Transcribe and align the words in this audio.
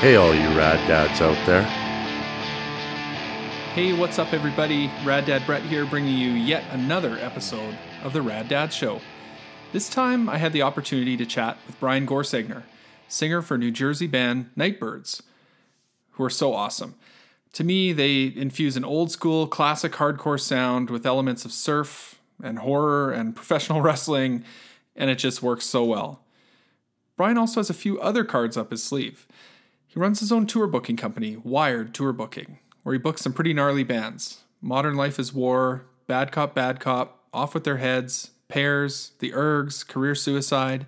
Hey, 0.00 0.16
all 0.16 0.34
you 0.34 0.48
rad 0.56 0.86
dads 0.86 1.20
out 1.22 1.46
there. 1.46 1.62
Hey, 3.72 3.92
what's 3.94 4.18
up, 4.18 4.34
everybody? 4.34 4.90
Rad 5.02 5.24
Dad 5.24 5.46
Brett 5.46 5.62
here, 5.62 5.86
bringing 5.86 6.18
you 6.18 6.32
yet 6.32 6.62
another 6.72 7.16
episode 7.18 7.78
of 8.02 8.12
the 8.12 8.20
Rad 8.20 8.48
Dad 8.48 8.70
Show. 8.72 9.00
This 9.72 9.88
time, 9.88 10.28
I 10.28 10.36
had 10.36 10.52
the 10.52 10.60
opportunity 10.60 11.16
to 11.16 11.24
chat 11.24 11.56
with 11.66 11.80
Brian 11.80 12.06
Gorsegner, 12.06 12.64
singer 13.08 13.40
for 13.40 13.56
New 13.56 13.70
Jersey 13.70 14.06
band 14.06 14.50
Night 14.56 14.78
Birds, 14.78 15.22
who 16.12 16.24
are 16.24 16.30
so 16.30 16.52
awesome. 16.52 16.96
To 17.54 17.64
me, 17.64 17.92
they 17.92 18.32
infuse 18.36 18.76
an 18.76 18.84
old 18.84 19.10
school, 19.10 19.46
classic 19.46 19.92
hardcore 19.92 20.40
sound 20.40 20.90
with 20.90 21.06
elements 21.06 21.46
of 21.46 21.52
surf 21.52 22.20
and 22.42 22.58
horror 22.58 23.10
and 23.10 23.34
professional 23.36 23.80
wrestling, 23.80 24.44
and 24.94 25.08
it 25.08 25.16
just 25.16 25.42
works 25.42 25.64
so 25.64 25.82
well. 25.82 26.20
Brian 27.16 27.38
also 27.38 27.60
has 27.60 27.70
a 27.70 27.74
few 27.74 27.98
other 28.00 28.24
cards 28.24 28.56
up 28.56 28.70
his 28.70 28.82
sleeve. 28.82 29.26
He 29.94 30.00
runs 30.00 30.18
his 30.18 30.32
own 30.32 30.48
tour 30.48 30.66
booking 30.66 30.96
company, 30.96 31.36
Wired 31.36 31.94
Tour 31.94 32.12
Booking, 32.12 32.58
where 32.82 32.94
he 32.94 32.98
books 32.98 33.22
some 33.22 33.32
pretty 33.32 33.54
gnarly 33.54 33.84
bands 33.84 34.42
Modern 34.60 34.96
Life 34.96 35.20
is 35.20 35.32
War, 35.32 35.86
Bad 36.08 36.32
Cop, 36.32 36.52
Bad 36.52 36.80
Cop, 36.80 37.20
Off 37.32 37.54
with 37.54 37.62
Their 37.62 37.76
Heads, 37.76 38.32
Pears, 38.48 39.12
The 39.20 39.30
Ergs, 39.30 39.86
Career 39.86 40.16
Suicide. 40.16 40.86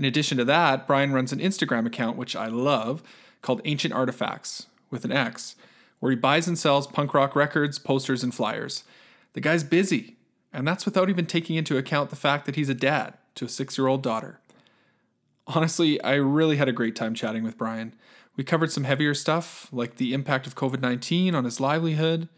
In 0.00 0.04
addition 0.04 0.36
to 0.36 0.44
that, 0.46 0.84
Brian 0.88 1.12
runs 1.12 1.32
an 1.32 1.38
Instagram 1.38 1.86
account, 1.86 2.16
which 2.16 2.34
I 2.34 2.48
love, 2.48 3.04
called 3.40 3.62
Ancient 3.64 3.94
Artifax, 3.94 4.66
with 4.90 5.04
an 5.04 5.12
X, 5.12 5.54
where 6.00 6.10
he 6.10 6.16
buys 6.16 6.48
and 6.48 6.58
sells 6.58 6.88
punk 6.88 7.14
rock 7.14 7.36
records, 7.36 7.78
posters, 7.78 8.24
and 8.24 8.34
flyers. 8.34 8.82
The 9.34 9.40
guy's 9.40 9.62
busy, 9.62 10.16
and 10.52 10.66
that's 10.66 10.84
without 10.84 11.08
even 11.08 11.26
taking 11.26 11.54
into 11.54 11.78
account 11.78 12.10
the 12.10 12.16
fact 12.16 12.46
that 12.46 12.56
he's 12.56 12.68
a 12.68 12.74
dad 12.74 13.14
to 13.36 13.44
a 13.44 13.48
six 13.48 13.78
year 13.78 13.86
old 13.86 14.02
daughter. 14.02 14.40
Honestly, 15.46 16.02
I 16.02 16.14
really 16.14 16.56
had 16.56 16.68
a 16.68 16.72
great 16.72 16.96
time 16.96 17.14
chatting 17.14 17.44
with 17.44 17.56
Brian. 17.56 17.94
We 18.38 18.44
covered 18.44 18.70
some 18.70 18.84
heavier 18.84 19.14
stuff, 19.14 19.68
like 19.72 19.96
the 19.96 20.14
impact 20.14 20.46
of 20.46 20.54
COVID 20.54 20.80
19 20.80 21.34
on 21.34 21.44
his 21.44 21.58
livelihood 21.58 22.28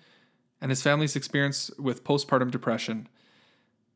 and 0.58 0.70
his 0.70 0.82
family's 0.82 1.14
experience 1.14 1.70
with 1.78 2.04
postpartum 2.04 2.50
depression. 2.50 3.06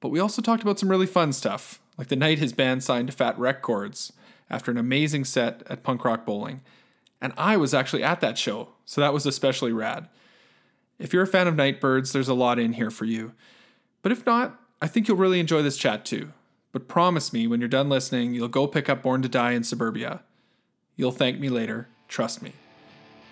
But 0.01 0.11
we 0.11 0.21
also 0.21 0.43
talked 0.43 0.63
about 0.63 0.79
some 0.79 0.91
really 0.91 1.07
fun 1.07 1.33
stuff, 1.33 1.81
like 1.97 2.09
the 2.09 2.17
night 2.17 2.39
his 2.39 2.53
band 2.53 2.85
signed 2.85 3.09
to 3.09 3.17
Fat 3.17 3.39
Wreck 3.39 3.63
Chords 3.63 4.13
after 4.51 4.71
an 4.71 4.77
amazing 4.77 5.25
set 5.25 5.63
at 5.67 5.83
Punk 5.83 6.05
Rock 6.05 6.27
Bowling. 6.27 6.61
And 7.23 7.33
I 7.39 7.57
was 7.57 7.73
actually 7.73 8.03
at 8.03 8.21
that 8.21 8.37
show, 8.37 8.69
so 8.85 9.01
that 9.01 9.15
was 9.15 9.25
especially 9.25 9.73
rad. 9.73 10.11
If 10.99 11.15
you're 11.15 11.23
a 11.23 11.27
fan 11.27 11.49
of 11.49 11.57
Night 11.57 11.81
Birds, 11.81 12.13
there's 12.13 12.29
a 12.29 12.35
lot 12.35 12.59
in 12.59 12.75
here 12.75 12.91
for 12.91 13.07
you. 13.07 13.33
But 14.03 14.13
if 14.13 14.27
not, 14.27 14.61
I 14.83 14.89
think 14.89 15.09
you'll 15.09 15.17
really 15.17 15.41
enjoy 15.41 15.63
this 15.63 15.79
chat 15.79 16.05
too. 16.05 16.35
But 16.71 16.87
promise 16.87 17.33
me 17.33 17.47
when 17.47 17.61
you're 17.61 17.69
done 17.69 17.89
listening, 17.89 18.35
you'll 18.35 18.49
go 18.49 18.67
pick 18.67 18.91
up 18.91 19.03
Born 19.03 19.23
to 19.23 19.29
Die 19.31 19.53
in 19.53 19.65
Suburbia. 19.65 20.23
You'll 20.97 21.11
thank 21.11 21.41
me 21.41 21.49
later, 21.49 21.89
trust 22.15 22.41
me. 22.43 22.53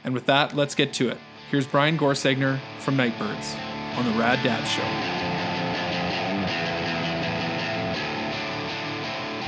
And 0.02 0.12
with 0.12 0.26
that, 0.26 0.56
let's 0.56 0.74
get 0.74 0.92
to 0.94 1.08
it. 1.08 1.18
Here's 1.52 1.68
Brian 1.68 1.96
Gorsegner 1.96 2.58
from 2.80 2.96
Night 2.96 3.16
Birds 3.16 3.54
on 3.94 4.04
the 4.04 4.18
Rad 4.18 4.42
Dad 4.42 4.64
Show. 4.64 4.82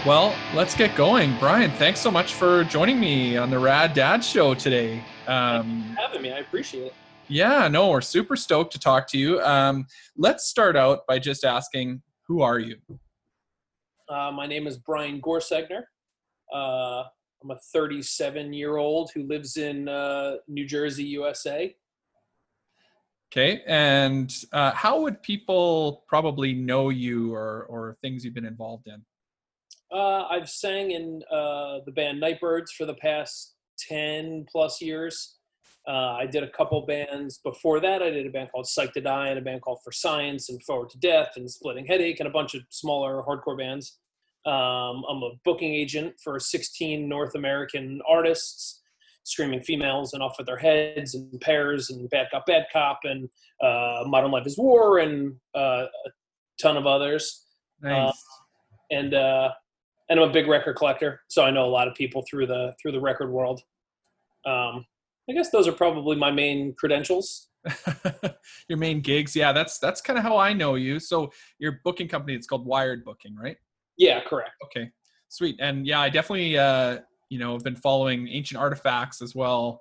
Well, 0.08 0.36
let's 0.54 0.76
get 0.76 0.94
going. 0.94 1.36
Brian, 1.40 1.72
thanks 1.72 1.98
so 1.98 2.12
much 2.12 2.34
for 2.34 2.62
joining 2.64 3.00
me 3.00 3.36
on 3.36 3.50
the 3.50 3.58
Rad 3.58 3.92
Dad 3.92 4.22
Show 4.22 4.54
today. 4.54 5.02
Um, 5.26 5.82
having 5.98 6.22
me, 6.22 6.30
I 6.30 6.38
appreciate 6.38 6.84
it. 6.84 6.94
Yeah, 7.26 7.66
no, 7.66 7.88
we're 7.88 8.02
super 8.02 8.36
stoked 8.36 8.72
to 8.74 8.78
talk 8.78 9.08
to 9.08 9.18
you. 9.18 9.40
Um, 9.40 9.88
let's 10.16 10.44
start 10.44 10.76
out 10.76 11.08
by 11.08 11.18
just 11.18 11.42
asking, 11.42 12.02
who 12.28 12.42
are 12.42 12.60
you? 12.60 12.76
Uh, 14.08 14.30
my 14.30 14.46
name 14.46 14.68
is 14.68 14.78
Brian 14.78 15.20
Gorsegner. 15.20 15.84
Uh, 16.54 17.04
I'm 17.44 17.50
a 17.50 17.58
37 17.58 18.54
year 18.54 18.78
old 18.78 19.10
who 19.14 19.24
lives 19.24 19.58
in 19.58 19.86
uh, 19.86 20.36
New 20.48 20.66
Jersey, 20.66 21.04
USA. 21.04 21.76
Okay, 23.30 23.62
and 23.66 24.34
uh, 24.52 24.72
how 24.72 25.00
would 25.00 25.22
people 25.22 26.04
probably 26.08 26.54
know 26.54 26.88
you 26.88 27.34
or, 27.34 27.64
or 27.68 27.96
things 28.00 28.24
you've 28.24 28.34
been 28.34 28.46
involved 28.46 28.86
in? 28.86 29.02
Uh, 29.92 30.26
I've 30.28 30.48
sang 30.48 30.92
in 30.92 31.22
uh, 31.30 31.80
the 31.84 31.92
band 31.92 32.18
Night 32.18 32.40
Birds 32.40 32.72
for 32.72 32.86
the 32.86 32.94
past 32.94 33.56
10 33.78 34.46
plus 34.50 34.80
years. 34.80 35.36
Uh, 35.86 36.16
I 36.18 36.26
did 36.26 36.44
a 36.44 36.48
couple 36.48 36.80
bands 36.86 37.38
before 37.38 37.78
that. 37.80 38.02
I 38.02 38.08
did 38.08 38.26
a 38.26 38.30
band 38.30 38.50
called 38.52 38.66
Psyched 38.66 38.92
to 38.94 39.00
Die 39.02 39.28
and 39.28 39.38
a 39.38 39.42
band 39.42 39.60
called 39.60 39.80
For 39.84 39.92
Science 39.92 40.48
and 40.48 40.62
Forward 40.62 40.88
to 40.90 40.98
Death 40.98 41.32
and 41.36 41.50
Splitting 41.50 41.84
Headache 41.86 42.20
and 42.20 42.28
a 42.28 42.32
bunch 42.32 42.54
of 42.54 42.62
smaller 42.70 43.22
hardcore 43.22 43.58
bands. 43.58 43.98
Um, 44.46 45.04
I'm 45.08 45.22
a 45.22 45.30
booking 45.44 45.74
agent 45.74 46.14
for 46.22 46.38
16 46.38 47.08
North 47.08 47.34
American 47.34 48.00
artists, 48.08 48.82
Screaming 49.22 49.62
Females 49.62 50.12
and 50.12 50.22
Off 50.22 50.36
with 50.36 50.46
Their 50.46 50.58
Heads 50.58 51.14
and 51.14 51.40
Pears 51.40 51.90
and 51.90 52.08
Bad 52.10 52.26
Cop, 52.30 52.44
Bad 52.46 52.66
Cop 52.72 53.00
and 53.04 53.28
uh, 53.62 54.04
Modern 54.06 54.30
Life 54.30 54.46
is 54.46 54.58
War 54.58 54.98
and 54.98 55.34
uh, 55.56 55.86
a 55.86 56.10
ton 56.60 56.76
of 56.76 56.86
others. 56.86 57.46
Nice. 57.80 58.12
and 58.90 59.14
uh, 59.14 59.50
and 60.10 60.20
I'm 60.20 60.28
a 60.28 60.32
big 60.32 60.46
record 60.46 60.76
collector, 60.76 61.22
so 61.28 61.42
I 61.44 61.50
know 61.50 61.64
a 61.64 61.70
lot 61.70 61.88
of 61.88 61.94
people 61.94 62.24
through 62.28 62.46
the 62.46 62.74
through 62.80 62.92
the 62.92 63.00
record 63.00 63.30
world. 63.30 63.62
Um, 64.46 64.84
I 65.28 65.32
guess 65.32 65.50
those 65.50 65.66
are 65.66 65.72
probably 65.72 66.16
my 66.16 66.30
main 66.30 66.74
credentials. 66.78 67.48
your 68.68 68.76
main 68.78 69.00
gigs, 69.00 69.34
yeah. 69.34 69.52
That's 69.52 69.78
that's 69.78 70.02
kind 70.02 70.18
of 70.18 70.22
how 70.22 70.36
I 70.36 70.52
know 70.52 70.74
you. 70.74 71.00
So 71.00 71.32
your 71.58 71.80
booking 71.82 72.08
company, 72.08 72.34
it's 72.34 72.46
called 72.46 72.66
Wired 72.66 73.04
Booking, 73.04 73.34
right? 73.34 73.56
Yeah, 73.96 74.20
correct. 74.26 74.52
Okay, 74.64 74.90
sweet. 75.28 75.56
And 75.60 75.86
yeah, 75.86 76.00
I 76.00 76.08
definitely, 76.08 76.58
uh, 76.58 76.98
you 77.28 77.38
know, 77.38 77.52
have 77.52 77.64
been 77.64 77.76
following 77.76 78.28
Ancient 78.28 78.60
Artifax 78.60 79.22
as 79.22 79.34
well 79.34 79.80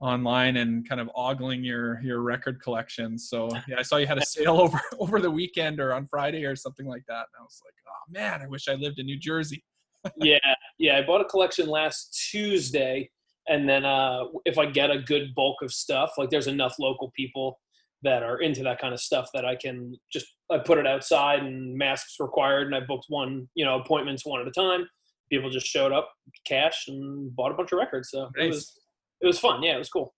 online 0.00 0.56
and 0.56 0.88
kind 0.88 1.00
of 1.00 1.10
ogling 1.14 1.62
your 1.62 2.00
your 2.02 2.22
record 2.22 2.60
collection. 2.62 3.18
So 3.18 3.50
yeah, 3.68 3.76
I 3.78 3.82
saw 3.82 3.96
you 3.96 4.06
had 4.06 4.18
a 4.18 4.24
sale 4.24 4.56
over 4.60 4.80
over 4.98 5.20
the 5.20 5.30
weekend 5.30 5.80
or 5.80 5.92
on 5.92 6.06
Friday 6.06 6.44
or 6.44 6.56
something 6.56 6.86
like 6.86 7.04
that. 7.08 7.26
And 7.32 7.40
I 7.40 7.42
was 7.42 7.60
like, 7.64 7.74
oh 7.86 8.12
man, 8.12 8.42
I 8.42 8.48
wish 8.48 8.68
I 8.68 8.74
lived 8.74 8.98
in 8.98 9.06
New 9.06 9.18
Jersey. 9.18 9.62
yeah, 10.16 10.38
yeah. 10.78 10.98
I 10.98 11.02
bought 11.02 11.20
a 11.20 11.26
collection 11.26 11.68
last 11.68 12.28
Tuesday, 12.30 13.10
and 13.48 13.68
then 13.68 13.84
uh, 13.84 14.24
if 14.46 14.58
I 14.58 14.66
get 14.66 14.90
a 14.90 14.98
good 14.98 15.34
bulk 15.34 15.56
of 15.62 15.72
stuff, 15.72 16.12
like 16.16 16.30
there's 16.30 16.46
enough 16.46 16.76
local 16.78 17.12
people 17.14 17.58
that 18.02 18.22
are 18.22 18.40
into 18.40 18.62
that 18.62 18.80
kind 18.80 18.94
of 18.94 19.00
stuff 19.00 19.28
that 19.34 19.44
I 19.44 19.56
can 19.56 19.94
just 20.12 20.26
I 20.50 20.58
put 20.58 20.78
it 20.78 20.86
outside 20.86 21.40
and 21.40 21.76
masks 21.76 22.16
required, 22.18 22.66
and 22.66 22.74
I 22.74 22.80
booked 22.80 23.06
one, 23.08 23.48
you 23.54 23.64
know, 23.64 23.80
appointments 23.80 24.24
one 24.24 24.40
at 24.40 24.48
a 24.48 24.50
time. 24.50 24.86
People 25.30 25.50
just 25.50 25.66
showed 25.66 25.92
up, 25.92 26.10
cash, 26.44 26.86
and 26.88 27.34
bought 27.36 27.52
a 27.52 27.54
bunch 27.54 27.72
of 27.72 27.78
records. 27.78 28.10
So 28.10 28.30
nice. 28.36 28.44
it 28.44 28.48
was 28.48 28.80
it 29.20 29.26
was 29.26 29.38
fun. 29.38 29.62
Yeah, 29.62 29.76
it 29.76 29.78
was 29.78 29.90
cool. 29.90 30.14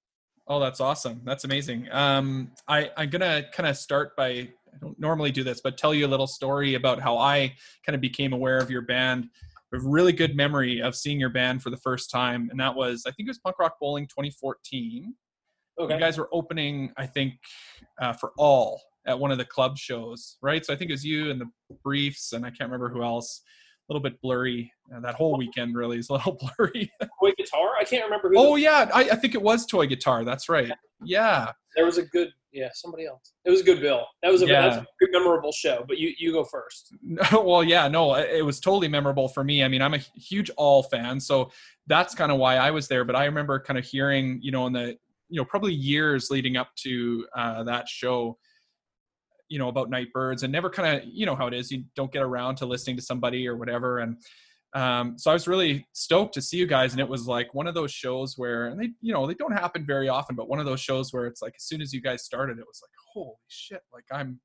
Oh, 0.49 0.59
that's 0.59 0.81
awesome. 0.81 1.21
That's 1.25 1.45
amazing. 1.45 1.89
Um, 1.93 2.53
I, 2.67 2.91
I'm 2.97 3.11
gonna 3.11 3.45
kind 3.53 3.69
of 3.69 3.77
start 3.77 4.17
by 4.17 4.29
I 4.29 4.79
don't 4.81 4.99
normally 4.99 5.31
do 5.31 5.45
this, 5.45 5.61
but 5.63 5.77
tell 5.77 5.95
you 5.95 6.07
a 6.07 6.09
little 6.09 6.27
story 6.27 6.75
about 6.75 7.01
how 7.01 7.19
I 7.19 7.55
kind 7.85 7.95
of 7.95 8.01
became 8.01 8.33
aware 8.33 8.59
of 8.59 8.71
your 8.71 8.83
band. 8.83 9.29
A 9.75 9.79
really 9.81 10.13
good 10.13 10.37
memory 10.37 10.83
of 10.83 10.95
seeing 10.95 11.19
your 11.19 11.31
band 11.31 11.63
for 11.63 11.71
the 11.71 11.79
first 11.79 12.11
time, 12.11 12.49
and 12.51 12.61
that 12.61 12.75
was 12.75 13.05
I 13.07 13.11
think 13.13 13.29
it 13.29 13.31
was 13.31 13.39
Punk 13.39 13.59
Rock 13.59 13.77
Bowling 13.81 14.07
2014. 14.07 15.15
Okay. 15.81 15.95
You 15.95 16.01
guys 16.01 16.19
were 16.19 16.29
opening, 16.33 16.93
I 16.97 17.07
think, 17.07 17.35
uh, 18.01 18.13
for 18.13 18.33
all 18.39 18.81
at 19.07 19.19
one 19.19 19.31
of 19.31 19.39
the 19.39 19.45
club 19.45 19.77
shows, 19.79 20.37
right? 20.43 20.65
So 20.65 20.73
I 20.73 20.77
think 20.77 20.91
it 20.91 20.95
was 20.95 21.05
you 21.05 21.31
and 21.31 21.41
the 21.41 21.49
Briefs, 21.83 22.33
and 22.33 22.45
I 22.45 22.51
can't 22.51 22.71
remember 22.71 22.89
who 22.89 23.03
else 23.03 23.43
a 23.89 23.93
little 23.93 24.03
bit 24.03 24.21
blurry. 24.21 24.73
Uh, 24.95 25.01
that 25.01 25.15
whole 25.15 25.37
weekend 25.37 25.75
really 25.75 25.99
is 25.99 26.09
a 26.09 26.15
little 26.15 26.39
blurry. 26.59 26.91
Toy 27.01 27.33
Guitar? 27.37 27.71
I 27.81 27.85
can't 27.85 28.05
remember 28.05 28.29
who. 28.29 28.39
Oh 28.39 28.57
yeah, 28.57 28.89
I, 28.95 29.11
I, 29.11 29.17
think 29.17 29.35
it 29.35 29.43
was 29.43 29.67
Toy 29.67 29.87
Guitar. 29.87 30.25
That's 30.25 30.49
right. 30.49 30.71
Yeah. 31.05 31.51
There 31.75 31.85
was 31.85 31.99
a 31.99 32.05
good 32.05 32.29
yeah 32.53 32.69
somebody 32.75 33.07
else. 33.07 33.33
It 33.45 33.51
was 33.51 33.63
a 33.63 33.65
good 33.65 33.81
bill. 33.81 34.07
That 34.23 34.31
was 34.31 34.43
a, 34.43 34.47
yeah. 34.47 34.61
That 34.61 34.67
was 34.69 34.77
a 34.77 34.87
good 35.01 35.09
memorable 35.13 35.53
show. 35.53 35.85
But 35.89 35.99
you 35.99 36.13
you 36.19 36.33
go 36.33 36.45
first. 36.45 36.95
well, 37.33 37.65
yeah, 37.65 37.89
no, 37.89 38.15
it 38.15 38.45
was 38.45 38.61
totally 38.61 38.89
memorable 38.89 39.29
for 39.29 39.43
me. 39.43 39.65
I 39.65 39.69
mean, 39.69 39.83
I'm 39.83 39.95
a 39.95 40.01
huge 40.17 40.51
All 40.57 40.83
fan, 40.85 41.19
so 41.19 41.51
that's 41.87 42.15
kind 42.15 42.31
of 42.31 42.39
why 42.39 42.57
I 42.57 42.71
was 42.71 42.89
there. 42.89 43.05
But 43.05 43.17
I 43.17 43.25
remember 43.25 43.59
kind 43.59 43.79
of 43.79 43.85
hearing, 43.85 44.39
you 44.43 44.53
know, 44.53 44.67
in 44.67 44.73
the 44.73 44.97
you 45.33 45.41
know 45.41 45.45
probably 45.47 45.73
years 45.73 46.31
leading 46.31 46.59
up 46.59 46.69
to 46.77 47.27
uh, 47.35 47.65
that 47.65 47.89
show 47.89 48.37
you 49.49 49.59
know 49.59 49.69
about 49.69 49.89
Night 49.89 50.09
Birds 50.13 50.43
and 50.43 50.53
never 50.53 50.69
kind 50.69 50.97
of 50.97 51.09
you 51.11 51.25
know 51.25 51.35
how 51.35 51.47
it 51.47 51.55
is 51.55 51.71
you 51.71 51.85
don't 51.97 52.13
get 52.13 52.23
around 52.23 52.57
to 52.57 52.67
listening 52.67 52.97
to 52.97 53.03
somebody 53.03 53.49
or 53.49 53.57
whatever. 53.57 54.01
And 54.01 54.17
um, 54.75 55.19
so 55.19 55.31
I 55.31 55.35
was 55.35 55.49
really 55.49 55.87
stoked 55.93 56.35
to 56.35 56.43
see 56.43 56.59
you 56.59 56.67
guys 56.67 56.93
and 56.93 57.01
it 57.01 57.09
was 57.09 57.27
like 57.27 57.53
one 57.55 57.67
of 57.67 57.75
those 57.75 57.91
shows 57.91 58.35
where 58.37 58.67
and 58.67 58.81
they 58.81 58.91
you 59.01 59.13
know 59.13 59.27
they 59.27 59.35
don't 59.35 59.53
happen 59.53 59.85
very 59.87 60.09
often 60.09 60.35
but 60.35 60.49
one 60.49 60.59
of 60.59 60.65
those 60.65 60.81
shows 60.81 61.13
where 61.13 61.27
it's 61.27 61.43
like 61.43 61.55
as 61.57 61.65
soon 61.65 61.83
as 61.83 61.93
you 61.93 62.01
guys 62.01 62.25
started 62.25 62.59
it 62.59 62.65
was 62.67 62.81
like 62.83 62.91
holy 63.13 63.35
shit 63.49 63.83
like 63.93 64.05
I'm 64.11 64.41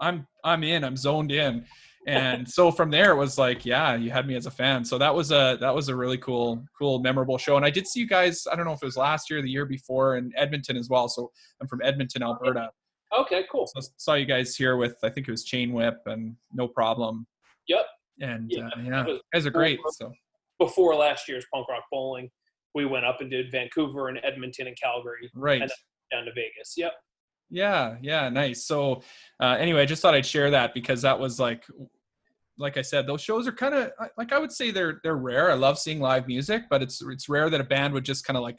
I'm 0.00 0.26
I'm 0.44 0.64
in 0.64 0.84
I'm 0.84 0.96
zoned 0.96 1.32
in 1.32 1.64
and 2.06 2.48
so 2.48 2.70
from 2.72 2.90
there 2.90 3.12
it 3.12 3.16
was 3.16 3.36
like 3.36 3.66
yeah 3.66 3.94
you 3.94 4.10
had 4.10 4.26
me 4.26 4.34
as 4.34 4.46
a 4.46 4.50
fan 4.50 4.82
so 4.82 4.96
that 4.96 5.14
was 5.14 5.30
a 5.32 5.58
that 5.60 5.74
was 5.74 5.90
a 5.90 5.94
really 5.94 6.16
cool 6.16 6.64
cool 6.78 6.98
memorable 6.98 7.36
show 7.36 7.58
and 7.58 7.66
i 7.66 7.68
did 7.68 7.86
see 7.86 8.00
you 8.00 8.08
guys 8.08 8.46
i 8.50 8.56
don't 8.56 8.64
know 8.64 8.72
if 8.72 8.82
it 8.82 8.86
was 8.86 8.96
last 8.96 9.28
year 9.28 9.38
or 9.38 9.42
the 9.42 9.50
year 9.50 9.66
before 9.66 10.16
in 10.16 10.32
edmonton 10.34 10.78
as 10.78 10.88
well 10.88 11.08
so 11.08 11.30
i'm 11.60 11.68
from 11.68 11.82
edmonton 11.82 12.22
alberta 12.22 12.70
Okay, 13.18 13.44
cool. 13.50 13.66
So 13.66 13.88
saw 13.96 14.14
you 14.14 14.26
guys 14.26 14.54
here 14.54 14.76
with 14.76 14.96
I 15.02 15.10
think 15.10 15.26
it 15.26 15.30
was 15.30 15.44
Chain 15.44 15.72
Whip 15.72 15.98
and 16.06 16.36
No 16.52 16.68
Problem. 16.68 17.26
Yep. 17.66 17.86
And 18.20 18.50
yeah, 18.50 18.66
uh, 18.66 18.80
yeah. 18.82 19.16
guys 19.32 19.46
are 19.46 19.50
great. 19.50 19.80
So 19.92 20.12
before 20.58 20.94
last 20.94 21.28
year's 21.28 21.46
punk 21.52 21.68
rock 21.68 21.84
bowling, 21.90 22.30
we 22.74 22.84
went 22.84 23.04
up 23.04 23.20
and 23.20 23.30
did 23.30 23.50
Vancouver 23.50 24.08
and 24.08 24.20
Edmonton 24.22 24.66
and 24.68 24.76
Calgary 24.80 25.30
Right. 25.34 25.62
And 25.62 25.70
down 26.12 26.24
to 26.26 26.32
Vegas. 26.32 26.74
Yep. 26.76 26.92
Yeah, 27.50 27.96
yeah, 28.00 28.28
nice. 28.28 28.64
So, 28.64 29.02
uh, 29.42 29.56
anyway, 29.58 29.82
I 29.82 29.86
just 29.86 30.00
thought 30.02 30.14
I'd 30.14 30.24
share 30.26 30.50
that 30.52 30.72
because 30.72 31.02
that 31.02 31.18
was 31.18 31.40
like, 31.40 31.64
like 32.58 32.76
I 32.76 32.82
said, 32.82 33.06
those 33.06 33.20
shows 33.20 33.48
are 33.48 33.52
kind 33.52 33.74
of 33.74 33.90
like 34.16 34.32
I 34.32 34.38
would 34.38 34.52
say 34.52 34.70
they're 34.70 35.00
they're 35.02 35.16
rare. 35.16 35.50
I 35.50 35.54
love 35.54 35.78
seeing 35.78 35.98
live 35.98 36.26
music, 36.28 36.64
but 36.70 36.82
it's 36.82 37.02
it's 37.02 37.28
rare 37.28 37.50
that 37.50 37.60
a 37.60 37.64
band 37.64 37.92
would 37.94 38.04
just 38.04 38.24
kind 38.24 38.36
of 38.36 38.42
like 38.42 38.56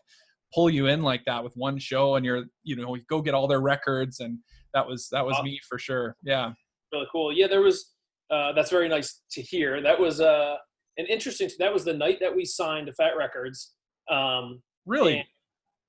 pull 0.53 0.69
you 0.69 0.88
in 0.88 1.01
like 1.03 1.23
that 1.25 1.43
with 1.43 1.53
one 1.55 1.77
show, 1.77 2.15
and 2.15 2.25
you're 2.25 2.43
you 2.63 2.75
know 2.75 2.95
you 2.95 3.03
go 3.09 3.21
get 3.21 3.33
all 3.33 3.47
their 3.47 3.61
records, 3.61 4.19
and 4.19 4.39
that 4.73 4.85
was 4.88 5.07
that 5.11 5.25
was 5.25 5.35
Wow. 5.38 5.43
me 5.43 5.59
for 5.69 5.77
sure. 5.77 6.15
Yeah, 6.23 6.51
really 6.91 7.07
cool. 7.11 7.31
Yeah, 7.31 7.47
there 7.47 7.61
was. 7.61 7.93
Uh, 8.29 8.53
that's 8.53 8.71
very 8.71 8.88
nice 8.88 9.21
to 9.29 9.41
hear. 9.41 9.81
That 9.81 9.99
was 9.99 10.21
uh, 10.21 10.55
an 10.97 11.05
interesting. 11.07 11.49
That 11.59 11.73
was 11.73 11.83
the 11.85 11.93
night 11.93 12.19
that 12.21 12.33
we 12.35 12.45
signed 12.45 12.88
to 12.88 12.93
Fat 12.93 13.11
Records. 13.17 13.73
Um, 14.09 14.61
really. 14.85 15.25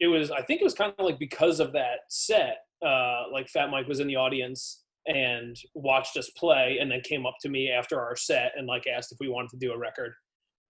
it 0.00 0.08
was. 0.08 0.30
I 0.30 0.42
think 0.42 0.60
it 0.60 0.64
was 0.64 0.74
kind 0.74 0.92
of 0.98 1.04
like 1.04 1.18
because 1.20 1.60
of 1.60 1.72
that 1.72 2.00
set. 2.08 2.58
Uh, 2.84 3.24
like 3.32 3.48
Fat 3.48 3.70
Mike 3.70 3.86
was 3.86 4.00
in 4.00 4.06
the 4.06 4.16
audience 4.16 4.82
and 5.06 5.56
watched 5.74 6.16
us 6.16 6.30
play, 6.30 6.78
and 6.80 6.90
then 6.90 7.00
came 7.02 7.26
up 7.26 7.34
to 7.42 7.48
me 7.48 7.70
after 7.70 8.00
our 8.00 8.16
set 8.16 8.52
and 8.56 8.66
like 8.66 8.84
asked 8.86 9.12
if 9.12 9.18
we 9.20 9.28
wanted 9.28 9.50
to 9.50 9.56
do 9.58 9.72
a 9.72 9.78
record. 9.78 10.12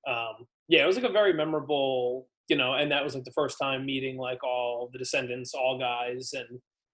Um, 0.09 0.47
yeah, 0.69 0.83
it 0.83 0.87
was 0.87 0.97
like 0.97 1.09
a 1.09 1.13
very 1.13 1.33
memorable, 1.33 2.29
you 2.49 2.57
know, 2.57 2.75
and 2.75 2.91
that 2.91 3.05
was 3.05 3.15
like 3.15 3.25
the 3.25 3.33
first 3.33 3.57
time 3.61 3.85
meeting 3.87 4.17
like 4.17 4.43
all 4.43 4.91
the 4.93 4.99
Descendents, 4.99 5.55
all 5.55 5.79
guys, 5.79 6.33
and 6.35 6.49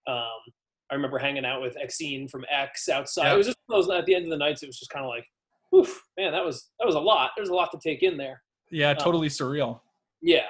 um, 0.09 0.41
I 0.91 0.94
remember 0.94 1.19
hanging 1.19 1.44
out 1.44 1.61
with 1.62 1.76
Exene 1.76 2.31
from 2.31 2.44
X 2.50 2.88
outside. 2.88 3.32
It 3.32 3.37
was 3.37 3.47
just 3.47 3.59
those 3.69 3.88
at 3.91 4.06
the 4.06 4.14
end 4.14 4.25
of 4.25 4.31
the 4.31 4.37
nights. 4.37 4.62
It 4.62 4.67
was 4.67 4.79
just 4.79 4.91
kind 4.91 5.05
of 5.05 5.11
like, 5.11 5.25
oof, 5.75 6.03
man, 6.19 6.32
that 6.32 6.44
was 6.44 6.71
that 6.79 6.87
was 6.87 6.94
a 6.94 7.00
lot. 7.00 7.31
There's 7.37 7.50
a 7.50 7.55
lot 7.55 7.71
to 7.73 7.79
take 7.82 8.03
in 8.03 8.17
there. 8.17 8.43
Yeah, 8.71 8.94
totally 8.94 9.29
surreal. 9.29 9.81
Yeah, 10.23 10.47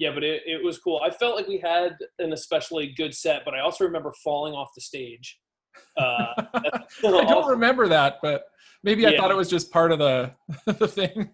yeah, 0.00 0.10
but 0.14 0.24
it, 0.24 0.42
it 0.46 0.64
was 0.64 0.78
cool. 0.78 0.98
I 1.04 1.10
felt 1.10 1.36
like 1.36 1.46
we 1.46 1.58
had 1.58 1.94
an 2.18 2.32
especially 2.32 2.94
good 2.96 3.14
set, 3.14 3.42
but 3.44 3.54
I 3.54 3.60
also 3.60 3.84
remember 3.84 4.12
falling 4.24 4.54
off 4.54 4.70
the 4.74 4.80
stage. 4.80 5.38
Uh, 5.96 6.26
I 7.04 7.24
don't 7.28 7.46
remember 7.46 7.86
that, 7.86 8.16
but 8.22 8.44
maybe 8.82 9.06
I 9.06 9.10
Yeah. 9.10 9.18
thought 9.18 9.30
it 9.30 9.36
was 9.36 9.50
just 9.50 9.70
part 9.70 9.92
of 9.92 9.98
the 9.98 10.32
the 10.66 10.88
thing. 10.88 11.30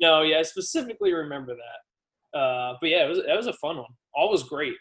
no, 0.00 0.22
yeah, 0.22 0.38
I 0.38 0.42
specifically 0.42 1.12
remember 1.12 1.54
that. 1.54 2.38
Uh, 2.38 2.74
but 2.80 2.88
yeah, 2.88 3.04
it 3.04 3.08
was 3.08 3.18
that 3.26 3.36
was 3.36 3.46
a 3.48 3.52
fun 3.54 3.76
one. 3.76 3.92
All 4.14 4.30
was 4.30 4.44
great. 4.44 4.76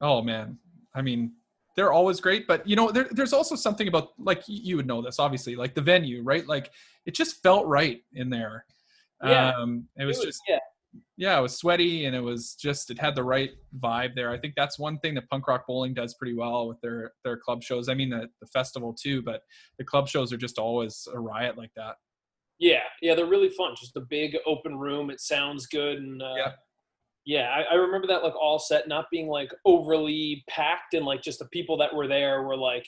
Oh 0.00 0.22
man, 0.22 0.56
I 0.94 1.02
mean, 1.02 1.32
they're 1.74 1.92
always 1.92 2.20
great, 2.20 2.46
but 2.46 2.64
you 2.66 2.76
know, 2.76 2.92
there, 2.92 3.08
there's 3.10 3.32
also 3.32 3.56
something 3.56 3.88
about 3.88 4.10
like 4.18 4.44
you 4.46 4.76
would 4.76 4.86
know 4.86 5.02
this, 5.02 5.18
obviously, 5.18 5.56
like 5.56 5.74
the 5.74 5.82
venue, 5.82 6.22
right? 6.22 6.46
Like 6.46 6.70
it 7.06 7.14
just 7.16 7.42
felt 7.42 7.66
right 7.66 8.02
in 8.12 8.30
there. 8.30 8.64
Yeah. 9.24 9.50
Um, 9.50 9.88
it 9.96 10.04
was, 10.04 10.20
just 10.20 10.40
yeah, 10.48 10.58
yeah, 11.22 11.38
it 11.38 11.42
was 11.42 11.56
sweaty 11.56 12.06
and 12.06 12.16
it 12.16 12.20
was 12.20 12.54
just 12.60 12.90
it 12.90 12.98
had 12.98 13.14
the 13.14 13.22
right 13.22 13.50
vibe 13.78 14.14
there. 14.16 14.30
I 14.32 14.38
think 14.38 14.54
that's 14.56 14.76
one 14.78 14.98
thing 14.98 15.14
that 15.14 15.28
Punk 15.30 15.46
Rock 15.46 15.64
Bowling 15.68 15.94
does 15.94 16.14
pretty 16.14 16.34
well 16.34 16.66
with 16.68 16.80
their 16.80 17.12
their 17.24 17.36
club 17.36 17.62
shows. 17.62 17.88
I 17.88 17.94
mean 17.94 18.10
the 18.10 18.28
the 18.40 18.46
festival 18.48 18.92
too, 18.92 19.22
but 19.22 19.42
the 19.78 19.84
club 19.84 20.08
shows 20.08 20.32
are 20.32 20.36
just 20.36 20.58
always 20.58 21.06
a 21.14 21.18
riot 21.20 21.56
like 21.56 21.70
that. 21.76 21.94
yeah, 22.58 22.80
yeah. 23.00 23.14
They're 23.14 23.26
really 23.36 23.50
fun. 23.50 23.74
Just 23.78 23.96
a 23.96 24.00
big 24.18 24.36
open 24.46 24.74
room. 24.76 25.10
It 25.10 25.20
sounds 25.20 25.66
good, 25.66 25.98
and 25.98 26.20
uh, 26.22 26.34
Yeah. 26.36 26.52
yeah, 27.24 27.46
I, 27.56 27.60
I 27.72 27.74
remember 27.74 28.06
that 28.08 28.22
like 28.24 28.34
all 28.34 28.58
set 28.58 28.88
not 28.88 29.06
being 29.12 29.28
like 29.28 29.52
overly 29.64 30.44
packed, 30.48 30.94
and 30.94 31.06
like 31.06 31.22
just 31.22 31.38
the 31.38 31.48
people 31.56 31.76
that 31.78 31.94
were 31.94 32.08
there 32.08 32.42
were 32.42 32.56
like 32.56 32.86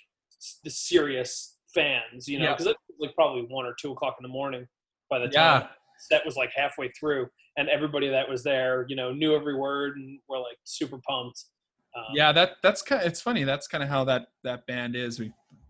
the 0.65 0.71
serious 0.71 1.57
fans, 1.75 2.27
you 2.29 2.39
know, 2.39 2.47
Yeah. 2.47 2.53
because 2.53 2.67
it 2.67 2.77
was 2.89 2.99
like 3.07 3.15
probably 3.15 3.43
one 3.49 3.65
or 3.65 3.75
two 3.81 3.93
o'clock 3.93 4.17
in 4.19 4.23
the 4.23 4.29
morning 4.41 4.67
by 5.11 5.19
the 5.21 5.29
time. 5.29 5.63
Yeah. 5.63 5.69
Set 6.11 6.25
was 6.25 6.37
like 6.37 6.51
halfway 6.55 6.89
through, 6.99 7.27
and 7.57 7.69
everybody 7.69 8.09
that 8.09 8.29
was 8.29 8.43
there, 8.43 8.85
you 8.89 8.97
know, 8.97 9.13
knew 9.13 9.35
every 9.35 9.57
word 9.57 9.97
and 9.97 10.19
were 10.29 10.39
like 10.39 10.59
super 10.65 10.99
pumped. 11.09 11.45
Um, 11.97 12.05
yeah 12.13 12.33
that 12.33 12.57
that's 12.61 12.83
kind 12.83 13.01
of 13.03 13.07
it's 13.07 13.21
funny 13.21 13.45
that's 13.45 13.69
kind 13.69 13.85
of 13.85 13.89
how 13.89 14.03
that 14.05 14.27
that 14.43 14.67
band 14.67 14.97
is 14.97 15.21
we 15.21 15.27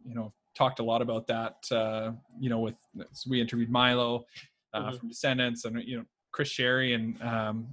you 0.07 0.15
know 0.15 0.33
talked 0.57 0.79
a 0.79 0.83
lot 0.83 1.03
about 1.03 1.27
that 1.27 1.57
uh 1.71 2.13
you 2.41 2.49
know 2.49 2.61
with 2.61 2.77
so 3.13 3.29
we 3.29 3.43
interviewed 3.43 3.69
milo 3.69 4.25
uh, 4.73 4.85
Mhm. 4.91 4.99
from 4.99 5.09
descendents 5.11 5.67
and 5.67 5.83
you 5.85 5.99
know 5.99 6.05
chris 6.33 6.49
shary 6.49 6.95
and 6.95 7.21
um 7.21 7.69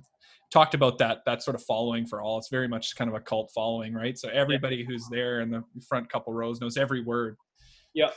talked 0.52 0.74
about 0.74 0.98
that 0.98 1.19
that 1.25 1.42
sort 1.42 1.56
of 1.56 1.63
following 1.63 2.06
for 2.06 2.22
all 2.22 2.38
it's 2.38 2.50
very 2.50 2.68
much 2.68 2.94
kind 2.98 3.10
of 3.10 3.16
a 3.16 3.22
cult 3.22 3.50
following 3.56 3.94
right 3.94 4.18
so 4.18 4.28
everybody 4.28 4.84
who's 4.84 5.06
there 5.10 5.40
in 5.40 5.50
the 5.50 5.63
front 5.88 6.10
couple 6.12 6.34
rows 6.34 6.60
knows 6.60 6.75
every 6.75 7.02
word 7.02 7.38
Yep. 7.94 8.13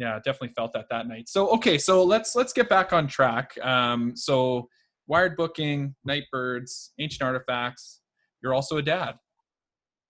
Yeah 0.00 0.16
definitely 0.24 0.54
felt 0.56 0.72
that 0.72 0.86
that 0.90 1.06
night 1.06 1.28
so 1.28 1.48
okay 1.50 1.78
so 1.78 2.02
let's 2.02 2.34
let's 2.34 2.52
get 2.52 2.68
back 2.68 2.92
on 2.92 3.06
track 3.06 3.56
um 3.62 4.16
so 4.16 4.68
wired 5.06 5.36
booking 5.36 5.94
night 6.04 6.24
birds 6.32 6.92
ancient 6.98 7.22
artifax 7.22 8.00
you're 8.42 8.54
also 8.54 8.78
a 8.78 8.82
dad 8.82 9.14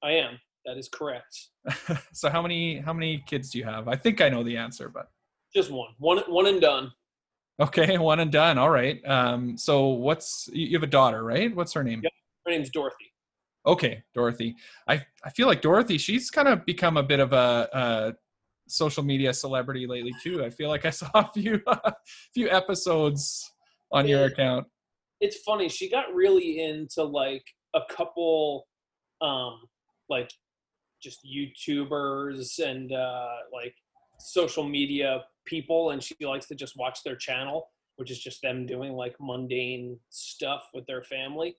I 0.03 0.13
am. 0.13 0.39
That 0.67 0.77
is 0.77 0.89
correct. 0.89 1.49
so 2.13 2.29
how 2.31 2.43
many 2.43 2.79
how 2.79 2.93
many 2.93 3.23
kids 3.27 3.51
do 3.51 3.59
you 3.59 3.65
have? 3.65 3.89
I 3.89 3.97
think 3.97 4.21
I 4.21 4.29
know 4.29 4.43
the 4.43 4.57
answer, 4.57 4.89
but 4.89 5.07
Just 5.55 5.71
one, 5.71 5.89
one, 5.99 6.19
one 6.29 6.47
and 6.47 6.61
done. 6.61 6.93
okay, 7.61 7.99
one 8.11 8.21
and 8.21 8.31
done. 8.33 8.59
All 8.59 8.71
right. 8.71 9.01
Um, 9.07 9.57
so 9.57 9.89
what's 9.89 10.49
you 10.53 10.77
have 10.77 10.83
a 10.83 10.87
daughter, 10.91 11.25
right? 11.25 11.55
What's 11.55 11.73
her 11.73 11.85
name? 11.85 12.01
Yep. 12.03 12.13
Her 12.47 12.53
name's 12.53 12.71
Dorothy. 12.71 13.13
Okay, 13.67 14.03
Dorothy. 14.15 14.57
I 14.89 15.05
I 15.25 15.31
feel 15.31 15.47
like 15.47 15.61
Dorothy. 15.61 15.99
She's 15.99 16.31
kind 16.31 16.49
of 16.49 16.65
become 16.65 16.97
a 16.97 17.03
bit 17.03 17.21
of 17.21 17.33
a, 17.33 17.69
a 17.73 18.13
social 18.71 19.03
media 19.03 19.33
celebrity 19.33 19.87
lately 19.87 20.15
too. 20.23 20.45
I 20.45 20.51
feel 20.51 20.69
like 20.69 20.85
I 20.85 20.91
saw 20.91 21.11
a 21.15 21.31
few 21.33 21.61
few 22.35 22.49
episodes 22.49 23.53
on 23.93 24.07
your 24.07 24.25
account. 24.25 24.67
it's 25.21 25.39
funny 25.39 25.69
she 25.69 25.91
got 25.91 26.13
really 26.15 26.63
into 26.63 27.03
like 27.03 27.45
a 27.75 27.81
couple 27.91 28.67
um 29.21 29.61
like 30.09 30.31
just 31.03 31.21
youtubers 31.27 32.59
and 32.59 32.93
uh 32.93 33.29
like 33.53 33.75
social 34.19 34.65
media 34.65 35.25
people 35.45 35.91
and 35.91 36.03
she 36.03 36.15
likes 36.23 36.47
to 36.47 36.55
just 36.55 36.77
watch 36.77 37.03
their 37.05 37.17
channel 37.17 37.69
which 37.97 38.11
is 38.11 38.19
just 38.19 38.41
them 38.43 38.67
doing 38.67 38.93
like 38.93 39.15
mundane 39.21 39.99
stuff 40.11 40.63
with 40.75 40.87
their 40.87 41.03
family 41.03 41.57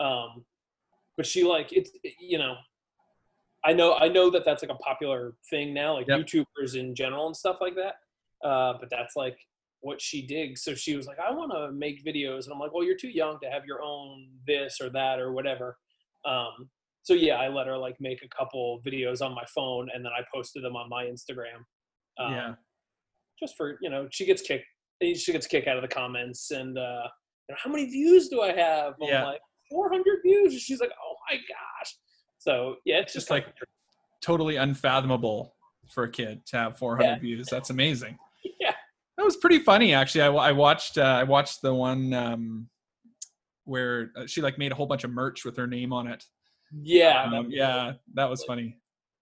um 0.00 0.44
but 1.16 1.26
she 1.26 1.44
like 1.44 1.72
it's 1.72 1.90
you 2.20 2.38
know 2.38 2.54
i 3.64 3.72
know 3.72 3.94
i 3.96 4.08
know 4.08 4.30
that 4.30 4.44
that's 4.44 4.62
like 4.62 4.70
a 4.70 4.78
popular 4.78 5.34
thing 5.50 5.72
now 5.74 5.94
like 5.94 6.06
Yep. 6.08 6.20
youtubers 6.20 6.74
in 6.76 6.94
general 6.94 7.26
and 7.26 7.36
stuff 7.36 7.56
like 7.60 7.74
that 7.74 7.94
uh 8.48 8.74
but 8.78 8.88
that's 8.90 9.16
like 9.16 9.36
what 9.80 10.00
she 10.02 10.26
digs. 10.26 10.62
So 10.64 10.74
she 10.74 10.96
was 10.96 11.06
like, 11.06 11.20
I 11.20 11.30
want 11.30 11.52
to 11.52 11.70
make 11.70 12.04
videos. 12.04 12.46
And 12.46 12.52
I'm 12.52 12.58
like, 12.58 12.74
well, 12.74 12.82
you're 12.82 12.96
too 12.96 13.10
young 13.10 13.38
to 13.44 13.48
have 13.48 13.64
your 13.64 13.80
own 13.80 14.26
this 14.44 14.80
or 14.80 14.90
that 14.90 15.20
or 15.20 15.30
whatever. 15.30 15.76
Um, 16.24 16.68
so 17.04 17.14
yeah, 17.14 17.36
I 17.36 17.46
let 17.46 17.68
her 17.68 17.78
like 17.78 17.94
make 18.00 18.24
a 18.24 18.28
couple 18.36 18.80
videos 18.84 19.22
on 19.24 19.36
my 19.36 19.44
phone 19.54 19.88
and 19.94 20.04
then 20.04 20.10
I 20.10 20.22
posted 20.34 20.64
them 20.64 20.74
on 20.74 20.88
my 20.88 21.04
Instagram. 21.04 21.58
Um, 22.18 22.32
yeah. 22.32 22.54
Just 23.38 23.56
for, 23.56 23.78
you 23.80 23.88
know, 23.88 24.08
she 24.10 24.26
gets 24.26 24.42
kicked. 24.42 24.64
She 25.00 25.30
gets 25.30 25.46
kick 25.46 25.68
out 25.68 25.76
of 25.76 25.82
the 25.82 25.94
comments 25.94 26.50
and, 26.50 26.76
uh, 26.76 27.04
you 27.48 27.52
know, 27.52 27.56
how 27.62 27.70
many 27.70 27.86
views 27.86 28.28
do 28.28 28.40
I 28.40 28.52
have? 28.52 28.94
I'm 29.00 29.08
Yeah. 29.08 29.26
like 29.26 29.40
400 29.70 30.22
views. 30.24 30.54
And 30.54 30.60
she's 30.60 30.80
like, 30.80 30.90
oh 31.00 31.14
my 31.30 31.36
gosh. 31.36 31.94
So 32.38 32.76
yeah, 32.84 32.96
it's 32.98 33.12
just, 33.12 33.26
Just 33.28 33.30
like 33.30 33.46
totally 34.22 34.56
unfathomable 34.56 35.54
for 35.90 36.04
a 36.04 36.10
kid 36.10 36.44
to 36.46 36.56
have 36.56 36.78
400 36.78 37.04
Yeah. 37.04 37.18
views. 37.18 37.48
That's 37.50 37.70
amazing. 37.70 38.18
Yeah. 38.60 38.72
That 39.16 39.24
was 39.24 39.36
pretty 39.36 39.58
funny, 39.58 39.92
actually. 39.94 40.22
I, 40.22 40.28
I 40.28 40.52
watched 40.52 40.96
uh, 40.96 41.02
I 41.02 41.24
watched 41.24 41.60
the 41.60 41.74
one 41.74 42.14
um, 42.14 42.68
where 43.64 44.10
uh, 44.16 44.26
she 44.26 44.40
like 44.40 44.58
made 44.58 44.70
a 44.72 44.74
whole 44.76 44.86
bunch 44.86 45.02
of 45.04 45.10
merch 45.10 45.44
with 45.44 45.56
her 45.56 45.66
name 45.66 45.92
on 45.92 46.06
it. 46.06 46.24
yeah, 46.82 47.24
Um, 47.24 47.30
that- 47.32 47.50
yeah, 47.50 47.92
that 48.14 48.30
was 48.30 48.44
funny. 48.44 48.76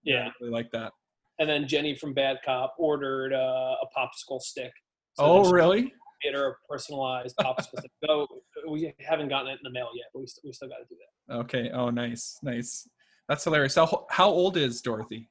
yeah. 0.05 0.27
I 0.29 0.33
really 0.41 0.53
like 0.53 0.71
that. 0.73 0.93
And 1.39 1.49
then 1.49 1.67
Jenny 1.67 1.95
from 1.95 2.13
Bad 2.15 2.39
Cop 2.45 2.75
ordered 2.79 3.33
uh, 3.33 3.75
a 3.83 3.87
popsicle 3.99 4.41
stick. 4.41 4.73
So 5.15 5.25
oh, 5.25 5.51
really? 5.51 5.93
Get 6.23 6.35
her 6.35 6.51
a 6.51 6.55
personalized 6.71 7.35
popsicle 7.41 7.79
stick. 7.79 7.91
Though 8.07 8.27
we 8.69 8.93
haven't 9.01 9.29
gotten 9.29 9.49
it 9.49 9.53
in 9.55 9.59
the 9.65 9.71
mail 9.71 9.89
yet, 9.95 10.07
but 10.13 10.21
we, 10.21 10.27
st- 10.27 10.45
we 10.45 10.53
still 10.53 10.69
got 10.69 10.77
to 10.77 10.85
do 10.89 10.97
that. 11.29 11.35
Okay. 11.41 11.71
Oh, 11.71 11.89
nice, 11.91 12.39
nice. 12.43 12.87
That's 13.29 13.45
hilarious. 13.45 13.75
How 13.75 14.07
how 14.11 14.29
old 14.29 14.57
is 14.57 14.81
Dorothy? 14.81 15.29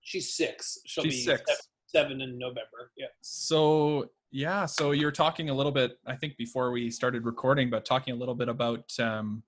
She's 0.00 0.34
six. 0.34 0.78
She'll 0.86 1.04
She's 1.04 1.14
be 1.14 1.20
six. 1.20 1.42
seven, 1.46 1.60
seven 1.86 2.20
in 2.22 2.38
November. 2.38 2.90
Yeah. 2.96 3.06
So 3.20 4.10
yeah, 4.30 4.64
so 4.64 4.92
you 4.92 5.04
were 5.04 5.12
talking 5.12 5.50
a 5.50 5.54
little 5.54 5.72
bit, 5.72 5.98
I 6.06 6.16
think, 6.16 6.38
before 6.38 6.72
we 6.72 6.90
started 6.90 7.26
recording, 7.26 7.68
but 7.68 7.84
talking 7.84 8.14
a 8.14 8.16
little 8.16 8.34
bit 8.34 8.48
about, 8.48 8.90
um, 8.98 9.42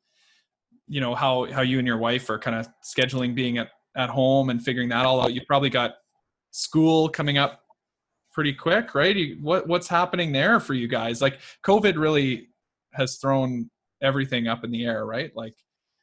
you 0.87 1.00
know, 1.00 1.14
how 1.14 1.50
how 1.50 1.62
you 1.62 1.78
and 1.78 1.87
your 1.87 1.97
wife 1.97 2.28
are 2.28 2.38
kind 2.38 2.56
of 2.56 2.68
scheduling 2.85 3.35
being 3.35 3.59
at 3.59 3.71
at 3.97 4.11
home 4.11 4.50
and 4.50 4.62
figuring 4.62 4.90
that 4.90 5.06
all 5.06 5.23
out. 5.23 5.33
You 5.33 5.40
probably 5.47 5.71
got 5.71 5.94
school 6.50 7.09
coming 7.09 7.38
up 7.38 7.62
pretty 8.33 8.52
quick, 8.52 8.94
right? 8.94 9.16
You, 9.16 9.38
what 9.40 9.66
what's 9.66 9.88
happening 9.88 10.33
there 10.33 10.61
for 10.61 10.75
you 10.75 10.87
guys? 10.87 11.23
Like 11.23 11.40
COVID 11.64 11.97
really 11.97 12.49
has 12.92 13.16
thrown 13.16 13.71
everything 14.02 14.49
up 14.49 14.64
in 14.64 14.71
the 14.71 14.85
air, 14.85 15.06
right? 15.06 15.35
Like 15.35 15.54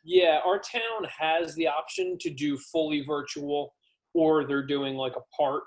Yeah, 0.03 0.39
our 0.45 0.59
town 0.59 1.07
has 1.19 1.53
the 1.55 1.67
option 1.67 2.17
to 2.21 2.29
do 2.29 2.57
fully 2.57 3.01
virtual, 3.01 3.73
or 4.13 4.45
they're 4.45 4.65
doing 4.65 4.95
like 4.95 5.13
a 5.15 5.35
part 5.35 5.63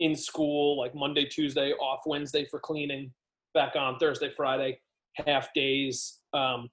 in 0.00 0.14
school, 0.14 0.78
like 0.78 0.94
Monday, 0.94 1.24
Tuesday, 1.24 1.72
off 1.72 2.00
Wednesday 2.06 2.46
for 2.50 2.60
cleaning, 2.60 3.12
back 3.54 3.74
on 3.76 3.98
Thursday, 3.98 4.30
Friday, 4.36 4.80
half 5.26 5.52
days. 5.54 6.18
Um, 6.32 6.70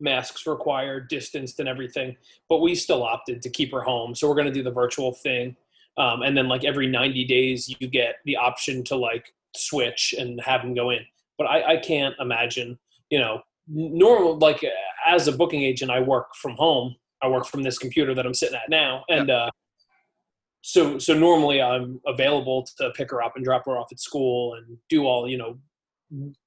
masks 0.00 0.46
required, 0.46 1.08
distanced, 1.08 1.60
and 1.60 1.68
everything. 1.68 2.16
But 2.48 2.58
we 2.58 2.74
still 2.74 3.02
opted 3.02 3.42
to 3.42 3.50
keep 3.50 3.72
her 3.72 3.80
home, 3.80 4.14
so 4.14 4.28
we're 4.28 4.34
going 4.34 4.46
to 4.46 4.52
do 4.52 4.62
the 4.62 4.70
virtual 4.70 5.12
thing. 5.12 5.56
Um, 5.96 6.22
and 6.22 6.36
then 6.36 6.48
like 6.48 6.64
every 6.64 6.88
90 6.88 7.24
days, 7.24 7.74
you 7.78 7.86
get 7.86 8.16
the 8.24 8.36
option 8.36 8.82
to 8.84 8.96
like 8.96 9.32
switch 9.56 10.14
and 10.18 10.40
have 10.40 10.62
them 10.62 10.74
go 10.74 10.90
in. 10.90 11.00
But 11.38 11.44
I, 11.44 11.74
I 11.74 11.76
can't 11.76 12.14
imagine, 12.18 12.78
you 13.10 13.18
know, 13.18 13.42
normal 13.68 14.38
like 14.38 14.62
as 15.06 15.28
a 15.28 15.32
booking 15.32 15.62
agent, 15.62 15.90
I 15.90 16.00
work 16.00 16.34
from 16.34 16.54
home. 16.56 16.94
I 17.22 17.28
work 17.28 17.46
from 17.46 17.62
this 17.62 17.78
computer 17.78 18.14
that 18.14 18.26
I'm 18.26 18.34
sitting 18.34 18.56
at 18.56 18.68
now, 18.68 19.04
and 19.08 19.30
uh, 19.30 19.50
so 20.62 20.98
so 20.98 21.14
normally 21.14 21.60
I'm 21.60 22.00
available 22.06 22.66
to 22.78 22.90
pick 22.90 23.10
her 23.10 23.22
up 23.22 23.36
and 23.36 23.44
drop 23.44 23.64
her 23.66 23.78
off 23.78 23.88
at 23.92 24.00
school 24.00 24.54
and 24.54 24.78
do 24.88 25.04
all 25.04 25.28
you 25.28 25.38
know 25.38 25.58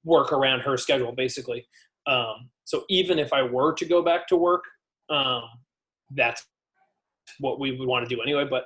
work 0.04 0.32
around 0.32 0.60
her 0.60 0.76
schedule 0.76 1.12
basically. 1.12 1.66
Um, 2.06 2.50
so 2.64 2.84
even 2.88 3.18
if 3.18 3.32
I 3.32 3.42
were 3.42 3.72
to 3.74 3.84
go 3.84 4.02
back 4.02 4.26
to 4.28 4.36
work, 4.36 4.64
um, 5.10 5.42
that's 6.14 6.44
what 7.38 7.60
we 7.60 7.78
would 7.78 7.88
want 7.88 8.08
to 8.08 8.14
do 8.14 8.20
anyway. 8.22 8.46
But 8.48 8.64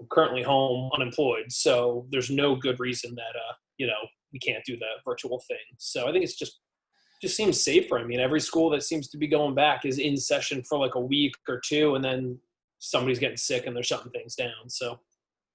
I'm 0.00 0.06
currently 0.10 0.42
home 0.42 0.90
unemployed, 0.94 1.50
so 1.50 2.06
there's 2.10 2.30
no 2.30 2.56
good 2.56 2.80
reason 2.80 3.14
that 3.14 3.36
uh, 3.36 3.54
you 3.78 3.86
know 3.86 4.08
we 4.32 4.38
can't 4.38 4.64
do 4.64 4.76
the 4.76 4.86
virtual 5.04 5.42
thing. 5.48 5.58
So 5.78 6.08
I 6.08 6.12
think 6.12 6.24
it's 6.24 6.36
just 6.36 6.60
just 7.22 7.36
seems 7.36 7.62
safer. 7.62 7.98
I 7.98 8.04
mean, 8.04 8.20
every 8.20 8.40
school 8.40 8.68
that 8.70 8.82
seems 8.82 9.08
to 9.08 9.16
be 9.16 9.28
going 9.28 9.54
back 9.54 9.84
is 9.84 9.98
in 9.98 10.16
session 10.16 10.62
for 10.62 10.78
like 10.78 10.96
a 10.96 11.00
week 11.00 11.34
or 11.48 11.60
two, 11.64 11.94
and 11.94 12.04
then 12.04 12.38
somebody's 12.80 13.20
getting 13.20 13.36
sick 13.36 13.66
and 13.66 13.74
they're 13.76 13.82
shutting 13.82 14.10
things 14.10 14.34
down. 14.34 14.68
So 14.68 14.98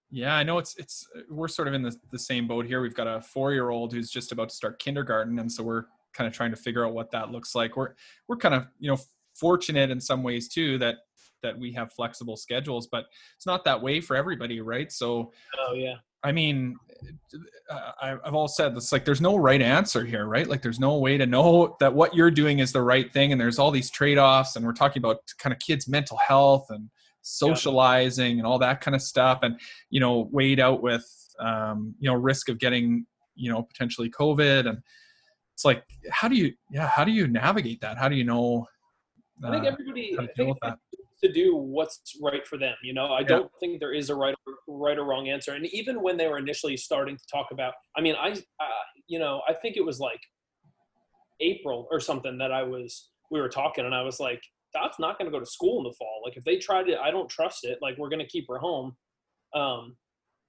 yeah, 0.09 0.35
I 0.35 0.43
know 0.43 0.57
it's 0.57 0.75
it's 0.77 1.05
we're 1.29 1.49
sort 1.49 1.67
of 1.67 1.73
in 1.73 1.81
the, 1.81 1.95
the 2.11 2.19
same 2.19 2.47
boat 2.47 2.65
here. 2.65 2.81
We've 2.81 2.95
got 2.95 3.07
a 3.07 3.21
four 3.21 3.51
year 3.51 3.69
old 3.69 3.91
who's 3.91 4.09
just 4.09 4.31
about 4.31 4.49
to 4.49 4.55
start 4.55 4.79
kindergarten, 4.79 5.37
and 5.39 5.51
so 5.51 5.63
we're 5.63 5.83
kind 6.13 6.27
of 6.27 6.33
trying 6.33 6.51
to 6.51 6.57
figure 6.57 6.85
out 6.85 6.93
what 6.93 7.11
that 7.11 7.31
looks 7.31 7.53
like. 7.53 7.75
We're 7.75 7.93
we're 8.29 8.37
kind 8.37 8.55
of 8.55 8.67
you 8.79 8.89
know 8.89 8.97
fortunate 9.35 9.91
in 9.91 9.99
some 9.99 10.23
ways 10.23 10.47
too 10.47 10.77
that 10.77 10.95
that 11.43 11.59
we 11.59 11.71
have 11.73 11.91
flexible 11.91 12.37
schedules, 12.37 12.87
but 12.87 13.05
it's 13.35 13.45
not 13.45 13.63
that 13.65 13.81
way 13.81 14.01
for 14.01 14.15
everybody, 14.15 14.61
right? 14.61 14.91
So, 14.91 15.31
oh 15.59 15.73
yeah, 15.73 15.95
I 16.23 16.31
mean, 16.31 16.75
uh, 17.69 17.91
I've 18.01 18.33
all 18.33 18.47
said 18.47 18.75
it's 18.75 18.91
like 18.91 19.05
there's 19.05 19.21
no 19.21 19.35
right 19.35 19.61
answer 19.61 20.03
here, 20.03 20.25
right? 20.25 20.47
Like 20.47 20.61
there's 20.61 20.79
no 20.79 20.97
way 20.97 21.17
to 21.17 21.25
know 21.25 21.75
that 21.79 21.93
what 21.93 22.15
you're 22.15 22.31
doing 22.31 22.59
is 22.59 22.71
the 22.71 22.81
right 22.81 23.11
thing, 23.11 23.31
and 23.31 23.39
there's 23.39 23.59
all 23.59 23.71
these 23.71 23.89
trade 23.89 24.17
offs, 24.17 24.55
and 24.55 24.65
we're 24.65 24.73
talking 24.73 25.01
about 25.01 25.17
kind 25.37 25.53
of 25.53 25.59
kids' 25.59 25.87
mental 25.87 26.17
health 26.17 26.67
and 26.69 26.89
socializing 27.27 28.37
yeah. 28.37 28.39
and 28.39 28.47
all 28.47 28.57
that 28.57 28.81
kind 28.81 28.95
of 28.95 29.01
stuff 29.01 29.39
and 29.43 29.59
you 29.89 29.99
know 29.99 30.29
weighed 30.31 30.59
out 30.59 30.81
with 30.81 31.05
um, 31.39 31.93
you 31.99 32.09
know 32.09 32.15
risk 32.15 32.49
of 32.49 32.57
getting 32.57 33.05
you 33.35 33.51
know 33.51 33.61
potentially 33.61 34.09
covid 34.09 34.67
and 34.67 34.79
it's 35.53 35.65
like 35.65 35.83
how 36.09 36.27
do 36.27 36.35
you 36.35 36.53
yeah 36.71 36.87
how 36.87 37.03
do 37.03 37.11
you 37.11 37.27
navigate 37.27 37.81
that 37.81 37.97
how 37.97 38.07
do 38.07 38.15
you 38.15 38.23
know 38.23 38.65
uh, 39.43 39.47
i 39.47 39.51
think 39.51 39.65
everybody 39.65 40.17
I 40.17 40.27
think 40.37 40.57
to 41.23 41.31
do 41.31 41.55
what's 41.55 42.17
right 42.21 42.45
for 42.47 42.57
them 42.57 42.75
you 42.83 42.93
know 42.93 43.05
i 43.05 43.19
yeah. 43.19 43.27
don't 43.27 43.51
think 43.59 43.79
there 43.79 43.93
is 43.93 44.09
a 44.09 44.15
right 44.15 44.35
or, 44.45 44.53
right 44.67 44.97
or 44.97 45.05
wrong 45.05 45.29
answer 45.29 45.53
and 45.53 45.65
even 45.67 46.01
when 46.01 46.17
they 46.17 46.27
were 46.27 46.37
initially 46.37 46.77
starting 46.77 47.17
to 47.17 47.23
talk 47.31 47.47
about 47.51 47.73
i 47.97 48.01
mean 48.01 48.15
i 48.19 48.29
uh, 48.29 48.85
you 49.07 49.19
know 49.19 49.41
i 49.47 49.53
think 49.53 49.77
it 49.77 49.85
was 49.85 49.99
like 49.99 50.19
april 51.39 51.87
or 51.91 51.99
something 51.99 52.37
that 52.37 52.51
i 52.51 52.63
was 52.63 53.09
we 53.31 53.39
were 53.39 53.49
talking 53.49 53.85
and 53.85 53.95
i 53.95 54.01
was 54.01 54.19
like 54.19 54.41
Dot's 54.73 54.99
not 54.99 55.17
going 55.17 55.31
to 55.31 55.35
go 55.35 55.39
to 55.39 55.49
school 55.49 55.79
in 55.79 55.83
the 55.85 55.93
fall. 55.93 56.21
Like 56.25 56.37
if 56.37 56.43
they 56.43 56.57
tried 56.57 56.89
it, 56.89 56.97
I 57.01 57.11
don't 57.11 57.29
trust 57.29 57.63
it. 57.63 57.79
Like 57.81 57.97
we're 57.97 58.09
going 58.09 58.19
to 58.19 58.27
keep 58.27 58.45
her 58.49 58.57
home. 58.57 58.95
Um, 59.55 59.95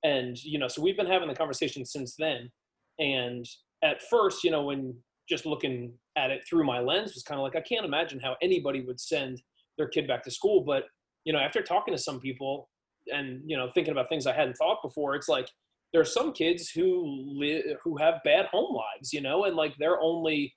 and 0.05 0.37
you 0.43 0.59
know, 0.59 0.69
so 0.69 0.83
we've 0.83 0.97
been 0.97 1.07
having 1.07 1.29
the 1.29 1.35
conversation 1.35 1.85
since 1.85 2.15
then. 2.17 2.51
And 2.99 3.47
at 3.83 4.03
first, 4.03 4.45
you 4.45 4.51
know, 4.51 4.63
when 4.63 4.95
just 5.29 5.47
looking 5.47 5.93
at 6.17 6.31
it 6.31 6.45
through 6.49 6.65
my 6.65 6.81
lens 6.81 7.15
was 7.15 7.23
kind 7.23 7.39
of 7.39 7.45
like 7.45 7.57
I 7.57 7.61
can't 7.61 7.85
imagine 7.85 8.21
how 8.21 8.37
anybody 8.43 8.81
would 8.81 8.99
send 8.99 9.41
their 9.79 9.89
kid 9.89 10.07
back 10.07 10.23
to 10.25 10.31
school. 10.31 10.63
But 10.63 10.85
you 11.25 11.33
know, 11.33 11.39
after 11.39 11.63
talking 11.63 11.95
to 11.95 11.99
some 11.99 12.21
people 12.21 12.69
and 13.13 13.41
you 13.47 13.57
know 13.57 13.71
thinking 13.71 13.93
about 13.93 14.09
things 14.09 14.27
I 14.27 14.35
hadn't 14.35 14.57
thought 14.57 14.83
before, 14.83 15.15
it's 15.15 15.29
like 15.29 15.49
there 15.93 16.03
are 16.03 16.07
some 16.07 16.33
kids 16.33 16.69
who 16.69 17.05
live 17.39 17.65
who 17.83 17.97
have 17.97 18.21
bad 18.25 18.47
home 18.47 18.75
lives, 18.75 19.13
you 19.13 19.23
know, 19.23 19.45
and 19.45 19.57
like 19.57 19.75
they're 19.79 20.01
only 20.01 20.55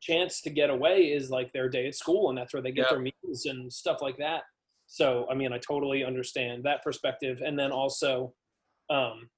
chance 0.00 0.40
to 0.42 0.50
get 0.50 0.70
away 0.70 1.10
is 1.12 1.28
like 1.30 1.52
their 1.52 1.68
day 1.68 1.88
at 1.88 1.94
school 1.94 2.28
and 2.28 2.38
that's 2.38 2.52
where 2.52 2.62
they 2.62 2.70
get 2.70 2.88
their 2.88 3.00
meals 3.00 3.46
and 3.46 3.72
stuff 3.72 3.98
like 4.00 4.16
that. 4.18 4.42
So 4.86 5.26
i 5.30 5.34
mean 5.34 5.52
i 5.52 5.58
totally 5.58 6.04
understand 6.04 6.64
that 6.64 6.82
perspective. 6.82 7.42
And 7.44 7.58
then 7.58 7.72
also 7.72 8.34
um, 8.90 9.28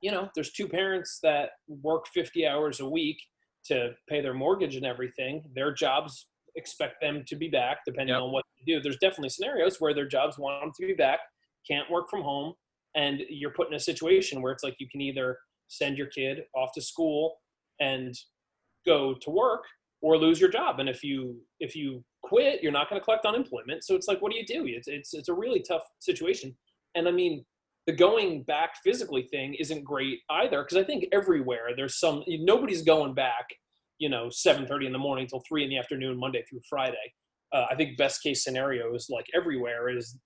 you 0.00 0.10
know 0.10 0.28
there's 0.34 0.52
two 0.52 0.68
parents 0.68 1.18
that 1.22 1.50
work 1.68 2.06
50 2.14 2.46
hours 2.46 2.80
a 2.80 2.88
week 2.88 3.18
to 3.66 3.90
pay 4.08 4.20
their 4.20 4.34
mortgage 4.34 4.76
and 4.76 4.86
everything. 4.86 5.44
Their 5.54 5.72
jobs 5.72 6.26
expect 6.56 7.00
them 7.00 7.24
to 7.26 7.36
be 7.36 7.48
back 7.48 7.78
depending 7.86 8.14
yep. 8.14 8.22
on 8.22 8.32
what 8.32 8.44
they 8.58 8.74
do 8.74 8.80
there's 8.80 8.98
definitely 8.98 9.28
scenarios 9.28 9.80
where 9.80 9.94
their 9.94 10.06
jobs 10.06 10.38
want 10.38 10.60
them 10.60 10.72
to 10.78 10.86
be 10.86 10.94
back 10.94 11.20
can't 11.68 11.90
work 11.90 12.08
from 12.10 12.22
home 12.22 12.52
and 12.94 13.22
you're 13.28 13.52
put 13.52 13.68
in 13.68 13.74
a 13.74 13.80
situation 13.80 14.42
where 14.42 14.52
it's 14.52 14.64
like 14.64 14.76
you 14.78 14.88
can 14.90 15.00
either 15.00 15.38
send 15.68 15.96
your 15.96 16.08
kid 16.08 16.42
off 16.54 16.70
to 16.74 16.82
school 16.82 17.36
and 17.80 18.14
go 18.86 19.14
to 19.20 19.30
work 19.30 19.64
or 20.02 20.18
lose 20.18 20.40
your 20.40 20.50
job. 20.50 20.80
And 20.80 20.88
if 20.88 21.02
you 21.02 21.40
if 21.60 21.74
you 21.74 22.04
quit, 22.22 22.62
you're 22.62 22.72
not 22.72 22.88
going 22.88 23.00
to 23.00 23.04
collect 23.04 23.24
unemployment. 23.24 23.84
So 23.84 23.94
it's 23.94 24.08
like, 24.08 24.20
what 24.20 24.32
do 24.32 24.38
you 24.38 24.46
do? 24.46 24.66
It's 24.66 24.88
it's 24.88 25.14
it's 25.14 25.28
a 25.28 25.34
really 25.34 25.62
tough 25.66 25.82
situation. 26.00 26.56
And 26.94 27.08
I 27.08 27.12
mean, 27.12 27.44
the 27.86 27.92
going 27.92 28.42
back 28.42 28.74
physically 28.84 29.22
thing 29.30 29.54
isn't 29.54 29.84
great 29.84 30.18
either 30.30 30.62
because 30.62 30.76
I 30.76 30.84
think 30.84 31.06
everywhere 31.12 31.70
there's 31.74 31.98
some 31.98 32.22
nobody's 32.26 32.82
going 32.82 33.14
back. 33.14 33.46
You 34.02 34.08
know, 34.08 34.26
7:30 34.28 34.86
in 34.86 34.92
the 34.92 34.98
morning 34.98 35.26
till 35.26 35.42
three 35.48 35.62
in 35.64 35.70
the 35.70 35.78
afternoon, 35.78 36.18
Monday 36.18 36.42
through 36.48 36.60
Friday. 36.68 37.06
Uh, 37.52 37.66
I 37.70 37.74
think 37.76 37.96
best 37.96 38.22
case 38.22 38.42
scenario 38.42 38.94
is 38.94 39.06
like 39.10 39.26
everywhere 39.34 39.88
is 39.96 40.18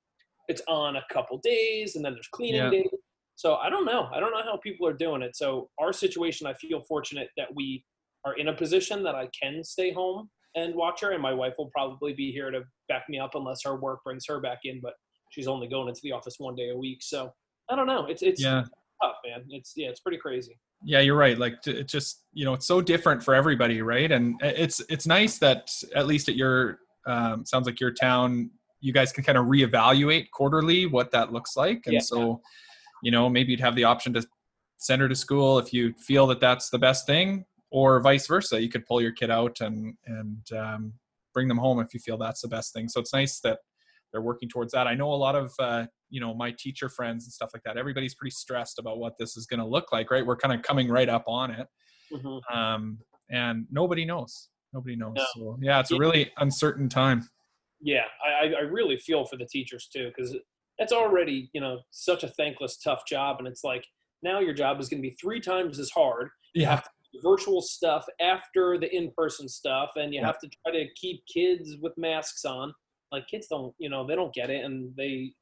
it's 0.49 0.63
on 0.69 0.97
a 0.97 1.05
couple 1.13 1.39
days 1.39 1.97
and 1.97 2.05
then 2.05 2.13
there's 2.15 2.29
cleaning 2.33 2.63
yeah. 2.63 2.71
days. 2.71 2.89
So 3.35 3.57
I 3.57 3.69
don't 3.69 3.85
know. 3.85 4.09
I 4.15 4.21
don't 4.21 4.31
know 4.31 4.43
how 4.43 4.59
people 4.63 4.87
are 4.87 4.95
doing 4.95 5.23
it. 5.23 5.37
So 5.37 5.69
our 5.79 5.93
situation, 5.93 6.47
I 6.47 6.55
feel 6.55 6.83
fortunate 6.89 7.29
that 7.37 7.49
we 7.55 7.85
are 8.25 8.35
in 8.39 8.49
a 8.49 8.55
position 8.55 9.03
that 9.03 9.15
I 9.15 9.29
can 9.41 9.63
stay 9.63 9.93
home 9.93 10.31
and 10.55 10.75
watch 10.75 11.03
her. 11.03 11.13
And 11.13 11.21
my 11.21 11.35
wife 11.35 11.55
will 11.59 11.71
probably 11.71 12.15
be 12.15 12.33
here 12.33 12.51
to 12.51 12.63
back 12.89 13.05
me 13.09 13.19
up 13.19 13.35
unless 13.35 13.61
her 13.65 13.77
work 13.77 14.03
brings 14.05 14.25
her 14.29 14.41
back 14.41 14.61
in. 14.65 14.81
But 14.83 14.95
she's 15.31 15.49
only 15.49 15.69
going 15.69 15.89
into 15.89 16.01
the 16.03 16.13
office 16.13 16.37
one 16.39 16.55
day 16.55 16.71
a 16.71 16.77
week, 16.77 16.99
so 17.03 17.31
I 17.71 17.77
don't 17.77 17.87
know. 17.87 18.07
It's 18.07 18.23
it's 18.23 18.43
yeah. 18.43 18.65
tough, 19.03 19.17
man. 19.27 19.45
It's 19.51 19.75
yeah, 19.77 19.89
it's 19.89 20.01
pretty 20.01 20.19
crazy. 20.19 20.59
Yeah, 20.85 21.01
you're 21.01 21.17
right. 21.17 21.39
Like 21.39 21.59
it's 21.67 21.93
just 21.93 22.23
you 22.33 22.45
know 22.45 22.55
it's 22.55 22.67
so 22.67 22.81
different 22.81 23.23
for 23.23 23.35
everybody, 23.35 23.83
right? 23.83 24.11
And 24.11 24.37
it's 24.43 24.81
it's 24.89 25.07
nice 25.07 25.39
that 25.39 25.71
at 25.95 26.07
least 26.07 26.29
at 26.29 26.37
your 26.37 26.81
um, 27.07 27.45
sounds 27.45 27.67
like 27.67 27.81
your 27.81 27.93
town, 27.93 28.51
you 28.81 28.93
guys 28.93 29.13
can 29.13 29.25
kind 29.25 29.39
of 29.39 29.47
reevaluate 29.47 30.31
quarterly 30.31 30.87
what 30.87 31.11
that 31.13 31.33
looks 31.33 31.57
like, 31.57 31.83
and 31.87 31.95
yeah. 31.95 32.01
so 32.01 32.41
you 33.03 33.11
know 33.11 33.29
maybe 33.29 33.53
you'd 33.53 33.61
have 33.61 33.75
the 33.75 33.85
option 33.85 34.13
to 34.15 34.27
send 34.79 35.01
her 35.01 35.09
to 35.09 35.15
school 35.15 35.59
if 35.59 35.73
you 35.73 35.93
feel 35.95 36.27
that 36.27 36.41
that's 36.41 36.71
the 36.71 36.79
best 36.79 37.07
thing 37.07 37.45
or 37.71 38.01
vice 38.01 38.27
versa. 38.27 38.61
You 38.61 38.69
could 38.69 38.87
pull 38.87 39.01
your 39.01 39.13
kid 39.13 39.31
out 39.31 39.61
and 39.61 39.95
and 40.07 40.53
um, 40.53 40.93
bring 41.33 41.49
them 41.49 41.59
home 41.59 41.81
if 41.81 41.93
you 41.95 42.01
feel 42.01 42.19
that's 42.19 42.43
the 42.43 42.49
best 42.49 42.73
thing. 42.73 42.89
So 42.89 43.01
it's 43.01 43.13
nice 43.13 43.41
that 43.41 43.59
they're 44.13 44.23
working 44.23 44.49
towards 44.49 44.73
that. 44.73 44.87
I 44.87 44.95
know 44.95 45.13
a 45.13 45.15
lot 45.15 45.35
of 45.35 45.53
uh, 45.59 45.87
you 46.11 46.21
know 46.21 46.35
my 46.35 46.55
teacher 46.59 46.89
friends 46.89 47.25
and 47.25 47.33
stuff 47.33 47.51
like 47.53 47.63
that. 47.65 47.77
Everybody's 47.77 48.15
pretty 48.15 48.35
stressed 48.35 48.79
about 48.79 48.99
what 48.99 49.15
this 49.19 49.37
is 49.37 49.47
going 49.47 49.61
to 49.61 49.67
look 49.67 49.93
like. 49.93 50.11
Right, 50.11 50.25
we're 50.25 50.37
kind 50.37 50.55
of 50.55 50.63
coming 50.63 50.89
right 50.89 51.09
up 51.09 51.25
on 51.27 51.51
it, 51.51 51.67
mm-hmm. 52.13 52.57
um, 52.57 52.99
and 53.31 53.67
nobody 53.71 54.05
knows. 54.05 54.49
Nobody 54.73 54.97
knows. 54.97 55.15
No. 55.17 55.25
So 55.35 55.59
yeah, 55.61 55.81
it's 55.81 55.91
a 55.91 55.99
really 55.99 56.31
uncertain 56.39 56.89
time. 56.89 57.29
Yeah, 57.81 58.05
I, 58.25 58.47
I 58.47 58.61
really 58.61 58.97
feel 58.97 59.25
for 59.27 59.37
the 59.37 59.47
teachers 59.47 59.89
too 59.93 60.11
because 60.15 60.37
that's 60.79 60.93
already 60.93 61.51
you 61.53 61.61
know 61.61 61.81
such 61.91 62.25
a 62.25 62.29
thankless, 62.29 62.79
tough 62.79 63.03
job, 63.09 63.37
and 63.39 63.49
it's 63.49 63.65
like 63.65 63.85
now 64.23 64.41
your 64.41 64.55
job 64.55 64.81
is 64.81 64.89
going 64.89 65.03
to 65.03 65.09
be 65.09 65.17
three 65.21 65.41
times 65.41 65.79
as 65.79 65.91
hard. 65.91 66.29
You 66.55 66.63
yeah. 66.63 66.71
have 66.71 66.85
to 66.85 66.91
virtual 67.23 67.63
stuff 67.63 68.05
after 68.21 68.79
the 68.79 68.95
in-person 68.95 69.49
stuff 69.49 69.91
and 69.97 70.13
you 70.13 70.21
yeah. 70.21 70.27
have 70.27 70.39
to 70.39 70.49
try 70.49 70.73
to 70.73 70.87
keep 70.97 71.23
kids 71.33 71.77
with 71.81 71.93
masks 71.97 72.45
on 72.45 72.73
like 73.13 73.27
kids 73.29 73.47
don't 73.49 73.75
you 73.79 73.89
know 73.89 74.07
they 74.07 74.15
don't 74.15 74.35
get 74.35 74.51
it 74.51 74.65
and 74.65 74.93
they 74.97 75.33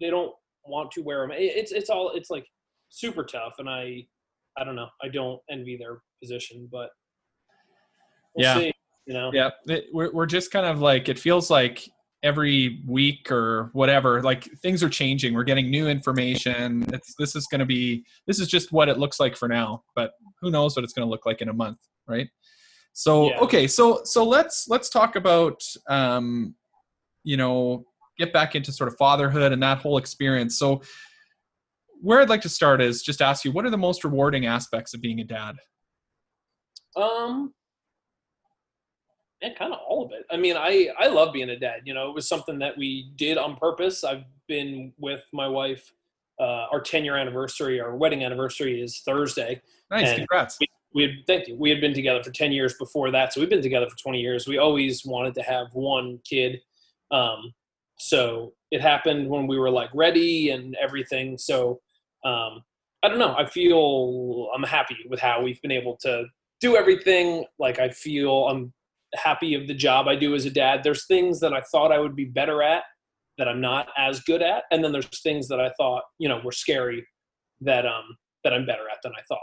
they 0.00 0.10
don't 0.10 0.32
want 0.66 0.90
to 0.90 1.02
wear 1.02 1.20
them 1.20 1.30
it's 1.32 1.72
it's 1.72 1.90
all 1.90 2.12
it's 2.14 2.30
like 2.30 2.46
super 2.88 3.24
tough 3.24 3.54
and 3.58 3.68
i 3.68 4.04
i 4.56 4.64
don't 4.64 4.76
know. 4.76 4.88
I 5.02 5.08
don't 5.08 5.40
envy 5.50 5.76
their 5.76 5.98
position 6.22 6.68
but 6.70 6.90
we'll 8.34 8.44
yeah. 8.44 8.58
see, 8.58 8.72
you 9.06 9.14
know? 9.14 9.30
Yeah. 9.32 9.50
We're, 9.92 10.12
we're 10.12 10.26
just 10.26 10.50
kind 10.50 10.66
of 10.66 10.80
like 10.80 11.08
it 11.08 11.18
feels 11.18 11.50
like 11.50 11.88
every 12.22 12.80
week 12.86 13.30
or 13.30 13.70
whatever 13.74 14.22
like 14.22 14.44
things 14.62 14.82
are 14.82 14.88
changing. 14.88 15.34
We're 15.34 15.44
getting 15.44 15.70
new 15.70 15.88
information. 15.88 16.86
It's 16.92 17.14
this 17.18 17.36
is 17.36 17.46
going 17.46 17.58
to 17.58 17.66
be 17.66 18.04
this 18.26 18.40
is 18.40 18.48
just 18.48 18.72
what 18.72 18.88
it 18.88 18.98
looks 18.98 19.20
like 19.20 19.36
for 19.36 19.48
now 19.48 19.82
but 19.94 20.12
who 20.40 20.50
knows 20.50 20.76
what 20.76 20.84
it's 20.84 20.92
going 20.92 21.06
to 21.06 21.10
look 21.10 21.26
like 21.26 21.42
in 21.42 21.48
a 21.48 21.52
month 21.52 21.78
right? 22.08 22.28
So 22.92 23.30
yeah. 23.30 23.40
okay 23.40 23.66
so 23.66 24.02
so 24.04 24.24
let's 24.24 24.66
let's 24.68 24.88
talk 24.88 25.16
about 25.16 25.60
um 25.88 26.54
you 27.24 27.36
know 27.36 27.84
get 28.18 28.32
back 28.32 28.54
into 28.54 28.70
sort 28.72 28.88
of 28.88 28.96
fatherhood 28.96 29.52
and 29.52 29.62
that 29.62 29.78
whole 29.78 29.98
experience 29.98 30.58
so 30.58 30.80
where 32.00 32.20
i'd 32.20 32.28
like 32.28 32.42
to 32.42 32.48
start 32.48 32.80
is 32.80 33.02
just 33.02 33.20
ask 33.20 33.44
you 33.44 33.50
what 33.50 33.64
are 33.64 33.70
the 33.70 33.76
most 33.76 34.04
rewarding 34.04 34.46
aspects 34.46 34.94
of 34.94 35.00
being 35.00 35.20
a 35.20 35.24
dad 35.24 35.56
um 36.96 37.52
and 39.44 39.54
kind 39.56 39.72
of 39.72 39.78
all 39.86 40.04
of 40.04 40.12
it. 40.12 40.24
I 40.30 40.36
mean, 40.36 40.56
I 40.56 40.88
I 40.98 41.08
love 41.08 41.32
being 41.32 41.50
a 41.50 41.58
dad. 41.58 41.82
You 41.84 41.94
know, 41.94 42.08
it 42.08 42.14
was 42.14 42.28
something 42.28 42.58
that 42.60 42.76
we 42.76 43.12
did 43.16 43.38
on 43.38 43.56
purpose. 43.56 44.02
I've 44.02 44.24
been 44.48 44.92
with 44.98 45.22
my 45.32 45.46
wife. 45.46 45.92
Uh, 46.40 46.66
our 46.72 46.80
10 46.80 47.04
year 47.04 47.16
anniversary, 47.16 47.80
our 47.80 47.94
wedding 47.94 48.24
anniversary 48.24 48.82
is 48.82 49.02
Thursday. 49.04 49.60
Nice, 49.88 50.08
And 50.08 50.16
congrats. 50.18 50.56
We, 50.58 50.66
we 50.92 51.02
had 51.02 51.10
thank 51.28 51.46
you. 51.46 51.56
We 51.56 51.70
had 51.70 51.80
been 51.80 51.94
together 51.94 52.24
for 52.24 52.32
10 52.32 52.50
years 52.50 52.74
before 52.74 53.12
that, 53.12 53.32
so 53.32 53.40
we've 53.40 53.50
been 53.50 53.62
together 53.62 53.88
for 53.88 53.96
20 53.96 54.20
years. 54.20 54.48
We 54.48 54.58
always 54.58 55.04
wanted 55.04 55.34
to 55.36 55.42
have 55.42 55.68
one 55.74 56.18
kid. 56.28 56.60
Um, 57.14 57.54
so 57.98 58.52
it 58.70 58.80
happened 58.80 59.28
when 59.28 59.46
we 59.46 59.58
were 59.58 59.70
like 59.70 59.90
ready 59.94 60.50
and 60.50 60.76
everything. 60.82 61.38
So 61.38 61.80
um, 62.24 62.62
I 63.02 63.08
don't 63.08 63.18
know. 63.18 63.34
I 63.36 63.46
feel 63.46 64.48
I'm 64.54 64.62
happy 64.62 64.96
with 65.08 65.20
how 65.20 65.42
we've 65.42 65.60
been 65.62 65.70
able 65.70 65.96
to 66.02 66.24
do 66.60 66.76
everything. 66.76 67.44
Like 67.58 67.78
I 67.78 67.90
feel 67.90 68.48
I'm 68.48 68.72
happy 69.14 69.54
of 69.54 69.68
the 69.68 69.74
job 69.74 70.08
I 70.08 70.16
do 70.16 70.34
as 70.34 70.44
a 70.44 70.50
dad. 70.50 70.80
There's 70.82 71.06
things 71.06 71.38
that 71.40 71.52
I 71.52 71.60
thought 71.70 71.92
I 71.92 71.98
would 71.98 72.16
be 72.16 72.24
better 72.24 72.62
at 72.62 72.82
that 73.38 73.48
I'm 73.48 73.60
not 73.60 73.88
as 73.96 74.20
good 74.20 74.42
at, 74.42 74.64
and 74.70 74.82
then 74.82 74.92
there's 74.92 75.08
things 75.22 75.48
that 75.48 75.60
I 75.60 75.70
thought 75.76 76.02
you 76.18 76.28
know 76.28 76.40
were 76.44 76.52
scary 76.52 77.06
that 77.60 77.86
um 77.86 78.16
that 78.42 78.52
I'm 78.52 78.66
better 78.66 78.88
at 78.90 78.98
than 79.02 79.12
I 79.16 79.22
thought. 79.28 79.38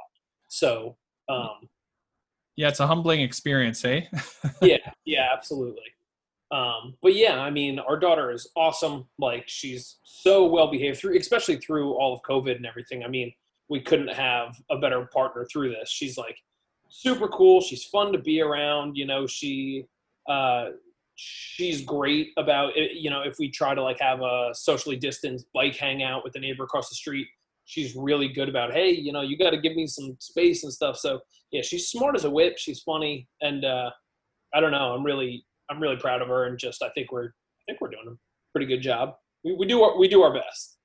So 0.48 0.98
um, 1.30 1.70
Yeah, 2.56 2.68
it's 2.70 2.80
a 2.80 2.88
humbling 2.88 3.22
experience, 3.22 3.84
eh? 3.86 4.02
yeah, 4.62 4.78
yeah, 5.06 5.30
absolutely. 5.34 5.84
Um, 6.52 6.96
but 7.02 7.16
yeah, 7.16 7.40
I 7.40 7.50
mean, 7.50 7.80
our 7.80 7.98
daughter 7.98 8.32
is 8.32 8.50
awesome. 8.58 9.06
Like 9.18 9.46
she's 9.48 10.00
so 10.04 10.46
well 10.46 10.70
behaved 10.70 11.00
through, 11.00 11.18
especially 11.18 11.58
through 11.58 11.94
all 11.94 12.14
of 12.14 12.22
COVID 12.30 12.56
and 12.58 12.66
everything. 12.66 13.04
I 13.04 13.08
mean, 13.08 13.32
we 13.70 13.80
couldn't 13.80 14.14
have 14.14 14.56
a 14.70 14.78
better 14.78 15.08
partner 15.14 15.46
through 15.52 15.70
this. 15.70 15.90
She's 15.90 16.18
like 16.18 16.36
super 16.90 17.30
cool. 17.30 17.62
She's 17.62 17.86
fun 17.86 18.12
to 18.12 18.20
be 18.20 18.42
around. 18.42 18.98
You 18.98 19.06
know, 19.06 19.26
she 19.26 19.86
uh, 20.30 20.70
she's 21.16 21.84
great 21.84 22.30
about 22.38 22.76
it. 22.76 22.98
You 22.98 23.10
know, 23.10 23.22
if 23.22 23.38
we 23.40 23.50
try 23.50 23.74
to 23.74 23.82
like 23.82 24.00
have 24.00 24.22
a 24.22 24.50
socially 24.54 24.98
distanced 24.98 25.46
bike 25.54 25.78
hangout 25.78 26.24
with 26.24 26.34
the 26.34 26.40
neighbor 26.40 26.66
across 26.66 26.90
the 26.90 26.96
street, 26.96 27.28
she's 27.64 27.96
really 27.96 28.28
good 28.28 28.50
about. 28.50 28.74
Hey, 28.74 28.92
you 28.92 29.14
know, 29.14 29.22
you 29.22 29.38
got 29.38 29.52
to 29.52 29.58
give 29.58 29.76
me 29.76 29.88
some 29.88 30.18
space 30.20 30.64
and 30.64 30.74
stuff. 30.74 30.98
So 30.98 31.22
yeah, 31.52 31.62
she's 31.62 31.88
smart 31.88 32.16
as 32.16 32.26
a 32.26 32.30
whip. 32.30 32.58
She's 32.58 32.82
funny, 32.82 33.28
and 33.42 33.64
uh, 33.64 33.92
I 34.54 34.60
don't 34.60 34.72
know. 34.72 34.94
I'm 34.94 35.06
really 35.06 35.46
I'm 35.72 35.80
really 35.82 35.96
proud 35.96 36.22
of 36.22 36.28
her, 36.28 36.46
and 36.48 36.60
just 36.60 36.84
I 36.84 36.90
think 36.90 37.12
we're 37.12 37.28
I 37.28 37.64
think 37.66 37.82
we're 37.82 37.90
doing 37.90 38.06
a 38.08 38.16
pretty 38.52 38.68
good 38.68 38.82
job. 38.82 39.16
We, 39.44 39.54
we 39.54 39.66
do 39.66 39.82
our, 39.82 39.98
we 39.98 40.08
do 40.10 40.22
our 40.22 40.34
best. 40.34 40.78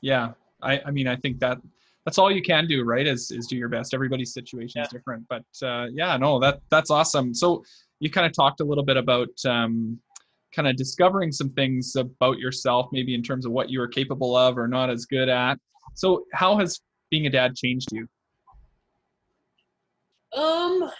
Yeah, 0.00 0.32
I, 0.62 0.80
I 0.86 0.90
mean, 0.90 1.06
I 1.06 1.16
think 1.16 1.38
that 1.40 1.58
that's 2.06 2.16
all 2.16 2.30
you 2.32 2.40
can 2.40 2.66
do, 2.66 2.82
right? 2.82 3.06
Is 3.06 3.30
is 3.30 3.46
do 3.46 3.56
your 3.56 3.68
best. 3.68 3.92
Everybody's 3.92 4.32
situation 4.32 4.80
is 4.80 4.88
Yeah. 4.90 4.98
different, 4.98 5.26
but 5.28 5.44
uh, 5.62 5.86
yeah, 5.92 6.16
no, 6.16 6.40
that 6.40 6.60
that's 6.70 6.90
awesome. 6.90 7.34
So 7.34 7.62
you 8.00 8.10
kind 8.10 8.26
of 8.26 8.32
talked 8.32 8.60
a 8.60 8.64
little 8.64 8.84
bit 8.84 8.96
about 8.96 9.28
um, 9.44 9.98
kind 10.54 10.66
of 10.66 10.76
discovering 10.76 11.30
some 11.30 11.50
things 11.50 11.94
about 11.96 12.38
yourself, 12.38 12.88
maybe 12.92 13.14
in 13.14 13.22
terms 13.22 13.44
of 13.44 13.52
what 13.52 13.68
you 13.68 13.80
are 13.82 13.88
capable 13.88 14.34
of 14.34 14.56
or 14.56 14.66
not 14.66 14.88
as 14.88 15.04
good 15.04 15.28
at. 15.28 15.58
So 15.94 16.24
how 16.32 16.56
has 16.56 16.80
being 17.10 17.26
a 17.26 17.30
dad 17.30 17.54
changed 17.56 17.92
you? 17.92 18.08
Um, 20.32 20.84
I 20.84 20.90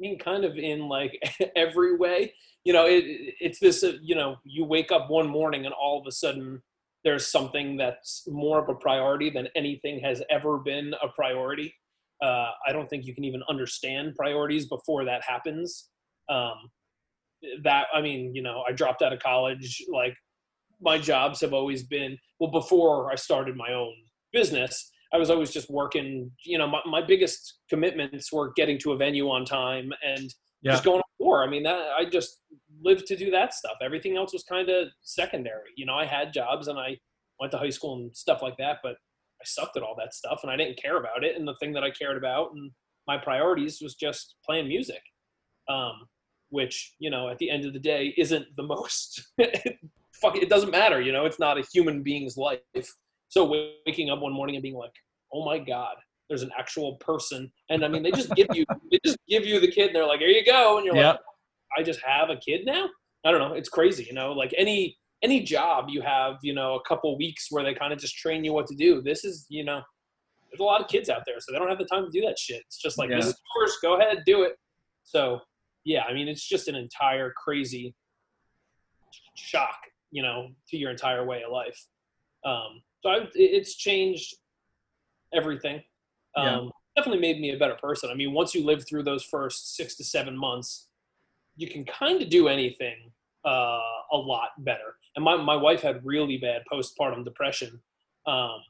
mean, 0.00 0.18
kind 0.18 0.44
of 0.44 0.56
in 0.56 0.88
like 0.88 1.18
every 1.56 1.96
way. 1.96 2.34
You 2.64 2.72
know, 2.72 2.86
it, 2.86 3.04
it's 3.40 3.58
this. 3.58 3.82
Uh, 3.82 3.94
you 4.02 4.14
know, 4.14 4.36
you 4.44 4.64
wake 4.64 4.92
up 4.92 5.10
one 5.10 5.28
morning 5.28 5.66
and 5.66 5.74
all 5.74 6.00
of 6.00 6.06
a 6.06 6.12
sudden 6.12 6.62
there's 7.04 7.30
something 7.30 7.76
that's 7.76 8.24
more 8.26 8.60
of 8.60 8.68
a 8.68 8.74
priority 8.74 9.30
than 9.30 9.48
anything 9.54 10.00
has 10.00 10.22
ever 10.28 10.58
been 10.58 10.92
a 11.02 11.08
priority. 11.08 11.72
Uh, 12.22 12.48
I 12.66 12.72
don't 12.72 12.88
think 12.88 13.04
you 13.04 13.14
can 13.14 13.24
even 13.24 13.42
understand 13.48 14.16
priorities 14.16 14.66
before 14.66 15.04
that 15.04 15.22
happens. 15.22 15.90
Um, 16.28 16.70
that 17.62 17.86
I 17.94 18.00
mean, 18.00 18.34
you 18.34 18.42
know, 18.42 18.64
I 18.68 18.72
dropped 18.72 19.02
out 19.02 19.12
of 19.12 19.20
college. 19.20 19.84
Like 19.88 20.16
my 20.80 20.98
jobs 20.98 21.40
have 21.40 21.52
always 21.52 21.84
been 21.84 22.18
well 22.40 22.50
before 22.50 23.12
I 23.12 23.14
started 23.14 23.56
my 23.56 23.72
own 23.72 23.94
business. 24.32 24.90
I 25.12 25.18
was 25.18 25.30
always 25.30 25.50
just 25.52 25.70
working. 25.70 26.30
You 26.44 26.58
know, 26.58 26.66
my, 26.66 26.80
my 26.86 27.02
biggest 27.04 27.58
commitments 27.70 28.32
were 28.32 28.52
getting 28.56 28.78
to 28.80 28.92
a 28.92 28.96
venue 28.96 29.28
on 29.28 29.44
time 29.44 29.92
and 30.04 30.28
Yeah. 30.62 30.72
just 30.72 30.84
going 30.84 30.98
on 30.98 31.10
tour. 31.20 31.44
I 31.44 31.50
mean, 31.50 31.62
that 31.64 31.88
I 31.98 32.04
just 32.10 32.40
lived 32.82 33.06
to 33.06 33.16
do 33.16 33.30
that 33.30 33.54
stuff. 33.54 33.76
Everything 33.82 34.16
else 34.16 34.32
was 34.32 34.42
kind 34.44 34.68
of 34.68 34.88
secondary. 35.02 35.70
You 35.76 35.86
know, 35.86 35.94
I 35.94 36.06
had 36.06 36.32
jobs 36.32 36.68
and 36.68 36.78
I 36.78 36.98
went 37.40 37.52
to 37.52 37.58
high 37.58 37.70
school 37.70 37.94
and 37.96 38.16
stuff 38.16 38.42
like 38.42 38.56
that, 38.58 38.78
but 38.82 38.92
I 39.40 39.44
sucked 39.44 39.76
at 39.76 39.82
all 39.82 39.94
that 39.98 40.14
stuff 40.14 40.40
and 40.42 40.50
I 40.50 40.56
didn't 40.56 40.80
care 40.80 40.96
about 40.98 41.22
it. 41.24 41.36
And 41.36 41.46
the 41.46 41.54
thing 41.60 41.72
that 41.74 41.84
I 41.84 41.90
cared 41.90 42.16
about 42.16 42.52
and 42.54 42.70
my 43.06 43.16
priorities 43.18 43.80
was 43.80 43.94
just 43.94 44.34
playing 44.44 44.66
music, 44.68 45.02
um, 45.68 45.92
which 46.50 46.94
you 46.98 47.10
know, 47.10 47.28
at 47.28 47.38
the 47.38 47.50
end 47.50 47.64
of 47.64 47.72
the 47.72 47.78
day, 47.78 48.12
isn't 48.16 48.46
the 48.56 48.62
most. 48.74 49.26
fuck, 50.20 50.36
it 50.36 50.48
doesn't 50.48 50.70
matter. 50.70 51.00
You 51.00 51.12
know, 51.12 51.26
it's 51.26 51.38
not 51.38 51.58
a 51.58 51.64
human 51.72 52.02
being's 52.02 52.36
life. 52.36 52.60
So 53.28 53.68
waking 53.86 54.10
up 54.10 54.20
one 54.20 54.32
morning 54.32 54.56
and 54.56 54.62
being 54.62 54.76
like, 54.76 54.92
"Oh 55.32 55.44
my 55.44 55.58
god." 55.58 55.96
There's 56.28 56.42
an 56.42 56.50
actual 56.58 56.96
person, 56.96 57.52
and 57.70 57.84
I 57.84 57.88
mean, 57.88 58.02
they 58.02 58.10
just 58.10 58.34
give 58.34 58.48
you, 58.52 58.64
they 58.90 58.98
just 59.04 59.16
give 59.28 59.46
you 59.46 59.60
the 59.60 59.70
kid, 59.70 59.88
and 59.88 59.94
they're 59.96 60.06
like, 60.06 60.18
"Here 60.18 60.28
you 60.28 60.44
go," 60.44 60.76
and 60.76 60.84
you're 60.84 60.96
Yeah. 60.96 61.10
like, 61.12 61.20
I 61.78 61.82
just 61.84 62.00
have 62.02 62.30
a 62.30 62.36
kid 62.36 62.64
now. 62.64 62.88
I 63.24 63.30
don't 63.30 63.40
know. 63.40 63.54
It's 63.54 63.68
crazy, 63.68 64.04
you 64.04 64.12
know. 64.12 64.32
Like 64.32 64.52
any 64.56 64.98
any 65.22 65.42
job, 65.42 65.86
you 65.88 66.02
have 66.02 66.36
you 66.42 66.52
know 66.54 66.74
a 66.74 66.82
couple 66.82 67.16
weeks 67.16 67.46
where 67.50 67.62
they 67.62 67.74
kind 67.74 67.92
of 67.92 67.98
just 68.00 68.16
train 68.16 68.44
you 68.44 68.52
what 68.52 68.66
to 68.68 68.74
do. 68.74 69.00
This 69.02 69.24
is 69.24 69.46
you 69.48 69.64
know, 69.64 69.80
there's 70.50 70.60
a 70.60 70.64
lot 70.64 70.80
of 70.80 70.88
kids 70.88 71.08
out 71.08 71.22
there, 71.26 71.36
so 71.40 71.52
they 71.52 71.58
don't 71.58 71.68
have 71.68 71.78
the 71.78 71.84
time 71.84 72.04
to 72.04 72.10
do 72.10 72.24
that 72.26 72.38
shit. 72.38 72.62
It's 72.66 72.78
just 72.78 72.98
like 72.98 73.10
Yeah. 73.10 73.16
this 73.18 73.26
is 73.28 73.40
yours. 73.56 73.76
Go 73.82 73.96
ahead, 74.00 74.22
do 74.26 74.42
it. 74.42 74.56
So 75.04 75.40
yeah, 75.84 76.02
I 76.04 76.12
mean, 76.12 76.26
it's 76.26 76.46
just 76.46 76.66
an 76.66 76.74
entire 76.74 77.32
crazy 77.36 77.94
shock, 79.36 79.78
you 80.10 80.22
know, 80.22 80.48
to 80.70 80.76
your 80.76 80.90
entire 80.90 81.24
way 81.24 81.42
of 81.44 81.52
life. 81.52 81.80
Um, 82.44 82.82
so 83.02 83.10
I, 83.10 83.28
it's 83.34 83.74
changed 83.74 84.36
everything. 85.34 85.82
Um, 86.36 86.44
Yeah. 86.44 86.68
Definitely 86.96 87.20
made 87.20 87.40
me 87.40 87.50
a 87.50 87.58
better 87.58 87.74
person. 87.74 88.08
I 88.10 88.14
mean, 88.14 88.32
once 88.32 88.54
you 88.54 88.64
live 88.64 88.88
through 88.88 89.02
those 89.02 89.22
first 89.22 89.76
six 89.76 89.96
to 89.96 90.04
seven 90.04 90.34
months, 90.34 90.88
you 91.54 91.68
can 91.68 91.84
kind 91.84 92.22
of 92.22 92.30
do 92.30 92.48
anything 92.48 93.12
uh, 93.44 93.80
a 94.12 94.16
lot 94.16 94.50
better. 94.58 94.96
And 95.14 95.22
my, 95.22 95.36
my 95.36 95.56
wife 95.56 95.82
had 95.82 96.00
really 96.04 96.38
bad 96.38 96.62
postpartum 96.72 97.22
depression 97.22 97.82
um, 98.26 98.60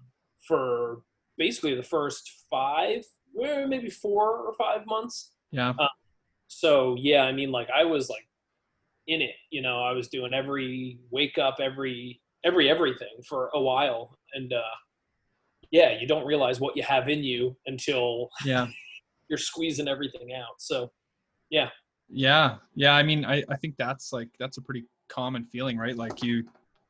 for 0.47 1.03
basically 1.39 1.77
the 1.77 1.85
first 1.85 2.29
five, 2.51 3.05
well, 3.33 3.69
maybe 3.69 3.91
four 3.91 4.39
or 4.39 4.55
five 4.55 4.87
months. 4.87 5.31
Yeah. 5.53 5.75
So 6.49 6.97
yeah, 6.99 7.23
I 7.23 7.33
mean, 7.33 7.53
like 7.53 7.69
I 7.71 7.85
was 7.85 8.09
like 8.11 8.27
in 9.07 9.23
it. 9.23 9.37
You 9.51 9.63
know, 9.63 9.83
I 9.85 9.93
was 9.93 10.09
doing 10.09 10.35
every 10.35 10.99
wake 11.11 11.39
up, 11.39 11.59
every 11.61 12.21
every 12.45 12.69
everything 12.69 13.23
for 13.29 13.51
a 13.55 13.61
while, 13.61 14.16
and 14.35 14.53
uh, 14.53 14.61
yeah, 15.71 15.99
you 15.99 16.07
don't 16.07 16.27
realize 16.27 16.61
what 16.61 16.77
you 16.77 16.83
have 16.83 17.09
in 17.09 17.23
you 17.23 17.57
until 17.67 18.29
Yeah. 18.45 18.69
you're 19.29 19.39
squeezing 19.39 19.89
everything 19.89 20.33
out. 20.33 20.55
So 20.59 20.91
yeah, 21.51 21.71
Yeah, 22.09 22.57
yeah. 22.75 22.95
I 22.95 23.03
mean, 23.03 23.25
I, 23.25 23.43
I 23.49 23.57
think 23.57 23.75
that's 23.77 24.13
like 24.13 24.29
that's 24.39 24.59
a 24.59 24.63
pretty 24.63 24.85
common 25.09 25.45
feeling, 25.45 25.77
right? 25.77 25.97
Like 25.97 26.23
you 26.23 26.45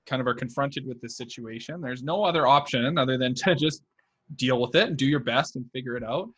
kind 0.06 0.20
of 0.20 0.26
are 0.26 0.34
confronted 0.34 0.86
with 0.86 1.00
this 1.00 1.16
situation. 1.16 1.80
There's 1.80 2.02
no 2.02 2.24
other 2.24 2.46
option 2.46 2.98
other 2.98 3.18
than 3.18 3.34
to 3.44 3.54
just 3.54 3.82
deal 4.36 4.60
with 4.60 4.74
it 4.74 4.88
and 4.88 4.96
do 4.96 5.06
your 5.06 5.20
best 5.20 5.56
and 5.56 5.64
figure 5.72 5.96
it 5.96 6.04
out. 6.04 6.28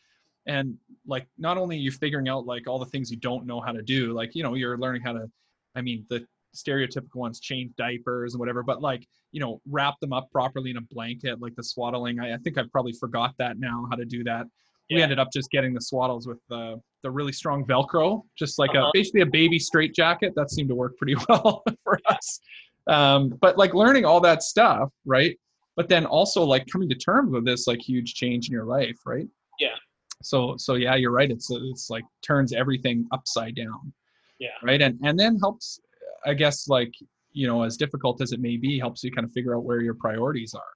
And 0.46 0.76
like 1.06 1.26
not 1.36 1.58
only 1.58 1.76
are 1.76 1.80
you 1.80 1.90
figuring 1.90 2.28
out 2.28 2.46
like 2.46 2.66
all 2.66 2.78
the 2.78 2.86
things 2.86 3.10
you 3.10 3.18
don't 3.18 3.46
know 3.46 3.60
how 3.60 3.72
to 3.72 3.82
do, 3.82 4.12
like 4.12 4.34
you 4.34 4.42
know, 4.42 4.54
you're 4.54 4.78
learning 4.78 5.02
how 5.02 5.12
to 5.12 5.30
I 5.74 5.82
mean, 5.82 6.06
the 6.08 6.26
stereotypical 6.56 7.16
ones 7.16 7.40
change 7.40 7.72
diapers 7.76 8.34
and 8.34 8.40
whatever, 8.40 8.62
but 8.62 8.80
like, 8.80 9.06
you 9.32 9.40
know, 9.40 9.60
wrap 9.68 9.98
them 10.00 10.12
up 10.12 10.30
properly 10.30 10.70
in 10.70 10.76
a 10.76 10.80
blanket, 10.80 11.40
like 11.40 11.54
the 11.54 11.62
swaddling. 11.62 12.20
I, 12.20 12.34
I 12.34 12.36
think 12.38 12.58
I 12.58 12.62
probably 12.72 12.92
forgot 12.92 13.34
that 13.38 13.58
now 13.58 13.86
how 13.90 13.96
to 13.96 14.04
do 14.04 14.24
that. 14.24 14.46
We 14.90 15.02
ended 15.02 15.18
up 15.18 15.28
just 15.30 15.50
getting 15.50 15.74
the 15.74 15.80
swaddles 15.80 16.26
with 16.26 16.38
the 16.48 16.80
the 17.02 17.10
really 17.10 17.32
strong 17.32 17.62
Velcro, 17.66 18.22
just 18.38 18.58
like 18.58 18.72
a 18.74 18.78
Uh-huh. 18.80 18.90
basically 18.94 19.20
a 19.20 19.26
baby 19.26 19.58
straight 19.58 19.94
jacket. 19.94 20.32
That 20.34 20.50
seemed 20.50 20.70
to 20.70 20.74
work 20.74 20.96
pretty 20.96 21.14
well 21.28 21.62
for 21.84 21.98
us. 22.08 22.40
Um, 22.86 23.28
but 23.42 23.58
like 23.58 23.74
learning 23.74 24.06
all 24.06 24.18
that 24.20 24.42
stuff, 24.42 24.90
right? 25.04 25.38
But 25.76 25.90
then 25.90 26.06
also 26.06 26.42
like 26.42 26.66
coming 26.72 26.88
to 26.88 26.94
terms 26.94 27.32
with 27.32 27.44
this 27.44 27.66
like 27.66 27.80
huge 27.82 28.14
change 28.14 28.48
in 28.48 28.52
your 28.52 28.64
life, 28.64 28.96
right? 29.04 29.28
Yeah. 29.60 29.76
So 30.22 30.56
so 30.56 30.74
yeah, 30.74 30.94
you're 30.96 31.12
right. 31.12 31.30
It's 31.30 31.50
it's 31.50 31.90
like 31.90 32.04
turns 32.22 32.54
everything 32.54 33.06
upside 33.12 33.56
down. 33.56 33.92
Yeah. 34.38 34.56
Right. 34.62 34.80
And 34.80 34.98
and 35.04 35.18
then 35.20 35.38
helps, 35.38 35.80
I 36.26 36.34
guess, 36.34 36.68
like 36.68 36.92
you 37.32 37.46
know, 37.46 37.62
as 37.62 37.76
difficult 37.76 38.20
as 38.22 38.32
it 38.32 38.40
may 38.40 38.56
be, 38.56 38.78
helps 38.78 39.04
you 39.04 39.12
kind 39.12 39.24
of 39.26 39.32
figure 39.32 39.54
out 39.56 39.64
where 39.64 39.80
your 39.80 39.94
priorities 39.94 40.54
are. 40.54 40.72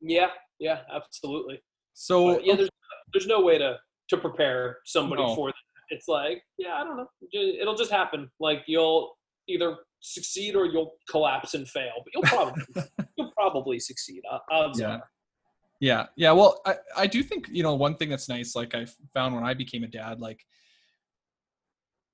yeah, 0.00 0.28
yeah, 0.58 0.80
absolutely. 0.94 1.60
So 1.94 2.34
But 2.34 2.46
yeah, 2.46 2.54
there's 2.56 2.70
there's 3.12 3.26
no 3.26 3.40
way 3.40 3.58
to 3.58 3.76
to 4.10 4.16
prepare 4.16 4.78
somebody 4.84 5.22
No. 5.22 5.34
for 5.34 5.48
that. 5.48 5.54
It's 5.90 6.08
like 6.08 6.42
yeah, 6.58 6.74
I 6.74 6.84
don't 6.84 6.96
know. 6.96 7.08
It'll 7.32 7.74
just 7.76 7.90
happen. 7.90 8.30
Like 8.40 8.62
you'll 8.66 9.16
either 9.48 9.76
succeed 10.00 10.54
or 10.54 10.66
you'll 10.66 10.92
collapse 11.10 11.54
and 11.54 11.66
fail, 11.68 11.92
but 12.04 12.12
you'll 12.14 12.22
probably 12.22 12.62
you'll 13.16 13.32
probably 13.32 13.80
succeed. 13.80 14.22
uh, 14.30 14.38
Odds 14.50 14.78
Yeah. 14.80 14.86
are. 14.96 15.10
Yeah, 15.80 16.06
yeah. 16.16 16.32
Well, 16.32 16.60
I, 16.66 16.74
I 16.96 17.06
do 17.06 17.22
think 17.22 17.48
you 17.50 17.62
know 17.62 17.74
one 17.74 17.96
thing 17.96 18.08
that's 18.08 18.28
nice. 18.28 18.54
Like 18.56 18.74
I 18.74 18.86
found 19.14 19.34
when 19.34 19.44
I 19.44 19.54
became 19.54 19.84
a 19.84 19.88
dad, 19.88 20.20
like 20.20 20.40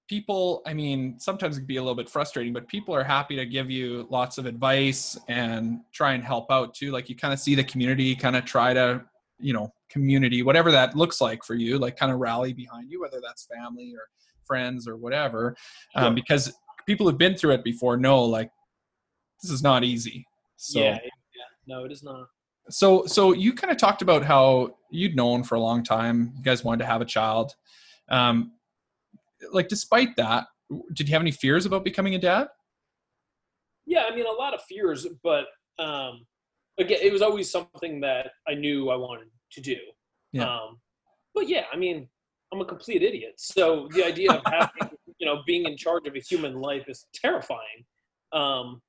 people 0.09 0.63
i 0.67 0.75
mean 0.75 1.19
sometimes 1.19 1.57
it 1.57 1.61
can 1.61 1.67
be 1.67 1.77
a 1.77 1.83
little 1.83 1.95
bit 1.95 2.11
frustrating 2.11 2.53
but 2.53 2.69
people 2.69 2.95
are 2.95 3.03
happy 3.05 3.37
to 3.37 3.47
give 3.47 3.71
you 3.71 4.07
lots 4.11 4.37
of 4.39 4.45
advice 4.47 5.19
and 5.29 5.81
try 5.93 6.13
and 6.13 6.23
help 6.23 6.51
out 6.51 6.75
too. 6.75 6.91
Like 6.91 7.09
you 7.09 7.17
kind 7.17 7.33
of 7.33 7.41
see 7.41 7.55
the 7.55 7.65
community 7.65 8.15
kind 8.15 8.37
of 8.37 8.45
try 8.45 8.75
to 8.75 9.03
you 9.39 9.53
know 9.53 9.73
community 9.89 10.43
whatever 10.43 10.71
that 10.71 10.97
looks 10.97 11.21
like 11.21 11.45
for 11.45 11.55
you 11.55 11.79
like 11.79 11.97
kind 11.97 12.13
of 12.13 12.19
rally 12.19 12.53
behind 12.53 12.91
you 12.91 13.01
whether 13.01 13.21
that's 13.21 13.47
family 13.47 13.93
or 13.95 14.03
friends 14.45 14.87
or 14.87 14.97
whatever. 14.97 15.57
Um, 15.95 16.15
because 16.15 16.53
people 16.87 17.09
who've 17.09 17.19
been 17.19 17.35
through 17.35 17.53
it 17.53 17.65
before 17.65 17.97
know 17.97 18.23
like 18.23 18.51
this 19.43 19.51
is 19.51 19.63
not 19.63 19.85
easy. 19.85 20.27
So 20.57 20.81
yeah, 20.81 20.99
yeah. 21.03 21.49
No, 21.67 21.85
it 21.85 21.93
is 21.93 22.03
not. 22.03 22.27
so 22.69 23.07
so 23.07 23.33
you 23.33 23.55
kind 23.55 23.71
of 23.71 23.79
talked 23.79 24.03
about 24.03 24.23
how 24.23 24.77
you'd 24.91 25.17
known 25.17 25.43
for 25.43 25.55
a 25.55 25.61
long 25.61 25.83
time 25.83 26.33
you 26.37 26.43
guys 26.43 26.63
wanted 26.63 26.79
to 26.79 26.87
have 26.87 27.01
a 27.01 27.07
child. 27.07 27.55
Um 28.09 28.53
like 29.53 29.69
despite 29.69 30.17
that 30.17 30.47
did 30.93 31.09
you 31.09 31.13
have 31.13 31.23
any 31.23 31.31
fears 31.31 31.67
about 31.67 31.85
becoming 31.85 32.15
a 32.15 32.19
dad 32.19 32.49
Yeah, 33.87 34.05
I 34.11 34.15
mean, 34.15 34.27
a 34.27 34.33
lot 34.33 34.55
of 34.55 34.63
fears, 34.63 35.07
but 35.23 35.47
um, 35.79 36.27
again, 36.79 36.99
it 37.03 37.13
was 37.13 37.23
always 37.23 37.51
something 37.51 38.01
that 38.01 38.33
I 38.49 38.55
knew 38.55 38.91
I 38.91 38.97
wanted 38.97 39.29
to 39.53 39.61
do. 39.61 39.77
Yeah. 40.33 40.45
Um, 40.45 40.81
but 41.35 41.49
yeah, 41.49 41.65
I 41.73 41.77
mean, 41.77 42.09
I'm 42.53 42.61
a 42.61 42.65
complete 42.65 43.03
idiot. 43.03 43.35
So 43.37 43.89
the 43.93 44.05
idea 44.05 44.33
of 44.33 44.43
having, 44.47 44.97
you 45.19 45.27
know, 45.27 45.43
being 45.47 45.65
in 45.65 45.77
charge 45.77 46.07
of 46.07 46.15
a 46.15 46.21
human 46.21 46.61
life 46.61 46.85
is 46.89 47.07
terrifying. 47.15 47.85
Um, 48.33 48.81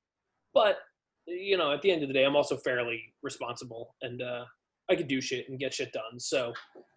but 0.54 0.78
you 1.26 1.56
know, 1.56 1.72
at 1.72 1.82
the 1.82 1.90
end 1.90 2.02
of 2.02 2.08
the 2.08 2.14
day, 2.14 2.24
I'm 2.24 2.36
also 2.36 2.56
fairly 2.56 3.02
responsible, 3.22 3.96
and 4.00 4.22
uh, 4.22 4.44
I 4.88 4.94
could 4.94 5.08
do 5.08 5.20
shit 5.20 5.48
and 5.48 5.58
get 5.58 5.74
shit 5.74 5.92
done. 5.92 6.18
So 6.18 6.52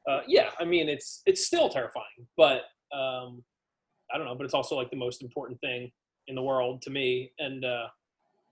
uh, 0.08 0.22
yeah, 0.28 0.52
I 0.60 0.66
mean, 0.66 0.88
it's 0.88 1.22
it's 1.26 1.46
still 1.46 1.68
terrifying, 1.68 2.28
but 2.38 2.62
um, 2.94 3.44
I 4.14 4.18
don't 4.18 4.26
know. 4.28 4.36
But 4.36 4.46
it's 4.46 4.54
also 4.54 4.76
like 4.76 4.90
the 4.90 4.98
most 4.98 5.22
important 5.22 5.60
thing 5.62 5.92
in 6.28 6.36
the 6.36 6.42
world 6.44 6.82
to 6.84 6.90
me, 6.90 7.32
and 7.40 7.64
uh, 7.66 7.88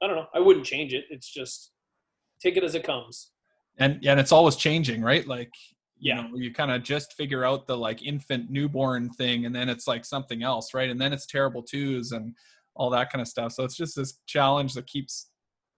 I 0.02 0.08
don't 0.08 0.16
know. 0.16 0.28
I 0.34 0.40
wouldn't 0.40 0.66
change 0.66 0.94
it. 0.94 1.06
It's 1.10 1.32
just 1.32 1.72
take 2.42 2.58
it 2.58 2.64
as 2.64 2.76
it 2.76 2.84
comes. 2.84 3.32
and 3.80 4.00
and 4.06 4.20
it's 4.20 4.32
always 4.32 4.56
changing 4.56 5.02
right 5.02 5.28
like 5.28 5.52
you 6.00 6.14
Yeah. 6.14 6.22
know 6.22 6.36
you 6.36 6.54
kind 6.54 6.72
of 6.72 6.84
just 6.84 7.14
figure 7.14 7.44
out 7.46 7.66
the 7.68 7.76
like 7.78 8.04
infant 8.04 8.50
newborn 8.52 9.10
thing 9.12 9.46
and 9.46 9.56
then 9.56 9.70
it's 9.70 9.88
like 9.88 10.06
something 10.06 10.42
else 10.44 10.74
right 10.76 10.90
and 10.90 11.00
then 11.02 11.14
it's 11.14 11.26
terrible 11.26 11.64
twos 11.64 12.12
and 12.12 12.36
all 12.76 12.90
that 12.92 13.12
kind 13.12 13.22
of 13.22 13.28
stuff 13.28 13.52
so 13.54 13.64
it's 13.64 13.76
just 13.76 13.96
this 13.96 14.20
challenge 14.28 14.74
that 14.76 14.86
keeps 14.88 15.30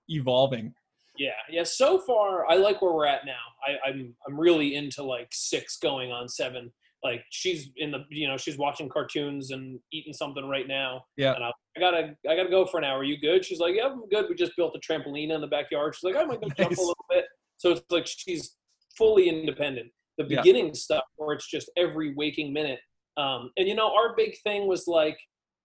evolving 0.10 0.74
Yeah, 1.18 1.40
yeah. 1.50 1.64
So 1.64 2.00
far, 2.00 2.46
I 2.50 2.56
like 2.56 2.82
where 2.82 2.94
we're 2.94 3.06
at 3.16 3.26
now. 3.26 3.46
I, 3.68 3.90
I'm 3.90 4.16
I'm 4.26 4.40
really 4.40 4.76
into 4.76 5.04
like 5.04 5.30
six 5.32 5.78
going 5.78 6.12
on 6.12 6.28
seven. 6.30 6.72
Like 7.04 7.24
she's 7.30 7.70
in 7.78 7.92
the 7.92 8.00
you 8.10 8.28
know 8.28 8.36
she's 8.38 8.58
watching 8.58 8.90
cartoons 8.90 9.52
and 9.52 9.80
eating 9.94 10.14
something 10.14 10.46
right 10.48 10.68
now. 10.68 11.04
Yeah. 11.18 11.34
And 11.36 11.44
I, 11.44 11.52
I 11.78 11.80
gotta 11.80 12.16
I 12.30 12.36
gotta 12.36 12.50
go 12.50 12.66
for 12.66 12.78
an 12.78 12.84
hour. 12.84 13.00
Are 13.00 13.04
you 13.04 13.20
good? 13.20 13.46
She's 13.46 13.60
like, 13.60 13.76
yeah, 13.76 13.86
I'm 13.88 14.08
good. 14.10 14.26
We 14.30 14.36
just 14.36 14.56
built 14.58 14.76
a 14.76 14.80
trampoline 14.80 15.34
in 15.34 15.40
the 15.42 15.48
backyard. 15.48 15.96
She's 15.96 16.04
like, 16.04 16.22
I 16.22 16.26
might 16.26 16.42
go 16.42 16.48
jump 16.50 16.72
Nice. 16.72 16.78
a 16.78 16.82
little 16.82 17.06
bit. 17.10 17.26
So 17.58 17.72
it's 17.72 17.82
like 17.90 18.06
she's 18.08 18.56
fully 18.98 19.30
independent. 19.30 19.92
The 20.18 20.26
Yeah. 20.28 20.42
beginning 20.42 20.74
stuff 20.74 21.04
where 21.16 21.34
it's 21.36 21.50
just 21.50 21.72
every 21.78 22.14
waking 22.16 22.52
minute. 22.52 22.80
Um, 23.18 23.52
and 23.58 23.68
you 23.68 23.76
know, 23.76 23.94
our 23.96 24.16
big 24.16 24.36
thing 24.44 24.68
was 24.68 24.86
like, 24.88 25.18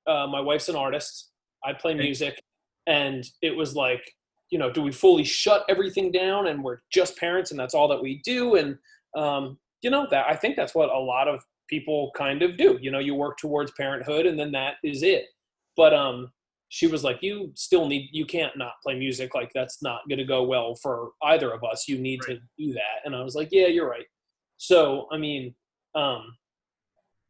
uh, 0.07 0.27
my 0.29 0.41
wife's 0.41 0.69
an 0.69 0.77
artist. 0.77 1.31
I 1.65 1.73
play 1.73 1.95
music, 1.95 2.41
and 2.87 3.25
it 3.43 3.57
was 3.57 3.75
like, 3.75 4.03
you 4.51 4.59
know, 4.59 4.71
do 4.71 4.83
we 4.83 4.93
fully 4.93 5.25
shut 5.25 5.65
everything 5.69 6.13
down 6.13 6.47
and 6.49 6.63
we're 6.63 6.79
just 6.93 7.17
parents 7.17 7.51
and 7.51 7.59
that's 7.59 7.75
all 7.75 7.89
that 7.89 8.01
we 8.03 8.21
do? 8.25 8.55
And 8.57 8.77
um, 9.17 9.59
you 9.85 9.91
know, 9.91 10.07
that 10.11 10.27
I 10.27 10.35
think 10.35 10.57
that's 10.57 10.75
what 10.75 10.89
a 10.89 10.99
lot 10.99 11.29
of 11.29 11.45
people 11.69 12.11
kind 12.17 12.43
of 12.43 12.57
do. 12.57 12.79
You 12.81 12.91
know, 12.91 12.99
you 12.99 13.15
work 13.15 13.37
towards 13.39 13.71
parenthood 13.73 14.27
and 14.27 14.39
then 14.39 14.51
that 14.53 14.77
is 14.83 15.03
it. 15.03 15.27
But 15.77 15.93
um, 15.93 16.33
she 16.71 16.87
was 16.87 17.05
like, 17.05 17.23
you 17.23 17.53
still 17.55 17.87
need, 17.87 18.09
you 18.11 18.25
can't 18.25 18.57
not 18.57 18.73
play 18.83 18.99
music. 18.99 19.35
Like 19.35 19.51
that's 19.55 19.83
not 19.83 20.01
going 20.09 20.19
to 20.19 20.25
go 20.25 20.43
well 20.43 20.75
for 20.75 21.11
either 21.23 21.53
of 21.53 21.63
us. 21.63 21.87
You 21.87 21.99
need 21.99 22.23
to 22.23 22.39
do 22.59 22.73
that. 22.73 23.05
And 23.05 23.15
I 23.15 23.23
was 23.23 23.35
like, 23.35 23.49
yeah, 23.53 23.67
you're 23.67 23.89
right. 23.89 24.07
So, 24.57 25.07
I 25.13 25.19
mean, 25.19 25.55
um, 25.95 26.35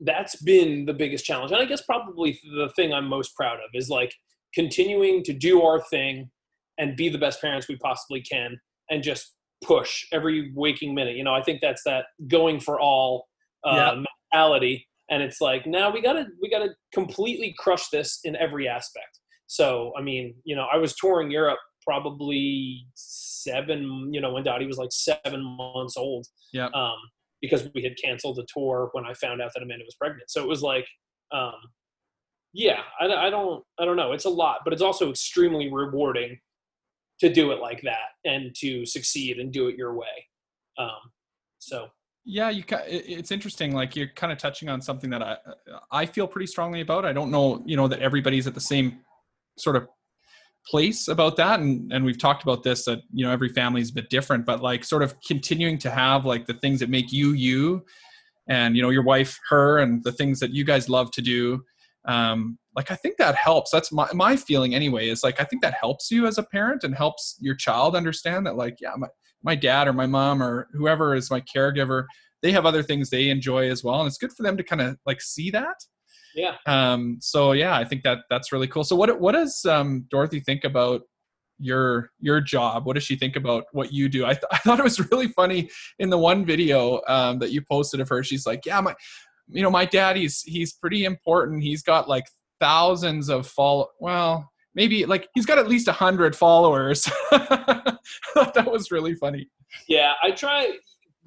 that's 0.01 0.37
been 0.37 0.87
the 0.87 0.95
biggest 0.95 1.25
challenge. 1.25 1.51
And 1.53 1.61
I 1.61 1.65
guess 1.65 1.83
probably 1.83 2.39
the 2.57 2.71
thing 2.77 2.93
I'm 2.93 3.09
most 3.09 3.35
proud 3.35 3.57
of 3.57 3.71
is 3.75 3.91
like 3.91 4.15
continuing 4.55 5.25
to 5.25 5.33
do 5.33 5.63
our 5.63 5.81
thing 5.81 6.31
and 6.79 6.97
be 6.97 7.09
the 7.09 7.19
best 7.19 7.41
parents 7.41 7.69
we 7.69 7.77
possibly 7.77 8.21
can 8.21 8.61
and 8.91 9.03
just 9.03 9.34
push 9.67 10.05
every 10.13 10.53
waking 10.55 10.95
minute. 10.95 11.17
You 11.17 11.25
know, 11.25 11.35
I 11.35 11.43
think 11.43 11.61
that's 11.61 11.83
that 11.85 12.07
going 12.29 12.61
for 12.61 12.81
all 12.81 13.27
uh, 13.65 13.97
mentality. 14.33 14.87
And 15.11 15.23
it's 15.23 15.41
like, 15.41 15.67
now 15.67 15.91
we 15.91 16.01
gotta, 16.01 16.27
we 16.41 16.49
gotta 16.51 16.71
completely 16.93 17.55
crush 17.59 17.89
this 17.89 18.21
in 18.25 18.37
every 18.37 18.69
aspect. 18.69 19.21
So, 19.47 19.93
I 19.99 20.03
mean, 20.03 20.35
you 20.45 20.57
know, 20.57 20.67
I 20.73 20.77
was 20.77 20.95
touring 20.95 21.31
Europe 21.31 21.59
probably 21.87 22.87
seven, 22.95 24.11
you 24.13 24.21
know, 24.21 24.33
when 24.33 24.45
Dottie 24.45 24.67
was 24.67 24.79
like 24.79 24.93
seven 24.93 25.43
months 25.43 25.97
old. 25.97 26.27
Yeah. 26.53 26.69
Um, 26.75 26.97
because 27.43 27.69
we 27.75 27.83
had 27.83 27.93
canceled 28.03 28.37
the 28.37 28.47
tour 28.57 28.89
when 28.93 29.05
I 29.05 29.13
found 29.13 29.43
out 29.43 29.51
that 29.55 29.63
Amanda 29.63 29.85
was 29.85 29.95
pregnant. 29.97 30.31
So 30.31 30.43
it 30.43 30.49
was 30.49 30.63
like, 30.63 30.87
um, 31.31 31.53
yeah, 32.55 32.81
I, 32.99 33.05
I 33.07 33.29
don't, 33.29 33.63
I 33.79 33.85
don't 33.85 33.97
know. 33.97 34.13
It's 34.13 34.25
a 34.25 34.31
lot, 34.31 34.61
but 34.65 34.73
it's 34.73 34.81
also 34.81 35.11
extremely 35.11 35.71
rewarding 35.71 36.39
to 37.27 37.33
do 37.33 37.53
it 37.53 37.61
like 37.61 37.83
that 37.83 38.11
and 38.25 38.55
to 38.57 38.85
succeed 38.87 39.39
and 39.39 39.53
do 39.53 39.69
it 39.69 39.77
your 39.77 39.95
way. 39.95 40.27
Um, 40.79 41.11
so 41.59 41.89
yeah 42.25 42.49
you 42.49 42.65
it's 42.87 43.31
interesting 43.31 43.75
like 43.75 43.95
you're 43.95 44.09
kind 44.17 44.33
of 44.33 44.39
touching 44.39 44.69
on 44.69 44.81
something 44.81 45.11
that 45.11 45.23
i 45.23 45.37
i 45.91 46.07
feel 46.07 46.27
pretty 46.27 46.47
strongly 46.47 46.81
about 46.81 47.05
i 47.05 47.13
don't 47.13 47.31
know 47.31 47.63
you 47.67 47.77
know 47.77 47.87
that 47.87 48.01
everybody's 48.01 48.47
at 48.47 48.55
the 48.55 48.61
same 48.61 48.99
sort 49.59 49.77
of 49.77 49.87
place 50.67 51.09
about 51.09 51.37
that 51.37 51.61
and 51.61 51.93
and 51.93 52.03
we've 52.03 52.19
talked 52.19 52.43
about 52.43 52.63
this 52.63 52.87
that 52.87 53.01
you 53.13 53.25
know 53.25 53.31
every 53.31 53.51
family 53.51 53.83
is 53.83 53.91
a 53.91 53.95
bit 53.95 54.09
different 54.09 54.47
but 54.47 54.63
like 54.63 54.85
sort 54.85 55.03
of 55.03 55.15
continuing 55.21 55.77
to 55.77 55.91
have 55.91 56.25
like 56.25 56.47
the 56.47 56.55
things 56.55 56.81
that 56.81 56.89
make 56.89 57.13
you 57.13 57.33
you 57.33 57.85
and 58.49 58.75
you 58.75 58.81
know 58.81 58.91
your 58.91 59.05
wife 59.05 59.39
her 59.51 59.81
and 59.81 60.03
the 60.05 60.13
things 60.13 60.41
that 60.41 60.51
you 60.51 60.65
guys 60.65 60.89
love 60.89 61.11
to 61.11 61.21
do 61.21 61.63
um 62.07 62.59
like 62.77 62.91
i 62.91 62.95
think 62.95 63.17
that 63.17 63.35
helps. 63.35 63.71
That's 63.71 63.93
my 63.93 64.09
my 64.13 64.37
feeling 64.37 64.75
anyway 64.75 65.09
is 65.09 65.23
like 65.23 65.41
i 65.41 65.45
think 65.45 65.63
that 65.63 65.75
helps 65.75 66.11
you 66.11 66.27
as 66.27 66.39
a 66.39 66.43
parent 66.43 66.85
and 66.85 66.95
helps 66.95 67.37
your 67.41 67.55
child 67.55 67.97
understand 67.97 68.47
that 68.47 68.57
like 68.57 68.77
yeah 68.81 68.93
my 68.97 69.09
my 69.43 69.55
dad 69.55 69.89
or 69.89 69.93
my 69.93 70.07
mom 70.07 70.43
or 70.43 70.69
whoever 70.73 71.15
is 71.15 71.31
my 71.31 71.41
caregiver 71.41 72.05
they 72.43 72.53
have 72.53 72.67
other 72.67 72.83
things 72.83 73.09
they 73.09 73.31
enjoy 73.31 73.71
as 73.71 73.83
well 73.83 74.01
and 74.01 74.07
it's 74.07 74.19
good 74.19 74.33
for 74.33 74.43
them 74.43 74.57
to 74.57 74.63
kind 74.63 74.83
of 74.83 74.97
like 75.07 75.21
see 75.21 75.51
that. 75.51 75.77
Yeah, 76.35 76.57
um 76.67 77.19
so 77.21 77.53
yeah 77.53 77.77
i 77.77 77.85
think 77.85 78.03
that 78.03 78.19
that's 78.29 78.51
really 78.53 78.67
cool. 78.67 78.85
So 78.85 78.97
what 78.97 79.21
what 79.21 79.33
does 79.33 79.65
um 79.65 80.07
dorothy 80.11 80.41
think 80.41 80.65
about 80.65 81.03
your 81.59 82.11
your 82.19 82.41
job? 82.41 82.87
What 82.87 82.95
does 82.95 83.05
she 83.05 83.17
think 83.17 83.37
about 83.37 83.65
what 83.73 83.93
you 83.93 84.09
do? 84.09 84.27
I, 84.27 84.33
th- 84.33 84.45
I 84.51 84.59
thought 84.59 84.81
it 84.81 84.83
was 84.83 84.99
really 85.13 85.29
funny 85.29 85.71
in 86.01 86.11
the 86.11 86.19
one 86.19 86.45
video 86.45 87.01
um 87.09 87.39
that 87.39 87.53
you 87.53 87.63
posted 87.63 88.01
of 88.01 88.09
her. 88.09 88.25
She's 88.25 88.47
like 88.47 88.67
yeah 88.67 88.81
my 88.81 88.95
you 89.49 89.63
know 89.63 89.71
my 89.71 89.85
dad 89.85 90.17
he's 90.17 90.43
he's 90.43 90.73
pretty 90.73 91.05
important 91.05 91.63
he's 91.63 91.83
got 91.83 92.09
like 92.09 92.25
thousands 92.61 93.29
of 93.29 93.47
follow 93.47 93.89
well 94.01 94.51
maybe 94.75 95.05
like 95.05 95.29
he's 95.35 95.47
got 95.47 95.59
at 95.59 95.69
least 95.69 95.89
a 95.89 95.93
hundred 95.93 96.35
followers 96.35 97.03
that 97.31 98.67
was 98.67 98.91
really 98.91 99.15
funny 99.15 99.49
yeah. 99.89 100.13
I 100.23 100.31
try 100.31 100.73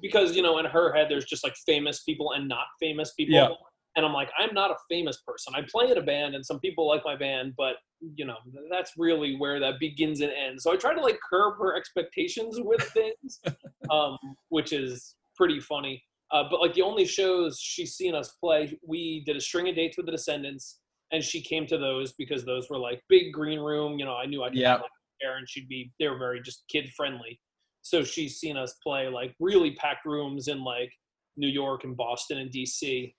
because 0.00 0.36
you 0.36 0.42
know 0.42 0.58
in 0.58 0.64
her 0.64 0.92
head 0.92 1.06
there's 1.08 1.24
just 1.24 1.44
like 1.44 1.56
famous 1.66 2.02
people 2.02 2.32
and 2.32 2.48
not 2.48 2.66
famous 2.80 3.12
people. 3.14 3.34
Yeah. 3.34 3.48
And 3.96 4.06
I'm 4.06 4.12
like, 4.12 4.30
I'm 4.38 4.54
not 4.54 4.70
a 4.70 4.76
famous 4.88 5.18
person. 5.26 5.54
I 5.56 5.62
play 5.68 5.90
in 5.90 5.98
a 5.98 6.02
band, 6.02 6.36
and 6.36 6.46
some 6.46 6.60
people 6.60 6.86
like 6.86 7.02
my 7.04 7.16
band, 7.16 7.54
but 7.56 7.76
you 8.14 8.24
know, 8.24 8.36
that's 8.70 8.92
really 8.96 9.34
where 9.36 9.58
that 9.58 9.80
begins 9.80 10.20
and 10.20 10.30
ends. 10.30 10.62
So 10.62 10.72
I 10.72 10.76
try 10.76 10.94
to 10.94 11.00
like 11.00 11.18
curb 11.28 11.58
her 11.58 11.74
expectations 11.74 12.58
with 12.60 12.82
things, 12.82 13.40
um, 13.90 14.16
which 14.50 14.72
is 14.72 15.16
pretty 15.34 15.58
funny. 15.58 16.02
Uh, 16.30 16.44
but 16.50 16.60
like 16.60 16.74
the 16.74 16.82
only 16.82 17.04
shows 17.06 17.58
she's 17.60 17.94
seen 17.94 18.14
us 18.14 18.30
play, 18.42 18.78
we 18.86 19.22
did 19.24 19.36
a 19.36 19.40
string 19.40 19.68
of 19.68 19.74
dates 19.74 19.96
with 19.96 20.06
the 20.06 20.12
Descendents, 20.12 20.80
and 21.12 21.22
she 21.24 21.40
came 21.40 21.66
to 21.66 21.78
those 21.78 22.12
because 22.12 22.44
those 22.44 22.68
were 22.68 22.78
like 22.78 23.02
big 23.08 23.32
green 23.32 23.60
room. 23.60 23.98
You 23.98 24.04
know, 24.04 24.14
I 24.14 24.26
knew 24.26 24.42
I 24.42 24.48
could 24.50 24.58
Yeah. 24.58 24.72
have, 24.72 24.80
like, 24.82 24.90
there, 25.20 25.36
and 25.38 25.48
she'd 25.48 25.68
be 25.68 25.90
they 25.98 26.06
were 26.08 26.18
very 26.18 26.40
just 26.42 26.64
kid 26.68 26.90
friendly. 26.96 27.40
So 27.82 28.04
she's 28.04 28.38
seen 28.38 28.56
us 28.56 28.74
play 28.82 29.08
like 29.08 29.34
really 29.40 29.74
packed 29.76 30.04
rooms 30.04 30.48
in 30.48 30.62
like 30.62 30.92
New 31.36 31.48
York 31.48 31.84
and 31.84 31.96
Boston 31.96 32.38
and 32.38 32.50
DC. 32.52 33.14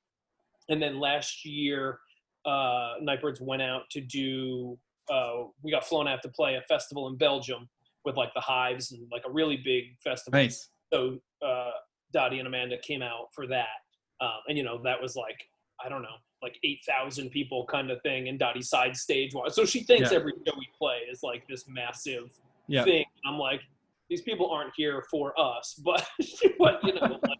And 0.69 0.81
then 0.81 0.99
last 0.99 1.43
year, 1.45 1.99
uh, 2.45 2.93
Night 3.01 3.21
Birds 3.21 3.41
went 3.41 3.61
out 3.63 3.83
to 3.91 4.01
do. 4.01 4.77
Uh, 5.11 5.45
we 5.63 5.71
got 5.71 5.83
flown 5.83 6.07
out 6.07 6.21
to 6.21 6.29
play 6.29 6.55
a 6.55 6.61
festival 6.69 7.07
in 7.07 7.17
Belgium 7.17 7.67
with 8.05 8.15
like 8.15 8.33
the 8.35 8.41
Hives 8.41 8.91
and 8.91 9.07
like 9.11 9.23
a 9.27 9.31
really 9.31 9.57
big 9.57 9.85
festival 10.03 10.39
nice 10.39 10.69
so 10.93 11.17
uh, 11.45 11.71
Dottie 12.11 12.39
and 12.39 12.47
Amanda 12.47 12.77
came 12.79 13.01
out 13.01 13.27
for 13.33 13.47
that, 13.47 13.67
um, 14.21 14.39
and 14.47 14.57
you 14.57 14.63
know 14.63 14.81
that 14.83 15.01
was 15.01 15.15
like 15.15 15.37
I 15.83 15.89
don't 15.89 16.01
know, 16.01 16.17
like 16.41 16.57
eight 16.63 16.79
thousand 16.87 17.29
people 17.29 17.65
kind 17.65 17.89
of 17.91 18.01
thing, 18.01 18.27
and 18.29 18.37
Dottie 18.39 18.61
side 18.61 18.95
stage 18.95 19.33
was. 19.33 19.55
So 19.55 19.65
she 19.65 19.83
thinks 19.83 20.11
Yeah. 20.11 20.17
every 20.17 20.33
show 20.45 20.53
we 20.57 20.67
play 20.77 20.99
is 21.11 21.21
like 21.23 21.47
this 21.47 21.65
massive 21.67 22.31
yeah 22.67 22.83
thing. 22.83 23.05
And 23.23 23.33
I'm 23.33 23.39
like, 23.39 23.61
these 24.09 24.21
people 24.21 24.49
aren't 24.51 24.73
here 24.75 25.03
for 25.09 25.33
us, 25.39 25.79
but 25.85 26.05
but 26.59 26.83
you 26.83 26.93
know, 26.95 27.19
like, 27.27 27.39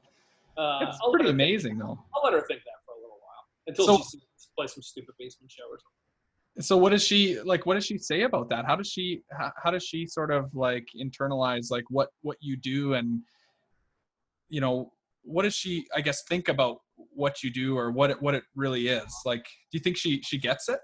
uh, 0.57 0.79
it's 0.87 0.97
I'll, 1.03 1.11
pretty 1.11 1.29
amazing 1.29 1.77
though 1.77 1.97
I'll 2.15 2.23
let 2.23 2.33
her 2.33 2.45
think 2.47 2.61
that 2.63 2.79
for 2.85 2.93
a 2.93 3.01
little 3.01 3.19
while. 3.21 3.45
until 3.67 3.85
So- 4.03 4.17
she 4.19 4.47
plays 4.57 4.73
some 4.73 4.83
stupid 4.83 5.15
basement 5.19 5.51
show 5.51 5.63
or 5.69 5.77
something. 5.79 6.63
so 6.63 6.75
what 6.77 6.89
does 6.91 7.03
she 7.05 7.39
like 7.41 7.65
what 7.65 7.75
does 7.75 7.85
she 7.85 7.97
say 7.97 8.21
about 8.23 8.49
that 8.49 8.65
how 8.65 8.75
does 8.75 8.87
she 8.89 9.21
how, 9.37 9.51
how 9.61 9.71
does 9.71 9.83
she 9.83 10.05
sort 10.05 10.31
of 10.31 10.53
like 10.53 10.85
internalize 10.99 11.69
like 11.71 11.83
what 11.89 12.09
what 12.21 12.35
you 12.41 12.55
do 12.57 12.93
and 12.95 13.21
you 14.49 14.61
know 14.61 14.91
what 15.23 15.43
does 15.43 15.55
she 15.55 15.85
i 15.95 16.01
guess 16.01 16.23
think 16.27 16.47
about 16.47 16.77
what 16.95 17.43
you 17.43 17.51
do 17.51 17.77
or 17.77 17.91
what 17.91 18.09
it 18.09 18.21
what 18.21 18.35
it 18.35 18.43
really 18.55 18.87
is 18.87 19.13
like 19.25 19.43
do 19.71 19.77
you 19.77 19.79
think 19.79 19.95
she 19.97 20.21
she 20.21 20.37
gets 20.37 20.67
it 20.69 20.79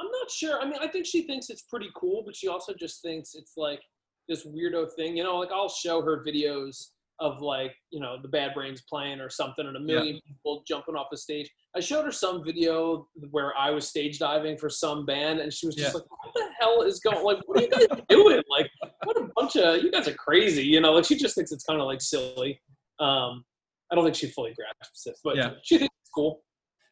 I'm 0.00 0.10
not 0.10 0.30
sure. 0.30 0.60
I 0.60 0.64
mean, 0.64 0.78
I 0.80 0.88
think 0.88 1.06
she 1.06 1.22
thinks 1.28 1.48
it's 1.48 1.62
pretty 1.62 1.88
cool, 1.94 2.22
but 2.26 2.34
she 2.34 2.48
also 2.48 2.72
just 2.74 3.02
thinks 3.02 3.34
it's 3.34 3.52
like 3.56 3.80
this 4.28 4.44
weirdo 4.44 4.88
thing. 4.96 5.16
You 5.16 5.22
know, 5.22 5.36
like 5.38 5.52
I'll 5.52 5.68
show 5.68 6.02
her 6.02 6.24
videos 6.26 6.76
of 7.20 7.40
like, 7.40 7.72
you 7.90 8.00
know, 8.00 8.16
the 8.20 8.26
Bad 8.26 8.52
Brains 8.54 8.82
playing 8.88 9.20
or 9.20 9.30
something 9.30 9.64
and 9.64 9.76
a 9.76 9.80
million 9.80 10.18
people 10.26 10.64
jumping 10.66 10.96
off 10.96 11.06
the 11.12 11.16
stage. 11.18 11.48
I 11.76 11.80
showed 11.80 12.04
her 12.04 12.10
some 12.10 12.42
video 12.44 13.06
where 13.30 13.56
I 13.56 13.70
was 13.70 13.86
stage 13.86 14.18
diving 14.18 14.56
for 14.58 14.68
some 14.68 15.06
band 15.06 15.38
and 15.38 15.52
she 15.52 15.66
was 15.66 15.76
just 15.76 15.94
Yeah. 15.94 16.00
like, 16.00 16.10
what 16.10 16.34
the 16.34 16.48
hell 16.58 16.82
is 16.82 16.98
going 16.98 17.22
Like, 17.24 17.38
what 17.46 17.58
are 17.58 17.62
you 17.62 17.70
guys 17.70 17.86
doing? 18.08 18.42
Like, 18.50 18.68
what 19.04 19.16
a 19.16 19.28
bunch 19.36 19.56
of, 19.56 19.82
you 19.82 19.90
guys 19.90 20.08
are 20.08 20.14
crazy. 20.14 20.62
You 20.64 20.80
know, 20.80 20.92
like 20.92 21.04
she 21.04 21.16
just 21.16 21.34
thinks 21.34 21.52
it's 21.52 21.64
kind 21.64 21.80
of 21.80 21.86
like 21.86 22.00
silly. 22.00 22.60
Um, 23.00 23.44
I 23.90 23.94
don't 23.94 24.04
think 24.04 24.16
she 24.16 24.28
fully 24.28 24.54
grasps 24.54 25.06
it, 25.06 25.16
but 25.24 25.36
Yeah. 25.36 25.50
she 25.62 25.78
thinks 25.78 25.94
it's 26.02 26.10
cool. 26.14 26.42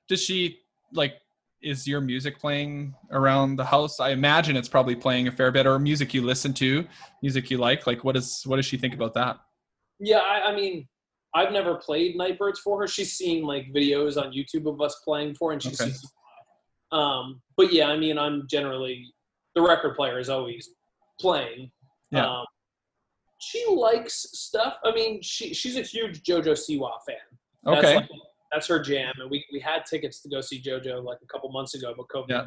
does 0.09 0.23
she 0.23 0.59
like 0.93 1.15
is 1.63 1.87
your 1.87 2.01
music 2.01 2.39
playing 2.39 2.95
around 3.13 3.55
the 3.57 3.65
house 3.65 4.01
i 4.01 4.11
imagine 4.11 4.57
it's 4.57 4.67
probably 4.69 4.97
playing 4.97 5.29
a 5.29 5.31
fair 5.33 5.53
bit 5.53 5.67
or 5.67 5.79
music 5.79 6.15
you 6.15 6.23
listen 6.23 6.55
to 6.55 6.87
music 7.23 7.51
you 7.51 7.59
like 7.59 7.87
like 7.87 8.03
what 8.03 8.17
is 8.17 8.43
what 8.47 8.57
does 8.57 8.65
she 8.65 8.79
think 8.79 8.95
about 8.95 9.13
that 9.15 9.37
Yeah, 10.01 10.19
I, 10.21 10.51
I 10.51 10.55
mean, 10.57 10.89
I've 11.35 11.53
never 11.53 11.75
played 11.77 12.17
Night 12.17 12.39
Birds 12.39 12.59
for 12.61 12.81
her. 12.81 12.89
She's 12.89 13.13
seen 13.13 13.45
like 13.45 13.67
videos 13.77 14.17
on 14.21 14.33
YouTube 14.33 14.67
of 14.67 14.81
us 14.81 14.95
playing 15.05 15.35
for, 15.35 15.51
her, 15.51 15.53
and 15.53 15.63
she's 15.63 15.81
Okay. 15.81 15.93
Um, 16.93 17.41
but 17.57 17.73
yeah, 17.73 17.87
I 17.89 17.97
mean, 17.99 18.19
I'm 18.19 18.47
generally 18.49 19.07
the 19.55 19.63
record 19.63 19.95
player 19.97 20.19
is 20.19 20.29
always 20.29 20.71
playing. 21.21 21.71
Yeah. 22.11 22.27
Um, 22.27 22.45
she 23.39 23.65
likes 23.69 24.27
stuff. 24.33 24.75
I 24.85 24.93
mean, 24.93 25.23
she 25.23 25.55
she's 25.55 25.77
a 25.77 25.83
huge 25.83 26.23
JoJo 26.23 26.53
Siwa 26.53 26.91
fan. 27.07 27.17
That's 27.65 27.79
okay 27.85 27.97
like- 27.97 28.09
that's 28.53 28.67
her 28.67 28.81
jam, 28.81 29.13
and 29.21 29.31
we 29.31 29.45
we 29.53 29.61
had 29.61 29.87
tickets 29.87 30.21
to 30.23 30.29
go 30.29 30.41
see 30.41 30.61
JoJo 30.61 31.05
like 31.05 31.19
a 31.23 31.27
couple 31.27 31.51
months 31.53 31.75
ago, 31.75 31.95
but 31.97 32.07
COVID 32.09 32.29
Yeah. 32.29 32.47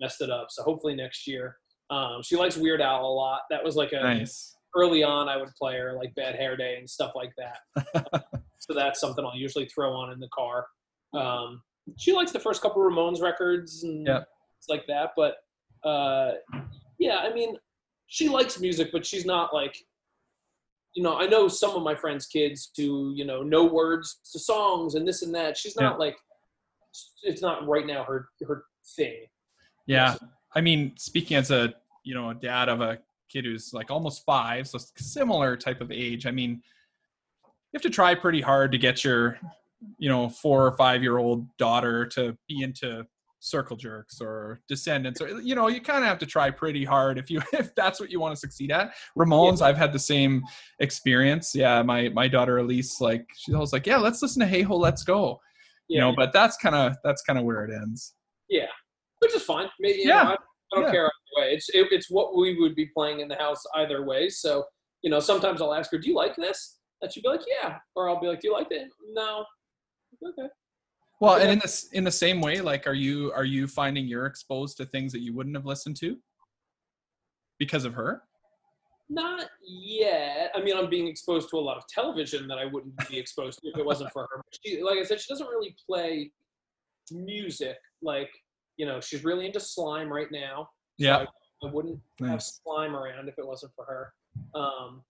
messed 0.00 0.20
it 0.20 0.28
up. 0.30 0.48
So 0.50 0.62
hopefully 0.64 0.94
next 0.96 1.26
year. 1.28 1.58
Um, 1.90 2.22
she 2.22 2.34
likes 2.36 2.56
Weird 2.56 2.80
Al 2.80 3.04
a 3.04 3.06
lot. 3.06 3.42
That 3.50 3.62
was 3.62 3.76
like 3.76 3.92
a 3.92 4.00
nice 4.02 4.56
early 4.76 5.04
on 5.04 5.28
I 5.28 5.36
would 5.36 5.54
play 5.54 5.78
her 5.78 5.92
like 5.92 6.12
Bad 6.16 6.34
Hair 6.34 6.56
Day 6.56 6.76
and 6.78 6.90
stuff 6.90 7.12
like 7.14 7.32
that. 7.36 8.24
so 8.58 8.74
that's 8.74 8.98
something 9.00 9.24
I'll 9.24 9.36
usually 9.36 9.66
throw 9.66 9.92
on 9.92 10.10
in 10.12 10.18
the 10.18 10.28
car. 10.34 10.66
Um, 11.12 11.62
she 11.98 12.12
likes 12.12 12.32
the 12.32 12.40
first 12.40 12.60
couple 12.60 12.82
Ramones 12.82 13.22
records 13.22 13.84
and 13.84 14.04
Yeah. 14.06 14.24
it's 14.58 14.68
like 14.68 14.84
that, 14.88 15.10
but 15.16 15.36
uh, 15.88 16.32
yeah, 16.98 17.18
I 17.18 17.32
mean, 17.32 17.56
she 18.14 18.28
likes 18.28 18.60
music, 18.60 18.90
but 18.92 19.04
she's 19.04 19.26
not 19.26 19.52
like, 19.52 19.76
you 20.94 21.02
know, 21.02 21.18
I 21.18 21.26
know 21.26 21.48
some 21.48 21.74
of 21.74 21.82
my 21.82 21.96
friends' 21.96 22.26
kids 22.26 22.70
who 22.76 23.12
you 23.16 23.24
know 23.24 23.42
know 23.42 23.64
words 23.64 24.20
to 24.32 24.38
songs 24.38 24.94
and 24.94 25.06
this 25.06 25.22
and 25.22 25.34
that. 25.34 25.56
She's 25.56 25.74
not 25.74 25.94
Yeah. 25.94 25.96
like, 25.96 26.16
it's 27.24 27.42
not 27.42 27.66
right 27.66 27.84
now 27.84 28.04
her 28.04 28.28
her 28.46 28.66
thing. 28.96 29.26
Yeah. 29.88 30.14
I 30.54 30.60
mean, 30.60 30.94
speaking 30.96 31.36
as 31.36 31.50
a, 31.50 31.74
you 32.04 32.14
know, 32.14 32.30
a 32.30 32.34
dad 32.34 32.68
of 32.68 32.80
a 32.80 33.00
kid 33.28 33.46
who's 33.46 33.74
like 33.74 33.90
almost 33.90 34.24
five, 34.24 34.68
so 34.68 34.78
similar 34.96 35.56
type 35.56 35.80
of 35.80 35.90
age, 35.90 36.24
I 36.24 36.30
mean, 36.30 36.50
you 37.42 37.74
have 37.74 37.82
to 37.82 37.90
try 37.90 38.14
pretty 38.14 38.40
hard 38.40 38.70
to 38.70 38.78
get 38.78 39.02
your, 39.02 39.40
you 39.98 40.08
know, 40.08 40.28
four 40.28 40.64
or 40.64 40.76
five 40.76 41.02
year 41.02 41.18
old 41.18 41.48
daughter 41.56 42.06
to 42.14 42.38
be 42.48 42.62
into 42.62 43.04
circle 43.44 43.76
jerks 43.76 44.22
or 44.22 44.60
descendents 44.68 45.20
or 45.20 45.28
you 45.42 45.54
know 45.54 45.68
you 45.68 45.78
kind 45.78 45.98
of 46.02 46.08
have 46.08 46.18
to 46.18 46.24
try 46.24 46.50
pretty 46.50 46.82
hard 46.82 47.18
if 47.18 47.30
you 47.30 47.42
if 47.52 47.74
that's 47.74 48.00
what 48.00 48.10
you 48.10 48.18
want 48.18 48.32
to 48.32 48.40
succeed 48.40 48.72
at 48.72 48.94
ramones 49.18 49.60
i've 49.60 49.76
had 49.76 49.92
the 49.92 49.98
same 49.98 50.42
experience 50.80 51.54
yeah 51.54 51.82
my 51.82 52.08
my 52.08 52.26
daughter 52.26 52.56
elise 52.58 53.02
like 53.02 53.26
she's 53.36 53.54
always 53.54 53.70
like 53.72 53.86
yeah 53.86 53.98
let's 53.98 54.22
listen 54.22 54.40
to 54.40 54.46
hey 54.46 54.62
ho 54.62 54.74
let's 54.76 55.02
go 55.04 55.38
you 55.88 56.00
know 56.00 56.14
but 56.16 56.32
that's 56.32 56.56
kind 56.56 56.74
of 56.74 56.96
that's 57.04 57.20
kind 57.20 57.38
of 57.38 57.44
where 57.44 57.64
it 57.66 57.70
ends 57.70 58.14
Yeah, 58.48 58.66
which 59.20 59.34
is 59.34 59.42
fine. 59.42 59.68
Maybe 59.78 59.98
you 60.00 60.08
Yeah. 60.08 60.22
know, 60.22 60.30
I, 60.30 60.32
I 60.34 60.36
don't 60.74 60.84
Yeah. 60.84 60.90
care 60.90 61.04
either 61.06 61.34
way. 61.36 61.54
It's 61.54 61.68
it, 61.70 61.86
it's 61.90 62.10
what 62.10 62.34
we 62.36 62.58
would 62.60 62.74
be 62.74 62.86
playing 62.96 63.20
in 63.20 63.28
the 63.28 63.36
house 63.36 63.62
either 63.74 64.04
way. 64.04 64.28
So 64.30 64.64
you 65.02 65.10
know, 65.10 65.20
sometimes 65.20 65.60
I'll 65.60 65.74
ask 65.74 65.90
her, 65.92 65.98
"Do 65.98 66.08
you 66.08 66.16
like 66.16 66.34
this?" 66.36 66.78
And 67.02 67.12
she'll 67.12 67.22
be 67.22 67.28
like, 67.28 67.46
"Yeah," 67.46 67.76
or 67.94 68.08
I'll 68.08 68.20
be 68.20 68.26
like, 68.28 68.40
"Do 68.40 68.48
you 68.48 68.54
like 68.54 68.70
it?" 68.70 68.88
No. 69.12 69.44
Okay. 70.26 70.48
Well, 71.24 71.36
and 71.36 71.50
in 71.50 71.58
this 71.58 71.88
in 71.92 72.04
the 72.04 72.12
same 72.12 72.40
way, 72.40 72.60
like, 72.60 72.86
are 72.86 72.94
you 72.94 73.32
are 73.32 73.44
you 73.44 73.66
finding 73.66 74.06
you're 74.06 74.26
exposed 74.26 74.76
to 74.76 74.84
things 74.84 75.12
that 75.12 75.20
you 75.20 75.34
wouldn't 75.34 75.56
have 75.56 75.64
listened 75.64 75.96
to 76.00 76.16
because 77.58 77.84
of 77.84 77.94
her? 77.94 78.22
Not 79.08 79.48
yet. 79.66 80.50
I 80.54 80.62
mean, 80.62 80.76
I'm 80.76 80.90
being 80.90 81.06
exposed 81.06 81.48
to 81.50 81.56
a 81.56 81.60
lot 81.60 81.76
of 81.76 81.86
television 81.88 82.46
that 82.48 82.58
I 82.58 82.64
wouldn't 82.64 82.96
be 83.08 83.18
exposed 83.18 83.60
to 83.62 83.68
if 83.68 83.78
it 83.78 83.84
wasn't 83.84 84.12
for 84.12 84.22
her. 84.30 84.42
She, 84.64 84.82
like 84.82 84.98
I 84.98 85.02
said, 85.02 85.20
she 85.20 85.32
doesn't 85.32 85.46
really 85.46 85.74
play 85.86 86.30
music. 87.10 87.76
Like, 88.02 88.30
you 88.76 88.86
know, 88.86 89.00
she's 89.00 89.24
really 89.24 89.46
into 89.46 89.60
slime 89.60 90.12
right 90.12 90.30
now. 90.30 90.68
so 90.98 91.06
Yeah, 91.06 91.16
I, 91.18 91.66
I 91.66 91.70
wouldn't 91.70 92.00
have 92.20 92.42
slime 92.42 92.96
around 92.96 93.28
if 93.28 93.38
it 93.38 93.46
wasn't 93.46 93.72
for 93.74 93.84
her. 93.84 94.12
Um, 94.58 95.02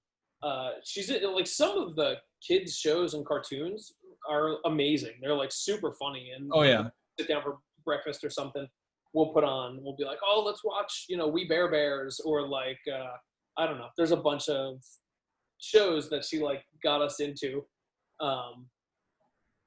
uh, 0.42 0.72
she's 0.84 1.10
like 1.10 1.46
some 1.46 1.78
of 1.78 1.96
the 1.96 2.16
kids 2.46 2.76
shows 2.76 3.14
and 3.14 3.24
cartoons 3.24 3.92
are 4.28 4.56
amazing. 4.64 5.12
They're 5.20 5.34
like 5.34 5.52
super 5.52 5.92
funny 5.92 6.32
and 6.36 6.50
Oh 6.52 6.62
yeah, 6.62 6.88
sit 7.18 7.28
down 7.28 7.42
for 7.42 7.58
breakfast 7.84 8.24
or 8.24 8.30
something. 8.30 8.66
We'll 9.12 9.32
put 9.32 9.44
on. 9.44 9.78
We'll 9.82 9.94
be 9.96 10.04
like, 10.04 10.18
oh, 10.28 10.42
let's 10.44 10.64
watch. 10.64 11.04
You 11.08 11.16
know, 11.16 11.28
We 11.28 11.46
Bare 11.46 11.70
Bears 11.70 12.20
or 12.24 12.46
like 12.48 12.80
uh, 12.92 13.12
I 13.56 13.66
don't 13.66 13.78
know. 13.78 13.88
There's 13.96 14.10
a 14.12 14.16
bunch 14.16 14.48
of 14.48 14.78
shows 15.58 16.10
that 16.10 16.24
she 16.24 16.40
like 16.42 16.64
got 16.82 17.00
us 17.00 17.20
into, 17.20 17.64
um, 18.20 18.66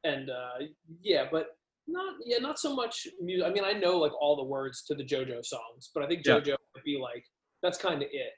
and 0.04 0.30
uh, 0.30 0.66
yeah, 1.02 1.26
but 1.32 1.48
not 1.88 2.16
yeah, 2.26 2.40
not 2.40 2.60
so 2.60 2.76
much 2.76 3.08
music. 3.22 3.46
I 3.48 3.52
mean, 3.52 3.64
I 3.64 3.72
know 3.72 3.98
like 3.98 4.12
all 4.22 4.36
the 4.36 4.44
words 4.44 4.84
to 4.88 4.96
the 4.96 5.04
JoJo 5.04 5.46
songs, 5.46 5.92
but 5.94 6.04
I 6.04 6.08
think 6.08 6.26
Yeah. 6.26 6.40
JoJo 6.40 6.56
would 6.76 6.84
be 6.84 7.00
like 7.02 7.24
that's 7.64 7.78
kind 7.78 8.02
of 8.02 8.10
it. 8.12 8.32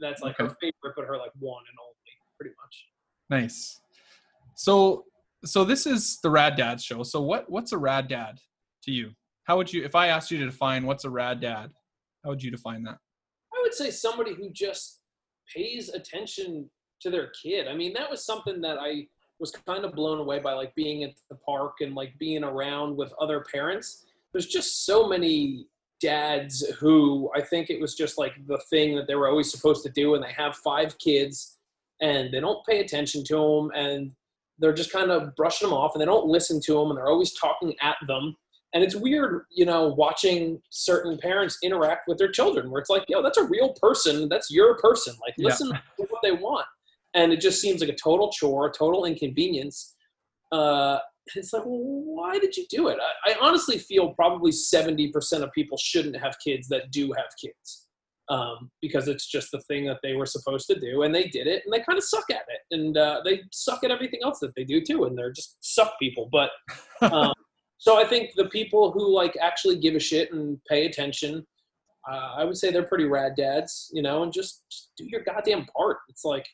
That's 0.00 0.22
like 0.22 0.36
her 0.38 0.48
favorite, 0.60 0.94
but 0.96 1.04
her 1.06 1.16
like 1.18 1.32
one 1.38 1.62
and 1.70 1.78
only, 1.82 1.94
pretty 2.38 2.54
much. 2.62 2.86
nice. 3.30 3.80
So 4.54 5.04
so 5.48 5.64
this 5.64 5.86
is 5.86 6.18
the 6.22 6.30
Rad 6.30 6.56
Dad 6.56 6.80
show. 6.80 7.02
So 7.02 7.20
what 7.20 7.48
what's 7.48 7.72
a 7.72 7.78
rad 7.78 8.08
dad 8.08 8.38
to 8.84 8.90
you? 8.90 9.12
How 9.44 9.56
would 9.56 9.72
you 9.72 9.84
if 9.84 9.94
I 9.94 10.08
asked 10.08 10.30
you 10.30 10.38
to 10.38 10.46
define 10.46 10.86
what's 10.86 11.04
a 11.04 11.10
rad 11.10 11.40
dad? 11.40 11.70
How 12.24 12.30
would 12.30 12.42
you 12.42 12.50
define 12.50 12.82
that? 12.84 12.98
I 13.54 13.60
would 13.62 13.74
say 13.74 13.90
somebody 13.90 14.34
who 14.34 14.50
just 14.50 15.00
pays 15.54 15.88
attention 15.90 16.68
to 17.00 17.10
their 17.10 17.30
kid. 17.42 17.68
I 17.68 17.74
mean, 17.74 17.92
that 17.94 18.10
was 18.10 18.24
something 18.24 18.60
that 18.62 18.78
I 18.78 19.06
was 19.38 19.50
kind 19.50 19.84
of 19.84 19.94
blown 19.94 20.18
away 20.18 20.38
by, 20.38 20.54
like 20.54 20.74
being 20.74 21.04
at 21.04 21.12
the 21.30 21.36
park 21.36 21.74
and 21.80 21.94
like 21.94 22.18
being 22.18 22.42
around 22.42 22.96
with 22.96 23.12
other 23.20 23.44
parents. 23.52 24.06
There's 24.32 24.46
just 24.46 24.86
so 24.86 25.08
many 25.08 25.66
dads 26.00 26.66
who 26.78 27.30
I 27.34 27.42
think 27.42 27.70
it 27.70 27.80
was 27.80 27.94
just 27.94 28.18
like 28.18 28.32
the 28.46 28.60
thing 28.70 28.96
that 28.96 29.06
they 29.06 29.14
were 29.14 29.28
always 29.28 29.50
supposed 29.50 29.84
to 29.84 29.90
do, 29.90 30.14
and 30.14 30.24
they 30.24 30.32
have 30.32 30.56
five 30.56 30.98
kids 30.98 31.58
and 32.00 32.32
they 32.32 32.40
don't 32.40 32.64
pay 32.66 32.80
attention 32.80 33.24
to 33.24 33.34
them 33.34 33.70
and 33.74 34.12
they're 34.58 34.72
just 34.72 34.92
kind 34.92 35.10
of 35.10 35.34
brushing 35.36 35.68
them 35.68 35.76
off 35.76 35.92
and 35.94 36.00
they 36.00 36.06
don't 36.06 36.26
listen 36.26 36.60
to 36.64 36.74
them 36.74 36.88
and 36.90 36.96
they're 36.98 37.08
always 37.08 37.32
talking 37.34 37.74
at 37.82 37.96
them 38.06 38.34
and 38.76 38.84
it's 38.84 38.94
weird, 38.94 39.44
you 39.50 39.64
know, 39.64 39.88
watching 39.96 40.60
certain 40.70 41.16
parents 41.18 41.56
interact 41.62 42.08
with 42.08 42.18
their 42.18 42.30
children 42.30 42.70
where 42.70 42.80
it's 42.80 42.90
like, 42.90 43.04
yo, 43.08 43.22
that's 43.22 43.38
a 43.38 43.44
real 43.44 43.72
person. 43.80 44.28
That's 44.28 44.50
your 44.50 44.76
person. 44.76 45.14
Like, 45.24 45.34
Yeah. 45.38 45.46
listen 45.46 45.68
to 45.70 46.06
what 46.10 46.20
they 46.22 46.32
want. 46.32 46.66
And 47.14 47.32
it 47.32 47.40
just 47.40 47.60
seems 47.60 47.80
like 47.80 47.88
a 47.88 47.94
total 47.94 48.30
chore, 48.30 48.66
a 48.66 48.70
total 48.72 49.06
inconvenience. 49.06 49.94
Uh, 50.52 50.98
it's 51.34 51.52
like, 51.54 51.64
well, 51.64 51.80
why 51.80 52.38
did 52.38 52.56
you 52.56 52.66
do 52.68 52.88
it? 52.88 52.98
I, 53.26 53.32
I 53.32 53.36
honestly 53.40 53.78
feel 53.78 54.12
probably 54.12 54.50
70% 54.52 55.10
of 55.42 55.50
people 55.52 55.78
shouldn't 55.78 56.16
have 56.16 56.36
kids 56.44 56.68
that 56.68 56.90
do 56.90 57.12
have 57.12 57.26
kids 57.42 57.85
um, 58.28 58.70
because 58.82 59.08
it's 59.08 59.26
just 59.26 59.50
the 59.52 59.60
thing 59.62 59.84
that 59.86 59.98
they 60.02 60.14
were 60.14 60.26
supposed 60.26 60.66
to 60.68 60.78
do. 60.78 61.02
And 61.02 61.14
they 61.14 61.24
did 61.28 61.46
it 61.46 61.62
and 61.64 61.72
they 61.72 61.82
kind 61.84 61.98
of 61.98 62.04
suck 62.04 62.24
at 62.30 62.44
it. 62.48 62.74
And 62.74 62.96
uh, 62.96 63.22
they 63.24 63.42
suck 63.52 63.84
at 63.84 63.90
everything 63.90 64.20
else 64.24 64.40
that 64.40 64.54
they 64.56 64.64
do 64.64 64.80
too. 64.80 65.04
And 65.04 65.16
they're 65.16 65.32
just 65.32 65.56
suck 65.60 65.94
people. 66.00 66.28
But 66.30 66.50
um, 67.02 67.32
so 67.78 67.98
I 67.98 68.04
think 68.04 68.32
the 68.36 68.46
people 68.46 68.92
who 68.92 69.14
like 69.14 69.36
actually 69.40 69.78
give 69.78 69.94
a 69.94 70.00
shit 70.00 70.32
and 70.32 70.58
pay 70.68 70.86
attention, 70.86 71.46
uh, 72.10 72.34
I 72.36 72.44
would 72.44 72.56
say 72.56 72.70
they're 72.70 72.84
pretty 72.84 73.04
rad 73.04 73.32
dads, 73.36 73.90
you 73.92 74.02
know, 74.02 74.22
and 74.22 74.32
just, 74.32 74.64
just 74.70 74.90
do 74.96 75.04
your 75.08 75.22
goddamn 75.22 75.66
part. 75.76 75.98
It's 76.08 76.24
like, 76.24 76.46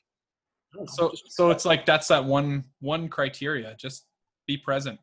know, 0.75 0.85
So 0.87 1.11
just- 1.11 1.33
so 1.33 1.51
it's 1.51 1.65
like 1.65 1.87
that's 1.87 2.09
that 2.09 2.25
one 2.25 2.65
one 2.81 3.09
criteria. 3.09 3.75
Just 3.79 4.07
be 4.47 4.57
present. 4.57 4.99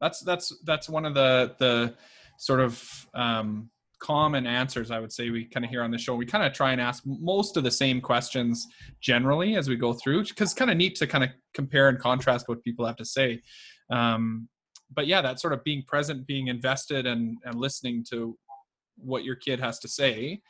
That's 0.00 0.20
that's 0.20 0.56
that's 0.64 0.88
one 0.88 1.04
of 1.04 1.14
the 1.14 1.54
the 1.58 1.94
sort 2.38 2.60
of 2.60 3.06
um, 3.14 3.70
common 4.00 4.46
answers 4.46 4.90
I 4.90 4.98
would 4.98 5.12
say 5.12 5.30
we 5.30 5.44
kind 5.44 5.64
of 5.64 5.70
hear 5.70 5.82
on 5.82 5.90
the 5.90 5.98
show. 5.98 6.16
We 6.16 6.26
kind 6.26 6.44
of 6.44 6.52
try 6.52 6.72
and 6.72 6.80
ask 6.80 7.02
most 7.06 7.56
of 7.56 7.64
the 7.64 7.70
same 7.70 8.00
questions 8.00 8.66
generally 9.00 9.56
as 9.56 9.68
we 9.68 9.76
go 9.76 9.92
through 9.92 10.24
because 10.24 10.50
it's 10.50 10.54
kind 10.54 10.70
of 10.70 10.76
neat 10.76 10.96
to 10.96 11.06
kind 11.06 11.22
of 11.22 11.30
compare 11.54 11.88
and 11.88 11.98
contrast 11.98 12.48
what 12.48 12.64
people 12.64 12.86
have 12.86 12.96
to 12.96 13.04
say. 13.04 13.42
Um, 13.90 14.48
but 14.92 15.06
yeah, 15.06 15.20
that 15.22 15.38
sort 15.38 15.52
of 15.52 15.62
being 15.62 15.84
present, 15.86 16.26
being 16.26 16.48
invested, 16.48 17.06
and 17.06 17.36
and 17.44 17.54
listening 17.54 18.04
to 18.10 18.36
what 18.96 19.22
your 19.24 19.36
kid 19.36 19.60
has 19.60 19.78
to 19.80 19.88
say, 19.88 20.40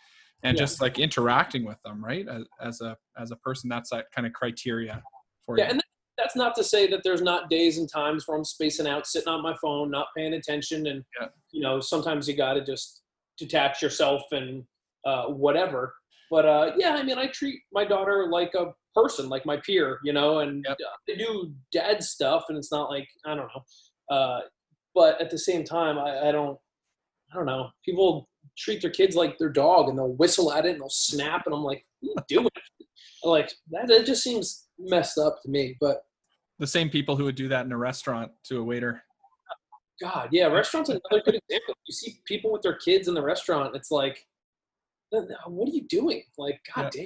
and 0.43 0.57
Yeah. 0.57 0.63
just 0.63 0.81
like 0.81 0.99
interacting 0.99 1.65
with 1.65 1.81
them, 1.83 2.03
right? 2.05 2.27
As, 2.29 2.45
as 2.63 2.81
a 2.81 2.97
as 3.19 3.31
a 3.33 3.37
person, 3.37 3.69
that's 3.69 3.91
that 3.91 4.07
kind 4.13 4.27
of 4.27 4.33
criteria 4.33 5.03
for 5.45 5.59
Yeah, 5.59 5.65
you. 5.67 5.71
and 5.73 5.81
that's 6.17 6.37
not 6.37 6.55
to 6.55 6.65
say 6.65 6.87
that 6.87 7.03
there's 7.03 7.23
not 7.23 7.51
days 7.51 7.79
and 7.79 7.91
times 7.91 8.27
where 8.27 8.37
I'm 8.37 8.45
spacing 8.45 8.87
out, 8.87 9.07
sitting 9.07 9.29
on 9.29 9.43
my 9.43 9.55
phone, 9.61 9.91
not 9.91 10.09
paying 10.17 10.35
attention, 10.35 10.87
and 10.87 11.05
Yeah. 11.21 11.29
you 11.51 11.61
know 11.63 11.81
sometimes 11.81 12.29
you 12.29 12.37
got 12.37 12.55
to 12.55 12.65
just 12.65 13.00
detach 13.41 13.83
yourself 13.83 14.23
and 14.31 14.65
uh, 15.05 15.27
whatever. 15.27 15.95
But 16.31 16.47
uh, 16.47 16.73
yeah, 16.77 16.95
I 16.95 17.03
mean, 17.03 17.19
I 17.19 17.27
treat 17.27 17.59
my 17.73 17.85
daughter 17.85 18.29
like 18.31 18.55
a 18.55 18.67
person, 18.95 19.29
like 19.29 19.45
my 19.45 19.57
peer, 19.57 19.99
you 20.05 20.13
know, 20.13 20.41
and 20.41 20.65
Yep. 20.69 20.79
I 21.09 21.19
do 21.19 21.53
dad 21.73 22.03
stuff, 22.05 22.45
and 22.49 22.57
it's 22.57 22.71
not 22.71 22.89
like 22.89 23.09
I 23.27 23.35
don't 23.35 23.49
know. 23.49 24.15
Uh, 24.17 24.41
but 24.95 25.21
at 25.21 25.31
the 25.31 25.39
same 25.39 25.65
time, 25.65 25.99
I, 25.99 26.29
I 26.29 26.33
don't, 26.33 26.59
I 27.33 27.37
don't 27.37 27.47
know. 27.47 27.71
People 27.85 28.29
treat 28.59 28.83
their 28.83 28.91
kids 28.91 29.17
like 29.17 29.39
their 29.39 29.49
dog, 29.49 29.89
and 29.89 29.99
they'll 29.99 30.15
whistle 30.15 30.53
at 30.53 30.67
it 30.67 30.73
and 30.73 30.81
they'll 30.81 30.89
snap, 30.91 31.43
and 31.47 31.55
I'm 31.55 31.65
like, 31.65 31.85
what 32.01 32.19
are 32.19 32.25
you 32.29 32.37
doing? 32.41 32.51
Like 33.25 33.53
that, 33.71 33.89
that 33.89 34.07
just 34.07 34.23
seems 34.23 34.69
messed 34.79 35.19
up 35.19 35.37
to 35.43 35.51
me. 35.51 35.77
But 35.81 36.03
the 36.59 36.67
same 36.67 36.91
people 36.91 37.17
who 37.17 37.25
would 37.25 37.35
do 37.35 37.49
that 37.49 37.67
in 37.67 37.73
a 37.73 37.77
restaurant 37.77 38.31
to 38.45 38.59
a 38.59 38.63
waiter. 38.63 39.03
God, 40.01 40.29
yeah, 40.33 40.47
restaurants 40.47 40.89
another 40.89 41.23
good 41.25 41.35
example. 41.37 41.75
You 41.87 41.93
see 41.95 42.21
people 42.25 42.51
with 42.53 42.63
their 42.63 42.77
kids 42.77 43.09
in 43.09 43.15
the 43.15 43.23
restaurant, 43.23 43.77
it's 43.77 43.91
like, 43.91 44.27
"No, 45.13 45.21
no, 45.21 45.37
what 45.47 45.69
are 45.69 45.73
you 45.73 45.87
doing? 45.89 46.23
Like, 46.39 46.61
God 46.75 46.91
damn. 46.91 47.05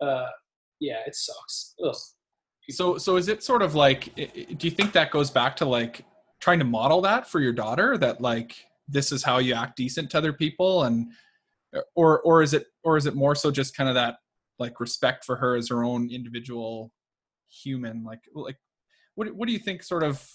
Uh, 0.00 0.30
yeah, 0.80 0.98
it 1.06 1.14
sucks. 1.14 1.74
Ugh. 1.84 1.94
So 2.70 2.98
so 2.98 3.16
is 3.16 3.28
it 3.28 3.42
sort 3.42 3.62
of 3.62 3.74
like 3.74 4.14
do 4.14 4.66
you 4.66 4.70
think 4.70 4.92
that 4.92 5.10
goes 5.10 5.30
back 5.30 5.54
to 5.56 5.66
like 5.66 6.04
trying 6.40 6.58
to 6.58 6.64
model 6.64 7.00
that 7.02 7.28
for 7.28 7.40
your 7.40 7.52
daughter 7.52 7.98
that 7.98 8.20
like 8.20 8.56
this 8.88 9.12
is 9.12 9.22
how 9.22 9.38
you 9.38 9.54
act 9.54 9.76
decent 9.76 10.10
to 10.10 10.18
other 10.18 10.32
people 10.32 10.84
and 10.84 11.08
or 11.94 12.20
or 12.22 12.42
is 12.42 12.54
it 12.54 12.66
or 12.82 12.96
is 12.96 13.06
it 13.06 13.14
more 13.14 13.34
so 13.34 13.50
just 13.50 13.76
kind 13.76 13.88
of 13.88 13.94
that 13.94 14.16
like 14.58 14.80
respect 14.80 15.24
for 15.24 15.36
her 15.36 15.56
as 15.56 15.68
her 15.68 15.84
own 15.84 16.10
individual 16.10 16.90
human 17.48 18.02
like 18.02 18.20
like 18.34 18.56
what 19.14 19.34
what 19.34 19.46
do 19.46 19.52
you 19.52 19.58
think 19.58 19.82
sort 19.82 20.02
of 20.02 20.26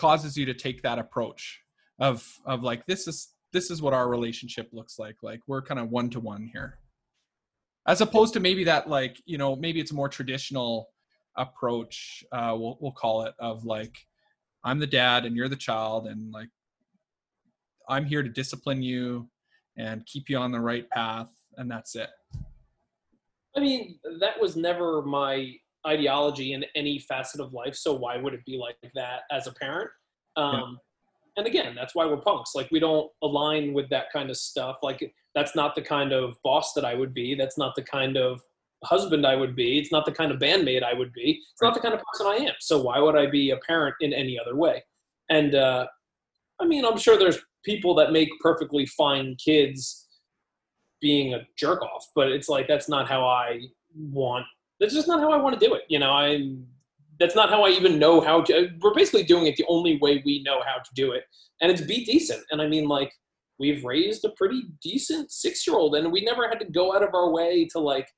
causes 0.00 0.36
you 0.36 0.46
to 0.46 0.54
take 0.54 0.82
that 0.82 0.98
approach 0.98 1.60
of 1.98 2.26
of 2.46 2.62
like 2.62 2.86
this 2.86 3.06
is 3.06 3.34
this 3.52 3.70
is 3.70 3.82
what 3.82 3.92
our 3.92 4.08
relationship 4.08 4.68
looks 4.72 4.98
like. 4.98 5.16
Like 5.22 5.40
we're 5.46 5.62
kind 5.62 5.80
of 5.80 5.90
one 5.90 6.08
to 6.10 6.20
one 6.20 6.48
here. 6.52 6.78
As 7.86 8.00
opposed 8.00 8.32
to 8.34 8.40
maybe 8.40 8.64
that 8.64 8.88
like 8.88 9.20
you 9.26 9.38
know 9.38 9.56
maybe 9.56 9.80
it's 9.80 9.90
a 9.90 9.94
more 9.94 10.08
traditional 10.08 10.88
approach 11.36 12.24
uh 12.32 12.54
we'll, 12.58 12.76
we'll 12.80 12.90
call 12.90 13.22
it 13.22 13.32
of 13.38 13.64
like 13.64 13.96
i'm 14.64 14.80
the 14.80 14.86
dad 14.86 15.24
and 15.24 15.36
you're 15.36 15.48
the 15.48 15.54
child 15.54 16.08
and 16.08 16.32
like 16.32 16.48
i'm 17.88 18.04
here 18.04 18.20
to 18.20 18.28
discipline 18.28 18.82
you 18.82 19.30
and 19.76 20.04
keep 20.06 20.28
you 20.28 20.36
on 20.36 20.50
the 20.50 20.60
right 20.60 20.90
path 20.90 21.30
and 21.56 21.70
that's 21.70 21.94
it. 21.94 22.10
I 23.56 23.60
mean, 23.60 23.98
that 24.20 24.40
was 24.40 24.56
never 24.56 25.02
my 25.02 25.54
ideology 25.86 26.52
in 26.52 26.64
any 26.74 26.98
facet 26.98 27.40
of 27.40 27.52
life. 27.52 27.74
So 27.74 27.94
why 27.94 28.16
would 28.16 28.34
it 28.34 28.44
be 28.44 28.58
like 28.58 28.76
that 28.94 29.20
as 29.30 29.46
a 29.46 29.52
parent? 29.52 29.90
Um, 30.36 30.78
And 31.36 31.46
again, 31.46 31.74
that's 31.74 31.94
why 31.94 32.06
we're 32.06 32.18
punks. 32.18 32.54
Like 32.54 32.70
we 32.70 32.80
don't 32.80 33.10
align 33.22 33.72
with 33.72 33.88
that 33.90 34.06
kind 34.12 34.30
of 34.30 34.36
stuff. 34.36 34.76
Like 34.82 35.14
that's 35.34 35.54
not 35.54 35.74
the 35.74 35.82
kind 35.82 36.12
of 36.12 36.36
boss 36.42 36.72
that 36.74 36.84
I 36.84 36.94
would 36.94 37.14
be. 37.14 37.34
That's 37.34 37.56
not 37.56 37.74
the 37.76 37.82
kind 37.82 38.16
of 38.16 38.42
husband 38.84 39.26
I 39.26 39.36
would 39.36 39.54
be. 39.54 39.78
It's 39.78 39.92
not 39.92 40.04
the 40.04 40.12
kind 40.12 40.32
of 40.32 40.38
bandmate 40.38 40.82
I 40.82 40.92
would 40.92 41.12
be. 41.12 41.40
It's 41.52 41.62
not 41.62 41.74
the 41.74 41.80
kind 41.80 41.94
of 41.94 42.00
person 42.12 42.26
I 42.26 42.36
am. 42.44 42.54
So 42.60 42.80
why 42.82 42.98
would 42.98 43.16
I 43.16 43.26
be 43.30 43.50
a 43.50 43.56
parent 43.58 43.94
in 44.00 44.12
any 44.12 44.38
other 44.38 44.56
way? 44.56 44.82
And 45.28 45.54
uh, 45.54 45.86
I 46.60 46.66
mean, 46.66 46.84
I'm 46.84 46.98
sure 46.98 47.18
there's 47.18 47.38
people 47.64 47.94
that 47.94 48.12
make 48.12 48.28
perfectly 48.40 48.86
fine 48.86 49.36
kids 49.42 50.08
being 51.00 51.34
a 51.34 51.40
jerk 51.56 51.82
off, 51.82 52.06
but 52.14 52.28
it's 52.32 52.48
like 52.48 52.66
that's 52.68 52.88
not 52.88 53.08
how 53.08 53.24
I 53.24 53.60
want. 53.94 54.46
That's 54.80 54.94
just 54.94 55.06
not 55.06 55.20
how 55.20 55.30
I 55.30 55.36
want 55.36 55.60
to 55.60 55.64
do 55.64 55.74
it. 55.74 55.82
You 55.88 55.98
know, 55.98 56.10
I. 56.10 56.56
That's 57.18 57.34
not 57.34 57.50
how 57.50 57.64
I 57.64 57.68
even 57.68 57.98
know 57.98 58.22
how 58.22 58.40
to. 58.44 58.70
We're 58.80 58.94
basically 58.94 59.24
doing 59.24 59.46
it 59.46 59.54
the 59.56 59.66
only 59.68 59.98
way 59.98 60.22
we 60.24 60.42
know 60.42 60.62
how 60.66 60.78
to 60.78 60.90
do 60.94 61.12
it, 61.12 61.24
and 61.60 61.70
it's 61.70 61.82
be 61.82 62.02
decent. 62.02 62.42
And 62.50 62.62
I 62.62 62.66
mean, 62.66 62.88
like, 62.88 63.12
we've 63.58 63.84
raised 63.84 64.24
a 64.24 64.30
pretty 64.38 64.62
decent 64.82 65.30
six-year-old, 65.30 65.96
and 65.96 66.10
we 66.10 66.22
never 66.22 66.48
had 66.48 66.58
to 66.60 66.64
go 66.64 66.96
out 66.96 67.02
of 67.02 67.14
our 67.14 67.30
way 67.30 67.68
to 67.72 67.78
like 67.78 68.08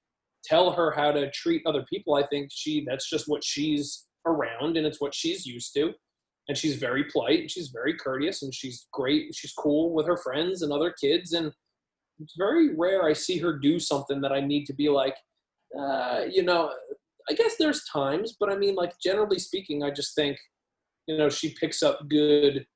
tell 0.45 0.71
her 0.71 0.93
how 0.93 1.11
to 1.11 1.29
treat 1.33 1.63
other 1.67 1.85
people. 1.93 2.15
I 2.15 2.25
think 2.29 2.51
she. 2.53 2.85
That's 2.89 3.11
just 3.11 3.27
what 3.27 3.43
she's 3.43 4.07
around, 4.25 4.77
and 4.77 4.87
it's 4.87 5.01
what 5.01 5.15
she's 5.15 5.45
used 5.45 5.75
to. 5.75 5.93
And 6.49 6.57
she's 6.57 6.77
very 6.77 7.05
polite, 7.05 7.41
and 7.41 7.51
she's 7.51 7.71
very 7.71 7.95
courteous, 7.95 8.43
and 8.43 8.55
she's 8.55 8.87
great. 8.93 9.35
She's 9.35 9.53
cool 9.53 9.93
with 9.93 10.07
her 10.07 10.17
friends 10.17 10.63
and 10.63 10.73
other 10.73 10.95
kids, 11.01 11.33
and 11.33 11.53
it's 12.21 12.35
very 12.39 12.77
rare 12.77 13.05
I 13.05 13.15
see 13.15 13.39
her 13.39 13.59
do 13.59 13.81
something 13.81 14.21
that 14.21 14.31
I 14.31 14.41
need 14.41 14.67
to 14.67 14.75
be 14.75 14.89
like, 14.89 15.17
uh, 15.79 16.23
you 16.31 16.43
know, 16.43 16.73
I 17.29 17.35
guess 17.35 17.57
there's 17.59 17.85
times, 17.85 18.37
but 18.39 18.51
I 18.53 18.57
mean, 18.57 18.75
like, 18.75 18.93
generally 19.03 19.39
speaking, 19.39 19.83
I 19.83 19.91
just 19.91 20.15
think, 20.15 20.37
you 21.07 21.17
know, 21.17 21.29
she 21.29 21.55
picks 21.55 21.83
up 21.83 22.09
good 22.09 22.67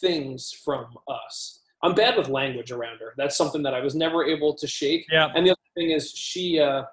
things 0.00 0.52
from 0.64 0.86
us. 1.08 1.60
I'm 1.82 1.94
bad 1.94 2.16
with 2.16 2.28
language 2.28 2.70
around 2.70 2.98
her. 2.98 3.14
That's 3.16 3.36
something 3.36 3.62
that 3.64 3.74
I 3.74 3.80
was 3.80 3.94
never 3.94 4.24
able 4.24 4.54
to 4.54 4.66
shake. 4.66 5.06
yeah 5.10 5.32
And 5.34 5.46
the 5.46 5.50
other 5.50 5.60
thing 5.74 5.90
is, 5.90 6.10
she 6.10 6.60
uh, 6.60 6.84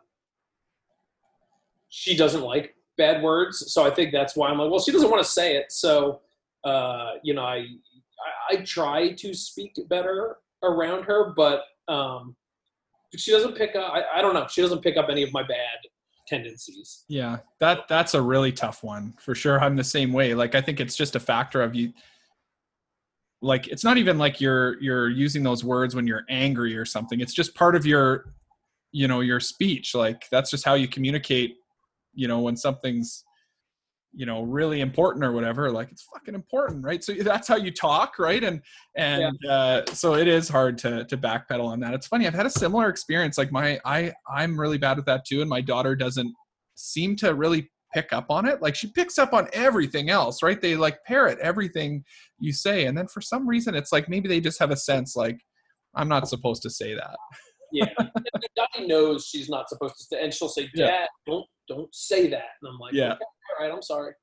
she 1.90 2.16
doesn't 2.16 2.42
like 2.42 2.76
bad 2.98 3.22
words, 3.24 3.72
so 3.72 3.86
I 3.86 3.90
think 3.90 4.12
that's 4.12 4.36
why 4.36 4.50
I'm 4.50 4.58
like, 4.58 4.70
well, 4.70 4.80
she 4.80 4.92
doesn't 4.92 5.10
want 5.10 5.24
to 5.24 5.30
say 5.30 5.56
it, 5.56 5.72
so 5.72 6.22
uh, 6.64 7.12
you 7.24 7.34
know, 7.34 7.44
I, 7.44 7.58
I 7.58 7.68
I 8.52 8.56
try 8.58 9.12
to 9.14 9.34
speak 9.34 9.80
better 9.90 10.38
around 10.64 11.04
her, 11.04 11.34
but 11.36 11.64
um, 11.88 12.36
she 13.16 13.32
doesn't 13.32 13.56
pick 13.56 13.76
up. 13.76 13.92
I, 13.94 14.20
I 14.20 14.22
don't 14.22 14.34
know. 14.34 14.48
She 14.50 14.62
doesn't 14.62 14.82
pick 14.82 14.98
up 14.98 15.08
any 15.10 15.24
of 15.24 15.34
my 15.34 15.44
bad 15.44 15.78
tendencies. 16.28 17.06
Yeah, 17.08 17.38
that 17.60 17.88
that's 17.90 18.14
a 18.14 18.22
really 18.22 18.52
tough 18.52 18.84
one 18.84 19.14
for 19.20 19.36
sure. 19.36 19.60
I'm 19.60 19.76
the 19.76 19.84
same 19.84 20.14
way. 20.14 20.34
Like 20.34 20.56
I 20.56 20.62
think 20.62 20.80
it's 20.80 20.96
just 20.96 21.16
a 21.16 21.20
factor 21.20 21.62
of 21.62 21.76
you 21.76 21.94
like 23.42 23.68
it's 23.68 23.84
not 23.84 23.98
even 23.98 24.18
like 24.18 24.42
you're 24.42 24.80
you're 24.82 25.10
using 25.10 25.44
those 25.44 25.64
words 25.64 25.96
when 25.96 26.06
you're 26.06 26.26
angry 26.30 26.76
or 26.76 26.86
something. 26.86 27.20
It's 27.20 27.34
just 27.34 27.56
part 27.56 27.76
of 27.76 27.86
your 27.86 28.34
you 28.92 29.08
know, 29.08 29.22
your 29.22 29.40
speech. 29.40 29.94
Like 29.96 30.26
that's 30.32 30.50
just 30.50 30.66
how 30.66 30.74
you 30.74 30.88
communicate, 30.88 31.58
you 32.14 32.28
know, 32.28 32.40
when 32.40 32.56
something's 32.56 33.24
you 34.14 34.26
know 34.26 34.42
really 34.42 34.82
important 34.82 35.24
or 35.24 35.32
whatever 35.32 35.72
like 35.72 35.92
it's 35.92 36.08
fucking 36.14 36.36
important 36.36 36.84
right? 36.84 37.04
So 37.04 37.14
that's 37.22 37.48
how 37.48 37.58
you 37.58 37.72
talk 37.72 38.20
right? 38.20 38.44
And 38.44 38.62
and 38.96 39.38
uh 39.46 39.86
so 39.94 40.16
it 40.16 40.28
is 40.28 40.50
hard 40.50 40.78
to 40.80 41.06
to 41.06 41.18
backpedal 41.18 41.66
on 41.66 41.80
that. 41.82 41.94
It's 41.94 42.08
funny 42.08 42.28
i've 42.28 42.34
had 42.34 42.46
a 42.46 42.52
similar 42.52 42.90
experience 42.90 43.38
like 43.38 43.52
my 43.52 43.80
i 43.86 44.14
i'm 44.34 44.60
really 44.60 44.78
bad 44.78 44.98
with 44.98 45.06
that 45.06 45.26
too 45.26 45.42
and 45.42 45.50
my 45.50 45.62
daughter 45.62 45.96
doesn't 45.96 46.34
seem 46.76 47.16
to 47.18 47.34
really 47.34 47.70
pick 47.92 48.14
up 48.14 48.28
on 48.30 48.48
it. 48.48 48.62
Like 48.62 48.76
she 48.76 48.92
picks 48.92 49.18
up 49.18 49.34
on 49.34 49.48
everything 49.52 50.10
else 50.10 50.44
right? 50.44 50.62
They 50.62 50.76
like 50.76 51.04
parrot 51.06 51.40
everything 51.40 52.04
you 52.40 52.54
say 52.54 52.86
and 52.86 52.98
then 52.98 53.08
for 53.08 53.22
some 53.22 53.48
reason 53.48 53.76
it's 53.76 53.92
like 53.92 54.10
maybe 54.10 54.28
they 54.28 54.40
just 54.40 54.60
have 54.60 54.72
a 54.72 54.78
sense 54.78 55.16
like 55.16 55.40
i'm 55.96 56.08
not 56.08 56.28
supposed 56.28 56.62
to 56.64 56.70
say 56.70 56.94
that 56.94 57.18
Yeah, 57.72 57.86
and 57.98 58.24
Dottie 58.56 58.88
knows 58.88 59.28
she's 59.28 59.50
not 59.50 59.70
supposed 59.70 59.96
to, 59.98 60.04
say, 60.04 60.24
and 60.24 60.34
she'll 60.34 60.50
say, 60.50 60.70
Yeah. 60.74 60.88
"Dad, 60.88 61.08
don't 61.28 61.46
don't 61.68 61.94
say 61.94 62.28
that." 62.28 62.50
And 62.62 62.72
I'm 62.72 62.80
like, 62.80 62.94
Yeah. 62.94 63.14
"Okay, 63.14 63.26
all 63.60 63.66
right, 63.66 63.74
I'm 63.74 63.82
sorry." 63.82 64.14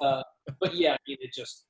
Uh, 0.00 0.22
but 0.60 0.74
yeah, 0.74 0.94
I 0.94 0.98
mean, 1.06 1.18
it 1.20 1.32
just 1.34 1.66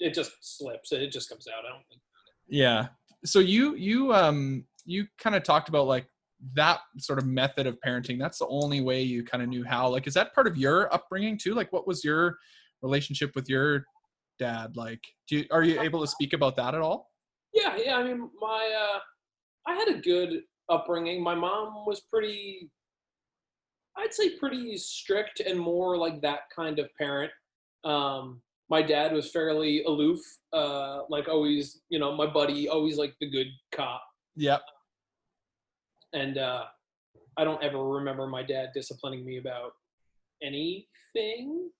it 0.00 0.14
just 0.14 0.32
slips. 0.40 0.92
It 0.92 1.10
just 1.10 1.28
comes 1.28 1.46
out. 1.48 1.64
I 1.64 1.70
don't 1.72 1.86
think. 1.88 2.00
Yeah. 2.48 2.88
So 3.24 3.38
you 3.40 3.74
you 3.74 4.12
um 4.14 4.64
you 4.84 5.06
kind 5.18 5.36
of 5.36 5.42
talked 5.42 5.68
about 5.68 5.86
like 5.86 6.06
that 6.54 6.80
sort 6.98 7.18
of 7.18 7.26
method 7.26 7.66
of 7.66 7.78
parenting. 7.84 8.18
That's 8.18 8.38
the 8.38 8.46
only 8.46 8.80
way 8.80 9.02
you 9.02 9.24
kind 9.24 9.42
of 9.42 9.48
knew 9.48 9.64
how. 9.64 9.88
Like, 9.88 10.06
is 10.06 10.14
that 10.14 10.34
part 10.34 10.46
of 10.46 10.56
your 10.56 10.92
upbringing 10.94 11.36
too? 11.36 11.54
Like, 11.54 11.72
what 11.72 11.86
was 11.86 12.04
your 12.04 12.38
relationship 12.82 13.32
with 13.34 13.48
your 13.48 13.84
dad 14.38 14.76
like? 14.76 15.00
Do 15.28 15.38
you, 15.38 15.44
are 15.50 15.62
you 15.62 15.80
able 15.80 16.00
to 16.00 16.06
speak 16.06 16.32
about 16.32 16.56
that 16.56 16.74
at 16.74 16.80
all? 16.80 17.10
Yeah, 17.52 17.76
yeah. 17.76 17.96
I 17.96 18.04
mean, 18.04 18.30
my 18.40 18.88
uh, 18.94 18.98
I 19.68 19.74
had 19.74 19.88
a 19.88 19.98
good 20.00 20.42
upbringing. 20.70 21.22
My 21.22 21.34
mom 21.34 21.84
was 21.86 22.00
pretty, 22.00 22.70
I'd 23.98 24.14
say, 24.14 24.30
pretty 24.38 24.78
strict 24.78 25.40
and 25.40 25.58
more 25.60 25.96
like 25.96 26.22
that 26.22 26.40
kind 26.54 26.78
of 26.78 26.88
parent. 26.98 27.30
Um, 27.84 28.40
my 28.70 28.82
dad 28.82 29.12
was 29.12 29.30
fairly 29.30 29.82
aloof, 29.84 30.20
uh, 30.52 31.00
like 31.10 31.28
always, 31.28 31.82
you 31.90 31.98
know, 31.98 32.14
my 32.16 32.26
buddy, 32.26 32.68
always 32.68 32.96
like 32.96 33.14
the 33.20 33.30
good 33.30 33.48
cop. 33.72 34.02
Yep. 34.36 34.62
And 36.14 36.38
uh, 36.38 36.64
I 37.36 37.44
don't 37.44 37.62
ever 37.62 37.82
remember 37.86 38.26
my 38.26 38.42
dad 38.42 38.70
disciplining 38.74 39.24
me 39.24 39.36
about 39.38 39.72
anything. 40.42 41.70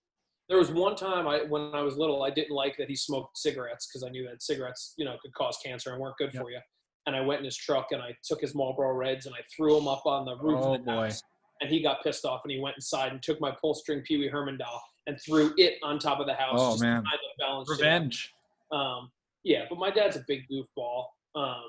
There 0.49 0.59
was 0.59 0.71
one 0.71 0.97
time 0.97 1.27
I, 1.27 1.43
when 1.43 1.75
I 1.75 1.83
was 1.83 1.97
little, 1.97 2.23
I 2.23 2.31
didn't 2.31 2.55
like 2.55 2.77
that 2.79 2.89
he 2.89 2.97
smoked 2.97 3.39
cigarettes 3.39 3.87
because 3.87 4.03
I 4.03 4.11
knew 4.11 4.27
that 4.29 4.43
cigarettes, 4.43 4.95
you 4.97 5.05
know, 5.05 5.17
could 5.23 5.33
cause 5.35 5.59
cancer 5.65 5.93
and 5.93 6.01
weren't 6.01 6.17
good 6.19 6.33
Yep. 6.33 6.43
for 6.43 6.51
you. 6.51 6.61
And 7.09 7.17
I 7.17 7.23
went 7.23 7.39
in 7.39 7.47
his 7.47 7.57
truck 7.57 7.87
and 7.93 8.03
I 8.03 8.15
took 8.23 8.43
his 8.43 8.55
Marlboro 8.55 8.93
Reds 8.93 9.25
and 9.25 9.35
I 9.35 9.39
threw 9.57 9.75
them 9.75 9.89
up 9.89 10.05
on 10.05 10.27
the 10.27 10.37
roof 10.37 10.59
Oh, 10.63 10.75
of 10.75 10.85
the 10.85 10.93
boy. 10.93 11.05
house. 11.05 11.23
And 11.63 11.71
he 11.71 11.83
got 11.83 12.03
pissed 12.05 12.27
off 12.27 12.43
and 12.45 12.53
he 12.53 12.61
went 12.61 12.77
inside 12.77 13.13
and 13.13 13.23
took 13.23 13.41
my 13.41 13.51
pull 13.51 13.73
string 13.75 14.03
Pee 14.07 14.19
Wee 14.19 14.29
Herman 14.29 14.59
doll 14.59 14.83
and 15.07 15.19
threw 15.27 15.55
it 15.57 15.77
on 15.83 15.99
top 15.99 16.21
of 16.21 16.27
the 16.27 16.35
house. 16.35 16.59
Oh 16.61 16.73
just 16.73 16.83
man, 16.83 17.03
revenge. 17.67 18.31
Um, 18.73 19.11
yeah, 19.43 19.65
but 19.71 19.79
my 19.79 19.91
dad's 19.91 20.17
a 20.17 20.23
big 20.29 20.43
goofball. 20.53 21.07
Um, 21.35 21.65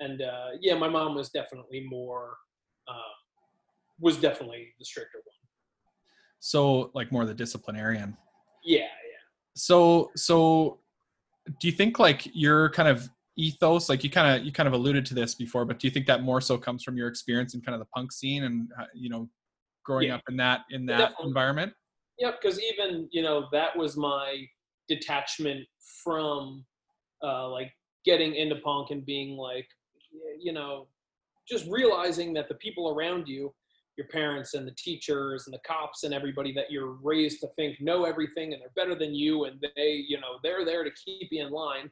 and 0.00 0.20
uh, 0.20 0.48
yeah, 0.60 0.74
my 0.74 0.88
mom 0.88 1.14
was 1.14 1.30
definitely 1.30 1.86
more, 1.88 2.36
uh, 2.88 3.14
was 4.00 4.16
definitely 4.16 4.74
the 4.80 4.84
stricter 4.84 5.18
one. 5.18 5.36
So 6.40 6.90
like 6.92 7.12
more 7.12 7.24
the 7.24 7.34
disciplinarian. 7.34 8.16
Yeah, 8.64 8.80
yeah. 8.80 8.86
So 9.54 10.10
so 10.16 10.80
do 11.60 11.68
you 11.68 11.72
think 11.72 12.00
like 12.00 12.28
your 12.34 12.70
kind 12.70 12.88
of 12.88 13.08
ethos 13.38 13.88
like 13.88 14.04
you 14.04 14.10
kind 14.10 14.36
of 14.38 14.44
you 14.44 14.52
kind 14.52 14.66
of 14.66 14.72
alluded 14.74 15.06
to 15.06 15.14
this 15.14 15.34
before 15.34 15.64
but 15.64 15.78
do 15.78 15.86
you 15.86 15.90
think 15.90 16.06
that 16.06 16.22
more 16.22 16.40
so 16.40 16.58
comes 16.58 16.82
from 16.82 16.96
your 16.96 17.08
experience 17.08 17.54
in 17.54 17.60
kind 17.62 17.74
of 17.74 17.80
the 17.80 17.86
punk 17.94 18.12
scene 18.12 18.44
and 18.44 18.68
uh, 18.78 18.84
you 18.94 19.08
know 19.08 19.28
growing 19.84 20.08
Yeah. 20.08 20.16
up 20.16 20.22
in 20.28 20.36
that 20.36 20.60
in 20.70 20.84
that 20.86 20.98
Definitely. 20.98 21.26
environment 21.28 21.72
Yep, 22.18 22.40
because 22.42 22.60
even 22.62 23.08
you 23.10 23.22
know 23.22 23.48
that 23.52 23.76
was 23.76 23.96
my 23.96 24.46
detachment 24.88 25.66
from 26.04 26.64
uh, 27.22 27.48
like 27.48 27.72
getting 28.04 28.34
into 28.34 28.56
punk 28.56 28.90
and 28.90 29.04
being 29.06 29.36
like, 29.36 29.66
you 30.38 30.52
know, 30.52 30.88
just 31.48 31.66
realizing 31.68 32.32
that 32.34 32.48
the 32.48 32.54
people 32.56 32.90
around 32.90 33.26
you, 33.28 33.52
your 33.96 34.06
parents 34.08 34.54
and 34.54 34.66
the 34.66 34.74
teachers 34.76 35.46
and 35.46 35.54
the 35.54 35.60
cops 35.66 36.04
and 36.04 36.12
everybody 36.12 36.52
that 36.52 36.70
you're 36.70 36.98
raised 37.02 37.40
to 37.40 37.48
think 37.56 37.80
know 37.80 38.04
everything 38.04 38.52
and 38.52 38.60
they're 38.62 38.84
better 38.84 38.98
than 38.98 39.14
you 39.14 39.44
and 39.44 39.64
they, 39.76 40.04
you 40.06 40.20
know, 40.20 40.38
they're 40.42 40.64
there 40.64 40.84
to 40.84 40.90
keep 41.04 41.28
you 41.30 41.44
in 41.44 41.50
line. 41.50 41.90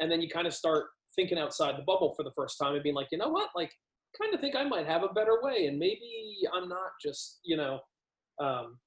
And 0.00 0.10
then 0.10 0.20
you 0.20 0.28
kind 0.28 0.46
of 0.46 0.54
start 0.54 0.86
thinking 1.16 1.38
outside 1.38 1.76
the 1.76 1.82
bubble 1.82 2.14
for 2.16 2.22
the 2.22 2.32
first 2.36 2.58
time 2.60 2.74
and 2.74 2.82
being 2.82 2.94
like, 2.94 3.08
you 3.10 3.18
know 3.18 3.28
what, 3.28 3.50
like, 3.56 3.72
kind 4.20 4.34
of 4.34 4.40
think 4.40 4.56
I 4.56 4.64
might 4.64 4.86
have 4.86 5.02
a 5.02 5.08
better 5.08 5.38
way 5.42 5.66
and 5.66 5.78
maybe 5.78 6.38
I'm 6.54 6.68
not 6.68 6.92
just, 7.02 7.40
you 7.44 7.56
know. 7.56 7.80
Um, 8.40 8.78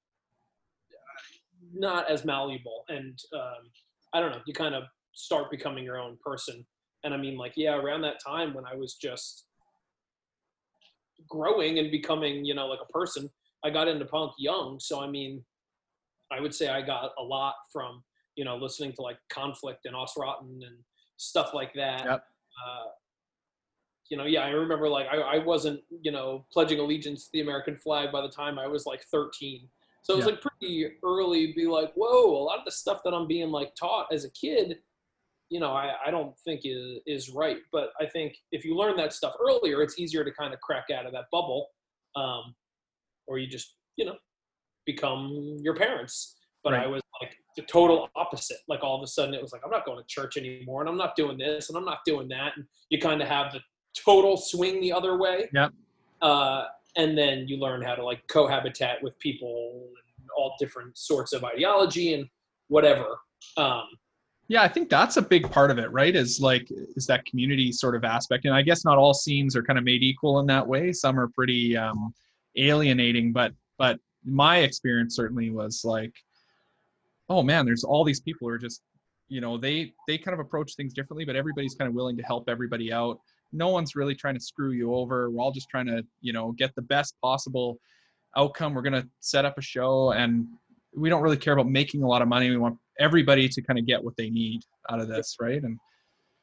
not 1.74 2.10
as 2.10 2.24
malleable. 2.24 2.84
And 2.88 3.18
um, 3.34 3.70
i 4.14 4.20
don't 4.20 4.30
know 4.30 4.40
you 4.46 4.52
kind 4.52 4.74
of 4.74 4.84
start 5.14 5.50
becoming 5.50 5.84
your 5.84 5.98
own 5.98 6.18
person. 6.24 6.64
And 7.04 7.12
i 7.14 7.16
mean 7.16 7.36
like 7.36 7.54
yeah 7.56 7.76
around 7.76 8.02
that 8.02 8.20
time 8.24 8.54
when 8.54 8.64
i 8.64 8.74
was 8.74 8.94
just 8.94 9.46
growing 11.28 11.78
and 11.78 11.90
becoming 11.90 12.44
you 12.44 12.54
know 12.54 12.66
like 12.66 12.80
a 12.82 12.92
person 12.92 13.28
i 13.64 13.70
got 13.70 13.88
into 13.88 14.04
punk 14.04 14.32
young. 14.38 14.78
So 14.80 15.00
i 15.00 15.08
mean 15.08 15.44
i 16.30 16.40
would 16.40 16.54
say 16.54 16.68
i 16.68 16.80
got 16.82 17.10
a 17.18 17.22
lot 17.22 17.54
from 17.72 18.02
you 18.36 18.44
know 18.44 18.56
listening 18.56 18.92
to 18.94 19.02
like 19.02 19.18
conflict 19.30 19.86
and 19.86 19.94
Ausrotten 19.94 20.60
and 20.66 20.78
stuff 21.22 21.54
like 21.54 21.72
that 21.74 22.04
Yep. 22.04 22.24
uh, 22.66 22.84
you 24.10 24.16
know 24.16 24.24
yeah 24.24 24.42
i 24.44 24.50
remember 24.50 24.88
like 24.88 25.06
I, 25.10 25.16
I 25.18 25.38
wasn't 25.38 25.80
you 26.02 26.10
know 26.12 26.44
pledging 26.52 26.80
allegiance 26.80 27.24
to 27.24 27.30
the 27.32 27.40
american 27.40 27.76
flag 27.76 28.10
by 28.12 28.20
the 28.22 28.28
time 28.28 28.58
i 28.58 28.66
was 28.66 28.84
like 28.86 29.02
13 29.10 29.68
so 30.04 30.14
it 30.14 30.16
was 30.16 30.26
Yeah. 30.26 30.32
like 30.32 30.40
pretty 30.40 30.90
early 31.04 31.52
be 31.52 31.66
like, 31.66 31.92
whoa, 31.94 32.36
a 32.36 32.42
lot 32.42 32.58
of 32.58 32.64
the 32.64 32.72
stuff 32.72 33.02
that 33.04 33.14
I'm 33.14 33.28
being 33.28 33.52
like 33.52 33.72
taught 33.76 34.08
as 34.12 34.24
a 34.24 34.30
kid, 34.32 34.78
you 35.48 35.60
know, 35.60 35.70
I, 35.74 35.92
I 36.04 36.10
don't 36.10 36.36
think 36.40 36.62
is, 36.64 36.98
is 37.06 37.30
right. 37.30 37.58
But 37.70 37.90
I 38.00 38.06
think 38.06 38.34
if 38.50 38.64
you 38.64 38.74
learn 38.76 38.96
that 38.96 39.12
stuff 39.12 39.34
earlier, 39.40 39.80
it's 39.80 40.00
easier 40.00 40.24
to 40.24 40.32
kind 40.32 40.52
of 40.52 40.60
crack 40.60 40.86
out 40.92 41.06
of 41.06 41.12
that 41.12 41.26
bubble. 41.30 41.68
Um, 42.16 42.52
or 43.28 43.38
you 43.38 43.46
just, 43.46 43.76
you 43.94 44.04
know, 44.04 44.16
become 44.86 45.56
your 45.62 45.76
parents. 45.76 46.34
But 46.64 46.74
I 46.74 46.88
was 46.88 47.00
like 47.20 47.36
the 47.56 47.62
total 47.62 48.08
opposite. 48.16 48.58
Like 48.68 48.82
all 48.82 48.96
of 48.96 49.02
a 49.02 49.06
sudden 49.06 49.34
it 49.34 49.42
was 49.42 49.52
like, 49.52 49.62
I'm 49.64 49.70
not 49.70 49.84
going 49.84 49.98
to 49.98 50.04
church 50.06 50.36
anymore 50.36 50.80
and 50.80 50.88
I'm 50.88 50.96
not 50.96 51.16
doing 51.16 51.38
this 51.38 51.68
and 51.68 51.76
I'm 51.76 51.84
not 51.84 51.98
doing 52.04 52.28
that. 52.28 52.52
And 52.56 52.66
you 52.90 52.98
kind 52.98 53.22
of 53.22 53.28
have 53.28 53.52
the 53.52 53.60
total 54.04 54.36
swing 54.36 54.80
the 54.80 54.92
other 54.92 55.18
way. 55.18 55.48
Yep. 55.52 55.72
Uh, 56.20 56.64
and 56.96 57.16
then 57.16 57.48
you 57.48 57.56
learn 57.56 57.82
how 57.82 57.94
to 57.94 58.04
like 58.04 58.26
cohabitate 58.28 59.02
with 59.02 59.18
people 59.18 59.88
and 60.18 60.28
all 60.36 60.54
different 60.58 60.96
sorts 60.96 61.32
of 61.32 61.44
ideology 61.44 62.14
and 62.14 62.26
whatever. 62.68 63.18
Um, 63.56 63.84
yeah 64.48 64.62
i 64.62 64.68
think 64.68 64.90
that's 64.90 65.16
a 65.16 65.22
big 65.22 65.50
part 65.50 65.70
of 65.70 65.78
it 65.78 65.90
right 65.92 66.14
is 66.14 66.40
like 66.40 66.68
is 66.96 67.06
that 67.06 67.24
community 67.24 67.72
sort 67.72 67.94
of 67.94 68.04
aspect 68.04 68.44
and 68.44 68.54
i 68.54 68.60
guess 68.60 68.84
not 68.84 68.98
all 68.98 69.14
scenes 69.14 69.56
are 69.56 69.62
kind 69.62 69.78
of 69.78 69.84
made 69.84 70.02
equal 70.02 70.40
in 70.40 70.46
that 70.46 70.66
way 70.66 70.92
some 70.92 71.18
are 71.18 71.28
pretty 71.28 71.76
um 71.76 72.12
alienating 72.56 73.32
but 73.32 73.52
but 73.78 73.98
my 74.24 74.58
experience 74.58 75.16
certainly 75.16 75.50
was 75.50 75.82
like 75.84 76.12
oh 77.32 77.42
man 77.42 77.64
there's 77.64 77.84
all 77.84 78.04
these 78.04 78.20
people 78.20 78.48
who 78.48 78.54
are 78.54 78.58
just 78.58 78.82
you 79.28 79.40
know 79.40 79.56
they 79.56 79.92
they 80.06 80.18
kind 80.18 80.34
of 80.34 80.40
approach 80.40 80.74
things 80.74 80.92
differently 80.92 81.24
but 81.24 81.36
everybody's 81.36 81.74
kind 81.74 81.88
of 81.88 81.94
willing 81.94 82.16
to 82.16 82.22
help 82.22 82.48
everybody 82.48 82.92
out 82.92 83.18
no 83.52 83.68
one's 83.68 83.94
really 83.94 84.14
trying 84.14 84.34
to 84.34 84.40
screw 84.40 84.72
you 84.72 84.94
over 84.94 85.30
we're 85.30 85.40
all 85.42 85.52
just 85.52 85.68
trying 85.68 85.86
to 85.86 86.04
you 86.20 86.32
know 86.32 86.52
get 86.52 86.74
the 86.74 86.82
best 86.82 87.14
possible 87.22 87.78
outcome 88.36 88.74
we're 88.74 88.82
going 88.82 88.92
to 88.92 89.06
set 89.20 89.44
up 89.44 89.58
a 89.58 89.62
show 89.62 90.12
and 90.12 90.46
we 90.94 91.08
don't 91.08 91.22
really 91.22 91.36
care 91.36 91.54
about 91.54 91.68
making 91.68 92.02
a 92.02 92.06
lot 92.06 92.22
of 92.22 92.28
money 92.28 92.50
we 92.50 92.56
want 92.56 92.76
everybody 92.98 93.48
to 93.48 93.62
kind 93.62 93.78
of 93.78 93.86
get 93.86 94.02
what 94.02 94.16
they 94.16 94.30
need 94.30 94.60
out 94.90 95.00
of 95.00 95.08
this 95.08 95.36
right 95.40 95.62
and 95.62 95.78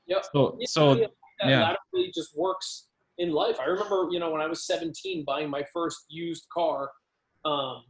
Yep. 0.09 0.25
so 0.33 0.57
Yeah, 0.59 0.65
so 0.67 0.93
yeah, 0.95 1.07
that 1.39 1.77
laterally 1.93 2.11
just 2.13 2.35
works 2.35 2.87
in 3.17 3.31
life. 3.31 3.57
I 3.59 3.65
remember, 3.65 4.07
you 4.11 4.19
know, 4.19 4.31
when 4.31 4.41
I 4.41 4.47
was 4.47 4.65
17, 4.65 5.23
buying 5.25 5.49
my 5.49 5.63
first 5.71 6.05
used 6.09 6.47
car. 6.51 6.91
Um, 7.45 7.83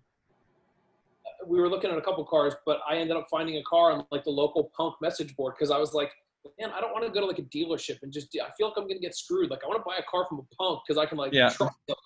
we 1.48 1.60
were 1.60 1.70
looking 1.70 1.90
at 1.92 1.98
a 1.98 2.02
couple 2.02 2.24
cars, 2.26 2.54
but 2.66 2.80
I 2.90 2.98
ended 2.98 3.16
up 3.18 3.28
finding 3.30 3.58
a 3.58 3.64
car 3.64 3.92
on 3.92 4.06
like 4.12 4.24
the 4.24 4.32
local 4.32 4.72
punk 4.76 4.96
message 5.02 5.36
board 5.36 5.54
because 5.58 5.72
I 5.72 5.78
was 5.78 5.94
like, 5.94 6.12
man, 6.60 6.72
I 6.72 6.82
don't 6.82 6.92
want 6.92 7.06
to 7.06 7.12
go 7.12 7.22
to 7.22 7.26
like 7.26 7.40
a 7.40 7.44
dealership 7.44 7.98
and 8.02 8.12
just. 8.12 8.28
I 8.42 8.50
feel 8.58 8.68
like 8.68 8.78
I'm 8.78 8.88
gonna 8.88 9.00
get 9.00 9.16
screwed. 9.16 9.50
Like 9.50 9.62
I 9.64 9.68
want 9.68 9.80
to 9.80 9.86
buy 9.86 9.98
a 9.98 10.04
car 10.10 10.26
from 10.28 10.40
a 10.40 10.56
punk 10.56 10.82
because 10.88 10.98
I 10.98 11.06
can 11.06 11.18
like 11.18 11.34
Yeah. 11.34 11.50
trust 11.50 11.76
them. 11.88 11.98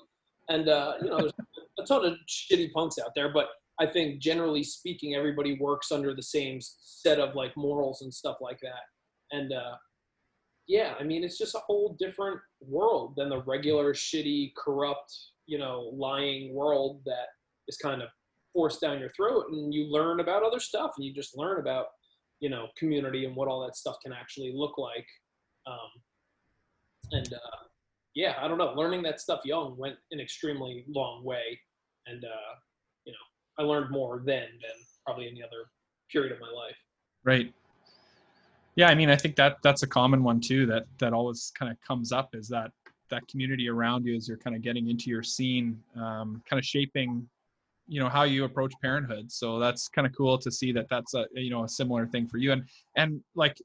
And 0.50 0.70
uh, 0.70 0.94
you 1.02 1.10
know, 1.10 1.20
there's 1.20 1.34
a 1.80 1.84
ton 1.84 2.06
of 2.06 2.14
shitty 2.28 2.72
punks 2.74 2.98
out 3.00 3.12
there, 3.16 3.32
but 3.34 3.48
I 3.80 3.88
think 3.88 4.22
generally 4.22 4.64
speaking, 4.64 5.16
everybody 5.16 5.58
works 5.60 5.92
under 5.92 6.14
the 6.14 6.22
same 6.24 6.60
set 6.62 7.20
of 7.20 7.36
like 7.36 7.56
morals 7.58 8.02
and 8.02 8.14
stuff 8.14 8.38
like 8.42 8.60
that. 8.62 8.84
And 9.32 9.52
uh, 9.54 9.76
yeah, 10.68 10.94
I 11.00 11.04
mean, 11.04 11.24
it's 11.24 11.38
just 11.38 11.56
a 11.56 11.60
whole 11.60 11.96
different 12.00 12.40
world 12.62 13.16
than 13.18 13.30
the 13.30 13.42
regular, 13.44 13.94
shitty, 13.94 14.54
corrupt, 14.56 15.14
you 15.48 15.58
know, 15.58 15.92
lying 15.94 16.54
world 16.54 17.02
that 17.06 17.28
is 17.68 17.78
kind 17.78 18.02
of 18.02 18.10
forced 18.54 18.82
down 18.82 18.99
your 18.99 19.12
throat. 19.16 19.45
And 19.51 19.74
you 19.74 19.91
learn 19.91 20.20
about 20.20 20.43
other 20.43 20.60
stuff, 20.60 20.91
and 20.97 21.06
you 21.06 21.14
just 21.14 21.38
learn 21.38 21.60
about, 21.60 21.88
you 22.39 22.49
know, 22.49 22.68
community 22.78 23.26
and 23.26 23.36
what 23.36 23.47
all 23.47 23.66
that 23.66 23.76
stuff 23.76 23.97
can 24.04 24.14
actually 24.14 24.54
look 24.56 24.78
like. 24.78 25.08
Um, 25.66 25.89
and 27.12 27.34
uh, 27.34 27.64
yeah, 28.16 28.36
I 28.39 28.47
don't 28.47 28.58
know. 28.58 28.74
Learning 28.76 29.01
that 29.04 29.20
stuff 29.20 29.41
young 29.43 29.78
went 29.78 29.95
an 30.12 30.20
extremely 30.20 30.86
long 30.88 31.24
way, 31.24 31.60
and 32.08 32.24
uh, 32.24 32.54
you 33.06 33.12
know, 33.12 33.64
I 33.64 33.68
learned 33.68 33.91
more 33.91 34.22
then 34.26 34.47
than 34.62 34.78
probably 35.06 35.28
any 35.28 35.43
other 35.43 35.70
period 36.14 36.32
of 36.32 36.39
my 36.39 36.47
life. 36.47 36.76
right 37.24 37.51
yeah 38.76 38.88
i 38.88 38.95
mean 38.95 39.10
i 39.10 39.16
think 39.16 39.36
that 39.36 39.58
that's 39.64 39.84
a 39.84 39.88
common 39.88 40.24
one 40.24 40.39
too 40.39 40.66
that 40.66 40.86
that 40.99 41.12
always 41.12 41.51
kind 41.58 41.72
of 41.72 41.78
comes 41.82 42.12
up 42.12 42.30
is 42.36 42.47
that 42.47 42.72
that 43.10 43.28
community 43.28 43.68
around 43.68 44.06
you 44.06 44.16
as 44.16 44.28
you're 44.28 44.38
kind 44.38 44.56
of 44.56 44.62
getting 44.62 44.89
into 44.89 45.10
your 45.10 45.24
scene 45.24 45.80
um, 45.95 46.41
kind 46.49 46.60
of 46.60 46.66
shaping 46.66 47.28
you 47.88 48.00
know 48.00 48.10
how 48.10 48.24
you 48.24 48.46
approach 48.46 48.74
parenthood. 48.82 49.32
So 49.32 49.60
that's 49.60 49.88
kind 49.88 50.08
of 50.08 50.14
cool 50.16 50.38
to 50.38 50.52
see 50.52 50.72
that 50.74 50.88
that's 50.90 51.14
a 51.14 51.26
you 51.34 51.50
know 51.50 51.64
a 51.64 51.70
similar 51.70 52.08
thing 52.08 52.28
for 52.28 52.38
you. 52.38 52.52
And 52.52 52.64
and 52.98 53.22
like 53.36 53.58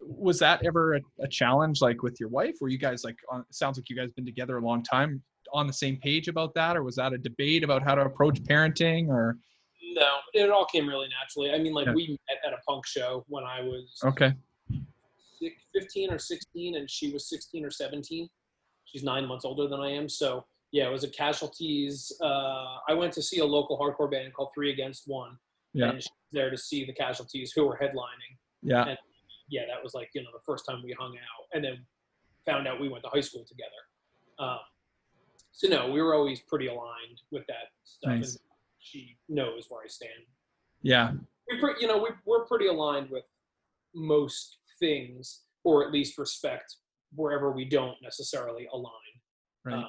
was 0.00 0.38
that 0.38 0.64
ever 0.64 0.94
a, 0.94 1.00
a 1.20 1.28
challenge 1.28 1.80
like 1.80 2.02
with 2.02 2.18
your 2.20 2.28
wife? 2.28 2.54
Were 2.60 2.68
you 2.68 2.78
guys 2.78 3.04
like 3.04 3.16
on, 3.30 3.44
sounds 3.50 3.78
like 3.78 3.90
you 3.90 3.96
guys 3.96 4.12
been 4.12 4.26
together 4.26 4.58
a 4.58 4.60
long 4.60 4.82
time 4.82 5.22
on 5.52 5.66
the 5.66 5.72
same 5.72 5.96
page 5.96 6.28
about 6.28 6.54
that? 6.54 6.76
Or 6.76 6.82
was 6.82 6.96
that 6.96 7.12
a 7.12 7.18
debate 7.18 7.64
about 7.64 7.82
how 7.82 7.94
to 7.94 8.02
approach 8.02 8.40
parenting 8.44 9.08
or? 9.08 9.36
No, 9.94 10.06
it 10.34 10.50
all 10.50 10.66
came 10.66 10.88
really 10.88 11.08
naturally. 11.20 11.50
I 11.50 11.58
mean, 11.58 11.72
like 11.72 11.86
Yeah. 11.86 11.94
we 11.94 12.18
met 12.28 12.38
at 12.46 12.52
a 12.52 12.58
punk 12.68 12.86
show 12.86 13.24
when 13.28 13.44
I 13.44 13.62
was 13.62 13.98
okay. 14.04 14.34
15 15.74 16.12
or 16.12 16.18
16 16.18 16.76
and 16.76 16.90
she 16.90 17.12
was 17.12 17.28
16 17.28 17.64
or 17.64 17.70
17 17.70 18.28
she's 18.84 19.02
nine 19.02 19.26
months 19.26 19.44
older 19.44 19.68
than 19.68 19.80
i 19.80 19.88
am 19.90 20.08
so 20.08 20.44
yeah 20.72 20.86
it 20.86 20.92
was 20.92 21.04
a 21.04 21.08
casualties 21.10 22.12
uh, 22.22 22.76
i 22.88 22.94
went 22.94 23.12
to 23.12 23.22
see 23.22 23.38
a 23.38 23.44
local 23.44 23.78
hardcore 23.78 24.10
band 24.10 24.32
called 24.34 24.50
three 24.54 24.72
against 24.72 25.04
one. 25.06 25.36
Yeah. 25.74 25.90
And 25.90 26.02
she 26.02 26.08
was 26.08 26.32
there 26.32 26.50
to 26.50 26.56
see 26.56 26.84
the 26.86 26.94
casualties 26.94 27.52
who 27.54 27.66
were 27.66 27.76
headlining. 27.76 28.32
Yeah. 28.62 28.94
Yeah 29.48 29.62
that 29.68 29.82
was 29.82 29.94
like 29.94 30.08
you 30.14 30.22
know 30.22 30.30
the 30.32 30.42
first 30.44 30.64
time 30.68 30.82
we 30.84 30.94
hung 30.98 31.12
out 31.16 31.44
and 31.52 31.64
then 31.64 31.84
found 32.46 32.66
out 32.66 32.80
we 32.80 32.88
went 32.88 33.04
to 33.04 33.10
high 33.10 33.20
school 33.20 33.44
together. 33.46 33.82
Um, 34.38 34.58
so 35.52 35.68
no 35.68 35.90
we 35.90 36.00
were 36.02 36.14
always 36.14 36.40
pretty 36.40 36.68
aligned 36.68 37.20
with 37.30 37.46
that 37.48 37.68
stuff 37.84 38.12
Nice. 38.12 38.30
and 38.32 38.38
she 38.78 39.16
knows 39.28 39.66
where 39.68 39.82
i 39.84 39.88
stand. 39.88 40.12
Yeah. 40.82 41.12
We 41.50 41.60
pre- 41.60 41.80
you 41.80 41.86
know 41.86 41.98
we, 41.98 42.10
we're 42.26 42.44
pretty 42.46 42.66
aligned 42.66 43.10
with 43.10 43.24
most 43.94 44.58
things 44.78 45.42
or 45.64 45.84
at 45.84 45.92
least 45.92 46.18
respect 46.18 46.76
wherever 47.14 47.50
we 47.52 47.64
don't 47.64 47.96
necessarily 48.02 48.68
align. 48.72 48.92
Right. 49.64 49.74
Um, 49.74 49.88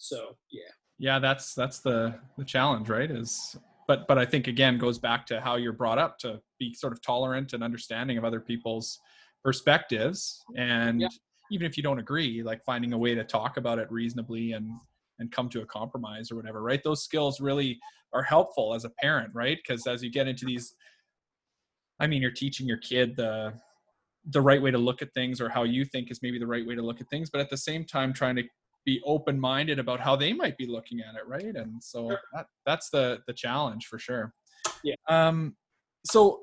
so 0.00 0.36
yeah 0.50 0.62
yeah 0.98 1.18
that's 1.18 1.54
that's 1.54 1.80
the 1.80 2.14
the 2.38 2.44
challenge 2.44 2.88
right 2.88 3.10
is 3.10 3.56
but 3.86 4.06
but 4.08 4.18
i 4.18 4.24
think 4.24 4.46
again 4.46 4.78
goes 4.78 4.98
back 4.98 5.26
to 5.26 5.40
how 5.40 5.56
you're 5.56 5.72
brought 5.72 5.98
up 5.98 6.18
to 6.18 6.40
be 6.58 6.72
sort 6.74 6.92
of 6.92 7.00
tolerant 7.02 7.52
and 7.52 7.62
understanding 7.62 8.16
of 8.18 8.24
other 8.24 8.40
people's 8.40 8.98
perspectives 9.44 10.42
and 10.56 11.00
Yeah. 11.00 11.08
even 11.50 11.66
if 11.66 11.76
you 11.76 11.82
don't 11.82 11.98
agree 11.98 12.42
like 12.42 12.64
finding 12.64 12.92
a 12.92 12.98
way 12.98 13.14
to 13.14 13.24
talk 13.24 13.56
about 13.56 13.78
it 13.78 13.90
reasonably 13.90 14.52
and 14.52 14.70
and 15.18 15.30
come 15.30 15.48
to 15.50 15.60
a 15.60 15.66
compromise 15.66 16.30
or 16.30 16.36
whatever 16.36 16.62
right 16.62 16.82
those 16.82 17.02
skills 17.04 17.40
really 17.40 17.78
are 18.12 18.22
helpful 18.22 18.74
as 18.74 18.84
a 18.84 18.90
parent, 18.90 19.30
right? 19.34 19.58
Because 19.62 19.86
as 19.86 20.02
you 20.02 20.10
get 20.10 20.26
into 20.26 20.44
these, 20.44 20.74
I 21.98 22.06
mean, 22.06 22.22
you're 22.22 22.30
teaching 22.30 22.66
your 22.66 22.78
kid 22.78 23.16
the 23.16 23.52
the 24.26 24.40
right 24.40 24.60
way 24.60 24.70
to 24.70 24.76
look 24.78 25.00
at 25.00 25.12
things 25.14 25.40
or 25.40 25.48
how 25.48 25.62
you 25.62 25.82
think 25.82 26.10
is 26.10 26.20
maybe 26.22 26.38
the 26.38 26.46
right 26.46 26.66
way 26.66 26.74
to 26.74 26.82
look 26.82 27.00
at 27.00 27.08
things, 27.08 27.30
but 27.30 27.40
at 27.40 27.48
the 27.48 27.56
same 27.56 27.86
time 27.86 28.12
trying 28.12 28.36
to 28.36 28.42
be 28.84 29.00
open 29.04 29.38
minded 29.38 29.78
about 29.78 30.00
how 30.00 30.16
they 30.16 30.32
might 30.32 30.56
be 30.56 30.66
looking 30.66 31.00
at 31.00 31.14
it, 31.14 31.26
right? 31.26 31.54
And 31.56 31.82
so 31.82 32.08
Sure. 32.08 32.20
that, 32.34 32.46
that's 32.66 32.90
the 32.90 33.20
the 33.26 33.32
challenge 33.32 33.86
for 33.86 33.98
sure. 33.98 34.32
Yeah. 34.84 34.94
Um. 35.08 35.56
So 36.04 36.40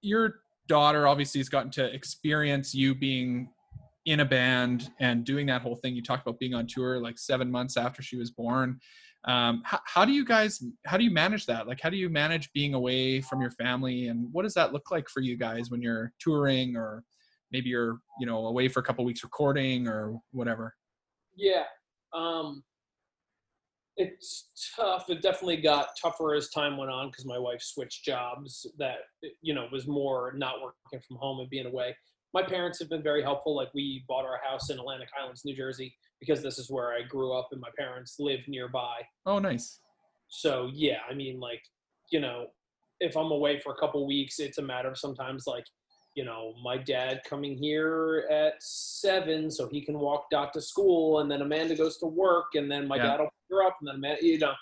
your 0.00 0.40
daughter 0.68 1.06
obviously 1.06 1.40
has 1.40 1.48
gotten 1.48 1.70
to 1.72 1.92
experience 1.94 2.74
you 2.74 2.94
being 2.94 3.50
in 4.06 4.20
a 4.20 4.24
band 4.24 4.90
and 5.00 5.24
doing 5.24 5.46
that 5.46 5.60
whole 5.60 5.76
thing. 5.76 5.94
You 5.94 6.02
talked 6.02 6.26
about 6.26 6.38
being 6.38 6.54
on 6.54 6.66
tour 6.66 6.98
like 7.00 7.18
seven 7.18 7.50
months 7.50 7.76
after 7.76 8.00
she 8.00 8.16
was 8.16 8.30
born. 8.30 8.78
Um, 9.24 9.62
how, 9.64 9.80
how 9.84 10.04
do 10.04 10.12
you 10.12 10.24
guys, 10.24 10.62
how 10.86 10.96
do 10.96 11.04
you 11.04 11.10
manage 11.10 11.44
that? 11.46 11.66
Like, 11.66 11.80
how 11.82 11.90
do 11.90 11.96
you 11.96 12.08
manage 12.08 12.50
being 12.52 12.72
away 12.72 13.20
from 13.20 13.42
your 13.42 13.50
family 13.50 14.08
and 14.08 14.28
what 14.32 14.44
does 14.44 14.54
that 14.54 14.72
look 14.72 14.90
like 14.90 15.08
for 15.08 15.20
you 15.20 15.36
guys 15.36 15.70
when 15.70 15.82
you're 15.82 16.12
touring 16.20 16.76
or 16.76 17.02
maybe 17.50 17.68
you're, 17.68 17.98
you 18.20 18.26
know, 18.26 18.46
away 18.46 18.68
for 18.68 18.80
a 18.80 18.82
couple 18.82 19.04
weeks 19.04 19.22
recording 19.24 19.88
or 19.88 20.16
whatever? 20.30 20.74
Yeah. 21.38 21.64
Um, 22.12 22.64
it's 23.96 24.50
tough. 24.76 25.08
It 25.08 25.22
definitely 25.22 25.56
got 25.58 25.88
tougher 26.00 26.34
as 26.34 26.50
time 26.50 26.76
went 26.76 26.90
on 26.90 27.08
because 27.08 27.26
my 27.26 27.38
wife 27.38 27.62
switched 27.62 28.04
jobs. 28.04 28.66
That 28.78 28.98
you 29.40 29.54
know 29.54 29.66
was 29.72 29.86
more 29.86 30.32
not 30.36 30.56
working 30.62 31.04
from 31.06 31.16
home 31.16 31.40
and 31.40 31.50
being 31.50 31.66
away. 31.66 31.96
My 32.34 32.42
parents 32.42 32.78
have 32.80 32.90
been 32.90 33.02
very 33.02 33.22
helpful. 33.22 33.56
Like 33.56 33.68
we 33.74 34.04
bought 34.08 34.24
our 34.24 34.40
house 34.48 34.70
in 34.70 34.78
Atlantic 34.78 35.08
Highlands, 35.16 35.42
New 35.44 35.56
Jersey, 35.56 35.94
because 36.20 36.42
this 36.42 36.58
is 36.58 36.70
where 36.70 36.92
I 36.92 37.02
grew 37.08 37.32
up 37.32 37.48
and 37.52 37.60
my 37.60 37.70
parents 37.78 38.16
live 38.18 38.40
nearby. 38.46 39.00
Oh, 39.26 39.38
nice. 39.38 39.80
So 40.28 40.70
yeah, 40.72 40.98
I 41.10 41.14
mean, 41.14 41.40
like 41.40 41.62
you 42.12 42.20
know, 42.20 42.46
if 43.00 43.16
I'm 43.16 43.30
away 43.30 43.60
for 43.60 43.72
a 43.72 43.76
couple 43.76 44.06
weeks, 44.06 44.38
it's 44.38 44.58
a 44.58 44.62
matter 44.62 44.88
of 44.88 44.98
sometimes 44.98 45.44
like 45.46 45.64
you 46.14 46.24
know 46.24 46.54
my 46.62 46.76
dad 46.76 47.20
coming 47.28 47.56
here 47.56 48.26
at 48.30 48.54
seven 48.60 49.50
so 49.50 49.68
he 49.68 49.80
can 49.84 49.98
walk 49.98 50.26
Dot 50.30 50.52
to 50.54 50.60
school, 50.60 51.20
and 51.20 51.30
then 51.30 51.42
Amanda 51.42 51.74
goes 51.74 51.98
to 51.98 52.06
work, 52.06 52.54
and 52.54 52.70
then 52.70 52.86
my 52.88 52.96
Yeah. 52.96 53.02
dad 53.08 53.20
will 53.20 53.26
pick 53.26 53.50
her 53.50 53.62
up, 53.62 53.76
and 53.80 53.88
then 53.88 53.96
Amanda, 53.96 54.24
you 54.24 54.38
know, 54.38 54.54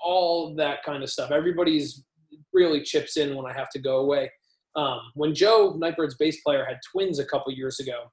all 0.00 0.54
that 0.54 0.82
kind 0.82 1.02
of 1.02 1.10
stuff. 1.10 1.30
Everybody's 1.30 2.04
really 2.52 2.82
chips 2.82 3.16
in 3.16 3.34
when 3.36 3.46
I 3.46 3.52
have 3.52 3.70
to 3.70 3.78
go 3.78 3.98
away. 3.98 4.30
Um, 4.76 5.00
when 5.14 5.34
Joe 5.34 5.74
Night 5.76 5.96
Birds' 5.96 6.14
bass 6.16 6.40
player 6.42 6.64
had 6.64 6.78
twins 6.90 7.18
a 7.18 7.24
couple 7.24 7.52
years 7.52 7.80
ago, 7.80 8.12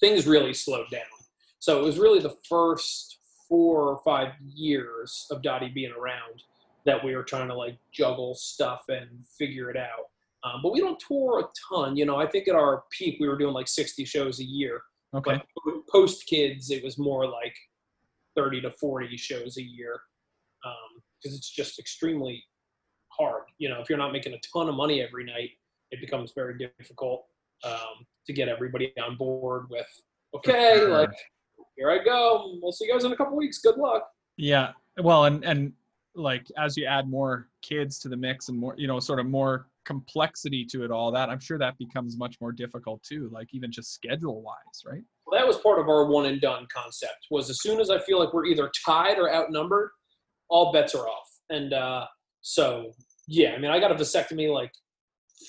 things 0.00 0.26
really 0.26 0.54
slowed 0.54 0.88
down. 0.90 1.02
So 1.58 1.80
it 1.80 1.82
was 1.84 1.98
really 1.98 2.20
the 2.20 2.36
first 2.48 3.18
four 3.48 3.88
or 3.88 3.98
five 4.04 4.32
years 4.44 5.26
of 5.30 5.42
Dottie 5.42 5.68
being 5.70 5.92
around 5.92 6.42
that 6.84 7.02
we 7.02 7.16
were 7.16 7.24
trying 7.24 7.48
to 7.48 7.54
like 7.54 7.78
juggle 7.92 8.34
stuff 8.34 8.84
and 8.88 9.26
figure 9.38 9.70
it 9.70 9.76
out. 9.76 10.10
Um, 10.44 10.60
but 10.62 10.72
we 10.72 10.80
don't 10.80 11.02
tour 11.06 11.40
a 11.40 11.44
ton. 11.74 11.96
You 11.96 12.04
know, 12.04 12.16
I 12.16 12.26
think 12.26 12.48
at 12.48 12.54
our 12.54 12.84
peak 12.90 13.16
we 13.18 13.28
were 13.28 13.38
doing 13.38 13.54
like 13.54 13.68
60 13.68 14.04
shows 14.04 14.40
a 14.40 14.44
year. 14.44 14.82
Okay. 15.14 15.40
But 15.64 15.74
post 15.90 16.26
kids, 16.26 16.70
it 16.70 16.84
was 16.84 16.98
more 16.98 17.26
like 17.26 17.54
30 18.36 18.60
to 18.62 18.70
40 18.72 19.16
shows 19.16 19.56
a 19.56 19.62
year 19.62 20.00
because 21.22 21.36
it's 21.36 21.50
just 21.50 21.78
extremely 21.78 22.42
hard. 23.08 23.44
You 23.58 23.68
know, 23.68 23.80
if 23.80 23.88
you're 23.88 23.98
not 23.98 24.12
making 24.12 24.34
a 24.34 24.38
ton 24.52 24.68
of 24.68 24.74
money 24.74 25.00
every 25.00 25.24
night, 25.24 25.50
it 25.90 26.00
becomes 26.00 26.32
very 26.34 26.58
difficult 26.58 27.24
um, 27.64 28.06
to 28.26 28.32
get 28.32 28.48
everybody 28.48 28.92
on 29.02 29.16
board 29.16 29.66
with. 29.70 29.86
Okay, 30.34 30.74
sure. 30.76 30.88
like 30.90 31.10
here 31.76 31.90
I 31.90 32.02
go. 32.04 32.58
We'll 32.60 32.72
see 32.72 32.86
you 32.86 32.92
guys 32.92 33.04
in 33.04 33.12
a 33.12 33.16
couple 33.16 33.36
weeks. 33.36 33.58
Good 33.58 33.76
luck. 33.76 34.08
Yeah. 34.36 34.72
Well, 35.00 35.24
and, 35.24 35.44
and 35.44 35.72
like, 36.14 36.46
as 36.58 36.76
you 36.76 36.86
add 36.86 37.08
more 37.08 37.48
kids 37.62 37.98
to 38.00 38.08
the 38.08 38.16
mix 38.16 38.48
and 38.48 38.58
more, 38.58 38.74
you 38.76 38.86
know, 38.86 39.00
sort 39.00 39.20
of 39.20 39.26
more 39.26 39.66
complexity 39.84 40.64
to 40.70 40.84
it 40.84 40.90
all 40.90 41.10
that, 41.12 41.28
I'm 41.30 41.40
sure 41.40 41.58
that 41.58 41.76
becomes 41.78 42.16
much 42.16 42.36
more 42.40 42.52
difficult 42.52 43.02
too, 43.02 43.28
like 43.32 43.48
even 43.52 43.70
just 43.70 43.92
schedule 43.92 44.42
wise, 44.42 44.82
right? 44.86 45.02
Well, 45.26 45.38
that 45.40 45.46
was 45.46 45.58
part 45.58 45.78
of 45.78 45.88
our 45.88 46.06
one 46.06 46.26
and 46.26 46.40
done 46.40 46.66
concept. 46.74 47.26
Was 47.30 47.50
as 47.50 47.60
soon 47.62 47.80
as 47.80 47.90
I 47.90 47.98
feel 48.00 48.18
like 48.18 48.32
we're 48.32 48.46
either 48.46 48.70
tied 48.84 49.18
or 49.18 49.32
outnumbered, 49.32 49.90
all 50.48 50.72
bets 50.72 50.94
are 50.94 51.08
off. 51.08 51.28
And 51.50 51.72
uh, 51.72 52.06
so, 52.40 52.92
yeah, 53.26 53.52
I 53.52 53.58
mean, 53.58 53.70
I 53.70 53.78
got 53.80 53.90
a 53.90 53.94
vasectomy 53.94 54.52
like 54.52 54.72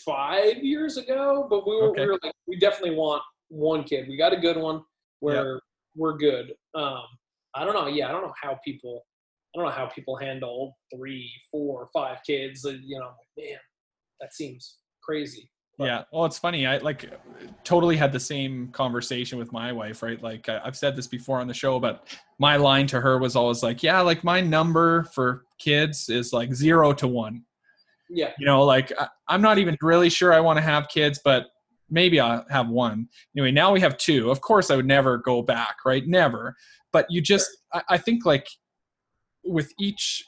five 0.06 0.58
years 0.64 0.98
ago, 0.98 1.48
but 1.50 1.68
we 1.68 1.76
were, 1.76 1.90
Okay. 1.90 2.02
we 2.02 2.08
were 2.08 2.20
like, 2.24 2.34
we 2.48 2.58
definitely 2.58 2.96
want 2.96 3.22
one 3.50 3.84
kid. 3.84 4.08
We 4.08 4.18
got 4.18 4.34
a 4.34 4.38
good 4.38 4.58
one. 4.58 4.82
Where 5.20 5.62
we're 5.96 6.18
good. 6.18 6.54
Um, 6.76 7.04
I 7.56 7.64
don't 7.64 7.74
know. 7.74 7.88
Yeah, 7.88 8.10
I 8.10 8.12
don't 8.12 8.22
know 8.22 8.34
how 8.40 8.60
people. 8.66 9.06
I 9.56 9.58
don't 9.60 9.66
know 9.68 9.72
how 9.72 9.86
people 9.88 10.18
handle 10.18 10.78
three, 10.94 11.32
four, 11.50 11.88
five 11.94 12.18
kids. 12.28 12.66
uh, 12.66 12.72
You 12.84 13.00
know, 13.00 13.12
man, 13.38 13.58
that 14.26 14.34
seems 14.34 14.78
crazy. 15.04 15.50
But- 15.78 15.86
yeah 15.86 16.04
well 16.14 16.24
it's 16.24 16.40
funny 16.40 16.66
i 16.66 16.78
like 16.78 17.12
totally 17.66 17.98
had 17.98 18.14
the 18.14 18.20
same 18.20 18.70
conversation 18.70 19.38
with 19.38 19.52
my 19.52 19.74
wife 19.74 20.02
right? 20.02 20.22
Like 20.22 20.48
i've 20.48 20.78
said 20.78 20.96
this 20.96 21.06
before 21.06 21.42
on 21.42 21.48
the 21.48 21.54
show 21.54 21.82
but 21.82 22.08
my 22.40 22.56
line 22.56 22.88
to 22.88 23.02
her 23.02 23.20
was 23.20 23.36
always 23.36 23.62
like 23.62 23.84
yeah 23.84 24.00
like 24.00 24.24
my 24.24 24.40
number 24.40 25.04
for 25.14 25.44
kids 25.60 26.08
is 26.08 26.32
like 26.32 26.54
zero 26.54 26.94
to 26.94 27.10
one. 27.10 27.44
Yeah, 28.10 28.32
you 28.40 28.46
know 28.46 28.64
like 28.64 28.94
I, 28.98 29.10
i'm 29.28 29.42
not 29.42 29.58
even 29.58 29.76
really 29.82 30.10
sure 30.10 30.32
i 30.32 30.40
want 30.40 30.56
to 30.58 30.64
have 30.64 30.88
kids 30.88 31.20
but 31.26 31.48
maybe 31.90 32.22
i'll 32.22 32.46
have 32.50 32.70
one. 32.70 33.10
Anyway 33.36 33.52
now 33.52 33.74
we 33.74 33.82
have 33.82 33.98
two. 33.98 34.32
Of 34.32 34.40
course 34.40 34.72
i 34.72 34.78
would 34.78 34.88
never 34.88 35.18
go 35.18 35.42
back 35.42 35.84
right? 35.86 36.08
Never. 36.08 36.56
But 36.94 37.06
you 37.10 37.20
just 37.22 37.50
I, 37.74 37.82
I 37.90 37.98
think 37.98 38.26
like 38.26 38.48
with 39.44 39.74
each 39.78 40.24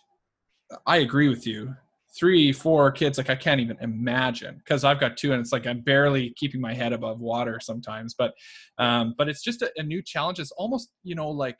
i 0.85 0.97
agree 0.97 1.29
with 1.29 1.47
you 1.47 1.73
three 2.17 2.51
four 2.51 2.91
kids 2.91 3.17
like 3.17 3.29
i 3.29 3.35
can't 3.35 3.61
even 3.61 3.77
imagine 3.81 4.57
because 4.57 4.83
i've 4.83 4.99
got 4.99 5.17
two 5.17 5.31
and 5.33 5.41
it's 5.41 5.51
like 5.51 5.67
i'm 5.67 5.81
barely 5.81 6.33
keeping 6.37 6.59
my 6.61 6.73
head 6.73 6.93
above 6.93 7.19
water 7.19 7.59
sometimes 7.61 8.13
but 8.13 8.33
um 8.77 9.13
but 9.17 9.27
it's 9.27 9.43
just 9.43 9.61
a, 9.61 9.71
a 9.77 9.83
new 9.83 10.01
challenge. 10.01 10.39
It's 10.39 10.51
almost 10.51 10.89
you 11.03 11.15
know 11.15 11.29
like 11.29 11.57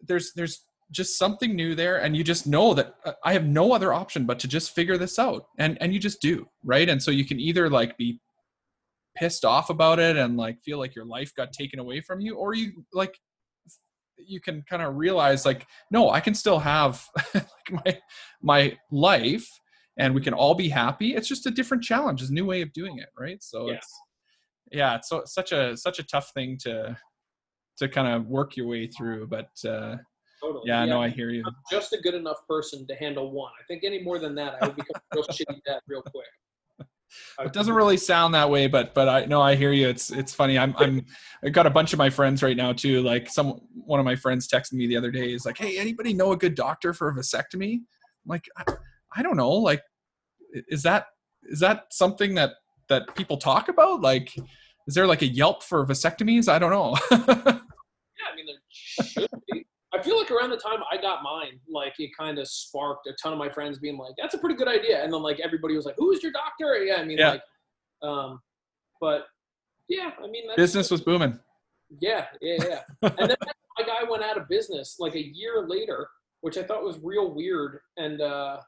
there's 0.00 0.32
there's 0.34 0.64
just 0.90 1.18
something 1.18 1.54
new 1.54 1.74
there 1.74 1.98
and 1.98 2.16
you 2.16 2.24
just 2.24 2.46
know 2.46 2.72
that 2.72 2.94
uh, 3.04 3.12
i 3.22 3.34
have 3.34 3.44
no 3.44 3.72
other 3.72 3.92
option 3.92 4.24
but 4.24 4.38
to 4.38 4.48
just 4.48 4.74
figure 4.74 4.98
this 4.98 5.18
out. 5.18 5.46
And 5.58 5.76
and 5.80 5.92
you 5.92 5.98
just 5.98 6.20
do 6.20 6.46
right? 6.64 6.88
And 6.88 7.02
so 7.02 7.10
you 7.10 7.24
can 7.24 7.38
either 7.40 7.68
like 7.70 7.96
be 7.96 8.20
pissed 9.16 9.44
off 9.44 9.68
about 9.68 9.98
it 9.98 10.16
and 10.16 10.36
like 10.36 10.62
feel 10.62 10.78
like 10.78 10.94
your 10.94 11.04
life 11.04 11.34
got 11.34 11.52
taken 11.52 11.80
away 11.80 12.00
from 12.00 12.20
you 12.20 12.36
or 12.36 12.54
you 12.54 12.84
like 12.92 13.18
you 14.18 14.40
can 14.40 14.62
kind 14.68 14.82
of 14.82 14.96
realize 14.96 15.44
like 15.46 15.66
no 15.90 16.10
i 16.10 16.20
can 16.20 16.34
still 16.34 16.58
have 16.58 17.04
like 17.34 17.70
my 17.70 17.98
my 18.42 18.76
life 18.90 19.48
and 19.98 20.14
we 20.14 20.20
can 20.20 20.34
all 20.34 20.54
be 20.54 20.68
happy 20.68 21.14
it's 21.14 21.28
just 21.28 21.46
a 21.46 21.50
different 21.50 21.82
challenge 21.82 22.20
it's 22.20 22.30
a 22.30 22.34
new 22.34 22.44
way 22.46 22.60
of 22.62 22.72
doing 22.72 22.98
it 22.98 23.08
right 23.18 23.42
so 23.42 23.68
Yeah. 23.68 23.74
it's 23.74 24.00
yeah 24.72 24.94
it's 24.96 25.08
so 25.08 25.22
such 25.24 25.52
a 25.52 25.76
such 25.76 25.98
a 25.98 26.02
tough 26.02 26.30
thing 26.34 26.56
to 26.62 26.96
to 27.78 27.88
kind 27.88 28.08
of 28.08 28.26
work 28.26 28.56
your 28.56 28.66
way 28.66 28.86
through 28.86 29.26
but 29.28 29.50
uh 29.66 29.96
totally. 30.42 30.64
yeah, 30.66 30.84
no 30.84 31.00
i 31.02 31.08
hear 31.08 31.30
you 31.30 31.42
I'm 31.46 31.54
just 31.70 31.92
a 31.92 31.98
good 31.98 32.14
enough 32.14 32.38
person 32.48 32.86
to 32.88 32.94
handle 32.96 33.30
one. 33.32 33.52
I 33.60 33.64
think 33.68 33.82
any 33.84 34.02
more 34.02 34.18
than 34.18 34.34
that, 34.36 34.54
I 34.60 34.66
would 34.66 34.76
become 34.76 35.00
a 35.12 35.16
real 35.16 35.24
shitty 35.30 35.60
dad 35.66 35.80
real 35.88 36.02
quick. 36.02 36.26
It 37.40 37.52
doesn't 37.52 37.74
really 37.74 37.96
sound 37.96 38.34
that 38.34 38.50
way 38.50 38.66
but 38.66 38.94
but 38.94 39.08
i 39.08 39.24
know 39.24 39.40
i 39.40 39.54
hear 39.54 39.72
you. 39.72 39.88
It's 39.88 40.10
it's 40.10 40.32
funny. 40.32 40.58
I'm 40.58 40.74
i'm 40.78 41.04
i 41.44 41.48
got 41.48 41.66
a 41.66 41.70
bunch 41.70 41.92
of 41.92 41.98
my 41.98 42.10
friends 42.10 42.42
right 42.42 42.56
now 42.56 42.72
too. 42.72 43.02
Like 43.02 43.28
some 43.28 43.60
one 43.74 44.00
of 44.00 44.06
my 44.06 44.16
friends 44.16 44.48
texted 44.48 44.74
me 44.74 44.86
the 44.86 44.96
other 44.96 45.10
day. 45.10 45.32
Is 45.32 45.44
like 45.44 45.58
hey 45.58 45.78
anybody 45.78 46.12
know 46.12 46.32
a 46.32 46.36
good 46.36 46.54
doctor 46.54 46.92
for 46.92 47.08
a 47.08 47.14
vasectomy? 47.14 47.74
I'm 47.74 47.82
like 48.26 48.48
I, 48.56 48.64
I 49.16 49.22
don't 49.22 49.36
know. 49.36 49.50
Like 49.50 49.82
is 50.68 50.82
that 50.84 51.06
is 51.44 51.60
that 51.60 51.86
something 51.90 52.34
that 52.34 52.52
that 52.88 53.14
people 53.14 53.36
talk 53.36 53.68
about? 53.68 54.00
Like 54.00 54.34
is 54.86 54.94
there 54.94 55.06
like 55.06 55.22
a 55.22 55.26
yelp 55.26 55.62
for 55.62 55.84
vasectomies? 55.86 56.48
I 56.48 56.58
don't 56.58 56.70
know. 56.70 57.58
Yeah, 58.18 58.32
I 58.32 58.36
mean, 58.36 58.46
there 58.46 58.56
should 59.06 59.28
be. 59.52 59.64
I 59.94 60.02
feel 60.02 60.18
like 60.18 60.30
around 60.30 60.50
the 60.50 60.56
time 60.58 60.80
I 60.92 61.00
got 61.00 61.22
mine, 61.22 61.58
like 61.68 61.94
it 61.98 62.10
kind 62.18 62.38
of 62.38 62.46
sparked 62.46 63.06
a 63.06 63.12
ton 63.22 63.32
of 63.32 63.38
my 63.38 63.48
friends 63.48 63.78
being 63.78 63.96
like, 63.96 64.14
"That's 64.18 64.34
a 64.34 64.38
pretty 64.38 64.54
good 64.54 64.68
idea," 64.68 65.02
and 65.02 65.12
then 65.12 65.22
like 65.22 65.40
everybody 65.40 65.76
was 65.76 65.86
like, 65.86 65.94
"Who 65.96 66.12
is 66.12 66.22
your 66.22 66.32
doctor?" 66.32 66.76
Yeah, 66.84 66.96
I 66.96 67.04
mean, 67.04 67.18
Yeah. 67.18 67.30
like, 67.30 67.42
um, 68.02 68.40
but 69.00 69.26
yeah, 69.88 70.10
I 70.22 70.26
mean, 70.26 70.46
that's, 70.46 70.56
business 70.56 70.90
was 70.90 71.00
booming 71.00 71.38
Yeah, 72.00 72.26
yeah, 72.42 72.56
yeah. 72.68 72.80
and 73.18 73.30
then 73.30 73.36
my 73.78 73.84
guy 73.86 74.08
went 74.08 74.22
out 74.22 74.36
of 74.36 74.46
business 74.48 74.96
like 74.98 75.14
a 75.14 75.26
year 75.26 75.66
later, 75.66 76.06
which 76.42 76.58
I 76.58 76.62
thought 76.62 76.82
was 76.84 76.98
real 77.02 77.34
weird. 77.34 77.78
And 77.96 78.20
uh, 78.20 78.60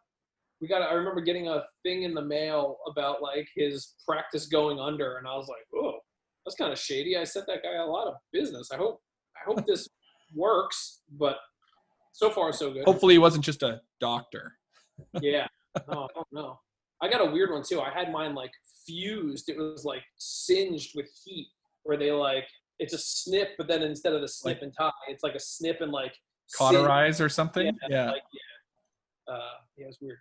we 0.62 0.68
got, 0.68 0.80
I 0.82 0.94
remember 0.94 1.20
getting 1.20 1.48
a 1.48 1.64
thing 1.82 2.04
in 2.04 2.14
the 2.14 2.22
mail 2.22 2.78
about 2.90 3.20
like 3.20 3.46
his 3.54 3.94
practice 4.08 4.46
going 4.46 4.80
under, 4.80 5.18
and 5.18 5.26
I 5.28 5.36
was 5.36 5.48
like, 5.48 5.66
oh, 5.76 5.98
that's 6.46 6.56
kind 6.56 6.72
of 6.72 6.78
shady. 6.78 7.16
I 7.18 7.24
sent 7.24 7.46
that 7.48 7.62
guy 7.62 7.74
a 7.76 7.84
lot 7.84 8.08
of 8.08 8.14
business. 8.32 8.70
I 8.72 8.76
hope, 8.76 9.00
I 9.36 9.40
hope 9.44 9.64
this 9.66 9.86
works, 10.34 11.00
but 11.18 11.36
so 12.12 12.30
far 12.30 12.52
so 12.52 12.72
good. 12.72 12.84
hopefully 12.84 13.14
he 13.14 13.18
wasn't 13.18 13.44
just 13.44 13.62
a 13.62 13.80
doctor 14.00 14.52
Yeah. 15.22 15.46
No, 15.88 16.08
I 16.14 16.22
don't. 16.34 16.56
I 17.02 17.08
got 17.08 17.26
a 17.26 17.30
weird 17.30 17.50
one 17.50 17.62
too. 17.62 17.80
I 17.80 17.90
had 17.90 18.12
mine 18.12 18.34
like 18.34 18.50
fused. 18.86 19.48
It 19.48 19.56
was 19.56 19.84
like 19.84 20.02
singed 20.18 20.92
with 20.94 21.06
heat, 21.24 21.48
where 21.84 21.96
they 21.96 22.10
like 22.12 22.46
it's 22.78 22.92
a 22.92 22.98
snip, 22.98 23.50
but 23.56 23.68
then 23.68 23.82
instead 23.82 24.12
of 24.12 24.20
the 24.20 24.28
snip 24.28 24.60
and 24.62 24.72
tie, 24.76 24.90
it's 25.08 25.22
like 25.22 25.34
a 25.34 25.40
snip 25.40 25.80
and 25.80 25.92
like 25.92 26.12
cauterize 26.56 27.20
or 27.20 27.28
something. 27.28 27.66
Yeah, 27.66 27.72
Yeah. 27.88 28.10
like, 28.10 28.22
yeah. 28.32 29.34
Uh, 29.34 29.40
yeah, 29.78 29.86
it's 29.86 29.98
weird. 30.00 30.18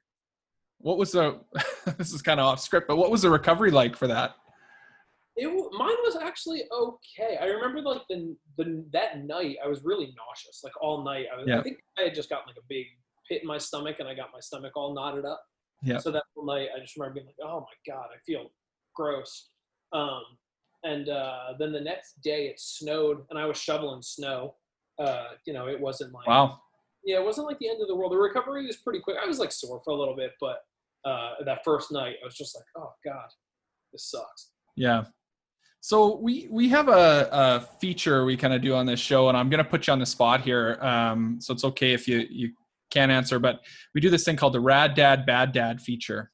What 0.80 0.97
was 0.97 1.12
the? 1.12 1.39
this 1.97 2.14
is 2.14 2.22
kind 2.22 2.39
of 2.39 2.45
off 2.45 2.60
script, 2.62 2.88
but 2.88 2.95
what 2.97 3.12
was 3.12 3.24
the 3.24 3.30
recovery 3.30 3.72
like 3.72 3.95
for 3.95 4.07
that? 4.07 4.36
It 5.36 5.45
w- 5.45 5.69
mine 5.73 5.95
was 6.03 6.17
actually 6.21 6.63
okay. 6.71 7.38
I 7.39 7.45
remember 7.45 7.82
like 7.82 8.01
the 8.09 8.36
the 8.57 8.84
that 8.91 9.23
night 9.25 9.57
I 9.63 9.67
was 9.67 9.84
really 9.84 10.13
nauseous, 10.17 10.61
like 10.63 10.73
all 10.82 11.03
night. 11.03 11.27
I 11.34 11.38
was 11.38 11.47
Yeah. 11.47 11.59
I 11.59 11.63
think 11.63 11.77
I 11.97 12.01
had 12.03 12.15
just 12.15 12.30
gotten 12.30 12.47
like 12.47 12.57
a 12.57 12.65
big 12.67 12.88
pit 13.27 13.41
in 13.41 13.47
my 13.47 13.57
stomach, 13.57 13.97
and 13.99 14.07
I 14.09 14.15
got 14.15 14.30
my 14.34 14.39
stomach 14.39 14.73
all 14.75 14.93
knotted 14.93 15.25
up. 15.25 15.41
Yeah. 15.82 15.97
So 15.99 16.11
that 16.11 16.23
whole 16.36 16.45
night, 16.45 16.69
I 16.75 16.80
just 16.80 16.97
remember 16.97 17.15
being 17.15 17.27
like, 17.27 17.38
"Oh 17.41 17.61
my 17.61 17.93
god, 17.93 18.07
I 18.13 18.19
feel 18.25 18.51
gross." 18.95 19.51
Um, 19.93 20.23
and 20.84 21.09
uh, 21.09 21.53
then 21.59 21.71
the 21.71 21.82
next 21.82 22.21
day 22.21 22.47
it 22.47 22.59
snowed, 22.59 23.25
and 23.30 23.39
I 23.39 23.45
was 23.45 23.57
shoveling 23.57 24.01
snow. 24.01 24.55
Uh, 24.97 25.30
you 25.45 25.53
know, 25.53 25.67
it 25.67 25.80
wasn't 25.80 26.11
like 26.11 26.27
Wow. 26.27 26.59
yeah, 27.05 27.17
it 27.17 27.23
wasn't 27.25 27.47
like 27.47 27.59
the 27.59 27.69
end 27.69 27.82
of 27.82 27.88
the 27.88 27.95
world. 27.95 28.11
The 28.11 28.17
recovery 28.17 28.65
was 28.67 28.77
pretty 28.77 28.99
quick. 28.99 29.15
I 29.23 29.25
was 29.25 29.39
like 29.39 29.51
sore 29.53 29.82
for 29.86 29.91
a 29.91 29.95
little 29.95 30.15
bit, 30.17 30.32
but 30.41 30.57
uh, 31.05 31.36
that 31.45 31.59
first 31.63 31.91
night, 31.93 32.17
I 32.21 32.25
was 32.25 32.36
just 32.36 32.55
like, 32.55 32.65
"Oh 32.75 32.91
god, 33.05 33.30
this 33.93 34.05
sucks." 34.09 34.51
Yeah. 34.75 35.05
So 35.82 36.17
we 36.17 36.47
we 36.51 36.67
have 36.69 36.89
a, 36.89 37.30
a 37.32 37.67
feature 37.80 38.25
we 38.25 38.36
kind 38.36 38.53
of 38.53 38.61
do 38.61 38.75
on 38.75 38.86
this 38.86 38.99
show, 38.99 39.30
and 39.30 39.38
I'm 39.38 39.49
gonna 39.49 39.63
put 39.63 39.88
you 39.88 39.93
on 39.93 39.99
the 39.99 40.05
spot 40.05 40.41
here. 40.41 40.77
Um, 40.82 41.39
so 41.39 41.53
it's 41.53 41.63
okay 41.63 41.93
if 41.93 42.07
you 42.07 42.25
you 42.30 42.51
can't 42.91 43.11
answer, 43.11 43.39
but 43.39 43.61
we 43.93 44.01
do 44.01 44.09
this 44.09 44.23
thing 44.23 44.36
called 44.36 44.53
the 44.53 44.59
Rad 44.59 44.93
Dad 44.95 45.25
Bad 45.25 45.51
Dad 45.51 45.82
feature. 45.82 46.32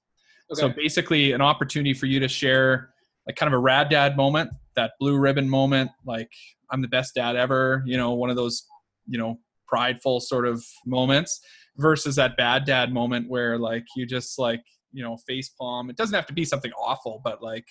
Okay. 0.52 0.62
So 0.62 0.70
basically, 0.70 1.32
an 1.34 1.42
opportunity 1.42 1.94
for 1.94 2.06
you 2.06 2.20
to 2.20 2.28
share 2.28 2.90
like 3.28 3.36
kind 3.36 3.52
of 3.52 3.58
a 3.58 3.62
rad 3.62 3.90
dad 3.90 4.16
moment, 4.16 4.52
that 4.76 4.94
blue 5.00 5.18
ribbon 5.18 5.50
moment, 5.50 5.92
like 6.06 6.30
I'm 6.72 6.82
the 6.82 6.88
best 6.88 7.16
dad 7.16 7.36
ever, 7.36 7.84
you 7.86 7.98
know, 7.98 8.14
one 8.14 8.30
of 8.30 8.36
those, 8.36 8.66
you 9.08 9.18
know, 9.18 9.40
prideful 9.68 10.20
sort 10.20 10.46
of 10.46 10.64
moments 10.86 11.42
versus 11.78 12.16
that 12.16 12.38
bad 12.38 12.66
dad 12.66 12.94
moment 12.94 13.30
where 13.30 13.58
like 13.58 13.86
you 13.96 14.06
just 14.06 14.38
like, 14.38 14.62
you 14.92 15.04
know, 15.04 15.18
face 15.28 15.50
palm. 15.50 15.90
It 15.90 15.98
doesn't 15.98 16.16
have 16.16 16.28
to 16.28 16.34
be 16.34 16.46
something 16.46 16.72
awful, 16.74 17.22
but 17.24 17.42
like, 17.42 17.66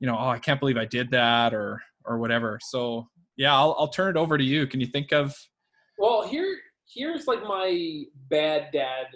you 0.00 0.06
know, 0.06 0.16
oh, 0.18 0.28
I 0.28 0.38
can't 0.38 0.60
believe 0.60 0.76
I 0.76 0.84
did 0.84 1.10
that 1.10 1.54
or 1.54 1.82
or 2.04 2.18
whatever. 2.18 2.58
So 2.62 3.08
yeah, 3.36 3.54
I'll 3.54 3.76
I'll 3.78 3.88
turn 3.88 4.16
it 4.16 4.18
over 4.18 4.38
to 4.38 4.44
you. 4.44 4.66
Can 4.66 4.80
you 4.80 4.86
think 4.86 5.12
of 5.12 5.34
Well, 5.98 6.26
here 6.26 6.56
here's 6.92 7.26
like 7.26 7.42
my 7.42 8.04
bad 8.30 8.68
dad. 8.72 9.06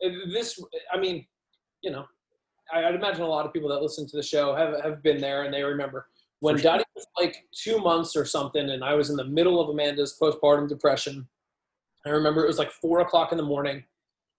This, 0.00 0.62
I 0.92 0.98
mean, 0.98 1.26
you 1.82 1.90
know, 1.90 2.04
I, 2.72 2.84
I'd 2.84 2.94
imagine 2.94 3.22
a 3.22 3.26
lot 3.26 3.46
of 3.46 3.52
people 3.52 3.68
that 3.70 3.80
listen 3.80 4.06
to 4.08 4.16
the 4.16 4.22
show 4.22 4.54
have 4.54 4.80
have 4.82 5.02
been 5.02 5.20
there 5.20 5.44
and 5.44 5.52
they 5.54 5.62
remember 5.62 6.08
when 6.40 6.56
For 6.56 6.62
sure. 6.62 6.72
Dottie 6.72 6.84
was 6.94 7.06
like 7.18 7.36
two 7.52 7.78
months 7.78 8.14
or 8.14 8.24
something, 8.24 8.70
and 8.70 8.84
I 8.84 8.94
was 8.94 9.10
in 9.10 9.16
the 9.16 9.24
middle 9.24 9.60
of 9.60 9.68
Amanda's 9.70 10.18
postpartum 10.20 10.68
depression. 10.68 11.26
I 12.04 12.10
remember 12.10 12.44
it 12.44 12.46
was 12.46 12.58
like 12.58 12.70
four 12.70 13.00
o'clock 13.00 13.32
in 13.32 13.38
the 13.38 13.44
morning, 13.44 13.82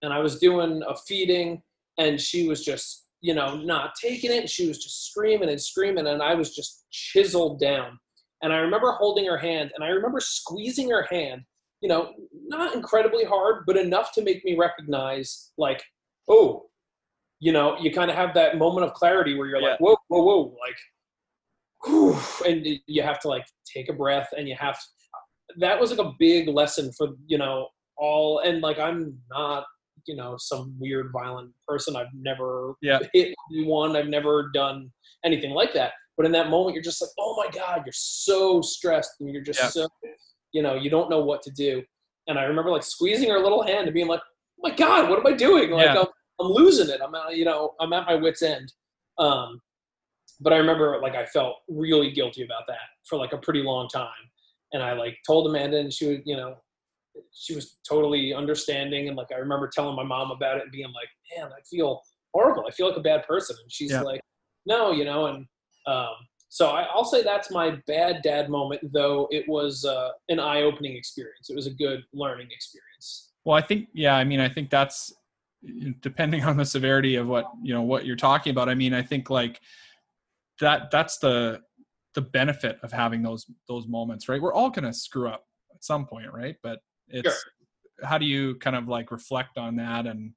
and 0.01 0.13
I 0.13 0.19
was 0.19 0.39
doing 0.39 0.83
a 0.87 0.95
feeding, 0.95 1.61
and 1.97 2.21
she 2.21 2.47
was 2.47 2.63
just, 2.63 3.06
you 3.21 3.33
know, 3.33 3.55
not 3.57 3.93
taking 4.01 4.31
it. 4.31 4.41
And 4.41 4.49
she 4.49 4.67
was 4.67 4.77
just 4.77 5.07
screaming 5.07 5.49
and 5.49 5.61
screaming, 5.61 6.07
and 6.07 6.21
I 6.21 6.35
was 6.35 6.55
just 6.55 6.85
chiseled 6.91 7.59
down. 7.59 7.97
And 8.43 8.53
I 8.53 8.57
remember 8.57 8.91
holding 8.91 9.25
her 9.25 9.37
hand, 9.37 9.71
and 9.75 9.83
I 9.83 9.87
remember 9.89 10.19
squeezing 10.19 10.89
her 10.91 11.07
hand, 11.09 11.41
you 11.81 11.89
know, 11.89 12.13
not 12.47 12.75
incredibly 12.75 13.23
hard, 13.23 13.63
but 13.65 13.77
enough 13.77 14.11
to 14.13 14.23
make 14.23 14.43
me 14.45 14.55
recognize, 14.55 15.51
like, 15.57 15.83
oh, 16.27 16.65
you 17.39 17.51
know, 17.51 17.77
you 17.79 17.91
kind 17.91 18.09
of 18.09 18.17
have 18.17 18.33
that 18.33 18.57
moment 18.57 18.85
of 18.85 18.93
clarity 18.93 19.35
where 19.37 19.47
you're 19.47 19.61
like, 19.61 19.79
whoa, 19.79 19.95
whoa, 20.07 20.23
whoa, 20.23 20.55
like, 20.59 20.77
whew, 21.85 22.17
and 22.47 22.65
you 22.87 23.03
have 23.03 23.19
to 23.21 23.27
like 23.27 23.45
take 23.71 23.89
a 23.89 23.93
breath, 23.93 24.29
and 24.37 24.47
you 24.47 24.55
have. 24.55 24.75
to, 24.75 24.85
That 25.59 25.79
was 25.79 25.91
like 25.91 26.05
a 26.05 26.13
big 26.19 26.47
lesson 26.47 26.91
for 26.97 27.09
you 27.27 27.37
know 27.37 27.67
all, 27.97 28.39
and 28.39 28.61
like 28.61 28.79
I'm 28.79 29.17
not 29.29 29.65
you 30.07 30.15
know 30.15 30.35
some 30.37 30.75
weird 30.79 31.11
violent 31.13 31.51
person. 31.67 31.95
I've 31.95 32.13
never 32.13 32.73
Yeah. 32.81 32.99
hit 33.13 33.35
anyone. 33.51 33.95
I've 33.95 34.07
never 34.07 34.49
done 34.53 34.91
anything 35.25 35.51
like 35.51 35.73
that. 35.73 35.93
But 36.15 36.25
in 36.25 36.31
that 36.31 36.49
moment, 36.49 36.73
you're 36.73 36.83
just 36.83 37.01
like, 37.01 37.11
oh 37.19 37.35
my 37.37 37.49
god, 37.51 37.83
you're 37.85 37.93
so 37.93 38.61
stressed, 38.61 39.11
and 39.19 39.31
you're 39.31 39.43
just 39.43 39.59
Yeah. 39.61 39.69
so, 39.69 39.87
you 40.53 40.61
know, 40.61 40.75
you 40.75 40.89
don't 40.89 41.09
know 41.09 41.23
what 41.23 41.41
to 41.43 41.51
do. 41.51 41.83
And 42.27 42.37
I 42.39 42.43
remember 42.43 42.71
like 42.71 42.83
squeezing 42.83 43.29
her 43.29 43.39
little 43.39 43.61
hand 43.63 43.85
and 43.87 43.93
being 43.93 44.07
like, 44.07 44.21
oh 44.21 44.69
my 44.69 44.75
god, 44.75 45.09
what 45.09 45.19
am 45.19 45.27
I 45.27 45.33
doing? 45.33 45.69
Like 45.71 45.85
Yeah. 45.85 45.99
I'm, 46.01 46.07
I'm 46.39 46.47
losing 46.51 46.89
it. 46.89 47.01
I'm 47.01 47.13
you 47.35 47.45
know, 47.45 47.73
I'm 47.79 47.93
at 47.93 48.05
my 48.05 48.15
wits 48.15 48.41
end. 48.41 48.71
Um, 49.19 49.61
but 50.39 50.53
I 50.53 50.57
remember 50.57 50.99
like 51.01 51.15
I 51.15 51.25
felt 51.25 51.55
really 51.67 52.11
guilty 52.11 52.43
about 52.43 52.63
that 52.67 52.77
for 53.07 53.17
like 53.17 53.33
a 53.33 53.37
pretty 53.37 53.61
long 53.63 53.87
time. 53.87 54.09
And 54.73 54.83
I 54.83 54.93
like 54.93 55.17
told 55.25 55.47
Amanda, 55.47 55.77
and 55.77 55.91
she 55.93 56.07
would, 56.07 56.21
you 56.25 56.35
know, 56.35 56.55
she 57.33 57.55
was 57.55 57.79
totally 57.87 58.33
understanding. 58.33 59.07
And 59.07 59.17
like 59.17 59.31
I 59.33 59.37
remember 59.37 59.67
telling 59.67 59.95
my 59.95 60.03
mom 60.03 60.31
about 60.31 60.57
it 60.57 60.63
and 60.63 60.71
being 60.71 60.91
like, 60.93 61.09
man, 61.35 61.51
I 61.51 61.61
feel 61.69 62.01
horrible. 62.33 62.65
I 62.67 62.71
feel 62.71 62.87
like 62.87 62.97
a 62.97 63.01
bad 63.01 63.25
person. 63.27 63.55
And 63.61 63.71
she's 63.71 63.91
Yeah. 63.91 64.01
like, 64.01 64.21
no, 64.65 64.91
you 64.91 65.05
know, 65.05 65.27
and 65.27 65.45
um, 65.87 66.13
so 66.49 66.69
I, 66.69 66.83
I'll 66.83 67.05
say 67.05 67.23
that's 67.23 67.51
my 67.51 67.77
bad 67.87 68.21
dad 68.21 68.49
moment, 68.49 68.81
though 68.93 69.27
it 69.31 69.47
was 69.47 69.85
uh, 69.85 70.09
an 70.29 70.39
eye-opening 70.39 70.95
experience. 70.95 71.49
It 71.49 71.55
was 71.55 71.67
a 71.67 71.73
good 71.73 72.03
learning 72.13 72.47
experience. 72.51 73.31
Well, 73.45 73.55
I 73.55 73.61
think 73.61 73.87
yeah, 73.93 74.15
I 74.15 74.23
mean, 74.23 74.39
I 74.39 74.49
think 74.49 74.69
that's 74.69 75.13
depending 76.01 76.43
on 76.43 76.57
the 76.57 76.65
severity 76.65 77.15
of 77.15 77.27
what 77.27 77.45
you 77.63 77.73
know 77.73 77.81
what 77.81 78.05
you're 78.05 78.15
talking 78.15 78.51
about. 78.51 78.69
I 78.69 78.75
mean, 78.75 78.93
I 78.93 79.01
think 79.01 79.29
like 79.29 79.61
that 80.59 80.91
that's 80.91 81.17
the 81.19 81.61
the 82.13 82.21
benefit 82.21 82.77
of 82.83 82.91
having 82.91 83.21
those 83.21 83.45
those 83.67 83.87
moments, 83.87 84.27
right? 84.27 84.41
We're 84.41 84.53
all 84.53 84.69
gonna 84.69 84.93
screw 84.93 85.29
up 85.29 85.45
at 85.73 85.83
some 85.83 86.05
point, 86.05 86.31
right? 86.33 86.55
But 86.63 86.79
it's 87.09 87.45
how 88.03 88.17
do 88.17 88.25
you 88.25 88.55
kind 88.55 88.75
of 88.75 88.87
like 88.87 89.11
reflect 89.11 89.57
on 89.57 89.75
that 89.77 90.05
and 90.05 90.33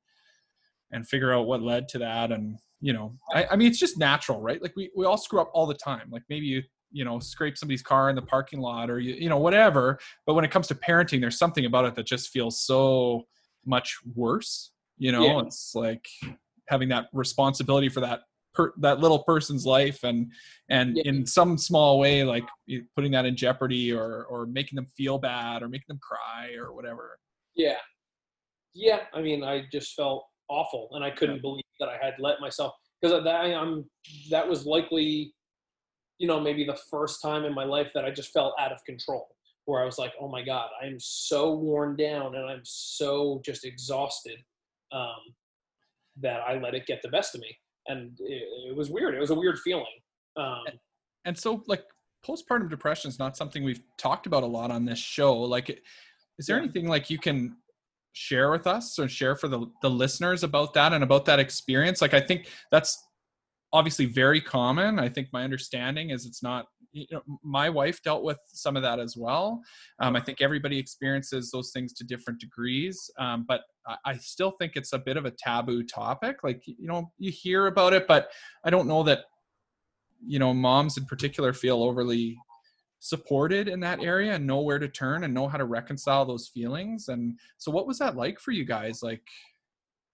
and 0.93 1.07
figure 1.07 1.33
out 1.33 1.47
what 1.47 1.63
led 1.63 1.89
to 1.89 1.99
that? 1.99 2.33
And 2.33 2.57
you 2.81 2.93
know 2.93 3.17
I, 3.35 3.47
I 3.53 3.57
mean 3.57 3.69
it's 3.69 3.79
just 3.79 3.99
natural 3.99 4.41
right? 4.41 4.63
Like 4.63 4.73
we, 4.77 4.91
we 4.97 5.05
all 5.07 5.19
screw 5.19 5.41
up 5.41 5.51
all 5.53 5.67
the 5.67 5.75
time. 5.75 6.09
Like 6.11 6.23
maybe 6.29 6.47
you 6.47 6.63
you 6.93 7.05
know 7.05 7.19
scrape 7.21 7.57
somebody's 7.57 7.83
car 7.83 8.11
in 8.11 8.17
the 8.17 8.23
parking 8.23 8.61
lot 8.61 8.91
or 8.91 8.99
you 8.99 9.15
you 9.15 9.29
know 9.29 9.39
whatever. 9.39 9.99
But 10.27 10.35
when 10.35 10.45
it 10.45 10.51
comes 10.51 10.67
to 10.69 10.75
parenting 10.75 11.21
there's 11.21 11.39
something 11.39 11.65
about 11.65 11.85
it 11.85 11.95
that 11.95 12.07
just 12.07 12.31
feels 12.31 12.61
so 12.61 13.27
much 13.67 13.99
worse 14.15 14.73
you 15.01 15.11
know? 15.11 15.25
Yeah. 15.25 15.41
it's 15.41 15.75
like 15.75 16.07
having 16.69 16.91
that 16.91 17.07
responsibility 17.13 17.89
for 17.89 18.01
that 18.01 18.21
per, 18.55 18.73
that 18.79 19.01
little 19.01 19.23
person's 19.25 19.65
life 19.67 20.03
and 20.05 20.33
and 20.69 20.97
Yeah. 20.97 21.03
in 21.07 21.27
some 21.27 21.57
small 21.59 21.99
way 21.99 22.25
like 22.25 22.45
putting 22.95 23.13
that 23.13 23.27
in 23.27 23.37
jeopardy 23.37 23.93
or 23.93 24.25
or 24.25 24.47
making 24.47 24.77
them 24.77 24.87
feel 24.97 25.19
bad 25.19 25.63
or 25.63 25.69
making 25.69 25.87
them 25.89 26.01
cry 26.03 26.55
or 26.55 26.73
whatever 26.73 27.19
Yeah, 27.55 27.79
yeah. 28.75 29.01
I 29.13 29.21
mean, 29.21 29.43
I 29.45 29.65
just 29.73 29.95
felt 29.95 30.25
awful, 30.49 30.89
and 30.93 31.05
I 31.05 31.11
couldn't 31.11 31.43
believe 31.43 31.65
that 31.81 31.89
I 31.89 31.97
had 32.05 32.15
let 32.19 32.41
myself 32.41 32.75
because 33.01 33.23
that 33.25 33.35
I'm 33.35 33.85
that 34.31 34.47
was 34.49 34.67
likely, 34.67 35.35
you 36.19 36.27
know, 36.29 36.41
maybe 36.41 36.65
the 36.65 36.79
first 36.91 37.21
time 37.23 37.45
in 37.45 37.55
my 37.55 37.65
life 37.65 37.89
that 37.95 38.05
I 38.05 38.11
just 38.11 38.33
felt 38.33 38.55
out 38.59 38.73
of 38.73 38.85
control. 38.85 39.29
Where 39.67 39.83
I 39.83 39.85
was 39.85 39.99
like, 39.99 40.13
oh 40.21 40.27
my 40.29 40.43
god, 40.43 40.69
I'm 40.83 40.99
so 40.99 41.53
worn 41.55 41.95
down 41.95 42.35
and 42.35 42.45
I'm 42.51 42.63
so 42.65 43.41
just 43.45 43.65
exhausted 43.65 44.39
um, 44.91 45.21
that 46.21 46.41
I 46.41 46.59
let 46.59 46.75
it 46.75 46.87
get 46.87 47.03
the 47.03 47.09
best 47.09 47.35
of 47.37 47.41
me, 47.41 47.57
and 47.87 48.17
it, 48.21 48.43
it 48.71 48.77
was 48.77 48.91
weird. 48.91 49.15
It 49.15 49.21
was 49.21 49.31
a 49.31 49.35
weird 49.35 49.59
feeling. 49.59 49.85
Um, 50.37 50.65
and 51.25 51.37
so 51.37 51.63
like 51.67 51.85
postpartum 52.27 52.69
depression 52.71 53.09
is 53.09 53.19
not 53.19 53.37
something 53.37 53.65
we've 53.65 53.83
talked 53.99 54.27
about 54.27 54.43
a 54.43 54.47
lot 54.47 54.71
on 54.71 54.85
this 54.85 54.99
show 54.99 55.35
like 55.37 55.71
is 56.39 56.47
there 56.47 56.57
Yeah. 56.59 56.65
anything 56.65 56.87
like 56.87 57.11
you 57.11 57.19
can 57.19 57.57
share 58.13 58.51
with 58.51 58.67
us 58.67 58.99
or 58.99 59.09
share 59.09 59.37
for 59.37 59.49
the, 59.49 59.67
the 59.83 59.89
listeners 59.91 60.43
about 60.45 60.75
that 60.75 60.93
and 60.93 61.03
about 61.03 61.25
that 61.25 61.39
experience 61.39 62.01
like 62.03 62.13
i 62.15 62.21
think 62.21 62.49
that's 62.71 63.03
obviously 63.73 64.05
very 64.05 64.41
common 64.41 64.99
i 64.99 65.09
think 65.09 65.29
my 65.33 65.45
understanding 65.45 66.11
is 66.11 66.27
it's 66.27 66.43
not 66.43 66.67
you 66.93 67.07
know 67.11 67.23
my 67.43 67.69
wife 67.69 68.03
dealt 68.03 68.23
with 68.23 68.39
some 68.47 68.77
of 68.77 68.83
that 68.83 68.99
as 68.99 69.17
well. 69.17 69.63
Um, 70.01 70.17
i 70.17 70.21
think 70.21 70.41
everybody 70.41 70.79
experiences 70.79 71.51
those 71.51 71.71
things 71.73 71.93
to 71.95 72.05
different 72.05 72.41
degrees 72.41 73.11
um, 73.19 73.45
but 73.47 73.63
I, 73.87 73.97
I 74.05 74.17
still 74.17 74.53
think 74.53 74.73
it's 74.75 74.93
a 74.93 74.99
bit 74.99 75.17
of 75.17 75.25
a 75.25 75.31
taboo 75.31 75.83
topic 75.85 76.39
like 76.43 76.63
you 76.67 76.89
know 76.89 77.11
you 77.19 77.31
hear 77.31 77.67
about 77.67 77.93
it 77.93 78.07
but 78.07 78.31
i 78.65 78.71
don't 78.71 78.89
know 78.89 79.03
that 79.05 79.21
you 80.27 80.39
know 80.39 80.53
moms 80.53 80.97
in 80.97 81.05
particular 81.07 81.53
feel 81.53 81.83
overly 81.83 82.37
supported 83.01 83.67
in 83.67 83.81
that 83.81 84.03
area 84.03 84.35
and 84.35 84.47
know 84.47 84.61
where 84.61 84.79
to 84.79 84.89
turn 84.89 85.25
and 85.25 85.33
know 85.33 85.49
how 85.49 85.57
to 85.57 85.65
reconcile 85.65 86.25
those 86.25 86.49
feelings 86.49 87.09
and 87.09 87.39
so 87.57 87.71
what 87.71 87.87
was 87.87 87.99
that 87.99 88.17
like 88.17 88.39
for 88.39 88.53
you 88.53 88.65
guys 88.65 89.03
like? 89.03 89.23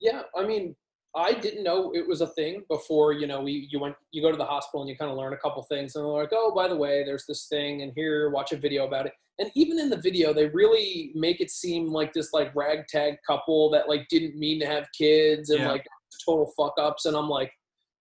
Yeah, 0.01 0.23
I 0.37 0.47
mean, 0.47 0.77
I 1.17 1.33
didn't 1.33 1.65
know 1.65 1.93
it 1.95 2.07
was 2.07 2.21
a 2.21 2.27
thing 2.29 2.63
before. 2.69 3.13
You 3.15 3.27
know, 3.27 3.41
we 3.41 3.69
you 3.71 3.81
went 3.81 3.97
you 4.13 4.21
go 4.23 4.31
to 4.31 4.37
the 4.37 4.45
hospital 4.45 4.83
and 4.83 4.91
you 4.91 4.97
kind 4.97 5.11
of 5.11 5.17
learn 5.17 5.33
a 5.33 5.39
couple 5.39 5.63
things, 5.65 5.97
and 5.97 6.05
they're 6.05 6.13
like, 6.13 6.29
oh, 6.33 6.55
by 6.55 6.69
the 6.69 6.77
way, 6.77 7.05
there's 7.05 7.25
this 7.27 7.47
thing, 7.49 7.83
and 7.83 7.93
here, 7.97 8.31
watch 8.31 8.53
a 8.53 8.57
video 8.57 8.87
about 8.87 9.07
it. 9.07 9.13
And 9.39 9.51
even 9.55 9.79
in 9.79 9.91
the 9.91 9.97
video, 10.01 10.33
they 10.33 10.47
really 10.47 11.13
make 11.15 11.41
it 11.41 11.51
seem 11.51 11.89
like 11.89 12.13
this 12.13 12.33
like 12.33 12.55
ragtag 12.55 13.17
couple 13.27 13.71
that 13.71 13.89
like 13.89 14.07
didn't 14.09 14.39
mean 14.39 14.61
to 14.61 14.67
have 14.67 14.87
kids 14.97 15.51
and 15.51 15.61
Yeah. 15.61 15.73
like 15.73 15.87
total 16.27 16.53
fuck 16.57 16.75
ups. 16.81 17.05
And 17.05 17.15
I'm 17.17 17.29
like, 17.29 17.51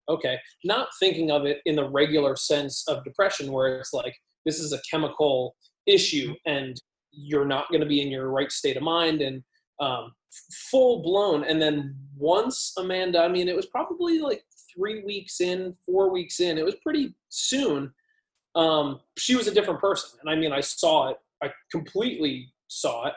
okay, 0.07 0.37
not 0.63 0.87
thinking 0.99 1.31
of 1.31 1.45
it 1.45 1.59
in 1.65 1.75
the 1.75 1.89
regular 1.89 2.35
sense 2.35 2.85
of 2.87 3.03
depression, 3.03 3.51
where 3.51 3.79
it's 3.79 3.93
like 3.93 4.15
this 4.45 4.59
is 4.59 4.71
a 4.71 4.79
chemical 4.89 5.55
issue 5.87 6.33
and 6.45 6.75
you're 7.11 7.45
not 7.45 7.69
going 7.69 7.81
to 7.81 7.87
be 7.87 8.01
in 8.01 8.09
your 8.09 8.29
right 8.29 8.51
state 8.51 8.77
of 8.77 8.83
mind 8.83 9.21
and 9.21 9.43
um, 9.79 10.11
full 10.69 11.01
blown. 11.01 11.43
And 11.43 11.61
then 11.61 11.95
once 12.17 12.73
Amanda, 12.77 13.19
I 13.19 13.27
mean, 13.27 13.47
it 13.47 13.55
was 13.55 13.65
probably 13.67 14.19
like 14.19 14.43
three 14.73 15.03
weeks 15.03 15.41
in, 15.41 15.75
four 15.85 16.11
weeks 16.11 16.39
in. 16.39 16.57
It 16.57 16.65
was 16.65 16.75
pretty 16.75 17.15
soon. 17.29 17.93
Um, 18.55 18.99
she 19.17 19.35
was 19.35 19.47
a 19.47 19.53
different 19.53 19.81
person, 19.81 20.19
and 20.21 20.29
I 20.29 20.35
mean, 20.35 20.53
I 20.53 20.61
saw 20.61 21.09
it. 21.09 21.17
I 21.43 21.51
completely 21.71 22.53
saw 22.67 23.07
it. 23.07 23.13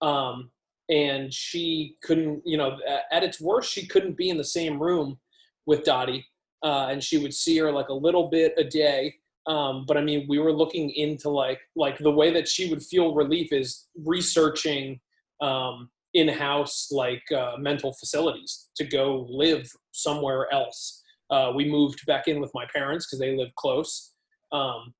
Um, 0.00 0.50
and 0.88 1.32
she 1.32 1.96
couldn't, 2.02 2.42
you 2.44 2.56
know, 2.56 2.78
at 3.12 3.22
its 3.22 3.40
worst, 3.40 3.70
she 3.70 3.86
couldn't 3.86 4.16
be 4.16 4.28
in 4.28 4.38
the 4.38 4.44
same 4.44 4.82
room 4.82 5.18
with 5.66 5.84
Dottie, 5.84 6.26
uh, 6.64 6.88
and 6.90 7.02
she 7.02 7.18
would 7.18 7.34
see 7.34 7.58
her 7.58 7.70
like 7.70 7.88
a 7.88 7.94
little 7.94 8.28
bit 8.28 8.54
a 8.56 8.64
day. 8.64 9.14
Um, 9.46 9.84
but 9.86 9.96
I 9.96 10.02
mean, 10.02 10.26
we 10.28 10.38
were 10.38 10.52
looking 10.52 10.90
into 10.90 11.28
like 11.30 11.60
like 11.76 11.98
the 11.98 12.10
way 12.10 12.32
that 12.32 12.48
she 12.48 12.68
would 12.70 12.82
feel 12.82 13.14
relief 13.14 13.52
is 13.52 13.86
researching 14.04 15.00
um, 15.40 15.90
in-house 16.14 16.88
like 16.90 17.22
uh, 17.32 17.52
mental 17.58 17.92
facilities 17.92 18.70
to 18.76 18.84
go 18.84 19.26
live 19.30 19.70
somewhere 19.92 20.52
else. 20.52 21.02
Uh, 21.30 21.52
we 21.54 21.70
moved 21.70 22.04
back 22.06 22.26
in 22.26 22.40
with 22.40 22.50
my 22.54 22.66
parents 22.74 23.06
because 23.06 23.20
they 23.20 23.36
live 23.36 23.54
close. 23.56 24.12
Um, 24.52 24.92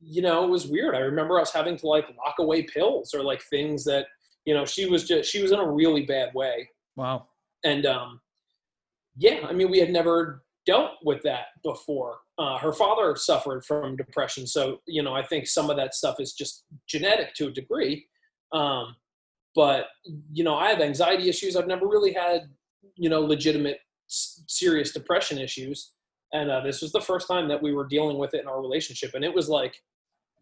you 0.00 0.22
know, 0.22 0.44
it 0.44 0.50
was 0.50 0.66
weird. 0.66 0.94
I 0.94 1.00
remember 1.00 1.40
us 1.40 1.52
having 1.52 1.76
to 1.78 1.86
like 1.86 2.06
lock 2.24 2.36
away 2.38 2.62
pills 2.62 3.12
or 3.14 3.22
like 3.22 3.42
things 3.50 3.84
that 3.84 4.06
you 4.44 4.54
know 4.54 4.64
she 4.64 4.86
was 4.86 5.04
just 5.04 5.30
she 5.30 5.42
was 5.42 5.50
in 5.50 5.58
a 5.58 5.70
really 5.70 6.06
bad 6.06 6.32
way. 6.34 6.68
Wow. 6.96 7.26
And 7.64 7.84
um, 7.86 8.20
yeah, 9.16 9.40
I 9.48 9.52
mean, 9.52 9.70
we 9.70 9.80
had 9.80 9.90
never 9.90 10.44
dealt 10.64 10.92
with 11.04 11.22
that 11.22 11.46
before. 11.64 12.18
Uh, 12.38 12.56
her 12.58 12.72
father 12.72 13.16
suffered 13.16 13.64
from 13.64 13.96
depression, 13.96 14.46
so 14.46 14.80
you 14.86 15.02
know, 15.02 15.14
I 15.14 15.24
think 15.24 15.48
some 15.48 15.70
of 15.70 15.76
that 15.76 15.94
stuff 15.94 16.20
is 16.20 16.32
just 16.32 16.64
genetic 16.86 17.34
to 17.34 17.48
a 17.48 17.50
degree. 17.50 18.06
Um, 18.52 18.94
but 19.58 19.86
you 20.32 20.44
know 20.44 20.54
i 20.54 20.68
have 20.68 20.80
anxiety 20.80 21.28
issues. 21.28 21.56
I've 21.56 21.66
never 21.66 21.88
really 21.88 22.12
had 22.12 22.42
you 22.94 23.10
know 23.10 23.20
legitimate 23.20 23.80
serious 24.06 24.92
depression 24.92 25.36
issues. 25.36 25.94
And 26.32 26.50
uh, 26.50 26.60
this 26.60 26.80
was 26.80 26.92
the 26.92 27.00
first 27.00 27.26
time 27.26 27.48
that 27.48 27.60
we 27.60 27.72
were 27.74 27.86
dealing 27.86 28.18
with 28.18 28.34
it 28.34 28.42
in 28.42 28.48
our 28.48 28.62
relationship 28.62 29.10
and 29.14 29.24
it 29.24 29.34
was 29.34 29.48
like 29.48 29.74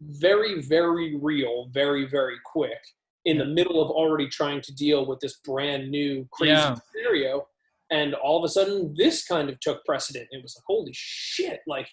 very 0.01 0.61
very 0.61 1.17
real 1.29 1.69
very 1.73 2.05
very 2.05 2.37
quick 2.45 2.81
in 3.25 3.39
the 3.39 3.45
middle 3.45 3.81
of 3.83 3.89
already 3.89 4.27
trying 4.27 4.61
to 4.61 4.75
deal 4.75 5.07
with 5.07 5.19
this 5.19 5.37
brand 5.43 5.89
new 5.89 6.27
crazy 6.31 6.51
yeah. 6.51 6.75
scenario. 6.91 7.47
And 7.89 8.13
all 8.13 8.37
of 8.37 8.43
a 8.43 8.51
sudden 8.57 8.93
this 8.95 9.25
kind 9.25 9.49
of 9.49 9.59
took 9.61 9.83
precedent. 9.83 10.27
It 10.29 10.43
was 10.43 10.55
like 10.55 10.65
holy 10.67 10.93
shit 10.93 11.61
like 11.65 11.89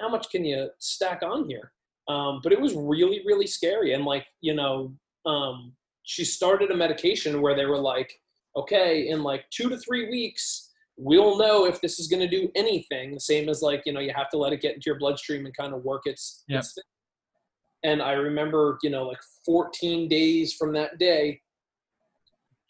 how 0.00 0.08
much 0.08 0.30
can 0.30 0.44
you 0.44 0.70
stack 0.78 1.22
on 1.24 1.48
here? 1.48 1.72
Um, 2.06 2.38
but 2.44 2.52
it 2.52 2.60
was 2.60 2.74
really 2.74 3.22
really 3.26 3.48
scary. 3.48 3.94
And 3.94 4.04
like 4.04 4.26
you 4.40 4.54
know 4.54 4.94
um, 5.26 5.72
she 6.08 6.24
started 6.24 6.70
a 6.70 6.74
medication 6.74 7.42
where 7.42 7.54
they 7.54 7.66
were 7.66 7.78
like, 7.78 8.18
okay, 8.56 9.08
in 9.08 9.22
like 9.22 9.44
two 9.50 9.68
to 9.68 9.76
three 9.76 10.08
weeks, 10.08 10.70
we'll 10.96 11.36
know 11.36 11.66
if 11.66 11.82
this 11.82 11.98
is 11.98 12.08
going 12.08 12.26
to 12.26 12.26
do 12.26 12.50
anything. 12.56 13.12
The 13.12 13.20
same 13.20 13.46
as 13.50 13.60
like, 13.60 13.82
you 13.84 13.92
know, 13.92 14.00
you 14.00 14.14
have 14.16 14.30
to 14.30 14.38
let 14.38 14.54
it 14.54 14.62
get 14.62 14.74
into 14.74 14.86
your 14.86 14.98
bloodstream 14.98 15.44
and 15.44 15.54
kind 15.54 15.74
of 15.74 15.84
work 15.84 16.06
its, 16.06 16.44
yep. 16.48 16.60
its 16.60 16.78
and 17.84 18.00
I 18.00 18.12
remember, 18.12 18.78
you 18.82 18.88
know, 18.88 19.06
like 19.06 19.20
14 19.44 20.08
days 20.08 20.54
from 20.54 20.72
that 20.72 20.98
day, 20.98 21.42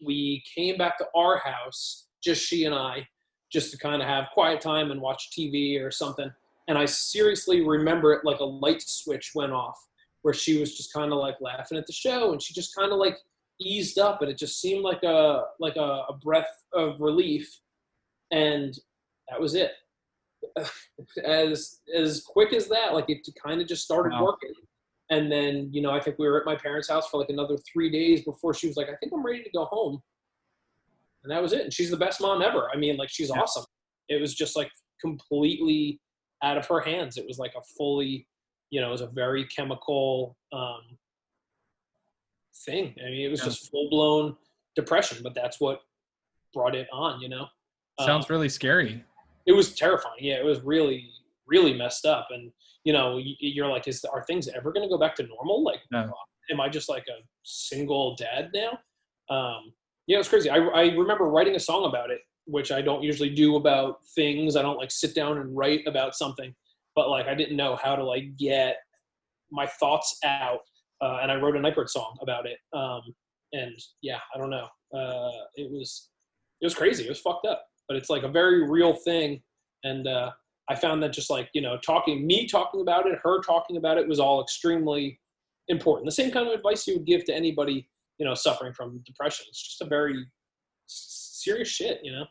we 0.04 0.42
came 0.52 0.76
back 0.76 0.98
to 0.98 1.06
our 1.14 1.38
house, 1.38 2.08
just 2.20 2.44
she 2.44 2.64
and 2.64 2.74
I, 2.74 3.06
just 3.52 3.70
to 3.70 3.78
kind 3.78 4.02
of 4.02 4.08
have 4.08 4.26
quiet 4.34 4.60
time 4.60 4.90
and 4.90 5.00
watch 5.00 5.30
TV 5.30 5.80
or 5.80 5.92
something. 5.92 6.30
And 6.66 6.76
I 6.76 6.86
seriously 6.86 7.64
remember 7.64 8.12
it 8.14 8.24
like 8.24 8.40
a 8.40 8.44
light 8.44 8.82
switch 8.82 9.30
went 9.36 9.52
off 9.52 9.87
where 10.22 10.34
she 10.34 10.58
was 10.58 10.76
just 10.76 10.92
kind 10.92 11.12
of 11.12 11.18
like 11.18 11.36
laughing 11.40 11.78
at 11.78 11.86
the 11.86 11.92
show 11.92 12.32
and 12.32 12.42
she 12.42 12.54
just 12.54 12.74
kind 12.74 12.92
of 12.92 12.98
like 12.98 13.16
eased 13.60 13.98
up 13.98 14.22
and 14.22 14.30
it 14.30 14.38
just 14.38 14.60
seemed 14.60 14.82
like 14.82 15.02
a 15.02 15.42
like 15.58 15.76
a, 15.76 16.04
a 16.08 16.18
breath 16.22 16.64
of 16.72 17.00
relief 17.00 17.48
and 18.30 18.78
that 19.28 19.40
was 19.40 19.54
it. 19.54 19.72
As 21.24 21.80
as 21.94 22.22
quick 22.22 22.52
as 22.52 22.68
that 22.68 22.94
like 22.94 23.06
it 23.08 23.26
kind 23.44 23.60
of 23.60 23.66
just 23.66 23.84
started 23.84 24.12
wow. 24.12 24.24
working 24.24 24.52
and 25.10 25.30
then 25.30 25.68
you 25.72 25.82
know 25.82 25.90
i 25.90 26.00
think 26.00 26.16
we 26.16 26.28
were 26.28 26.38
at 26.38 26.46
my 26.46 26.54
parents 26.54 26.88
house 26.88 27.08
for 27.08 27.18
like 27.18 27.28
another 27.28 27.56
three 27.70 27.90
days 27.90 28.24
before 28.24 28.54
she 28.54 28.68
was 28.68 28.76
like 28.76 28.88
i 28.88 28.94
think 29.00 29.12
i'm 29.12 29.24
ready 29.24 29.42
to 29.42 29.50
go 29.50 29.64
home. 29.64 30.00
And 31.24 31.32
that 31.32 31.42
was 31.42 31.52
it 31.52 31.62
and 31.62 31.72
she's 31.72 31.90
the 31.90 31.96
best 31.96 32.20
mom 32.20 32.40
ever. 32.40 32.68
I 32.72 32.76
mean 32.76 32.96
like 32.96 33.10
she's 33.10 33.30
yeah. 33.30 33.40
awesome. 33.40 33.64
It 34.08 34.20
was 34.20 34.34
just 34.34 34.56
like 34.56 34.70
completely 35.00 36.00
out 36.42 36.56
of 36.56 36.66
her 36.66 36.80
hands. 36.80 37.16
It 37.16 37.26
was 37.26 37.38
like 37.38 37.52
a 37.56 37.62
fully 37.76 38.26
you 38.70 38.80
know 38.80 38.88
it 38.88 38.92
was 38.92 39.00
a 39.00 39.08
very 39.08 39.46
chemical 39.46 40.36
um, 40.52 40.82
thing. 42.66 42.94
I 43.04 43.10
mean, 43.10 43.26
it 43.26 43.30
was 43.30 43.40
yeah. 43.40 43.46
just 43.46 43.70
full 43.70 43.88
blown 43.90 44.36
depression, 44.76 45.18
but 45.22 45.34
that's 45.34 45.60
what 45.60 45.80
brought 46.54 46.74
it 46.74 46.88
on. 46.92 47.20
You 47.20 47.28
know, 47.28 47.46
sounds 48.00 48.26
um, 48.26 48.34
really 48.34 48.48
scary. 48.48 49.04
It 49.46 49.52
was 49.52 49.74
terrifying. 49.74 50.18
Yeah, 50.20 50.36
it 50.36 50.44
was 50.44 50.60
really 50.60 51.10
really 51.48 51.74
messed 51.74 52.06
up. 52.06 52.28
And 52.30 52.52
you 52.84 52.92
know, 52.92 53.20
you're 53.40 53.68
like, 53.68 53.88
is 53.88 54.04
are 54.04 54.24
things 54.24 54.48
ever 54.48 54.72
going 54.72 54.86
to 54.86 54.88
go 54.88 54.98
back 54.98 55.16
to 55.16 55.26
normal? 55.26 55.64
Like, 55.64 55.80
no. 55.90 56.12
am 56.50 56.60
I 56.60 56.68
just 56.68 56.88
like 56.88 57.04
a 57.08 57.20
single 57.42 58.14
dad 58.16 58.50
now? 58.54 58.78
Um, 59.34 59.72
yeah, 60.06 60.16
it 60.16 60.18
was 60.18 60.28
crazy. 60.28 60.48
I, 60.48 60.56
I 60.56 60.82
remember 60.92 61.28
writing 61.28 61.56
a 61.56 61.60
song 61.60 61.86
about 61.86 62.10
it, 62.10 62.20
which 62.46 62.72
I 62.72 62.80
don't 62.80 63.02
usually 63.02 63.30
do 63.30 63.56
about 63.56 63.96
things. 64.14 64.56
I 64.56 64.62
don't 64.62 64.78
like 64.78 64.90
sit 64.90 65.14
down 65.14 65.38
and 65.38 65.54
write 65.54 65.86
about 65.86 66.14
something, 66.14 66.54
but 66.98 67.10
like 67.10 67.28
I 67.28 67.34
didn't 67.36 67.56
know 67.56 67.76
how 67.76 67.94
to 67.94 68.02
like 68.02 68.36
get 68.36 68.78
my 69.52 69.68
thoughts 69.68 70.18
out 70.24 70.62
uh, 71.00 71.18
and 71.22 71.30
I 71.30 71.36
wrote 71.36 71.54
a 71.54 71.60
Nightbird 71.60 71.88
song 71.88 72.18
about 72.20 72.44
it. 72.44 72.58
Um, 72.76 73.02
and 73.52 73.72
yeah, 74.02 74.18
I 74.34 74.38
don't 74.38 74.50
know. 74.50 74.66
Uh, 74.92 75.30
it 75.54 75.70
was 75.70 76.10
it 76.60 76.66
was 76.66 76.74
crazy. 76.74 77.04
It 77.04 77.08
was 77.08 77.20
fucked 77.20 77.46
up, 77.46 77.64
but 77.86 77.96
it's 77.96 78.10
like 78.10 78.24
a 78.24 78.28
very 78.28 78.68
real 78.68 78.94
thing. 78.94 79.40
And 79.84 80.08
uh, 80.08 80.32
I 80.68 80.74
found 80.74 81.00
that 81.04 81.12
just 81.12 81.30
like 81.30 81.50
you 81.54 81.62
know, 81.62 81.78
talking 81.86 82.26
me 82.26 82.48
talking 82.48 82.80
about 82.80 83.06
it, 83.06 83.16
her 83.22 83.40
talking 83.42 83.76
about 83.76 83.96
it 83.96 84.08
was 84.08 84.18
all 84.18 84.42
extremely 84.42 85.20
important. 85.68 86.04
The 86.04 86.20
same 86.20 86.32
kind 86.32 86.48
of 86.48 86.52
advice 86.52 86.84
you 86.88 86.94
would 86.94 87.06
give 87.06 87.24
to 87.26 87.32
anybody 87.32 87.88
you 88.18 88.26
know 88.26 88.34
suffering 88.34 88.72
from 88.72 89.00
depression. 89.06 89.46
It's 89.48 89.62
just 89.62 89.82
a 89.82 89.86
very 89.86 90.26
serious 90.88 91.68
shit, 91.68 92.00
you 92.02 92.10
know. 92.10 92.24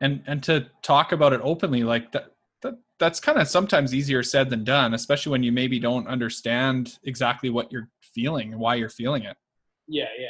And 0.00 0.22
and 0.28 0.44
to 0.44 0.68
talk 0.82 1.10
about 1.10 1.32
it 1.32 1.40
openly 1.42 1.82
like 1.82 2.12
that 2.12 2.31
that 2.62 2.74
that's 2.98 3.20
kind 3.20 3.38
of 3.38 3.48
sometimes 3.48 3.94
easier 3.94 4.22
said 4.22 4.50
than 4.50 4.64
done, 4.64 4.94
especially 4.94 5.32
when 5.32 5.42
you 5.42 5.52
maybe 5.52 5.78
don't 5.78 6.06
understand 6.06 6.98
exactly 7.04 7.50
what 7.50 7.70
you're 7.70 7.88
feeling 8.14 8.52
and 8.52 8.60
why 8.60 8.76
you're 8.76 8.88
feeling 8.88 9.24
it. 9.24 9.36
Yeah, 9.88 10.08
yeah. 10.18 10.28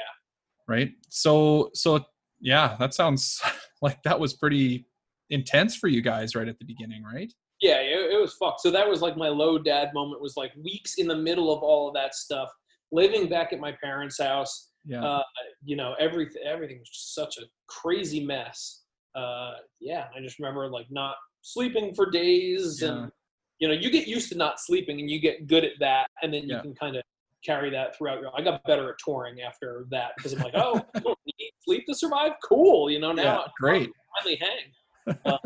Right. 0.66 0.92
So 1.08 1.70
so 1.74 2.04
yeah, 2.40 2.76
that 2.78 2.94
sounds 2.94 3.40
like 3.82 4.02
that 4.02 4.18
was 4.18 4.34
pretty 4.34 4.86
intense 5.30 5.76
for 5.76 5.88
you 5.88 6.02
guys 6.02 6.34
right 6.34 6.48
at 6.48 6.58
the 6.58 6.64
beginning, 6.64 7.02
right? 7.02 7.32
Yeah, 7.60 7.78
it, 7.78 8.12
it 8.12 8.20
was 8.20 8.34
fucked. 8.34 8.60
So 8.60 8.70
that 8.72 8.88
was 8.88 9.00
like 9.00 9.16
my 9.16 9.28
low 9.28 9.56
dad 9.58 9.90
moment 9.94 10.20
was 10.20 10.36
like 10.36 10.52
weeks 10.62 10.94
in 10.98 11.06
the 11.06 11.16
middle 11.16 11.52
of 11.52 11.62
all 11.62 11.88
of 11.88 11.94
that 11.94 12.14
stuff, 12.14 12.50
living 12.90 13.28
back 13.28 13.52
at 13.52 13.60
my 13.60 13.72
parents' 13.82 14.20
house. 14.20 14.70
Yeah. 14.84 15.04
Uh, 15.04 15.22
you 15.64 15.76
know, 15.76 15.94
everything 16.00 16.42
everything 16.44 16.80
was 16.80 16.88
just 16.88 17.14
such 17.14 17.38
a 17.38 17.42
crazy 17.68 18.24
mess. 18.24 18.81
Uh, 19.14 19.54
yeah, 19.80 20.06
I 20.16 20.20
just 20.20 20.38
remember 20.38 20.68
like 20.68 20.86
not 20.90 21.16
sleeping 21.42 21.94
for 21.94 22.10
days 22.10 22.80
yeah. 22.80 22.88
and 22.88 23.12
you 23.58 23.68
know 23.68 23.74
you 23.74 23.90
get 23.90 24.06
used 24.06 24.30
to 24.30 24.36
not 24.36 24.60
sleeping 24.60 25.00
and 25.00 25.10
you 25.10 25.20
get 25.20 25.46
good 25.46 25.64
at 25.64 25.72
that 25.80 26.06
and 26.22 26.32
then 26.32 26.42
you 26.44 26.54
yeah. 26.54 26.62
can 26.62 26.74
kind 26.74 26.96
of 26.96 27.02
carry 27.44 27.68
that 27.68 27.96
throughout 27.96 28.20
your 28.20 28.30
i 28.36 28.40
got 28.40 28.62
better 28.64 28.90
at 28.90 28.94
touring 29.04 29.40
after 29.40 29.84
that 29.90 30.12
because 30.16 30.32
i'm 30.32 30.38
like 30.40 30.54
oh 30.54 30.74
you 30.94 31.00
don't 31.00 31.18
need 31.26 31.50
sleep 31.64 31.84
to 31.86 31.94
survive? 31.94 32.32
Cool 32.48 32.90
you 32.90 33.00
know 33.00 33.12
now 33.12 33.22
yeah, 33.22 33.40
great. 33.58 33.90
finally 34.18 34.40
hang. 34.40 35.16
Um, 35.26 35.38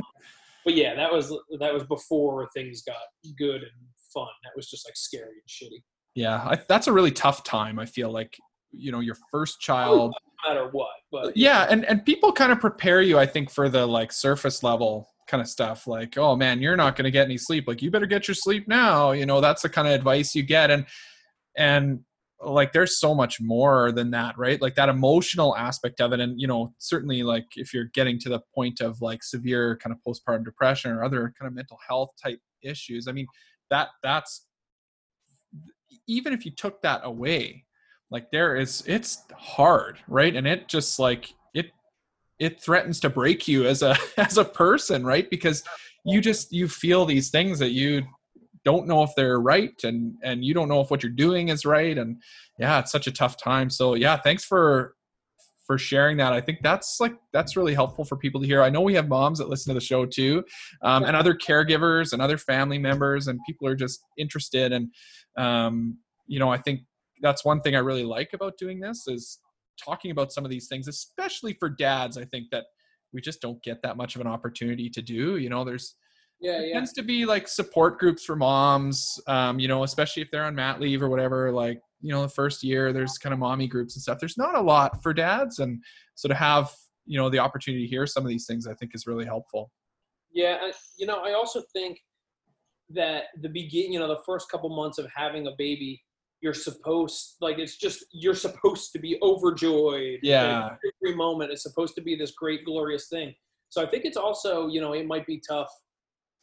but 0.67 0.75
yeah 0.75 0.95
that 0.95 1.11
was 1.11 1.31
that 1.61 1.73
was 1.73 1.85
before 1.85 2.47
things 2.55 2.83
got 2.83 2.97
good 3.39 3.62
and 3.62 3.73
fun. 4.12 4.29
That 4.45 4.53
was 4.55 4.69
just 4.69 4.87
like 4.87 4.97
scary 4.97 5.23
and 5.23 5.49
shitty. 5.49 5.83
Yeah 6.14 6.43
I, 6.43 6.59
that's 6.69 6.89
a 6.89 6.93
really 6.93 7.11
tough 7.11 7.43
time 7.43 7.79
i 7.79 7.87
feel 7.87 8.11
like 8.11 8.37
you 8.73 8.93
know 8.93 9.01
your 9.01 9.17
first 9.31 9.57
oh, 9.61 9.64
child 9.64 10.14
no 10.47 10.55
matter 10.55 10.69
what 10.73 10.91
but 11.11 11.27
uh, 11.27 11.33
yeah. 11.35 11.67
and 11.71 11.85
and 11.85 12.05
people 12.05 12.33
kind 12.33 12.53
of 12.53 12.61
prepare 12.61 13.03
you 13.03 13.19
i 13.19 13.27
think 13.27 13.51
for 13.51 13.69
the 13.69 13.87
like 13.87 14.12
surface 14.12 14.62
level 14.62 15.09
kind 15.29 15.41
of 15.41 15.49
stuff 15.49 15.87
like 15.87 16.17
oh 16.19 16.37
man 16.37 16.61
you're 16.61 16.77
not 16.77 16.95
going 16.95 17.05
to 17.05 17.11
get 17.11 17.25
any 17.25 17.39
sleep 17.39 17.67
like 17.67 17.83
you 17.83 17.91
better 17.91 18.07
get 18.07 18.29
your 18.29 18.35
sleep 18.35 18.69
now 18.69 19.11
you 19.12 19.27
know 19.27 19.41
that's 19.41 19.62
the 19.62 19.69
kind 19.69 19.89
of 19.89 19.95
advice 19.95 20.35
you 20.35 20.43
get 20.43 20.71
and 20.71 20.87
and 21.57 22.01
like 22.45 22.73
there's 22.73 23.01
so 23.01 23.14
much 23.14 23.41
more 23.41 23.93
than 23.93 24.11
that 24.11 24.37
right? 24.37 24.61
Like 24.61 24.75
that 24.75 24.89
emotional 24.89 25.57
aspect 25.57 26.01
of 26.01 26.12
it 26.12 26.21
and 26.21 26.41
you 26.41 26.47
know 26.47 26.75
certainly 26.79 27.23
like 27.23 27.47
if 27.57 27.73
you're 27.73 27.91
getting 27.95 28.19
to 28.21 28.29
the 28.29 28.41
point 28.55 28.81
of 28.81 29.01
like 29.01 29.23
severe 29.23 29.77
kind 29.77 29.95
of 29.95 30.01
postpartum 30.07 30.45
depression 30.45 30.91
or 30.91 31.03
other 31.03 31.33
kind 31.39 31.49
of 31.49 31.55
mental 31.55 31.79
health 31.87 32.11
type 32.23 32.41
issues 32.62 33.07
i 33.07 33.12
mean 33.12 33.27
that 33.71 33.89
that's 34.03 34.47
even 36.09 36.33
if 36.33 36.45
you 36.45 36.51
took 36.51 36.81
that 36.83 37.01
away 37.05 37.64
like 38.11 38.31
there 38.31 38.57
is 38.57 38.83
it's 38.87 39.25
hard 39.37 39.99
right? 40.09 40.35
And 40.35 40.47
it 40.47 40.69
just 40.69 40.99
like 40.99 41.35
it 41.55 41.67
it 42.39 42.61
threatens 42.61 43.01
to 43.01 43.11
break 43.11 43.49
you 43.49 43.67
as 43.67 43.83
a 43.83 43.97
as 44.17 44.39
a 44.39 44.45
person 44.45 45.05
right? 45.05 45.29
Because 45.31 45.63
you 46.05 46.21
just 46.21 46.53
you 46.53 46.69
feel 46.69 47.05
these 47.05 47.31
things 47.31 47.59
that 47.59 47.71
you 47.71 48.03
don't 48.65 48.87
know 48.87 49.03
if 49.03 49.11
they're 49.17 49.41
right 49.41 49.75
and 49.85 50.15
and 50.23 50.45
you 50.45 50.55
don't 50.55 50.69
know 50.69 50.81
if 50.81 50.91
what 50.91 51.03
you're 51.03 51.13
doing 51.13 51.49
is 51.49 51.65
right. 51.65 51.99
And 51.99 52.21
yeah 52.59 52.79
it's 52.79 52.93
such 52.93 53.07
a 53.07 53.13
tough 53.13 53.37
time. 53.37 53.71
So 53.71 53.95
yeah 53.95 54.17
thanks 54.17 54.45
for 54.45 54.95
for 55.67 55.79
sharing 55.79 56.17
that. 56.17 56.33
I 56.33 56.41
think 56.41 56.61
that's 56.63 57.01
like 57.01 57.17
that's 57.33 57.57
really 57.57 57.75
helpful 57.75 58.05
for 58.05 58.17
people 58.17 58.41
to 58.41 58.47
hear. 58.47 58.63
I 58.63 58.71
know 58.71 58.83
we 58.83 58.95
have 58.95 59.09
moms 59.09 59.39
that 59.39 59.49
listen 59.49 59.71
to 59.71 59.75
the 59.75 59.85
show 59.85 60.07
too 60.07 60.45
um, 60.83 61.03
and 61.03 61.17
other 61.17 61.35
caregivers 61.35 62.13
and 62.13 62.23
other 62.23 62.39
family 62.39 62.79
members 62.79 63.27
and 63.27 63.41
people 63.45 63.67
are 63.67 63.75
just 63.75 64.01
interested 64.17 64.73
and 64.73 64.93
um, 65.37 65.99
you 66.29 66.39
know 66.39 66.51
i 66.51 66.59
think 66.59 66.81
that's 67.23 67.45
one 67.45 67.61
thing 67.61 67.75
i 67.75 67.79
really 67.79 68.05
like 68.05 68.31
about 68.33 68.57
doing 68.59 68.81
this 68.81 69.07
is 69.07 69.39
talking 69.83 70.11
about 70.11 70.33
some 70.33 70.45
of 70.45 70.51
these 70.51 70.69
things 70.69 70.89
especially 70.89 71.53
for 71.55 71.69
dads 71.69 72.17
i 72.17 72.25
think 72.25 72.47
that 72.51 72.64
we 73.12 73.21
just 73.21 73.41
don't 73.41 73.62
get 73.62 73.81
that 73.83 73.97
much 73.97 74.14
of 74.14 74.21
an 74.21 74.27
opportunity 74.27 74.89
to 74.89 75.03
do 75.03 75.37
you 75.37 75.49
know 75.49 75.64
there's 75.64 75.95
Yeah, 76.41 76.61
yeah. 76.61 76.75
tends 76.75 76.93
to 76.95 77.03
be 77.03 77.25
like 77.27 77.49
support 77.49 77.99
groups 77.99 78.25
for 78.25 78.37
moms 78.37 79.21
um, 79.27 79.59
you 79.59 79.69
know 79.69 79.85
especially 79.85 80.23
if 80.23 80.31
they're 80.31 80.45
on 80.45 80.55
mat 80.55 80.81
leave 80.81 81.03
or 81.03 81.09
whatever 81.09 81.51
like 81.53 81.81
you 82.01 82.12
know 82.12 82.23
the 82.23 82.29
first 82.29 82.62
year 82.62 82.93
there's 82.93 83.19
kind 83.19 83.33
of 83.33 83.39
mommy 83.39 83.67
groups 83.67 83.97
and 83.97 84.03
stuff 84.03 84.19
there's 84.19 84.39
not 84.39 84.55
a 84.57 84.61
lot 84.61 85.03
for 85.03 85.12
dads 85.14 85.59
and 85.61 85.83
so 86.14 86.29
to 86.29 86.35
have 86.35 86.71
you 87.07 87.19
know 87.19 87.31
the 87.31 87.39
opportunity 87.39 87.85
to 87.85 87.91
hear 87.91 88.07
some 88.07 88.23
of 88.23 88.29
these 88.29 88.47
things 88.47 88.67
i 88.67 88.75
think 88.75 88.93
is 88.95 89.07
really 89.07 89.25
helpful 89.25 89.71
Yeah, 90.33 90.59
I, 90.61 90.73
you 90.99 91.07
know, 91.07 91.23
I 91.25 91.33
also 91.33 91.62
think 91.73 91.99
that 92.91 93.25
the 93.41 93.49
begin, 93.49 93.93
you 93.93 93.99
know, 93.99 94.09
the 94.09 94.23
first 94.27 94.51
couple 94.51 94.69
months 94.69 94.99
of 94.99 95.07
having 95.14 95.47
a 95.47 95.53
baby, 95.57 96.03
you're 96.47 96.55
supposed 96.55 97.38
like 97.40 97.59
it's 97.59 97.76
just 97.76 98.07
you're 98.12 98.32
supposed 98.32 98.92
to 98.92 99.01
be 99.01 99.18
overjoyed. 99.20 100.20
Yeah. 100.22 100.76
Every 101.03 101.16
moment 101.16 101.53
is 101.53 101.61
supposed 101.61 101.97
to 101.97 102.01
be 102.01 102.14
this 102.14 102.30
great 102.38 102.64
glorious 102.64 103.09
thing. 103.09 103.34
So 103.68 103.82
I 103.82 103.90
think 103.90 104.05
it's 104.05 104.16
also, 104.16 104.68
you 104.68 104.80
know, 104.80 104.92
it 104.92 105.09
might 105.09 105.26
be 105.26 105.42
tough 105.47 105.68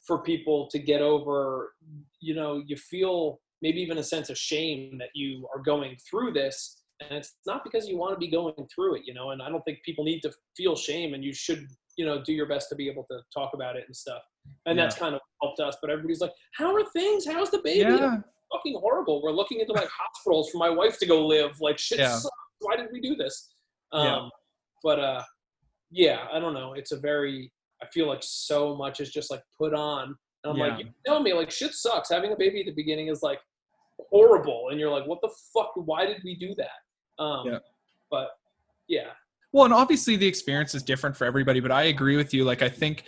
for 0.05 0.21
people 0.21 0.67
to 0.71 0.77
get 0.77 1.01
over, 1.01 1.71
you 2.19 2.35
know, 2.35 2.61
you 2.67 2.75
feel 2.75 3.39
maybe 3.61 3.79
even 3.79 3.97
a 3.99 4.03
sense 4.03 4.29
of 4.29 4.37
shame 4.37 4.97
that 4.97 5.07
you 5.13 5.47
are 5.55 5.61
going 5.61 5.95
through 6.09 6.33
this 6.33 6.83
and 6.99 7.17
it's 7.17 7.35
not 7.45 7.63
because 7.63 7.87
you 7.87 7.97
want 7.97 8.13
to 8.13 8.19
be 8.19 8.29
going 8.29 8.53
through 8.75 8.95
it, 8.95 9.03
you 9.05 9.13
know, 9.13 9.31
and 9.31 9.41
I 9.41 9.47
don't 9.47 9.63
think 9.63 9.79
people 9.85 10.03
need 10.03 10.19
to 10.23 10.33
feel 10.57 10.75
shame 10.75 11.13
and 11.13 11.23
you 11.23 11.33
should 11.33 11.65
you 11.95 12.05
know 12.05 12.21
do 12.23 12.33
your 12.33 12.47
best 12.47 12.67
to 12.69 12.75
be 12.75 12.89
able 12.89 13.05
to 13.09 13.19
talk 13.33 13.51
about 13.53 13.75
it 13.75 13.83
and 13.85 13.95
stuff 13.95 14.23
and 14.65 14.77
that's 14.79 14.95
kind 14.95 15.13
of 15.13 15.21
helped 15.43 15.59
us 15.59 15.77
but 15.79 15.91
everybody's 15.91 16.21
like 16.21 16.33
how 16.55 16.73
are 16.73 16.83
things 16.91 17.23
how's 17.23 17.51
the 17.51 17.59
baby 17.59 17.91
yeah 17.91 18.17
fucking 18.53 18.75
horrible 18.79 19.21
we're 19.23 19.31
looking 19.31 19.59
into 19.59 19.73
like 19.73 19.87
hospitals 19.89 20.49
for 20.49 20.57
my 20.57 20.69
wife 20.69 20.97
to 20.99 21.05
go 21.05 21.25
live 21.25 21.51
like 21.61 21.77
shit 21.77 21.99
Yeah. 21.99 22.15
sucks. 22.15 22.29
why 22.59 22.75
did 22.75 22.87
we 22.91 23.01
do 23.01 23.15
this 23.15 23.53
um 23.91 24.05
Yeah. 24.05 24.29
but 24.83 24.99
uh 24.99 25.23
yeah 25.91 26.27
i 26.31 26.39
don't 26.39 26.53
know 26.53 26.73
it's 26.73 26.91
a 26.91 26.99
very 26.99 27.51
i 27.81 27.85
feel 27.93 28.07
like 28.07 28.21
so 28.21 28.75
much 28.75 28.99
is 28.99 29.09
just 29.11 29.31
like 29.31 29.41
put 29.57 29.73
on 29.73 30.15
and 30.43 30.51
i'm 30.51 30.57
Yeah. 30.57 30.67
like 30.67 30.79
you 30.79 30.91
tell 31.05 31.21
me 31.21 31.33
like 31.33 31.51
shit 31.51 31.73
sucks 31.73 32.09
having 32.09 32.31
a 32.31 32.35
baby 32.35 32.59
at 32.61 32.65
the 32.67 32.73
beginning 32.73 33.07
is 33.07 33.21
like 33.23 33.39
horrible 34.09 34.69
and 34.71 34.79
you're 34.79 34.89
like 34.91 35.07
what 35.07 35.19
the 35.21 35.29
fuck 35.53 35.71
why 35.75 36.05
did 36.05 36.21
we 36.23 36.35
do 36.35 36.53
that 36.55 37.23
um 37.23 37.47
Yeah. 37.47 37.59
but 38.11 38.29
yeah 38.87 39.11
Well, 39.51 39.65
and 39.65 39.73
obviously 39.73 40.15
the 40.15 40.25
experience 40.27 40.73
is 40.73 40.81
different 40.81 41.15
for 41.15 41.25
everybody, 41.25 41.59
but 41.59 41.71
I 41.71 41.83
agree 41.83 42.17
with 42.17 42.33
you. 42.33 42.43
Like, 42.43 42.63
I 42.63 42.69
think, 42.69 43.03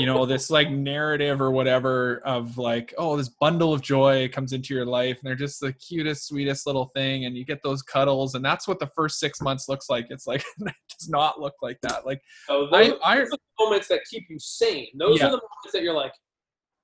you 0.00 0.06
know, 0.06 0.24
this 0.26 0.50
like 0.50 0.70
narrative 0.70 1.40
or 1.40 1.50
whatever 1.50 2.18
of 2.24 2.58
like, 2.58 2.94
oh, 2.98 3.16
this 3.16 3.28
bundle 3.28 3.72
of 3.72 3.80
joy 3.82 4.28
comes 4.28 4.52
into 4.52 4.74
your 4.74 4.86
life 4.86 5.18
and 5.18 5.26
they're 5.26 5.34
just 5.34 5.60
the 5.60 5.72
cutest, 5.72 6.28
sweetest 6.28 6.66
little 6.66 6.86
thing. 6.94 7.24
And 7.24 7.36
you 7.36 7.44
get 7.44 7.62
those 7.62 7.82
cuddles. 7.82 8.34
And 8.34 8.44
that's 8.44 8.66
what 8.68 8.78
the 8.78 8.90
first 8.94 9.18
six 9.18 9.40
months 9.40 9.68
looks 9.68 9.88
like. 9.88 10.06
It's 10.10 10.26
like, 10.26 10.44
it 10.60 10.74
does 10.98 11.08
not 11.08 11.40
look 11.40 11.54
like 11.62 11.78
that. 11.82 12.06
Like, 12.06 12.20
I, 12.48 12.52
those, 12.54 12.70
I, 13.04 13.16
those 13.18 13.26
are 13.26 13.30
the 13.30 13.38
moments 13.64 13.88
that 13.88 14.00
keep 14.10 14.26
you 14.28 14.38
sane. 14.38 14.88
Those 14.98 15.18
Yeah. 15.20 15.26
are 15.26 15.30
the 15.30 15.36
moments 15.36 15.72
that 15.72 15.82
you're 15.82 15.94
like, 15.94 16.12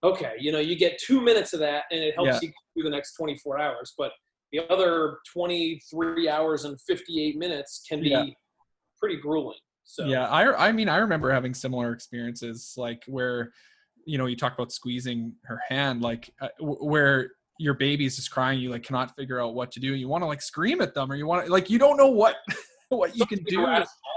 okay, 0.03 0.33
you 0.39 0.53
know, 0.53 0.59
you 0.61 0.77
get 0.77 0.99
two 0.99 1.21
minutes 1.21 1.53
of 1.55 1.61
that 1.61 1.85
and 1.91 2.01
it 2.01 2.15
helps 2.15 2.43
Yeah. 2.43 2.49
you 2.49 2.53
through 2.75 2.91
the 2.91 2.97
next 2.97 3.15
24 3.17 3.59
hours. 3.59 3.95
But 3.97 4.12
the 4.53 4.61
other 4.71 5.19
23 5.33 6.29
hours 6.29 6.65
and 6.65 6.79
58 6.83 7.37
minutes 7.37 7.85
can 7.89 8.01
be 8.01 8.11
Yeah. 8.11 8.25
pretty 9.01 9.17
grueling. 9.17 9.59
So 9.85 10.07
Yeah, 10.07 10.26
I 10.28 10.68
I 10.68 10.72
mean 10.72 10.89
I 10.89 10.97
remember 10.97 11.30
having 11.30 11.55
similar 11.55 11.93
experiences 11.93 12.74
like 12.76 13.03
where 13.07 13.53
you 14.07 14.18
know 14.18 14.26
you 14.26 14.37
talk 14.37 14.55
about 14.55 14.72
squeezing 14.72 15.35
her 15.45 15.61
hand 15.68 16.03
like 16.03 16.30
uh, 16.41 16.49
where 16.61 17.30
your 17.59 17.74
baby's 17.74 18.16
just 18.16 18.30
crying 18.30 18.59
you 18.59 18.70
like 18.70 18.82
cannot 18.82 19.14
figure 19.16 19.41
out 19.41 19.55
what 19.55 19.70
to 19.72 19.80
do 19.80 19.95
you 19.95 20.09
want 20.09 20.22
to 20.22 20.26
like 20.26 20.43
scream 20.43 20.80
at 20.80 20.93
them 20.95 21.11
or 21.11 21.14
you 21.14 21.26
want 21.26 21.47
to 21.47 21.53
like 21.53 21.70
you 21.70 21.78
don't 21.78 21.97
know 21.97 22.09
what 22.09 22.37
what 22.89 23.16
you 23.16 23.24
can 23.26 23.43
do 23.45 23.66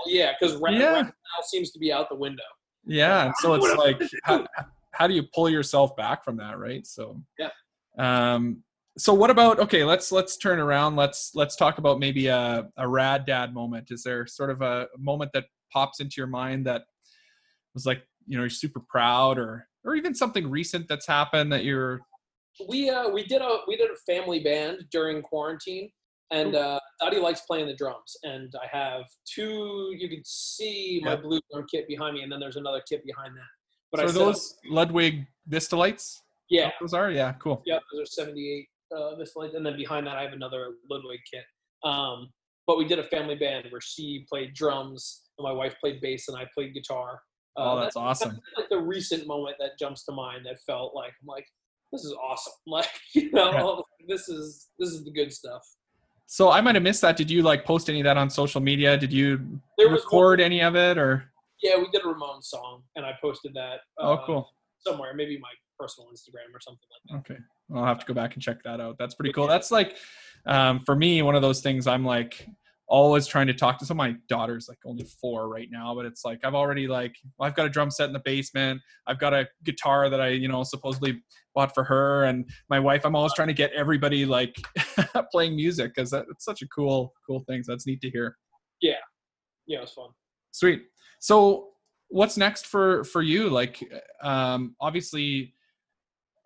yeah, 0.05 0.34
because 0.39 0.59
Yeah. 0.70 1.01
now 1.03 1.09
seems 1.43 1.72
to 1.72 1.80
be 1.80 1.91
out 1.91 2.09
the 2.09 2.15
window. 2.15 2.43
yeah 2.86 3.26
and 3.26 3.34
so 3.38 3.53
it's 3.55 3.76
like 3.76 4.01
how, 4.24 4.45
how 4.91 5.07
do 5.07 5.13
you 5.13 5.24
pull 5.34 5.49
yourself 5.49 5.95
back 5.95 6.24
from 6.24 6.38
that 6.38 6.57
right 6.57 6.86
so 6.88 7.22
Yeah. 7.38 7.49
um 7.97 8.63
so 8.97 9.13
what 9.13 9.30
about 9.30 9.59
okay 9.59 9.84
let's 9.84 10.11
let's 10.11 10.38
turn 10.38 10.59
around 10.59 10.95
let's 10.95 11.32
let's 11.36 11.55
talk 11.55 11.78
about 11.78 11.99
maybe 11.99 12.28
a, 12.28 12.68
a 12.78 12.88
rad 12.88 13.26
dad 13.26 13.53
moment 13.53 13.91
is 13.91 14.03
there 14.03 14.26
sort 14.26 14.49
of 14.49 14.61
a 14.61 14.88
moment 14.97 15.32
that 15.34 15.45
pops 15.72 15.99
into 15.99 16.15
your 16.18 16.28
mind 16.28 16.65
that 16.65 16.84
was 17.74 17.86
like 17.86 18.01
you 18.26 18.38
know 18.38 18.43
you're 18.43 18.49
super 18.49 18.80
proud 18.88 19.38
or 19.38 19.68
or 19.84 19.95
even 19.95 20.13
something 20.13 20.49
recent 20.49 20.88
that's 20.88 21.07
happened 21.07 21.51
that 21.51 21.63
you're 21.63 22.01
We 22.68 22.89
uh 22.89 23.09
we 23.09 23.24
did 23.26 23.41
a 23.41 23.59
we 23.68 23.78
did 23.78 23.89
a 23.91 23.95
family 24.11 24.39
band 24.39 24.86
during 24.91 25.22
quarantine, 25.22 25.89
and 26.32 26.55
uh, 26.55 26.80
Dottie 26.99 27.20
likes 27.20 27.41
playing 27.41 27.68
the 27.68 27.76
drums. 27.76 28.18
And 28.24 28.51
I 28.61 28.68
have 28.76 29.03
two. 29.32 29.93
You 29.97 30.09
can 30.09 30.22
see 30.26 30.99
my 31.03 31.11
Yeah. 31.11 31.18
blue 31.18 31.39
drum 31.51 31.65
kit 31.72 31.88
behind 31.88 32.15
me, 32.15 32.24
and 32.24 32.32
then 32.32 32.39
there's 32.39 32.55
another 32.57 32.82
kit 32.89 33.05
behind 33.05 33.36
that. 33.36 33.51
But 33.91 33.99
so 33.99 34.03
I 34.03 34.05
are 34.05 34.11
set 34.13 34.22
up- 34.22 34.26
those 34.28 34.55
ludwig 34.70 35.26
Vistalites 35.49 36.18
yeah, 36.49 36.72
those 36.82 36.93
are 36.93 37.11
yeah 37.11 37.34
cool 37.34 37.61
Yep, 37.65 37.82
those 37.91 38.01
are 38.03 38.05
78 38.05 38.68
uh, 38.95 38.97
Vistalites. 39.20 39.55
And 39.55 39.65
then 39.65 39.76
behind 39.78 40.07
that, 40.07 40.15
I 40.18 40.24
have 40.24 40.34
another 40.34 40.76
Ludwig 40.89 41.20
kit. 41.32 41.43
Um, 41.84 42.30
but 42.68 42.78
we 42.78 42.86
did 42.86 42.99
a 42.99 43.03
family 43.05 43.36
band 43.36 43.65
where 43.72 43.82
she 43.82 44.26
played 44.30 44.53
drums, 44.53 45.24
and 45.39 45.43
my 45.43 45.51
wife 45.51 45.76
played 45.80 45.99
bass, 46.01 46.28
and 46.28 46.38
I 46.38 46.45
played 46.53 46.74
guitar. 46.74 47.22
Uh, 47.57 47.74
oh 47.74 47.80
that's 47.82 47.95
awesome 47.95 48.34
That's 48.34 48.57
like 48.57 48.70
the 48.70 48.78
recent 48.80 49.26
moment 49.26 49.55
that 49.59 49.80
jumps 49.80 50.05
to 50.05 50.11
mind 50.11 50.45
that 50.45 50.57
felt 50.68 50.93
like, 50.93 51.13
I'm 51.22 51.26
like, 51.28 51.45
this 51.91 52.03
is 52.03 52.13
awesome. 52.22 52.53
Like, 52.68 52.89
you 53.15 53.32
know, 53.32 53.51
Yeah. 53.51 54.07
this 54.15 54.30
is 54.30 54.68
this 54.78 54.89
is 54.89 55.03
the 55.03 55.11
good 55.11 55.34
stuff. 55.34 55.63
so 56.28 56.51
i 56.51 56.61
might 56.61 56.76
have 56.76 56.84
missed 56.84 57.01
that 57.01 57.18
did 57.18 57.32
you 57.32 57.41
like 57.41 57.65
post 57.65 57.89
any 57.89 57.99
of 58.01 58.03
that 58.03 58.15
on 58.18 58.30
social 58.30 58.61
media 58.61 58.95
did 58.97 59.11
you 59.11 59.28
There 59.78 59.89
record 59.89 60.39
one- 60.39 60.45
any 60.45 60.61
of 60.61 60.76
it 60.76 60.97
or 60.99 61.11
Yeah, 61.63 61.78
we 61.80 61.88
did 61.91 62.01
a 62.03 62.07
Ramones 62.07 62.43
song, 62.43 62.84
and 62.95 63.03
I 63.05 63.13
posted 63.22 63.53
that. 63.55 63.78
oh 63.97 64.13
uh, 64.13 64.26
cool 64.26 64.49
Somewhere, 64.86 65.13
maybe 65.15 65.39
my 65.39 65.49
personal 65.80 66.09
Instagram 66.11 66.49
or 66.53 66.59
something 66.59 66.88
like 66.93 67.03
that. 67.26 67.34
Okay. 67.34 67.41
I'll 67.76 67.86
have 67.86 67.99
to 67.99 68.05
go 68.05 68.13
back 68.13 68.36
and 68.36 68.41
check 68.43 68.61
that 68.63 68.80
out. 68.80 68.97
That's 68.99 69.15
pretty 69.15 69.34
cool. 69.34 69.47
That's 69.47 69.72
like, 69.72 69.97
um, 70.45 70.79
for 70.85 70.95
me, 70.95 71.21
one 71.21 71.35
of 71.35 71.41
those 71.41 71.61
things 71.61 71.88
I'm 71.88 72.05
like 72.05 72.47
always 72.89 73.27
trying 73.27 73.47
to 73.47 73.53
talk 73.53 73.77
to 73.77 73.85
some 73.85 73.97
my 73.97 74.15
daughter's 74.29 74.69
like 74.69 74.77
only 74.85 75.03
four 75.19 75.49
right 75.49 75.67
now, 75.69 75.93
but 75.93 76.05
it's 76.05 76.23
like, 76.23 76.39
I've 76.45 76.55
already 76.55 76.88
like, 76.88 77.15
I've 77.41 77.53
got 77.53 77.65
a 77.65 77.69
drum 77.69 77.91
set 77.91 78.07
in 78.07 78.13
the 78.13 78.21
basement. 78.23 78.79
I've 79.07 79.19
got 79.19 79.33
a 79.33 79.45
guitar 79.65 80.09
that 80.09 80.21
I, 80.21 80.29
you 80.29 80.47
know, 80.47 80.63
supposedly 80.63 81.21
bought 81.53 81.73
for 81.73 81.83
her 81.83 82.23
and 82.25 82.49
my 82.69 82.79
wife. 82.79 83.05
I'm 83.05 83.15
always 83.15 83.33
trying 83.33 83.49
to 83.49 83.53
get 83.53 83.73
everybody 83.73 84.25
like 84.25 84.55
playing 85.31 85.57
music 85.57 85.93
because 85.95 86.13
it's 86.13 86.45
such 86.45 86.61
a 86.61 86.67
cool, 86.69 87.13
cool 87.25 87.41
thing. 87.41 87.61
So 87.63 87.73
that's 87.73 87.85
neat 87.85 87.99
to 88.01 88.09
hear. 88.09 88.38
Yeah 88.79 88.93
yeah, 89.67 89.79
it 89.79 89.81
was 89.81 89.91
fun. 89.91 90.09
Sweet. 90.51 90.83
So 91.19 91.69
what's 92.07 92.38
next 92.38 92.65
for 92.65 93.03
for 93.03 93.21
you? 93.21 93.49
Like 93.49 93.83
um 94.23 94.75
obviously 94.81 95.53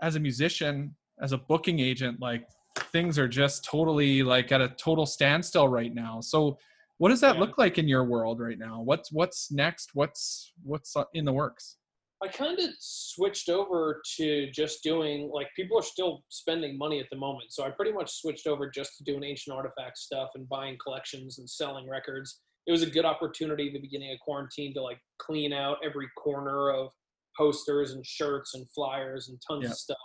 as 0.01 0.15
a 0.15 0.19
musician, 0.19 0.95
as 1.21 1.31
a 1.31 1.37
booking 1.37 1.79
agent, 1.79 2.19
like 2.19 2.45
things 2.91 3.17
are 3.17 3.27
just 3.27 3.63
totally 3.63 4.23
like 4.23 4.51
at 4.51 4.61
a 4.61 4.69
total 4.69 5.05
standstill 5.05 5.67
right 5.67 5.93
now. 5.93 6.19
So 6.21 6.57
what 6.97 7.09
does 7.09 7.21
that 7.21 7.35
Yeah. 7.35 7.41
look 7.41 7.57
like 7.57 7.77
in 7.77 7.87
your 7.87 8.03
world 8.03 8.39
right 8.39 8.59
now? 8.59 8.81
What's 8.81 9.11
what's 9.11 9.51
next? 9.51 9.91
What's 9.93 10.53
what's 10.63 10.95
uh, 10.95 11.05
in 11.13 11.25
the 11.25 11.33
works? 11.33 11.77
I 12.23 12.27
kind 12.27 12.59
of 12.59 12.69
switched 12.79 13.49
over 13.49 13.99
to 14.17 14.51
just 14.51 14.83
doing 14.83 15.31
like 15.33 15.47
people 15.55 15.79
are 15.79 15.83
still 15.83 16.23
spending 16.29 16.77
money 16.77 16.99
at 16.99 17.07
the 17.11 17.17
moment, 17.17 17.51
so 17.51 17.63
I 17.63 17.71
pretty 17.71 17.91
much 17.91 18.11
switched 18.21 18.45
over 18.45 18.69
just 18.69 18.95
to 18.97 19.03
doing 19.03 19.23
ancient 19.23 19.55
artifax 19.55 20.01
stuff 20.01 20.29
and 20.35 20.47
buying 20.47 20.77
collections 20.83 21.39
and 21.39 21.49
selling 21.49 21.89
records. 21.89 22.41
It 22.67 22.71
was 22.71 22.83
a 22.83 22.89
good 22.89 23.05
opportunity 23.05 23.67
at 23.69 23.73
the 23.73 23.79
beginning 23.81 24.11
of 24.11 24.19
quarantine 24.19 24.71
to 24.75 24.83
like 24.83 24.99
clean 25.17 25.51
out 25.51 25.77
every 25.83 26.07
corner 26.15 26.69
of 26.69 26.91
posters 27.35 27.93
and 27.93 28.05
shirts 28.05 28.53
and 28.53 28.69
flyers 28.69 29.29
and 29.29 29.41
tons 29.49 29.63
Yeah. 29.63 29.71
of 29.71 29.77
stuff 29.77 29.97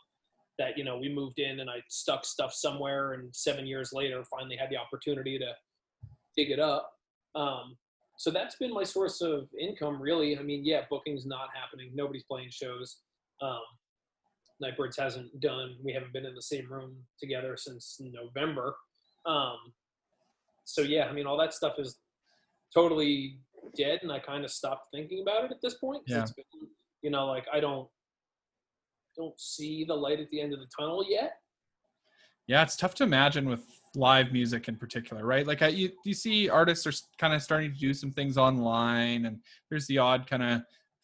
that 0.58 0.76
you 0.76 0.84
know 0.84 0.98
we 0.98 1.08
moved 1.08 1.38
in 1.38 1.60
and 1.60 1.70
I 1.70 1.82
stuck 1.88 2.24
stuff 2.24 2.52
somewhere 2.54 3.12
and 3.12 3.34
seven 3.34 3.66
years 3.66 3.90
later 3.92 4.22
finally 4.24 4.56
had 4.56 4.70
the 4.70 4.76
opportunity 4.76 5.38
to 5.38 5.52
dig 6.36 6.50
it 6.50 6.60
up. 6.60 6.90
Um, 7.34 7.76
so 8.16 8.30
that's 8.30 8.56
been 8.56 8.72
my 8.72 8.82
source 8.82 9.20
of 9.20 9.48
income 9.58 10.00
really 10.00 10.38
i 10.38 10.42
mean 10.42 10.64
yeah 10.64 10.82
booking's 10.90 11.26
not 11.26 11.48
happening 11.54 11.90
nobody's 11.94 12.24
playing 12.24 12.48
shows 12.50 12.98
um 13.42 13.60
night 14.60 14.76
birds 14.76 14.96
hasn't 14.96 15.38
done 15.40 15.76
we 15.84 15.92
haven't 15.92 16.12
been 16.12 16.26
in 16.26 16.34
the 16.34 16.42
same 16.42 16.70
room 16.70 16.96
together 17.20 17.56
since 17.56 18.00
november 18.00 18.74
um 19.26 19.56
so 20.64 20.80
yeah 20.80 21.04
i 21.04 21.12
mean 21.12 21.26
all 21.26 21.38
that 21.38 21.54
stuff 21.54 21.74
is 21.78 21.98
totally 22.74 23.38
dead 23.76 24.00
and 24.02 24.10
i 24.10 24.18
kind 24.18 24.44
of 24.44 24.50
stopped 24.50 24.88
thinking 24.92 25.20
about 25.22 25.44
it 25.44 25.50
at 25.50 25.60
this 25.62 25.74
point. 25.74 26.02
Yeah. 26.06 26.22
it's 26.22 26.32
been, 26.32 26.44
you 27.02 27.10
know 27.10 27.26
like 27.26 27.46
i 27.52 27.60
don't 27.60 27.88
don't 29.16 29.38
see 29.40 29.84
the 29.84 29.94
light 29.94 30.20
at 30.20 30.30
the 30.30 30.40
end 30.40 30.52
of 30.52 30.60
the 30.60 30.66
tunnel 30.78 31.04
yet. 31.08 31.32
Yeah, 32.46 32.62
it's 32.62 32.76
tough 32.76 32.94
to 32.96 33.04
imagine 33.04 33.48
with 33.48 33.64
live 33.94 34.32
music 34.32 34.68
in 34.68 34.76
particular, 34.76 35.24
right? 35.24 35.46
Like 35.46 35.62
I, 35.62 35.68
you, 35.68 35.90
you 36.04 36.14
see 36.14 36.48
artists 36.48 36.86
are 36.86 36.92
kind 37.18 37.34
of 37.34 37.42
starting 37.42 37.72
to 37.72 37.78
do 37.78 37.92
some 37.92 38.12
things 38.12 38.38
online, 38.38 39.26
and 39.26 39.38
there's 39.70 39.86
the 39.86 39.98
odd 39.98 40.28
kind 40.28 40.42
of 40.42 40.62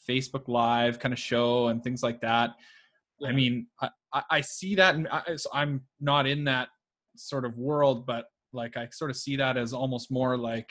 Facebook 0.08 0.48
Live 0.48 0.98
kind 0.98 1.12
of 1.12 1.18
show 1.18 1.68
and 1.68 1.82
things 1.82 2.02
like 2.02 2.20
that. 2.20 2.50
Yeah. 3.20 3.30
I 3.30 3.32
mean, 3.32 3.66
I, 3.80 4.22
I 4.30 4.40
see 4.40 4.74
that, 4.76 4.94
and 4.94 5.08
I, 5.10 5.22
I'm 5.52 5.82
not 6.00 6.26
in 6.26 6.44
that 6.44 6.68
sort 7.16 7.44
of 7.44 7.56
world, 7.56 8.06
but 8.06 8.26
like 8.52 8.76
I 8.76 8.88
sort 8.92 9.10
of 9.10 9.16
see 9.16 9.36
that 9.36 9.56
as 9.56 9.72
almost 9.72 10.10
more 10.10 10.36
like 10.36 10.70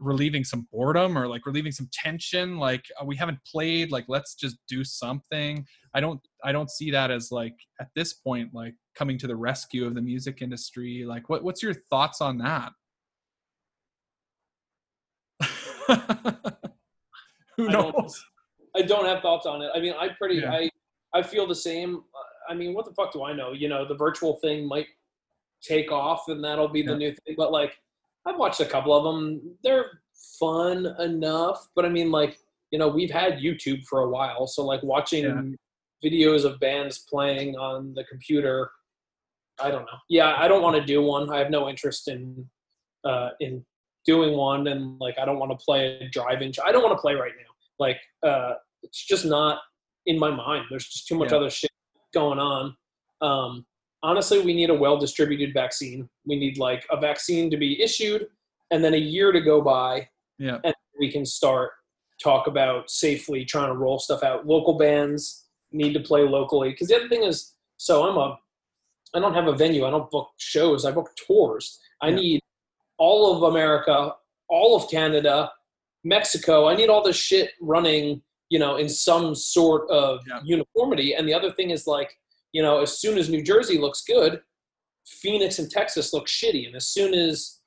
relieving 0.00 0.42
some 0.44 0.66
boredom 0.72 1.16
or 1.16 1.28
like 1.28 1.44
relieving 1.46 1.72
some 1.72 1.88
tension 1.92 2.58
like 2.58 2.84
uh, 3.00 3.04
we 3.04 3.14
haven't 3.14 3.38
played 3.44 3.92
like 3.92 4.06
let's 4.08 4.34
just 4.34 4.56
do 4.68 4.82
something. 4.82 5.64
I 5.94 6.00
don't 6.00 6.20
i 6.44 6.52
don't 6.52 6.70
see 6.70 6.90
that 6.90 7.10
as 7.10 7.30
like 7.30 7.54
at 7.80 7.88
this 7.94 8.14
point 8.14 8.54
like 8.54 8.74
coming 8.94 9.18
to 9.18 9.26
the 9.26 9.36
rescue 9.36 9.86
of 9.86 9.94
the 9.94 10.00
music 10.02 10.40
industry. 10.40 11.04
Like 11.06 11.28
what 11.28 11.44
what's 11.44 11.62
your 11.62 11.74
thoughts 11.90 12.20
on 12.20 12.38
that? 12.38 12.72
Who 17.56 17.68
knows 17.68 18.24
I 18.76 18.82
don't, 18.82 18.82
I 18.82 18.82
don't, 18.82 19.04
have 19.06 19.22
thoughts 19.22 19.46
on 19.46 19.62
it. 19.62 19.70
I 19.74 19.80
mean 19.80 19.94
i 19.98 20.08
pretty 20.08 20.36
yeah. 20.36 20.52
i 20.52 20.70
i 21.14 21.22
feel 21.22 21.46
the 21.46 21.54
same. 21.54 22.02
I 22.48 22.54
mean 22.54 22.74
what 22.74 22.86
the 22.86 22.92
fuck 22.92 23.12
do 23.12 23.24
i 23.24 23.32
know? 23.32 23.52
You 23.52 23.68
know 23.68 23.86
the 23.86 23.96
virtual 23.96 24.36
thing 24.36 24.66
might 24.66 24.86
take 25.62 25.92
off 25.92 26.28
and 26.28 26.42
that'll 26.42 26.68
be 26.68 26.80
the 26.80 26.96
new 26.96 27.10
thing 27.10 27.34
but 27.36 27.52
like 27.52 27.74
I've 28.26 28.38
watched 28.38 28.60
a 28.60 28.66
couple 28.66 28.94
of 28.94 29.04
them. 29.04 29.56
They're 29.62 29.86
fun 30.38 30.86
enough, 30.98 31.68
but 31.74 31.84
I 31.84 31.88
mean, 31.88 32.10
like, 32.10 32.38
you 32.70 32.78
know, 32.78 32.88
we've 32.88 33.10
had 33.10 33.38
YouTube 33.38 33.84
for 33.86 34.00
a 34.00 34.08
while, 34.08 34.46
so 34.46 34.64
like 34.64 34.82
watching 34.82 35.24
yeah. 35.24 36.08
videos 36.08 36.44
of 36.44 36.60
bands 36.60 36.98
playing 36.98 37.56
on 37.56 37.94
the 37.94 38.04
computer, 38.04 38.70
I 39.60 39.70
don't 39.70 39.82
know. 39.82 39.98
Yeah, 40.08 40.34
I 40.38 40.48
don't 40.48 40.62
want 40.62 40.76
to 40.76 40.84
do 40.84 41.02
one. 41.02 41.30
I 41.32 41.38
have 41.38 41.50
no 41.50 41.68
interest 41.68 42.08
in 42.08 42.48
uh, 43.04 43.30
in 43.40 43.64
doing 44.06 44.36
one, 44.36 44.68
and 44.68 44.98
like, 45.00 45.18
I 45.18 45.24
don't 45.24 45.38
want 45.38 45.50
to 45.50 45.64
play 45.64 45.98
a 46.00 46.08
drive-in. 46.08 46.52
I 46.64 46.72
don't 46.72 46.82
want 46.82 46.96
to 46.96 47.00
play 47.00 47.14
right 47.14 47.32
now. 47.36 47.52
Like, 47.78 47.98
uh, 48.22 48.54
it's 48.82 49.04
just 49.04 49.24
not 49.24 49.58
in 50.06 50.18
my 50.18 50.30
mind. 50.30 50.66
There's 50.70 50.86
just 50.86 51.06
too 51.06 51.18
much 51.18 51.32
yeah. 51.32 51.38
other 51.38 51.50
shit 51.50 51.70
going 52.14 52.38
on. 52.38 52.76
Um, 53.20 53.66
honestly, 54.02 54.40
we 54.40 54.54
need 54.54 54.70
a 54.70 54.74
well 54.74 54.98
distributed 54.98 55.52
vaccine. 55.54 56.08
We 56.26 56.38
need 56.38 56.58
like 56.58 56.86
a 56.90 57.00
vaccine 57.00 57.50
to 57.50 57.56
be 57.56 57.80
issued 57.82 58.26
and 58.70 58.82
then 58.84 58.94
a 58.94 58.98
year 58.98 59.32
to 59.32 59.40
go 59.40 59.60
by. 59.60 60.08
Yeah. 60.38 60.58
And 60.64 60.74
we 60.98 61.10
can 61.10 61.26
start 61.26 61.72
talk 62.22 62.46
about 62.46 62.90
safely 62.90 63.44
trying 63.44 63.68
to 63.68 63.74
roll 63.74 63.98
stuff 63.98 64.22
out. 64.22 64.46
Local 64.46 64.76
bands 64.76 65.46
need 65.72 65.94
to 65.94 66.00
play 66.00 66.22
locally. 66.22 66.70
Because 66.70 66.88
the 66.88 66.96
other 66.96 67.08
thing 67.08 67.22
is, 67.22 67.54
so 67.76 68.08
I'm 68.08 68.16
a, 68.16 68.38
I 69.14 69.20
don't 69.20 69.34
have 69.34 69.46
a 69.46 69.56
venue. 69.56 69.86
I 69.86 69.90
don't 69.90 70.10
book 70.10 70.28
shows. 70.38 70.84
I 70.84 70.92
book 70.92 71.10
tours. 71.26 71.78
I 72.02 72.08
yeah. 72.08 72.16
need 72.16 72.40
all 72.98 73.36
of 73.36 73.50
America, 73.50 74.12
all 74.48 74.76
of 74.76 74.90
Canada, 74.90 75.50
Mexico. 76.04 76.68
I 76.68 76.76
need 76.76 76.90
all 76.90 77.02
this 77.02 77.16
shit 77.16 77.52
running, 77.60 78.22
you 78.50 78.58
know, 78.58 78.76
in 78.76 78.88
some 78.88 79.34
sort 79.34 79.90
of 79.90 80.20
yeah. 80.28 80.40
uniformity. 80.44 81.14
And 81.14 81.26
the 81.26 81.34
other 81.34 81.50
thing 81.52 81.70
is 81.70 81.86
like, 81.86 82.14
you 82.52 82.62
know, 82.62 82.80
as 82.80 82.98
soon 82.98 83.18
as 83.18 83.28
New 83.28 83.42
Jersey 83.42 83.78
looks 83.78 84.02
good, 84.02 84.40
Phoenix 85.06 85.58
and 85.58 85.70
Texas 85.70 86.12
look 86.12 86.26
shitty, 86.26 86.66
and 86.66 86.76
as 86.76 86.88
soon 86.88 87.14
as 87.14 87.60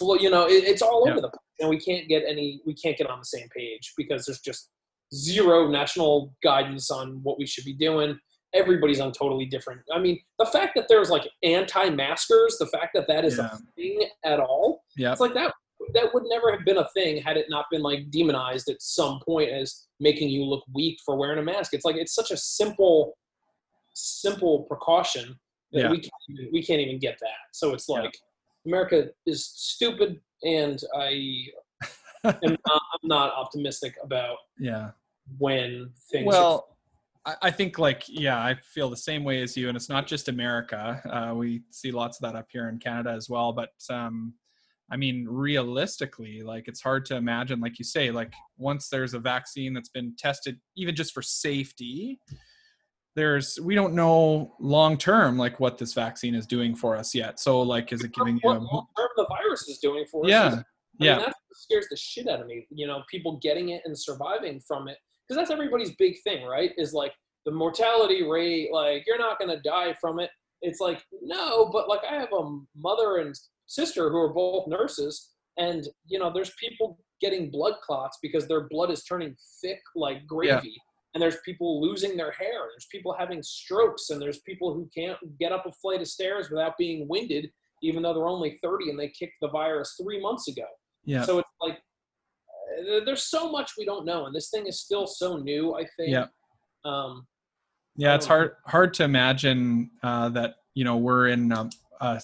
you 0.00 0.30
know, 0.30 0.46
it, 0.46 0.64
it's 0.64 0.82
all 0.82 1.06
over 1.08 1.20
the 1.20 1.28
place, 1.28 1.60
and 1.60 1.68
we 1.68 1.78
can't 1.78 2.08
get 2.08 2.22
any, 2.26 2.60
we 2.66 2.74
can't 2.74 2.96
get 2.96 3.10
on 3.10 3.18
the 3.18 3.24
same 3.24 3.46
page 3.54 3.92
because 3.96 4.24
there's 4.24 4.40
just 4.40 4.70
zero 5.14 5.68
national 5.68 6.34
guidance 6.42 6.90
on 6.90 7.20
what 7.22 7.38
we 7.38 7.46
should 7.46 7.64
be 7.64 7.74
doing. 7.74 8.18
Everybody's 8.54 9.00
on 9.00 9.12
totally 9.12 9.44
different. 9.44 9.80
I 9.92 9.98
mean, 9.98 10.18
the 10.38 10.46
fact 10.46 10.72
that 10.76 10.86
there's 10.88 11.10
like 11.10 11.28
anti-maskers, 11.42 12.56
the 12.58 12.66
fact 12.66 12.92
that 12.94 13.06
that 13.08 13.24
is 13.24 13.36
yeah. 13.36 13.50
a 13.52 13.58
thing 13.76 14.08
at 14.24 14.40
all, 14.40 14.82
yeah, 14.96 15.12
it's 15.12 15.20
like 15.20 15.34
that. 15.34 15.52
That 15.92 16.14
would 16.14 16.24
never 16.26 16.50
have 16.50 16.64
been 16.64 16.78
a 16.78 16.88
thing 16.96 17.22
had 17.22 17.36
it 17.36 17.46
not 17.50 17.66
been 17.70 17.82
like 17.82 18.10
demonized 18.10 18.70
at 18.70 18.80
some 18.80 19.20
point 19.24 19.50
as 19.50 19.88
making 20.00 20.30
you 20.30 20.42
look 20.44 20.64
weak 20.74 20.98
for 21.04 21.16
wearing 21.16 21.38
a 21.38 21.42
mask. 21.42 21.74
It's 21.74 21.84
like 21.84 21.96
it's 21.96 22.14
such 22.14 22.30
a 22.30 22.36
simple 22.36 23.16
simple 23.96 24.64
precaution 24.64 25.38
that 25.72 25.80
yeah. 25.82 25.90
we 25.90 25.98
can't 25.98 26.12
even, 26.30 26.50
we 26.52 26.62
can't 26.62 26.80
even 26.80 26.98
get 26.98 27.18
that. 27.20 27.52
So 27.52 27.74
it's 27.74 27.88
like 27.88 28.04
yeah. 28.64 28.70
America 28.70 29.08
is 29.26 29.46
stupid, 29.46 30.20
and 30.42 30.80
I 30.96 31.46
am 32.24 32.34
not, 32.42 32.82
I'm 32.92 33.08
not 33.08 33.32
optimistic 33.34 33.94
about 34.02 34.36
yeah 34.58 34.90
when 35.38 35.90
things. 36.10 36.26
Well. 36.26 36.68
I 37.42 37.50
think 37.50 37.76
like 37.76 38.04
yeah, 38.06 38.38
I 38.38 38.54
feel 38.62 38.88
the 38.88 38.96
same 38.96 39.24
way 39.24 39.42
as 39.42 39.56
you, 39.56 39.66
and 39.66 39.74
it's 39.76 39.88
not 39.88 40.06
just 40.06 40.28
America. 40.28 41.02
Uh, 41.10 41.34
we 41.34 41.62
see 41.72 41.90
lots 41.90 42.18
of 42.18 42.22
that 42.22 42.38
up 42.38 42.46
here 42.52 42.68
in 42.68 42.78
Canada 42.78 43.10
as 43.10 43.28
well. 43.28 43.52
But 43.52 43.70
um, 43.90 44.34
I 44.92 44.96
mean, 44.96 45.26
realistically, 45.28 46.42
like 46.42 46.68
it's 46.68 46.80
hard 46.80 47.04
to 47.06 47.16
imagine, 47.16 47.58
like 47.58 47.80
you 47.80 47.84
say, 47.84 48.12
like 48.12 48.32
once 48.58 48.88
there's 48.88 49.14
a 49.14 49.18
vaccine 49.18 49.74
that's 49.74 49.88
been 49.88 50.14
tested, 50.16 50.60
even 50.76 50.94
just 50.94 51.12
for 51.12 51.22
safety, 51.22 52.20
there's 53.16 53.58
we 53.60 53.74
don't 53.74 53.94
know 53.94 54.54
long 54.60 54.98
term 54.98 55.38
like 55.38 55.58
what 55.58 55.78
this 55.78 55.94
vaccine 55.94 56.34
is 56.34 56.46
doing 56.46 56.76
for 56.76 56.94
us 56.94 57.14
yet. 57.14 57.40
So 57.40 57.62
like, 57.62 57.92
is 57.92 58.04
it 58.04 58.12
giving 58.12 58.38
you? 58.42 58.50
long 58.50 58.86
term 58.96 59.08
the 59.16 59.26
virus 59.26 59.66
is 59.68 59.78
doing 59.78 60.04
for 60.10 60.24
us? 60.24 60.30
Yeah, 60.30 60.48
is, 60.48 60.54
I 60.54 60.62
yeah. 61.00 61.18
That 61.18 61.34
scares 61.54 61.86
the 61.90 61.96
shit 61.96 62.28
out 62.28 62.40
of 62.40 62.46
me. 62.46 62.66
You 62.70 62.86
know, 62.86 63.02
people 63.10 63.40
getting 63.42 63.70
it 63.70 63.80
and 63.86 63.98
surviving 63.98 64.60
from 64.60 64.86
it 64.88 64.98
because 65.26 65.40
that's 65.40 65.50
everybody's 65.50 65.96
big 65.96 66.16
thing, 66.22 66.44
right? 66.44 66.72
Is 66.76 66.92
like 66.92 67.12
the 67.46 67.52
mortality 67.52 68.22
rate. 68.22 68.68
Like 68.70 69.04
you're 69.06 69.18
not 69.18 69.40
gonna 69.40 69.62
die 69.62 69.94
from 69.98 70.20
it. 70.20 70.28
It's 70.60 70.80
like 70.80 71.02
no, 71.22 71.70
but 71.72 71.88
like 71.88 72.02
I 72.08 72.14
have 72.16 72.32
a 72.38 72.58
mother 72.76 73.16
and 73.16 73.34
sister 73.66 74.10
who 74.10 74.18
are 74.18 74.34
both 74.34 74.68
nurses, 74.68 75.30
and 75.56 75.88
you 76.06 76.18
know, 76.18 76.30
there's 76.30 76.52
people 76.60 76.98
getting 77.22 77.50
blood 77.50 77.76
clots 77.82 78.18
because 78.20 78.46
their 78.46 78.68
blood 78.68 78.90
is 78.90 79.04
turning 79.04 79.34
thick 79.62 79.80
like 79.94 80.26
gravy. 80.26 80.68
Yeah 80.68 80.82
and 81.16 81.22
there's 81.22 81.38
people 81.46 81.80
losing 81.80 82.14
their 82.14 82.30
hair 82.30 82.68
there's 82.70 82.86
people 82.92 83.16
having 83.18 83.42
strokes 83.42 84.10
and 84.10 84.20
there's 84.20 84.40
people 84.40 84.74
who 84.74 84.86
can't 84.94 85.16
get 85.40 85.50
up 85.50 85.64
a 85.64 85.72
flight 85.72 86.02
of 86.02 86.06
stairs 86.06 86.50
without 86.50 86.76
being 86.76 87.08
winded 87.08 87.50
even 87.82 88.02
though 88.02 88.12
they're 88.12 88.28
only 88.28 88.58
30 88.62 88.90
and 88.90 89.00
they 89.00 89.08
kicked 89.08 89.36
the 89.40 89.48
virus 89.48 89.98
three 90.02 90.20
months 90.20 90.48
ago. 90.48 90.66
Yeah. 91.06 91.24
So 91.24 91.38
it's 91.38 91.48
like 91.62 91.74
uh, 91.74 93.04
there's 93.06 93.24
so 93.24 93.50
much 93.50 93.72
we 93.78 93.86
don't 93.86 94.04
know 94.04 94.26
and 94.26 94.34
this 94.34 94.50
thing 94.50 94.66
is 94.66 94.78
still 94.78 95.06
so 95.06 95.38
new 95.38 95.74
i 95.74 95.86
think. 95.96 96.10
Yeah. 96.10 96.26
Um 96.84 97.26
yeah 97.96 98.14
it's 98.14 98.26
hard 98.26 98.52
hard 98.66 98.92
to 98.94 99.04
imagine 99.04 99.90
uh, 100.02 100.28
that 100.30 100.56
you 100.74 100.84
know 100.84 100.98
we're 100.98 101.28
in 101.28 101.50
a, 101.50 101.70
a, 102.02 102.20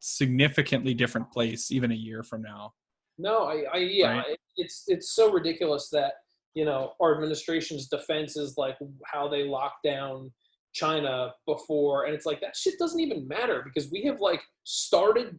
significantly 0.00 0.94
different 0.94 1.30
place 1.30 1.70
even 1.70 1.92
a 1.92 1.94
year 1.94 2.24
from 2.24 2.42
now. 2.42 2.72
No 3.18 3.44
i, 3.44 3.64
I 3.72 3.76
yeah 3.78 4.18
right? 4.18 4.36
it's 4.56 4.82
it's 4.88 5.14
so 5.14 5.30
ridiculous 5.32 5.90
that 5.90 6.14
you 6.56 6.64
know, 6.64 6.94
our 7.02 7.14
administration's 7.14 7.86
defense 7.86 8.34
is 8.38 8.54
like 8.56 8.78
how 9.04 9.28
they 9.28 9.44
locked 9.44 9.84
down 9.84 10.32
China 10.72 11.30
before. 11.46 12.06
And 12.06 12.14
it's 12.14 12.24
like, 12.24 12.40
that 12.40 12.56
shit 12.56 12.78
doesn't 12.78 12.98
even 12.98 13.28
matter 13.28 13.62
because 13.62 13.90
we 13.92 14.02
have 14.04 14.20
like 14.20 14.40
started 14.64 15.38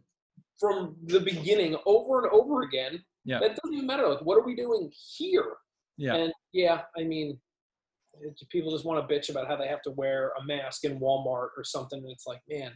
from 0.60 0.94
the 1.06 1.18
beginning 1.18 1.76
over 1.86 2.22
and 2.22 2.32
over 2.32 2.62
again. 2.62 3.02
Yeah. 3.24 3.40
That 3.40 3.56
doesn't 3.56 3.74
even 3.74 3.86
matter. 3.86 4.06
Like, 4.08 4.20
what 4.20 4.38
are 4.38 4.46
we 4.46 4.54
doing 4.54 4.92
here? 5.16 5.56
Yeah. 5.96 6.14
And 6.14 6.32
yeah, 6.52 6.82
I 6.96 7.02
mean, 7.02 7.36
people 8.48 8.70
just 8.70 8.84
want 8.84 9.06
to 9.06 9.12
bitch 9.12 9.28
about 9.28 9.48
how 9.48 9.56
they 9.56 9.66
have 9.66 9.82
to 9.82 9.90
wear 9.90 10.30
a 10.40 10.44
mask 10.44 10.84
in 10.84 11.00
Walmart 11.00 11.48
or 11.56 11.64
something. 11.64 11.98
And 11.98 12.12
it's 12.12 12.28
like, 12.28 12.40
man, 12.48 12.70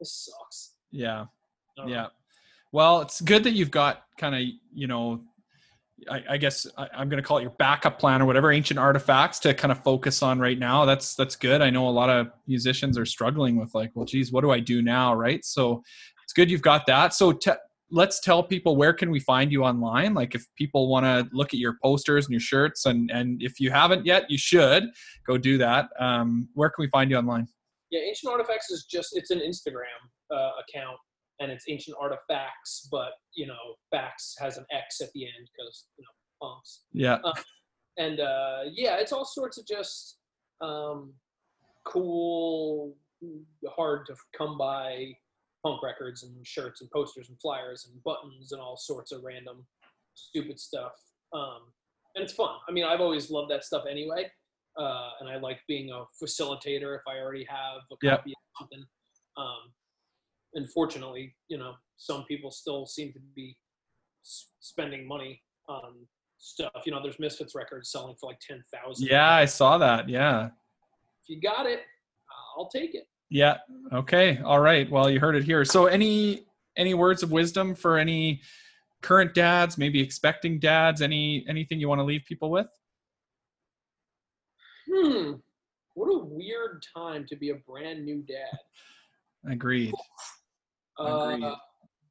this 0.00 0.28
sucks. 0.28 0.74
Yeah. 0.90 1.26
Yeah. 1.86 2.02
Know. 2.02 2.08
Well, 2.72 3.00
it's 3.00 3.20
good 3.20 3.44
that 3.44 3.52
you've 3.52 3.70
got 3.70 4.02
kind 4.18 4.34
of, 4.34 4.42
you 4.72 4.88
know, 4.88 5.22
I, 6.08 6.22
I 6.30 6.36
guess 6.36 6.66
I, 6.76 6.88
am 6.94 7.08
going 7.08 7.22
to 7.22 7.26
call 7.26 7.38
it 7.38 7.42
your 7.42 7.50
backup 7.52 7.98
plan 7.98 8.22
or 8.22 8.26
whatever 8.26 8.52
ancient 8.52 8.78
artifax 8.78 9.38
to 9.40 9.54
kind 9.54 9.72
of 9.72 9.82
focus 9.82 10.22
on 10.22 10.38
right 10.38 10.58
now. 10.58 10.84
That's 10.84 11.14
that's 11.14 11.36
good. 11.36 11.62
I 11.62 11.70
know 11.70 11.88
a 11.88 11.90
lot 11.90 12.10
of 12.10 12.28
musicians 12.46 12.96
are 12.98 13.06
struggling 13.06 13.56
with 13.56 13.74
like, 13.74 13.90
well, 13.94 14.06
geez, 14.06 14.32
what 14.32 14.42
do 14.42 14.50
I 14.50 14.60
do 14.60 14.82
now, 14.82 15.14
right? 15.14 15.44
So 15.44 15.82
it's 16.24 16.32
good 16.32 16.50
you've 16.50 16.62
got 16.62 16.86
that. 16.86 17.14
So 17.14 17.32
te- 17.32 17.52
let's 17.90 18.20
tell 18.20 18.42
people 18.42 18.76
where 18.76 18.92
can 18.92 19.10
we 19.10 19.20
find 19.20 19.50
you 19.50 19.64
online. 19.64 20.14
Like 20.14 20.34
if 20.34 20.46
people 20.56 20.88
want 20.88 21.04
to 21.04 21.28
look 21.32 21.52
at 21.52 21.58
your 21.58 21.76
posters 21.82 22.26
and 22.26 22.32
your 22.32 22.40
shirts, 22.40 22.86
and 22.86 23.10
and 23.10 23.42
if 23.42 23.60
you 23.60 23.70
haven't 23.70 24.06
yet, 24.06 24.30
you 24.30 24.38
should 24.38 24.84
go 25.26 25.36
do 25.36 25.58
that. 25.58 25.88
Um, 25.98 26.48
where 26.54 26.70
can 26.70 26.82
we 26.82 26.88
find 26.88 27.10
you 27.10 27.16
online? 27.16 27.48
Yeah, 27.90 28.00
Ancient 28.00 28.30
Artifax 28.30 28.70
is 28.70 28.84
just 28.84 29.16
it's 29.16 29.30
an 29.30 29.40
Instagram 29.40 29.98
uh, 30.30 30.50
account 30.68 30.98
and 31.40 31.50
it's 31.50 31.64
ancient 31.68 31.96
artifax, 32.00 32.86
but 32.90 33.12
you 33.34 33.46
know, 33.46 33.74
facts 33.90 34.34
has 34.38 34.56
an 34.58 34.64
X 34.72 35.00
at 35.00 35.08
the 35.14 35.24
end 35.24 35.48
because 35.56 35.86
you 35.98 36.04
know, 36.04 36.46
punks. 36.48 36.82
Yeah. 36.92 37.18
Uh, 37.24 37.32
and 37.98 38.20
uh, 38.20 38.60
yeah, 38.72 38.96
it's 38.96 39.12
all 39.12 39.24
sorts 39.24 39.58
of 39.58 39.66
just 39.66 40.18
um, 40.60 41.12
cool, 41.84 42.94
hard 43.68 44.06
to 44.06 44.14
come 44.36 44.56
by 44.58 45.12
punk 45.64 45.82
records 45.82 46.22
and 46.22 46.46
shirts 46.46 46.80
and 46.80 46.90
posters 46.90 47.28
and 47.28 47.38
flyers 47.40 47.86
and 47.90 48.02
buttons 48.02 48.52
and 48.52 48.60
all 48.60 48.76
sorts 48.76 49.12
of 49.12 49.22
random 49.22 49.66
stupid 50.14 50.58
stuff. 50.58 50.92
Um, 51.32 51.60
and 52.14 52.24
it's 52.24 52.32
fun. 52.32 52.54
I 52.68 52.72
mean, 52.72 52.84
I've 52.84 53.00
always 53.00 53.30
loved 53.30 53.50
that 53.50 53.64
stuff 53.64 53.84
anyway. 53.90 54.30
uh, 54.78 55.10
and 55.20 55.28
I 55.28 55.36
like 55.36 55.58
being 55.68 55.90
a 55.90 56.04
facilitator 56.22 56.94
if 56.96 57.02
I 57.08 57.18
already 57.18 57.44
have 57.50 57.82
a 57.90 57.96
Yep. 58.02 58.18
copy 58.18 58.30
of 58.30 58.36
something. 58.60 58.84
Um, 59.36 59.72
unfortunately, 60.54 61.34
you 61.48 61.58
know, 61.58 61.72
some 61.96 62.24
people 62.24 62.50
still 62.50 62.86
seem 62.86 63.12
to 63.12 63.20
be 63.34 63.56
spending 64.22 65.06
money 65.06 65.40
on 65.68 65.94
stuff. 66.38 66.70
You 66.84 66.92
know, 66.92 67.00
there's 67.02 67.18
Misfits 67.18 67.54
records 67.54 67.90
selling 67.90 68.14
for 68.20 68.30
like 68.30 68.38
ten 68.40 68.62
thousand. 68.72 69.06
Yeah, 69.06 69.30
I 69.30 69.44
saw 69.44 69.78
that. 69.78 70.08
Yeah. 70.08 70.46
If 70.46 71.28
you 71.28 71.40
got 71.40 71.66
it, 71.66 71.80
I'll 72.56 72.68
take 72.68 72.94
it. 72.94 73.06
Yeah. 73.28 73.58
Okay. 73.92 74.40
All 74.44 74.60
right. 74.60 74.90
Well, 74.90 75.08
you 75.08 75.20
heard 75.20 75.36
it 75.36 75.44
here. 75.44 75.64
So 75.64 75.86
any 75.86 76.46
any 76.76 76.94
words 76.94 77.22
of 77.22 77.30
wisdom 77.30 77.74
for 77.74 77.98
any 77.98 78.40
current 79.02 79.34
dads, 79.34 79.78
maybe 79.78 80.00
expecting 80.00 80.58
dads, 80.58 81.02
any 81.02 81.44
anything 81.48 81.78
you 81.78 81.88
want 81.88 82.00
to 82.00 82.04
leave 82.04 82.22
people 82.26 82.50
with? 82.50 82.66
Hmm. 84.92 85.32
What 85.94 86.08
a 86.08 86.18
weird 86.18 86.84
time 86.94 87.26
to 87.28 87.36
be 87.36 87.50
a 87.50 87.54
brand 87.54 88.04
new 88.04 88.22
dad. 88.22 88.58
Agreed. 89.50 89.92
Uh, 91.00 91.56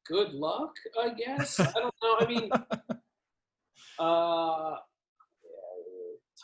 good 0.08 0.34
luck, 0.34 0.74
I 1.00 1.10
guess. 1.10 1.60
I 1.60 1.72
don't 1.74 1.94
know. 2.02 2.16
I 2.20 2.26
mean, 2.26 2.50
uh, 4.00 4.76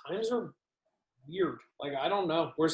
times 0.07 0.31
are 0.31 0.53
weird. 1.27 1.57
Like 1.79 1.93
I 1.99 2.07
don't 2.07 2.27
know. 2.27 2.51
We're 2.57 2.69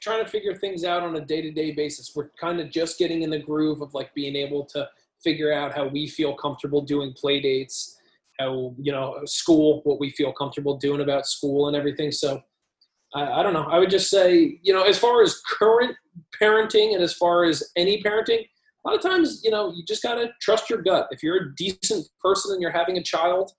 trying 0.00 0.24
to 0.24 0.30
figure 0.30 0.54
things 0.54 0.84
out 0.84 1.02
on 1.02 1.16
a 1.16 1.20
day-to-day 1.20 1.72
basis. 1.72 2.12
We're 2.14 2.30
kind 2.40 2.60
of 2.60 2.70
just 2.70 2.98
getting 2.98 3.22
in 3.22 3.30
the 3.30 3.38
groove 3.38 3.80
of 3.80 3.94
like 3.94 4.14
being 4.14 4.36
able 4.36 4.64
to 4.66 4.88
figure 5.24 5.52
out 5.52 5.74
how 5.74 5.88
we 5.88 6.06
feel 6.06 6.34
comfortable 6.34 6.82
doing 6.82 7.14
play 7.14 7.40
dates, 7.40 7.98
how 8.38 8.74
you 8.78 8.92
know 8.92 9.20
school, 9.24 9.80
what 9.84 9.98
we 9.98 10.10
feel 10.10 10.32
comfortable 10.32 10.76
doing 10.76 11.00
about 11.00 11.26
school 11.26 11.68
and 11.68 11.76
everything. 11.76 12.12
So 12.12 12.42
I, 13.14 13.40
I 13.40 13.42
don't 13.42 13.54
know. 13.54 13.64
I 13.64 13.78
would 13.78 13.90
just 13.90 14.10
say, 14.10 14.58
you 14.62 14.72
know, 14.72 14.82
as 14.82 14.98
far 14.98 15.22
as 15.22 15.40
current 15.40 15.96
parenting 16.40 16.94
and 16.94 17.02
as 17.02 17.14
far 17.14 17.44
as 17.44 17.62
any 17.76 18.02
parenting, 18.02 18.46
a 18.86 18.90
lot 18.90 18.96
of 18.96 19.02
times, 19.02 19.40
you 19.42 19.50
know, 19.50 19.72
you 19.72 19.82
just 19.84 20.02
gotta 20.02 20.30
trust 20.40 20.70
your 20.70 20.80
gut. 20.80 21.08
If 21.10 21.22
you're 21.22 21.36
a 21.36 21.54
decent 21.56 22.06
person 22.20 22.52
and 22.52 22.62
you're 22.62 22.70
having 22.70 22.98
a 22.98 23.02
child, 23.02 23.50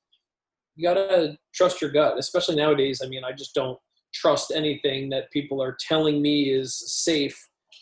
you 0.75 0.88
gotta 0.88 1.38
trust 1.53 1.82
your 1.82 1.91
gut. 1.91 2.17
Especially 2.17 2.55
nowadays. 2.55 3.01
I 3.03 3.09
mean, 3.09 3.23
I 3.25 3.34
just 3.34 3.53
don't 3.53 3.78
trust 4.13 4.53
anything 4.55 5.09
that 5.09 5.30
people 5.32 5.61
are 5.61 5.75
telling 5.86 6.21
me 6.21 6.51
is 6.51 6.82
safe. 7.03 7.38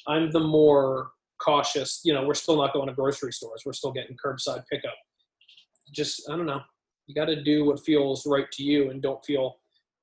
I'm 0.08 0.32
the 0.32 0.40
more 0.40 1.12
cautious. 1.40 2.02
You 2.04 2.14
know, 2.14 2.26
we're 2.26 2.34
still 2.34 2.58
not 2.58 2.74
going 2.74 2.88
to 2.88 2.94
grocery 2.94 3.32
stores. 3.32 3.62
We're 3.64 3.74
still 3.74 3.92
getting 3.92 4.18
curbside 4.18 4.64
pickup. 4.72 4.96
Just 5.94 6.28
I 6.30 6.36
don't 6.36 6.48
know. 6.48 6.62
You 7.06 7.14
got 7.14 7.26
to 7.26 7.44
do 7.44 7.66
what 7.66 7.86
feels 7.86 8.26
right 8.26 8.50
to 8.54 8.64
you 8.64 8.90
and 8.90 9.04
don't 9.04 9.24
feel 9.24 9.58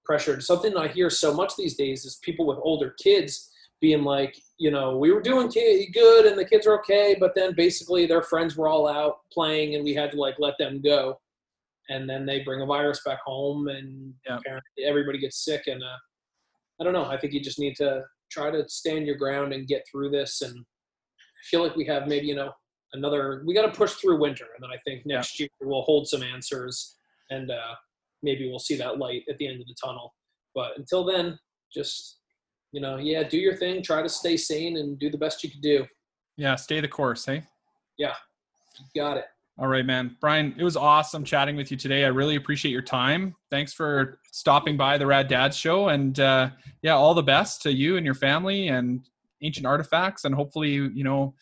pressured. 0.05 0.45
Something 0.45 0.77
I 0.77 0.87
hear 0.87 1.11
so 1.11 1.35
much 1.35 1.57
these 1.57 1.77
days 1.77 2.05
is 2.05 2.21
people 2.23 2.47
with 2.47 2.59
older 2.63 2.95
kids 3.03 3.51
being 3.81 4.05
like, 4.05 4.37
you 4.63 4.71
know, 4.71 4.97
we 4.97 5.11
were 5.11 5.21
doing 5.21 5.49
good 5.93 6.25
and 6.25 6.39
the 6.39 6.45
kids 6.45 6.69
are 6.69 6.79
okay, 6.79 7.17
but 7.19 7.35
then 7.35 7.53
basically 7.57 8.07
their 8.07 8.23
friends 8.23 8.57
were 8.57 8.69
all 8.69 8.87
out 8.87 9.17
playing 9.33 9.75
and 9.75 9.83
we 9.83 9.93
had 9.93 10.13
to 10.13 10.21
like 10.21 10.37
let 10.39 10.55
them 10.57 10.81
go. 10.81 11.19
And 11.89 12.09
then 12.09 12.25
they 12.25 12.45
bring 12.45 12.61
a 12.63 12.67
virus 12.67 13.01
back 13.05 13.19
home 13.27 13.67
and 13.67 14.15
Yeah. 14.25 14.39
everybody 14.87 15.19
gets 15.19 15.45
sick. 15.45 15.63
And 15.67 15.83
uh, 15.83 15.97
I 16.81 16.85
don't 16.85 16.93
know. 16.93 17.07
I 17.07 17.19
think 17.19 17.33
you 17.33 17.41
just 17.41 17.59
need 17.59 17.75
to 17.79 18.05
try 18.31 18.53
to 18.53 18.63
stand 18.69 19.05
your 19.05 19.17
ground 19.17 19.53
and 19.53 19.67
get 19.67 19.83
through 19.91 20.11
this. 20.11 20.43
And 20.43 20.57
I 20.57 21.43
feel 21.51 21.61
like 21.65 21.75
we 21.75 21.85
have 21.87 22.07
maybe, 22.07 22.29
you 22.29 22.37
know, 22.37 22.53
another, 22.93 23.43
we 23.45 23.55
got 23.55 23.67
to 23.67 23.77
push 23.77 23.95
through 23.95 24.21
winter. 24.21 24.47
And 24.55 24.63
then 24.63 24.71
I 24.71 24.79
think 24.85 25.03
Yeah. 25.05 25.17
next 25.17 25.41
year 25.41 25.49
we'll 25.61 25.83
hold 25.83 26.07
some 26.07 26.23
answers 26.23 26.99
and 27.31 27.51
uh, 27.51 27.75
maybe 28.23 28.49
we'll 28.49 28.61
see 28.61 28.77
that 28.77 28.99
light 28.99 29.25
at 29.29 29.39
the 29.39 29.49
end 29.49 29.61
of 29.61 29.67
the 29.67 29.75
tunnel. 29.85 30.15
But 30.55 30.79
until 30.79 31.03
then, 31.03 31.37
just 31.75 32.21
you 32.73 32.81
know, 32.81 32.97
yeah, 32.97 33.23
do 33.23 33.37
your 33.37 33.55
thing. 33.55 33.83
Try 33.83 34.03
to 34.03 34.09
stay 34.09 34.37
sane 34.37 34.79
and 34.79 34.99
do 34.99 35.11
the 35.11 35.19
best 35.19 35.45
you 35.45 35.51
can 35.51 35.61
do. 35.61 35.87
Yeah, 36.37 36.57
stay 36.57 36.81
the 36.81 36.89
course, 36.89 37.25
hey? 37.25 37.43
You 38.95 39.01
got 39.01 39.19
it. 39.19 39.27
All 39.59 39.69
right, 39.69 39.85
man. 39.85 40.17
Brian, 40.21 40.55
it 40.59 40.65
was 40.65 40.77
awesome 40.77 41.25
chatting 41.25 41.57
with 41.57 41.71
you 41.71 41.77
today. 41.77 42.05
I 42.05 42.09
really 42.09 42.37
appreciate 42.37 42.73
your 42.73 42.83
time. 42.83 43.37
Thanks 43.51 43.73
for 43.73 44.19
stopping 44.33 44.79
by 44.79 44.97
the 44.97 45.07
Rad 45.07 45.29
Dads 45.29 45.57
show. 45.57 45.89
And 45.89 46.19
uh, 46.19 46.51
yeah, 46.81 46.95
all 46.95 47.13
the 47.13 47.23
best 47.23 47.61
to 47.63 47.73
you 47.73 47.99
and 47.99 48.05
your 48.05 48.15
family 48.15 48.69
and 48.69 49.07
Ancient 49.43 49.67
Artifax. 49.67 50.25
And 50.25 50.35
hopefully, 50.35 50.71
you 50.71 51.05
know, 51.05 51.35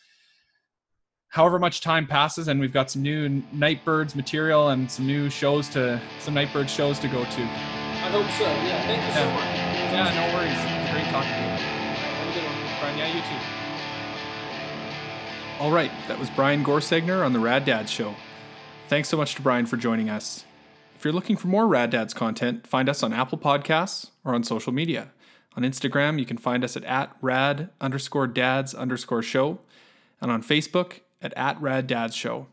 however 1.29 1.57
much 1.57 1.79
time 1.79 2.05
passes 2.05 2.49
and 2.49 2.59
we've 2.59 2.73
got 2.73 2.91
some 2.91 3.01
new 3.01 3.41
Night 3.53 3.83
Birds 3.85 4.13
material 4.13 4.69
and 4.69 4.91
some 4.91 5.07
new 5.07 5.29
shows 5.29 5.69
to, 5.69 6.01
some 6.19 6.33
Night 6.33 6.51
Bird 6.51 6.69
shows 6.69 6.99
to 6.99 7.07
go 7.07 7.23
to. 7.23 7.41
I 7.41 8.09
hope 8.11 8.29
so. 8.31 8.43
Yeah. 8.43 8.85
Thank 8.85 9.07
you 9.07 9.13
so 9.13 9.31
much. 9.31 9.55
Yeah, 9.93 10.27
no 10.27 10.35
worries. 10.35 10.80
Great 10.91 11.05
talking 11.05 11.31
to 11.31 11.37
you. 11.37 11.47
Have 11.47 12.27
a 12.27 12.33
good 12.33 12.43
one. 12.43 12.55
Brian, 12.79 12.97
yeah, 12.97 13.07
you 13.15 13.21
too. 13.21 13.39
All 15.63 15.71
right, 15.71 15.91
that 16.09 16.19
was 16.19 16.29
Brian 16.31 16.65
Gorsegner 16.65 17.25
on 17.25 17.31
the 17.31 17.39
Rad 17.39 17.63
Dads 17.63 17.89
Show. 17.89 18.15
Thanks 18.89 19.07
so 19.07 19.15
much 19.15 19.35
to 19.35 19.41
Brian 19.41 19.65
for 19.65 19.77
joining 19.77 20.09
us. 20.09 20.43
If 20.97 21.05
you're 21.05 21.13
looking 21.13 21.37
for 21.37 21.47
more 21.47 21.65
Rad 21.65 21.91
Dads 21.91 22.13
content, 22.13 22.67
find 22.67 22.89
us 22.89 23.03
on 23.03 23.13
Apple 23.13 23.37
Podcasts 23.37 24.09
or 24.25 24.35
on 24.35 24.43
social 24.43 24.73
media. 24.73 25.11
On 25.55 25.63
Instagram, 25.63 26.19
you 26.19 26.25
can 26.25 26.37
find 26.37 26.63
us 26.63 26.75
at, 26.75 26.83
at 26.83 27.15
rad 27.21 27.69
underscore 27.79 28.27
dads 28.27 28.73
underscore 28.73 29.21
show, 29.21 29.59
and 30.19 30.29
on 30.29 30.43
Facebook 30.43 30.99
at, 31.21 31.33
at 31.37 31.61
rad 31.61 31.87
dads 31.87 32.15
show. 32.15 32.47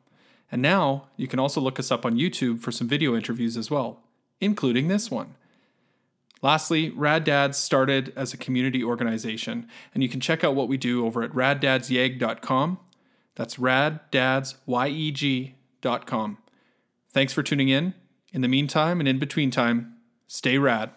And 0.52 0.62
now 0.62 1.08
you 1.16 1.26
can 1.26 1.38
also 1.38 1.60
look 1.60 1.78
us 1.78 1.90
up 1.90 2.06
on 2.06 2.16
YouTube 2.16 2.60
for 2.60 2.70
some 2.70 2.86
video 2.86 3.16
interviews 3.16 3.56
as 3.56 3.70
well, 3.70 4.00
including 4.40 4.86
this 4.86 5.10
one. 5.10 5.34
Lastly, 6.40 6.90
Rad 6.90 7.24
Dads 7.24 7.58
started 7.58 8.12
as 8.14 8.32
a 8.32 8.36
community 8.36 8.84
organization, 8.84 9.66
and 9.92 10.00
you 10.02 10.08
can 10.08 10.20
check 10.20 10.44
out 10.44 10.54
what 10.54 10.68
we 10.68 10.76
do 10.76 11.04
over 11.04 11.22
at 11.22 11.32
raddadsYeg.com. 11.32 12.78
That's 13.34 13.56
raddadsYeg.com. 13.56 16.38
Thanks 17.10 17.32
for 17.32 17.42
tuning 17.42 17.68
in. 17.68 17.94
In 18.32 18.42
the 18.42 18.48
meantime 18.48 19.00
and 19.00 19.08
in 19.08 19.18
between 19.18 19.50
time, 19.50 19.96
stay 20.26 20.58
rad. 20.58 20.90